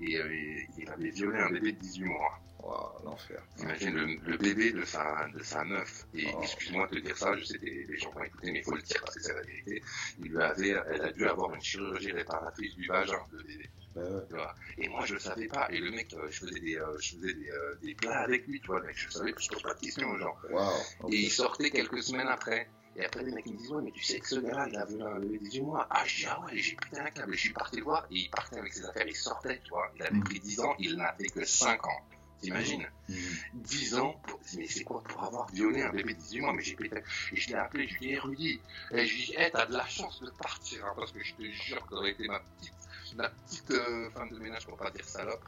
et 0.00 0.16
euh, 0.16 0.60
il 0.78 0.88
avait 0.88 1.10
violé 1.10 1.38
un 1.38 1.50
bébé 1.50 1.72
de 1.72 1.78
18 1.78 2.04
mois. 2.04 2.38
Wow, 2.60 3.04
l'enfer. 3.04 3.40
Imagine 3.60 4.20
le, 4.24 4.36
bébé 4.36 4.72
de 4.72 4.84
sa, 4.84 5.28
de 5.32 5.42
sa 5.42 5.64
meuf. 5.64 6.06
Et 6.14 6.26
oh. 6.34 6.40
excuse-moi 6.42 6.88
de 6.88 6.98
dire 6.98 7.16
ça, 7.16 7.36
je 7.36 7.44
sais 7.44 7.58
que 7.58 7.64
les 7.64 7.98
gens 7.98 8.10
vont 8.10 8.24
écouter, 8.24 8.52
mais 8.52 8.58
il 8.58 8.64
faut 8.64 8.74
le 8.74 8.82
dire 8.82 9.00
parce 9.00 9.14
que 9.14 9.22
c'est 9.22 9.34
la 9.34 9.42
vérité. 9.42 9.82
Il 10.18 10.30
lui 10.30 10.42
avait, 10.42 10.76
elle 10.90 11.02
a 11.02 11.12
dû 11.12 11.26
avoir 11.26 11.54
une 11.54 11.62
chirurgie 11.62 12.12
réparatrice 12.12 12.74
du 12.74 12.86
vagin 12.86 13.22
de 13.32 13.42
bébé. 13.42 13.70
Bah 14.30 14.54
et 14.76 14.88
moi, 14.88 15.04
je 15.06 15.14
le 15.14 15.20
savais 15.20 15.48
pas. 15.48 15.68
Et 15.70 15.78
le 15.78 15.90
mec, 15.90 16.12
euh, 16.14 16.28
je 16.30 16.40
faisais 16.40 16.60
des, 16.60 16.76
euh, 16.76 16.96
je 17.00 17.16
faisais 17.16 17.34
des, 17.34 17.50
des, 17.82 17.94
plats 17.94 18.20
avec 18.20 18.46
lui, 18.46 18.60
tu 18.60 18.68
vois. 18.68 18.80
Mais 18.84 18.92
je 18.94 19.10
savais 19.10 19.34
je 19.36 19.48
pose 19.48 19.62
pas 19.62 19.74
de 19.74 19.80
questions, 19.80 20.16
genre. 20.18 20.40
Wow, 20.50 21.10
Et 21.10 21.16
il 21.16 21.30
sortait 21.30 21.70
quelques 21.70 22.02
semaines 22.02 22.28
après. 22.28 22.68
Et 22.98 23.04
après, 23.04 23.22
les 23.22 23.30
mecs 23.30 23.46
me 23.46 23.56
disent, 23.56 23.70
ouais, 23.70 23.82
mais 23.82 23.92
tu 23.92 24.02
sais 24.02 24.18
que 24.18 24.26
ce 24.26 24.40
gars-là, 24.40 24.66
il 24.68 24.76
a 24.76 24.84
vu 24.84 25.00
un 25.00 25.20
bébé 25.20 25.38
18 25.38 25.60
mois. 25.62 25.86
Ah, 25.88 26.02
j'ai 26.04 26.26
ah 26.26 26.40
ouais, 26.44 26.56
j'ai 26.56 26.74
pété 26.74 26.98
un 26.98 27.10
câble. 27.10 27.32
Je 27.32 27.38
suis 27.38 27.52
parti 27.52 27.76
le 27.76 27.84
voir, 27.84 28.04
et 28.10 28.16
il 28.16 28.30
partait 28.30 28.58
avec 28.58 28.72
ses 28.72 28.84
affaires, 28.84 29.06
il 29.06 29.14
sortait, 29.14 29.60
tu 29.62 29.70
vois. 29.70 29.88
Il 29.94 30.02
avait 30.02 30.18
pris 30.18 30.40
10 30.40 30.60
ans, 30.60 30.74
il 30.80 30.96
n'avait 30.96 31.28
que 31.28 31.44
5 31.44 31.86
ans. 31.86 32.02
T'imagines 32.40 32.86
10 33.54 33.98
ans, 33.98 34.20
pour... 34.24 34.40
mais 34.56 34.66
c'est 34.66 34.84
quoi 34.84 35.02
pour 35.02 35.24
avoir 35.24 35.50
violé 35.52 35.82
un 35.82 35.90
bébé 35.90 36.14
de 36.14 36.18
18 36.18 36.40
mois 36.40 36.52
Mais 36.52 36.62
j'ai 36.62 36.74
pété. 36.74 36.98
Et 37.32 37.36
je 37.36 37.48
l'ai 37.48 37.54
appelé, 37.54 37.86
je 37.86 37.98
lui 37.98 38.06
ai 38.06 38.14
dit, 38.14 38.18
Rudy, 38.18 38.60
et 38.90 39.06
je 39.06 39.14
lui 39.14 39.22
ai 39.22 39.26
dit, 39.26 39.34
hey, 39.36 39.50
t'as 39.52 39.66
de 39.66 39.72
la 39.74 39.86
chance 39.86 40.20
de 40.20 40.30
partir, 40.30 40.84
hein, 40.84 40.92
parce 40.96 41.12
que 41.12 41.22
je 41.22 41.34
te 41.34 41.42
jure 41.42 41.82
que 41.86 41.90
ça 41.90 41.96
aurait 41.96 42.10
été 42.10 42.26
ma 42.26 42.40
petite 42.40 42.77
la 43.16 43.28
petite 43.28 43.70
euh, 43.70 44.10
femme 44.10 44.30
de 44.30 44.38
ménage, 44.38 44.66
pour 44.66 44.76
pas 44.76 44.90
dire 44.90 45.04
salope, 45.04 45.44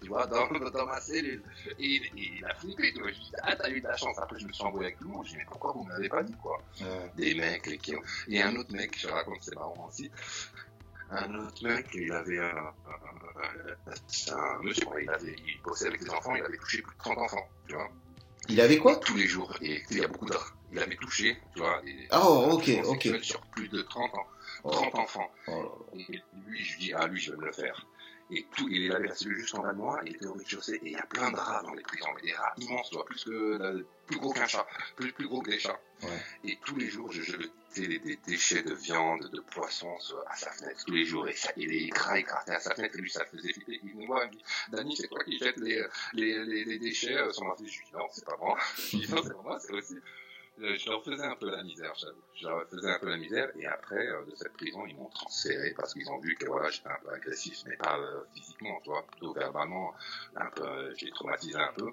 tu 0.00 0.08
vois, 0.08 0.26
dans, 0.26 0.48
dans 0.70 0.86
ma 0.86 1.00
cellule. 1.00 1.42
Et, 1.78 2.00
il 2.16 2.44
a 2.44 2.54
flippé, 2.54 2.92
tu 2.92 3.00
vois. 3.00 3.10
Je 3.10 3.18
dis, 3.18 3.32
ah, 3.42 3.56
t'as 3.56 3.70
eu 3.70 3.80
de 3.80 3.86
la 3.86 3.96
chance. 3.96 4.18
Après, 4.18 4.38
je 4.38 4.46
me 4.46 4.52
suis 4.52 4.64
envoyé 4.64 4.86
avec 4.88 4.98
tout 4.98 5.04
le 5.04 5.10
monde. 5.10 5.24
Je 5.26 5.30
dis, 5.32 5.36
mais 5.36 5.46
pourquoi 5.46 5.72
vous 5.72 5.84
ne 5.84 5.88
m'avez 5.88 6.08
pas 6.08 6.22
dit, 6.22 6.34
quoi 6.42 6.62
Des 7.16 7.34
mecs, 7.34 7.80
qui 7.80 7.94
ont... 7.96 8.02
Et 8.28 8.42
un 8.42 8.54
autre 8.56 8.72
mec, 8.72 8.98
je 8.98 9.08
raconte, 9.08 9.38
c'est 9.42 9.54
marrant 9.54 9.86
aussi. 9.88 10.10
Un 11.10 11.34
autre 11.36 11.64
mec, 11.66 11.86
il 11.94 12.12
avait 12.12 12.38
un, 12.38 12.72
un, 14.32 14.62
monsieur, 14.62 14.86
il, 15.00 15.08
avait, 15.08 15.36
il 15.46 15.60
bossait 15.62 15.86
avec 15.86 16.02
des 16.02 16.10
enfants, 16.10 16.34
il 16.34 16.42
avait 16.42 16.58
touché 16.58 16.82
plus 16.82 16.94
de 16.94 16.98
30 16.98 17.18
enfants, 17.18 17.48
tu 17.66 17.74
vois. 17.74 17.88
Il 18.48 18.60
avait 18.60 18.78
quoi 18.78 18.96
Tous 18.96 19.16
les 19.16 19.26
jours. 19.26 19.54
Et 19.62 19.82
il 19.90 19.98
y 19.98 20.04
a 20.04 20.08
beaucoup 20.08 20.26
d'heures. 20.26 20.54
Il 20.72 20.78
avait 20.78 20.96
touché, 20.96 21.36
tu 21.54 21.60
vois. 21.60 21.80
oh, 22.12 22.48
ok, 22.52 22.70
ok. 22.84 23.08
Sur 23.22 23.40
plus 23.40 23.68
de 23.68 23.82
30 23.82 24.14
ans. 24.14 24.26
30 24.70 24.94
enfants. 24.96 25.30
Oh 25.46 25.86
et 25.96 26.20
lui, 26.46 26.64
je 26.64 26.78
dis, 26.78 26.92
ah, 26.92 27.06
lui, 27.06 27.20
je 27.20 27.30
vais 27.30 27.36
me 27.36 27.46
le 27.46 27.52
faire. 27.52 27.86
Et 28.30 28.46
tout, 28.56 28.68
il 28.68 28.92
avait 28.92 29.10
juste 29.14 29.54
en 29.54 29.62
bas 29.62 29.72
de 29.72 29.78
moi, 29.78 30.00
il 30.04 30.14
était 30.14 30.26
au 30.26 30.34
rez-de-chaussée, 30.34 30.74
et 30.74 30.86
il 30.86 30.92
y 30.92 30.96
a 30.96 31.06
plein 31.06 31.30
de 31.30 31.36
rats 31.36 31.62
dans 31.62 31.72
les 31.72 31.82
prisons, 31.82 32.08
mais 32.14 32.22
des 32.22 32.34
rats 32.34 32.52
immenses, 32.58 32.90
toi, 32.90 33.04
plus 33.06 33.24
que, 33.24 33.86
plus 34.06 34.18
gros 34.18 34.32
qu'un 34.32 34.46
chat, 34.46 34.66
plus, 34.96 35.12
plus 35.12 35.26
gros 35.26 35.40
que 35.40 35.50
des 35.50 35.58
chats. 35.58 35.80
Ouais. 36.02 36.08
Et 36.44 36.58
tous 36.64 36.76
les 36.76 36.88
jours, 36.88 37.10
je 37.10 37.22
jetais 37.22 37.48
des, 37.76 38.18
déchets 38.26 38.62
de 38.62 38.74
viande, 38.74 39.30
de 39.30 39.40
poisson 39.40 39.96
à 40.26 40.36
sa 40.36 40.50
fenêtre, 40.50 40.84
tous 40.86 40.92
les 40.92 41.04
jours, 41.06 41.26
et, 41.26 41.34
ça, 41.34 41.50
et 41.56 41.66
les 41.66 41.90
rats 41.96 42.16
à 42.46 42.60
sa 42.60 42.74
fenêtre, 42.74 42.96
et 42.98 43.00
lui, 43.00 43.10
ça 43.10 43.24
faisait 43.24 43.52
flipper. 43.52 43.80
Il 43.82 43.96
me 43.96 44.06
voit, 44.06 44.24
il 44.24 44.28
me 44.28 44.32
dit, 44.34 44.44
Dani, 44.72 44.96
c'est 44.96 45.08
toi 45.08 45.24
qui 45.24 45.38
jettes 45.38 45.56
les, 45.56 45.82
les, 46.12 46.44
les, 46.44 46.64
les 46.64 46.78
déchets 46.78 47.16
euh, 47.16 47.32
sur 47.32 47.44
ma 47.44 47.54
fenêtre. 47.54 47.72
Je 47.72 47.78
lui 47.78 47.86
dis, 47.86 47.92
non, 47.94 48.06
c'est 48.12 48.24
pas 48.26 48.36
moi. 48.38 48.58
Je 48.76 48.96
lui 48.96 49.06
dis, 49.06 49.12
non, 49.12 49.22
c'est 49.22 49.32
pas 49.32 49.42
moi, 49.42 49.58
c'est 49.58 49.72
aussi 49.72 49.94
euh, 49.94 50.00
je 50.60 50.90
leur 50.90 51.04
faisais 51.04 51.24
un 51.24 51.36
peu 51.36 51.50
la 51.50 51.62
misère. 51.62 51.92
Je 52.34 52.46
leur 52.46 52.68
faisais 52.68 52.90
un 52.90 52.98
peu 52.98 53.08
la 53.08 53.16
misère, 53.16 53.50
et 53.56 53.66
après, 53.66 54.06
euh, 54.06 54.24
de 54.24 54.34
cette 54.34 54.52
prison, 54.54 54.84
ils 54.86 54.96
m'ont 54.96 55.08
transféré 55.10 55.72
parce 55.76 55.92
qu'ils 55.92 56.08
ont 56.10 56.18
vu 56.18 56.34
que 56.36 56.46
voilà, 56.46 56.70
j'étais 56.70 56.88
un 56.88 56.98
peu 57.02 57.10
agressif, 57.12 57.62
mais 57.66 57.76
pas 57.76 57.98
euh, 57.98 58.22
physiquement, 58.34 58.80
tu 58.82 58.90
vois, 58.90 59.06
plutôt 59.06 59.32
verbalement, 59.32 59.94
un 60.36 60.50
peu, 60.50 60.94
j'ai 60.96 61.10
traumatisé 61.10 61.56
un 61.56 61.72
peu. 61.76 61.90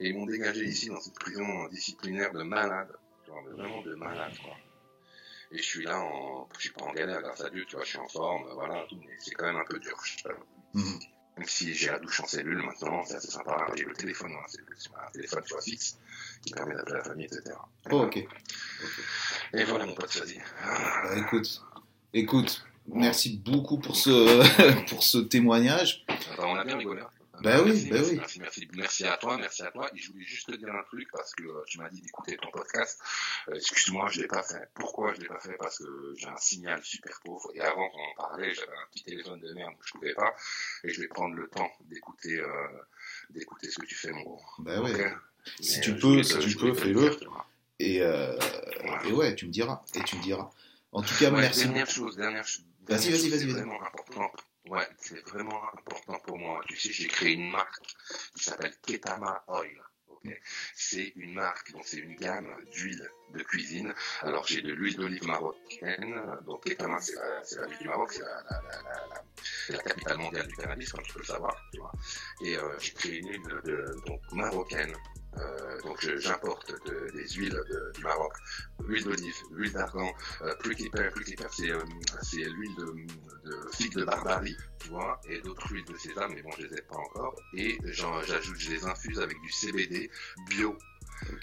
Et 0.00 0.08
ils 0.08 0.16
m'ont 0.16 0.26
dégagé 0.26 0.64
ici 0.64 0.88
dans 0.88 1.00
cette 1.00 1.18
prison 1.18 1.68
disciplinaire 1.68 2.32
de 2.32 2.42
malade, 2.42 2.92
genre 3.26 3.42
vraiment 3.44 3.82
de 3.82 3.94
malade, 3.94 4.32
quoi. 4.42 4.56
Et 5.50 5.58
je 5.58 5.62
suis 5.62 5.84
là, 5.84 6.00
en, 6.00 6.48
je 6.56 6.60
suis 6.60 6.72
pas 6.72 6.84
en 6.84 6.92
galère, 6.92 7.20
grâce 7.20 7.42
à 7.42 7.50
Dieu, 7.50 7.64
tu 7.66 7.76
vois, 7.76 7.84
je 7.84 7.90
suis 7.90 7.98
en 7.98 8.08
forme, 8.08 8.48
voilà, 8.54 8.86
mais 8.92 9.16
c'est 9.18 9.34
quand 9.34 9.44
même 9.46 9.56
un 9.56 9.64
peu 9.64 9.78
dur. 9.78 9.98
Même 11.38 11.48
si 11.48 11.72
j'ai 11.74 11.88
la 11.88 11.98
douche 11.98 12.20
en 12.20 12.26
cellule 12.26 12.62
maintenant, 12.62 13.04
c'est 13.06 13.14
assez 13.14 13.30
sympa. 13.30 13.66
J'ai 13.74 13.84
le 13.84 13.94
téléphone, 13.94 14.32
hein, 14.32 14.44
c'est 14.48 14.60
un 14.60 15.10
téléphone 15.12 15.42
tu 15.46 15.54
vois, 15.54 15.62
fixe 15.62 15.96
qui 16.42 16.52
permet 16.52 16.74
d'appeler 16.74 16.98
la 16.98 17.04
famille, 17.04 17.26
etc. 17.26 17.56
Oh, 17.90 18.02
ok. 18.02 18.16
Et 19.54 19.64
voilà 19.64 19.86
mon 19.86 19.94
pote, 19.94 20.14
vas-y. 20.16 20.38
Bah, 20.64 21.16
écoute, 21.16 21.62
écoute, 22.12 22.64
merci 22.86 23.38
beaucoup 23.38 23.78
pour 23.78 23.96
ce, 23.96 24.84
pour 24.90 25.02
ce 25.02 25.18
témoignage. 25.18 26.04
on 26.38 26.56
a 26.56 26.64
bien 26.64 26.76
rigolé. 26.76 27.02
Ben 27.40 27.60
oui, 27.64 27.88
ben 27.90 28.02
oui. 28.04 28.16
Merci, 28.16 28.40
merci, 28.40 28.68
merci, 28.74 29.04
à 29.04 29.16
toi, 29.16 29.36
merci 29.38 29.62
à 29.62 29.70
toi. 29.70 29.90
Et 29.94 29.98
je 29.98 30.12
voulais 30.12 30.24
juste 30.24 30.50
te 30.50 30.56
dire 30.56 30.68
un 30.68 30.82
truc 30.84 31.08
parce 31.10 31.34
que 31.34 31.42
euh, 31.42 31.64
tu 31.66 31.78
m'as 31.78 31.88
dit 31.88 32.00
d'écouter 32.00 32.36
ton 32.36 32.50
podcast. 32.50 33.00
Euh, 33.48 33.54
excuse-moi, 33.54 34.08
je 34.10 34.20
l'ai 34.20 34.28
pas 34.28 34.42
fait. 34.42 34.68
Pourquoi 34.74 35.14
je 35.14 35.20
l'ai 35.20 35.28
pas 35.28 35.40
fait? 35.40 35.56
Parce 35.58 35.78
que 35.78 36.14
j'ai 36.16 36.28
un 36.28 36.36
signal 36.36 36.82
super 36.84 37.18
pauvre. 37.24 37.50
Et 37.54 37.60
avant 37.60 37.88
qu'on 37.88 37.98
en 37.98 38.14
parlait, 38.28 38.52
j'avais 38.54 38.72
un 38.72 38.86
petit 38.92 39.04
téléphone 39.04 39.40
de 39.40 39.52
merde, 39.54 39.72
donc 39.72 39.80
je 39.84 39.92
pouvais 39.92 40.14
pas. 40.14 40.34
Et 40.84 40.90
je 40.90 41.00
vais 41.00 41.08
prendre 41.08 41.34
le 41.34 41.48
temps 41.48 41.70
d'écouter, 41.86 42.38
euh, 42.38 42.68
d'écouter 43.30 43.70
ce 43.70 43.78
que 43.78 43.86
tu 43.86 43.94
fais, 43.94 44.12
mon 44.12 44.22
gros. 44.22 44.42
Ben 44.58 44.82
oui. 44.82 44.92
Si 45.60 45.80
tu 45.80 45.96
peux, 45.96 46.22
si 46.22 46.38
tu 46.38 46.56
peux, 46.56 46.74
fais-le. 46.74 47.10
Et, 47.78 48.02
ouais. 48.02 48.38
et 49.06 49.12
ouais, 49.12 49.34
tu 49.34 49.46
me 49.46 49.50
diras. 49.50 49.82
Et 49.94 50.04
tu 50.04 50.16
me 50.16 50.22
diras. 50.22 50.50
En 50.92 51.02
tout 51.02 51.14
cas, 51.18 51.30
merci. 51.30 51.64
Dernière 51.64 51.90
chose, 51.90 52.16
dernière 52.16 52.46
chose. 52.46 52.64
Vas-y, 52.86 53.10
vas-y, 53.10 53.28
vas-y. 53.30 53.60
important 53.60 54.30
Ouais, 54.66 54.86
c'est 54.98 55.20
vraiment 55.28 55.62
important 55.74 56.18
pour 56.20 56.38
moi. 56.38 56.60
Tu 56.68 56.76
sais, 56.76 56.92
j'ai 56.92 57.08
créé 57.08 57.32
une 57.32 57.50
marque 57.50 57.84
qui 58.34 58.44
s'appelle 58.44 58.74
Ketama 58.82 59.44
Oil. 59.48 59.82
C'est 60.74 61.12
une 61.16 61.34
marque, 61.34 61.72
donc 61.72 61.82
c'est 61.84 61.98
une 61.98 62.14
gamme 62.14 62.54
d'huile 62.70 63.10
de 63.30 63.42
cuisine. 63.42 63.92
Alors 64.20 64.46
j'ai 64.46 64.62
de 64.62 64.72
l'huile 64.72 64.96
d'olive 64.96 65.24
marocaine, 65.26 66.22
donc 66.46 66.64
Ketama 66.64 67.00
c'est 67.00 67.16
la, 67.16 67.66
ville 67.66 67.78
du 67.78 67.88
Maroc, 67.88 68.12
c'est 68.12 69.72
la, 69.72 69.82
capitale 69.82 70.18
mondiale 70.18 70.46
du 70.46 70.54
cannabis, 70.54 70.92
comme 70.92 71.02
tu 71.02 71.12
peux 71.12 71.18
le 71.20 71.24
savoir. 71.24 71.56
Tu 71.72 71.80
vois. 71.80 71.92
Et 72.44 72.56
euh, 72.56 72.78
j'ai 72.78 72.92
créé 72.92 73.18
une 73.18 73.30
huile 73.30 73.42
de, 73.64 73.94
donc, 74.06 74.20
marocaine 74.32 74.94
donc 75.82 75.98
j'importe 76.18 76.72
des 77.14 77.28
huiles 77.30 77.50
de, 77.50 77.92
du 77.94 78.02
Maroc, 78.02 78.32
huile 78.86 79.04
d'olive, 79.04 79.34
huile 79.52 79.72
d'argan, 79.72 80.12
euh, 80.42 80.54
plus 80.56 80.78
hyper, 80.78 81.10
plus 81.12 81.28
hyper, 81.28 81.52
c'est 81.52 81.70
euh, 81.70 81.80
l'huile 82.32 82.74
de, 82.76 83.50
de 83.50 83.56
figue 83.74 83.94
de 83.94 84.04
barbarie, 84.04 84.56
tu 84.78 84.88
vois, 84.88 85.20
et 85.28 85.40
d'autres 85.40 85.70
huiles 85.72 85.84
de 85.84 85.96
sésame, 85.96 86.32
mais 86.34 86.42
bon, 86.42 86.50
je 86.58 86.66
les 86.66 86.78
ai 86.78 86.82
pas 86.82 86.96
encore. 86.96 87.34
Et 87.54 87.78
j'ajoute, 87.84 88.58
je 88.58 88.70
les 88.70 88.84
infuse 88.84 89.20
avec 89.20 89.40
du 89.40 89.50
CBD 89.50 90.10
bio. 90.48 90.76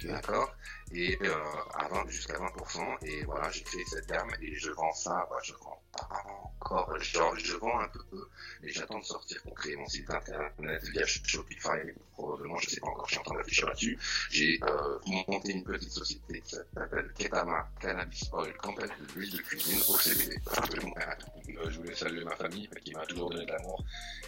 D'accord? 0.04 0.54
Et 0.92 1.18
euh, 1.22 1.36
à 1.76 2.08
jusqu'à 2.08 2.34
20%. 2.34 3.06
Et 3.06 3.24
voilà, 3.24 3.50
j'ai 3.52 3.62
créé 3.62 3.84
cette 3.86 4.08
gamme 4.08 4.30
et 4.42 4.56
je 4.56 4.72
vends 4.72 4.94
ça. 4.94 5.28
Bah, 5.30 5.38
je 5.44 5.54
vends 5.54 5.82
pas 5.92 6.08
encore. 6.56 7.00
Genre, 7.00 7.36
je 7.38 7.56
vends 7.56 7.80
un 7.80 7.88
peu, 7.88 8.28
mais 8.62 8.70
j'attends 8.70 9.00
de 9.00 9.06
sortir 9.06 9.42
pour 9.44 9.54
créer 9.54 9.76
mon 9.76 9.88
site 9.88 10.10
internet 10.10 10.84
via 10.92 11.06
Shopify. 11.06 11.80
Probablement, 12.14 12.58
je 12.58 12.70
sais 12.70 12.80
pas 12.80 12.88
encore, 12.88 13.08
je 13.08 13.12
suis 13.12 13.20
en 13.20 13.24
train 13.24 13.38
réfléchir 13.38 13.68
là-dessus. 13.68 13.98
J'ai 14.32 14.60
euh, 14.64 15.00
monté 15.28 15.52
une 15.52 15.64
petite 15.64 15.92
société 15.92 16.42
qui 16.42 16.56
s'appelle 16.56 17.12
Ketama 17.18 17.70
Cannabis 17.80 18.30
Oil 18.34 18.54
Company 18.58 18.92
de 19.00 19.20
l'huile 19.20 19.32
de 19.32 19.38
cuisine 19.38 19.80
au 19.88 19.98
CBD. 19.98 20.38
Euh, 20.46 21.70
je 21.70 21.78
voulais 21.78 21.96
saluer 21.96 22.24
ma 22.24 22.36
famille 22.36 22.70
qui 22.84 22.94
m'a 22.94 23.06
toujours 23.06 23.30
donné 23.30 23.46
de 23.46 23.52
l'amour 23.52 23.84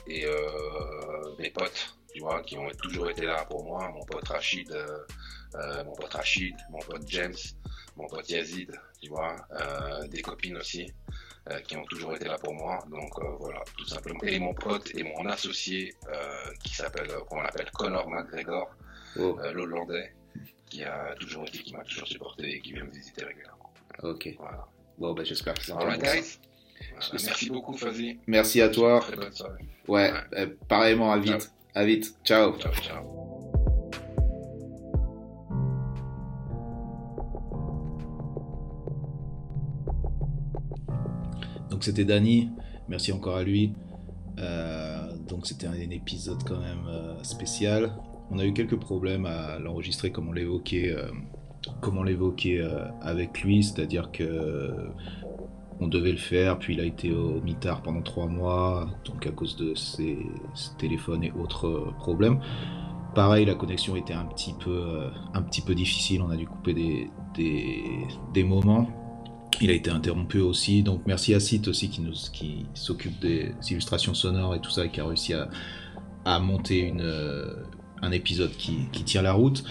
et 0.07 0.25
euh, 0.25 1.35
mes 1.39 1.49
potes 1.49 1.95
tu 2.13 2.19
vois, 2.19 2.41
qui 2.43 2.57
ont 2.57 2.69
toujours 2.81 3.09
été 3.09 3.25
là 3.25 3.45
pour 3.45 3.63
moi, 3.63 3.89
mon 3.89 4.03
pote 4.05 4.27
Rachid, 4.27 4.71
euh, 4.71 4.99
euh, 5.55 5.83
mon 5.83 5.93
pote 5.93 6.13
Rachid, 6.13 6.55
mon 6.69 6.79
pote 6.79 7.03
James, 7.07 7.35
mon 7.97 8.07
pote 8.07 8.29
Yazid, 8.29 8.71
tu 9.01 9.09
vois, 9.09 9.35
euh, 9.51 10.07
des 10.07 10.21
copines 10.21 10.57
aussi, 10.57 10.91
euh, 11.49 11.59
qui 11.61 11.75
ont 11.75 11.85
toujours 11.85 12.15
été 12.15 12.25
là 12.25 12.37
pour 12.37 12.53
moi. 12.53 12.79
Donc 12.89 13.11
euh, 13.19 13.35
voilà, 13.39 13.63
tout 13.77 13.85
simplement. 13.85 14.19
Et 14.23 14.39
mon 14.39 14.53
pote 14.53 14.93
et 14.95 15.03
mon 15.03 15.25
associé, 15.27 15.93
qui 16.63 16.75
s'appelle, 16.75 17.09
qu'on 17.29 17.41
appelle 17.41 17.69
Conor 17.71 18.09
McGregor, 18.09 18.69
oh. 19.17 19.39
l'Hollandais, 19.53 20.13
qui 20.69 20.83
a 20.83 21.15
toujours 21.19 21.47
été, 21.47 21.59
qui 21.59 21.73
m'a 21.73 21.83
toujours 21.83 22.07
supporté 22.07 22.55
et 22.55 22.61
qui 22.61 22.73
vient 22.73 22.85
me 22.85 22.91
visiter 22.91 23.25
régulièrement. 23.25 23.73
Ok. 24.03 24.29
Voilà. 24.37 24.67
Bon, 24.97 25.13
ben 25.13 25.25
j'espère 25.25 25.55
que 25.55 25.65
ça 25.65 25.75
va. 25.75 25.97
guys. 25.97 26.39
Merci 27.13 27.49
beaucoup, 27.49 27.75
Fazi. 27.77 28.19
Merci 28.27 28.61
à 28.61 28.69
toi. 28.69 28.99
Très 29.01 29.15
bonne 29.15 29.33
soirée. 29.33 29.65
Ouais, 29.87 30.11
ouais. 30.31 30.47
pareillement, 30.67 31.11
à 31.11 31.19
vite. 31.19 31.51
À 31.73 31.85
vite. 31.85 32.15
Ciao. 32.23 32.57
Ciao, 32.57 32.73
ciao. 32.73 33.30
Donc 41.81 41.85
c'était 41.85 42.05
Dany, 42.05 42.51
merci 42.89 43.11
encore 43.11 43.37
à 43.37 43.43
lui. 43.43 43.73
Euh, 44.37 45.17
donc 45.27 45.47
c'était 45.47 45.65
un, 45.65 45.73
épisode 45.73 46.37
quand 46.47 46.59
même 46.59 46.85
euh, 46.87 47.15
spécial. 47.23 47.91
On 48.29 48.37
a 48.37 48.45
eu 48.45 48.53
quelques 48.53 48.79
problèmes 48.79 49.25
à 49.25 49.57
l'enregistrer 49.57 50.11
comme 50.11 50.29
on 50.29 50.31
l'évoquait, 50.31 50.93
euh, 50.95 51.07
comme 51.81 52.07
avec 53.01 53.41
lui, 53.41 53.63
c'est-à-dire 53.63 54.11
que 54.11 54.91
on 55.79 55.87
devait 55.87 56.11
le 56.11 56.19
faire, 56.19 56.59
puis 56.59 56.75
il 56.75 56.81
a 56.81 56.85
été 56.85 57.11
au 57.11 57.41
mitard 57.41 57.81
pendant 57.81 58.03
trois 58.03 58.27
mois, 58.27 58.87
donc 59.05 59.25
à 59.25 59.31
cause 59.31 59.55
de 59.55 59.73
ses, 59.73 60.19
téléphones 60.77 61.23
et 61.23 61.31
autres 61.31 61.95
problèmes. 61.97 62.41
Pareil, 63.15 63.45
la 63.45 63.55
connexion 63.55 63.95
était 63.95 64.13
un 64.13 64.25
petit 64.25 64.53
peu, 64.53 65.09
un 65.33 65.41
petit 65.41 65.61
peu 65.61 65.73
difficile, 65.73 66.21
on 66.21 66.29
a 66.29 66.35
dû 66.35 66.45
couper 66.45 66.75
des, 66.75 67.09
des 68.35 68.43
moments. 68.43 69.00
Il 69.63 69.69
a 69.69 69.73
été 69.73 69.91
interrompu 69.91 70.39
aussi, 70.39 70.81
donc 70.81 71.03
merci 71.05 71.35
à 71.35 71.39
Site 71.39 71.67
aussi 71.67 71.89
qui, 71.89 72.01
nous, 72.01 72.15
qui 72.33 72.65
s'occupe 72.73 73.19
des 73.19 73.53
illustrations 73.69 74.15
sonores 74.15 74.55
et 74.55 74.59
tout 74.59 74.71
ça, 74.71 74.85
et 74.85 74.89
qui 74.89 74.99
a 74.99 75.05
réussi 75.05 75.33
à, 76.25 76.39
monter 76.39 76.79
une, 76.79 77.01
euh, 77.01 77.53
un 78.01 78.11
épisode 78.11 78.51
qui, 78.57 78.89
tient 79.05 79.21
la 79.21 79.33
route. 79.33 79.63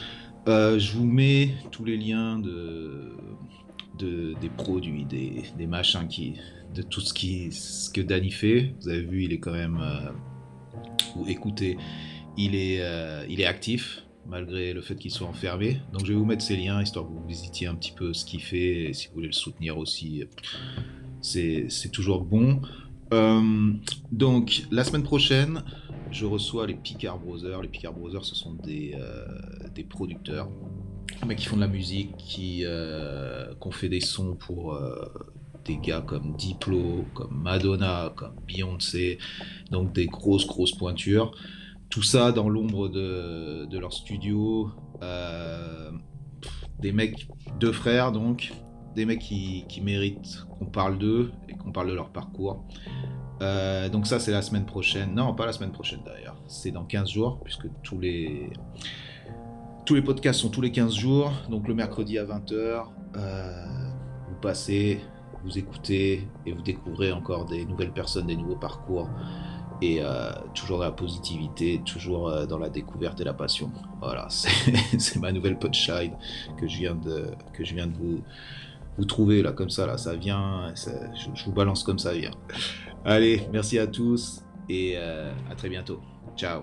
Euh, 0.47 0.79
je 0.79 0.93
vous 0.93 1.05
mets 1.05 1.55
tous 1.73 1.85
les 1.85 1.97
liens 1.97 2.39
de, 2.39 3.17
de 3.99 4.35
des 4.41 4.49
produits, 4.49 5.05
des, 5.05 5.43
des, 5.59 5.67
machins, 5.67 6.07
qui, 6.07 6.35
de 6.73 6.83
tout 6.83 7.01
ce, 7.01 7.13
qui, 7.13 7.51
ce 7.51 7.91
que 7.91 8.01
Danny 8.01 8.31
fait. 8.31 8.75
Vous 8.83 8.91
avez 8.91 9.03
vu, 9.03 9.25
il 9.25 9.33
est 9.33 9.41
quand 9.41 9.53
même, 9.53 9.81
euh, 9.83 10.13
ou 11.17 11.27
écoutez, 11.27 11.77
il 12.37 12.55
est, 12.55 12.81
il 13.29 13.41
est 13.41 13.47
actif 13.47 14.05
malgré 14.27 14.73
le 14.73 14.81
fait 14.81 14.97
qu'il 14.97 15.11
soit 15.11 15.27
enfermé. 15.27 15.81
Donc 15.93 16.05
je 16.05 16.13
vais 16.13 16.19
vous 16.19 16.25
mettre 16.25 16.43
ces 16.43 16.57
liens, 16.57 16.83
histoire 16.83 17.07
que 17.07 17.11
vous 17.11 17.27
visitiez 17.27 17.67
un 17.67 17.75
petit 17.75 17.93
peu 17.93 18.13
ce 18.13 18.25
qu'il 18.25 18.43
fait, 18.43 18.85
et 18.85 18.93
si 18.93 19.09
vous 19.09 19.15
voulez 19.15 19.27
le 19.27 19.33
soutenir 19.33 19.79
aussi, 19.79 20.25
c'est 21.21 21.91
toujours 21.93 22.23
bon. 22.23 22.61
Euh, 23.13 23.73
donc 24.13 24.63
la 24.71 24.85
semaine 24.85 25.03
prochaine, 25.03 25.65
je 26.11 26.27
reçois 26.27 26.67
les 26.67 26.75
Picard 26.75 27.19
Brothers. 27.19 27.63
Les 27.63 27.69
Picard 27.69 27.93
Brothers, 27.93 28.25
ce 28.25 28.35
sont 28.35 28.55
des, 28.55 28.95
euh, 28.97 29.27
des 29.75 29.85
producteurs, 29.85 30.49
mais 31.27 31.37
qui 31.37 31.47
font 31.47 31.57
de 31.57 31.63
la 31.63 31.69
musique, 31.69 32.17
qui, 32.17 32.63
euh, 32.65 33.53
ont 33.61 33.71
fait 33.71 33.89
des 33.89 34.01
sons 34.01 34.37
pour 34.37 34.79
des 35.65 35.77
gars 35.77 36.01
comme 36.01 36.37
Diplo, 36.37 37.05
comme 37.15 37.43
Madonna, 37.43 38.13
comme 38.17 38.35
Beyoncé, 38.47 39.19
donc 39.71 39.93
des 39.93 40.07
grosses 40.07 40.47
grosses 40.47 40.73
pointures. 40.73 41.33
Tout 41.91 42.03
ça 42.03 42.31
dans 42.31 42.49
l'ombre 42.49 42.89
de, 42.89 43.79
leur 43.79 43.93
studio. 43.93 44.71
Euh, 45.03 45.91
des 46.79 46.93
mecs, 46.93 47.29
deux 47.59 47.73
frères 47.73 48.13
donc, 48.13 48.53
des 48.95 49.05
mecs 49.05 49.21
qui, 49.21 49.81
méritent 49.83 50.45
qu'on 50.59 50.67
parle 50.67 50.99
d'eux 50.99 51.33
et 51.49 51.55
qu'on 51.55 51.73
parle 51.73 51.89
de 51.89 51.95
leur 51.95 52.11
parcours. 52.11 52.65
Euh, 53.43 53.89
donc 53.89 54.07
ça 54.07 54.19
c'est 54.19 54.33
la 54.33 54.43
semaine 54.43 54.67
prochaine. 54.67 55.15
Non, 55.15 55.35
pas 55.35 55.47
la 55.47 55.53
semaine 55.53 55.73
prochaine 55.73 56.01
d'ailleurs. 56.05 56.41
C'est 56.47 56.71
dans 56.71 56.85
15 56.85 57.11
jours 57.11 57.41
puisque 57.43 57.67
tous 57.83 57.99
les... 57.99 58.51
Tous 59.85 60.01
podcasts 60.03 60.41
sont 60.41 60.51
tous 60.51 60.61
les 60.61 60.71
15 60.71 60.95
jours. 60.95 61.33
Donc 61.51 61.67
le 61.67 61.75
mercredi 61.75 62.19
à 62.19 62.25
20h, 62.25 62.85
euh, 63.17 63.67
vous 64.29 64.41
passez, 64.41 65.01
vous 65.45 65.59
écoutez 65.59 66.29
et 66.47 66.53
vous 66.53 66.63
découvrez 66.63 67.11
encore 67.11 67.47
des 67.47 67.65
nouvelles 67.65 67.93
personnes, 67.93 68.27
des 68.27 68.37
nouveaux 68.37 68.59
parcours 68.59 69.09
et 69.83 69.99
euh, 70.01 70.31
toujours 70.55 70.81
la 70.81 70.91
positivité, 70.91 71.81
toujours 71.85 72.29
euh, 72.29 72.47
dans 72.47 72.59
la 72.59 72.69
découverte 72.69 73.21
et 73.21 73.25
la 73.25 73.33
passion. 73.33 73.71
Voilà, 74.01 74.29
c'est 74.99 75.17
ma 75.17 75.33
nouvelle 75.33 75.59
punchline 75.59 76.13
que 76.59 76.69
je 76.69 76.79
viens 76.79 76.95
de, 76.95 77.27
que 77.53 77.65
je 77.65 77.75
viens 77.75 77.87
de 77.87 77.97
vous, 77.97 78.23
vous 78.99 79.05
trouver 79.05 79.43
là, 79.43 79.53
comme 79.53 79.71
ça, 79.71 79.87
là, 79.87 79.97
ça 79.97 80.15
vient, 80.15 80.73
je, 80.77 81.45
vous 81.45 81.53
balance 81.53 81.83
comme 81.83 81.99
ça 81.99 82.13
vient. 82.13 82.33
Allez, 83.05 83.43
merci 83.53 83.79
à 83.79 83.87
tous 83.87 84.43
et 84.69 84.95
euh, 84.97 85.33
à 85.51 85.55
très 85.55 85.69
bientôt. 85.69 86.01
Ciao. 86.37 86.63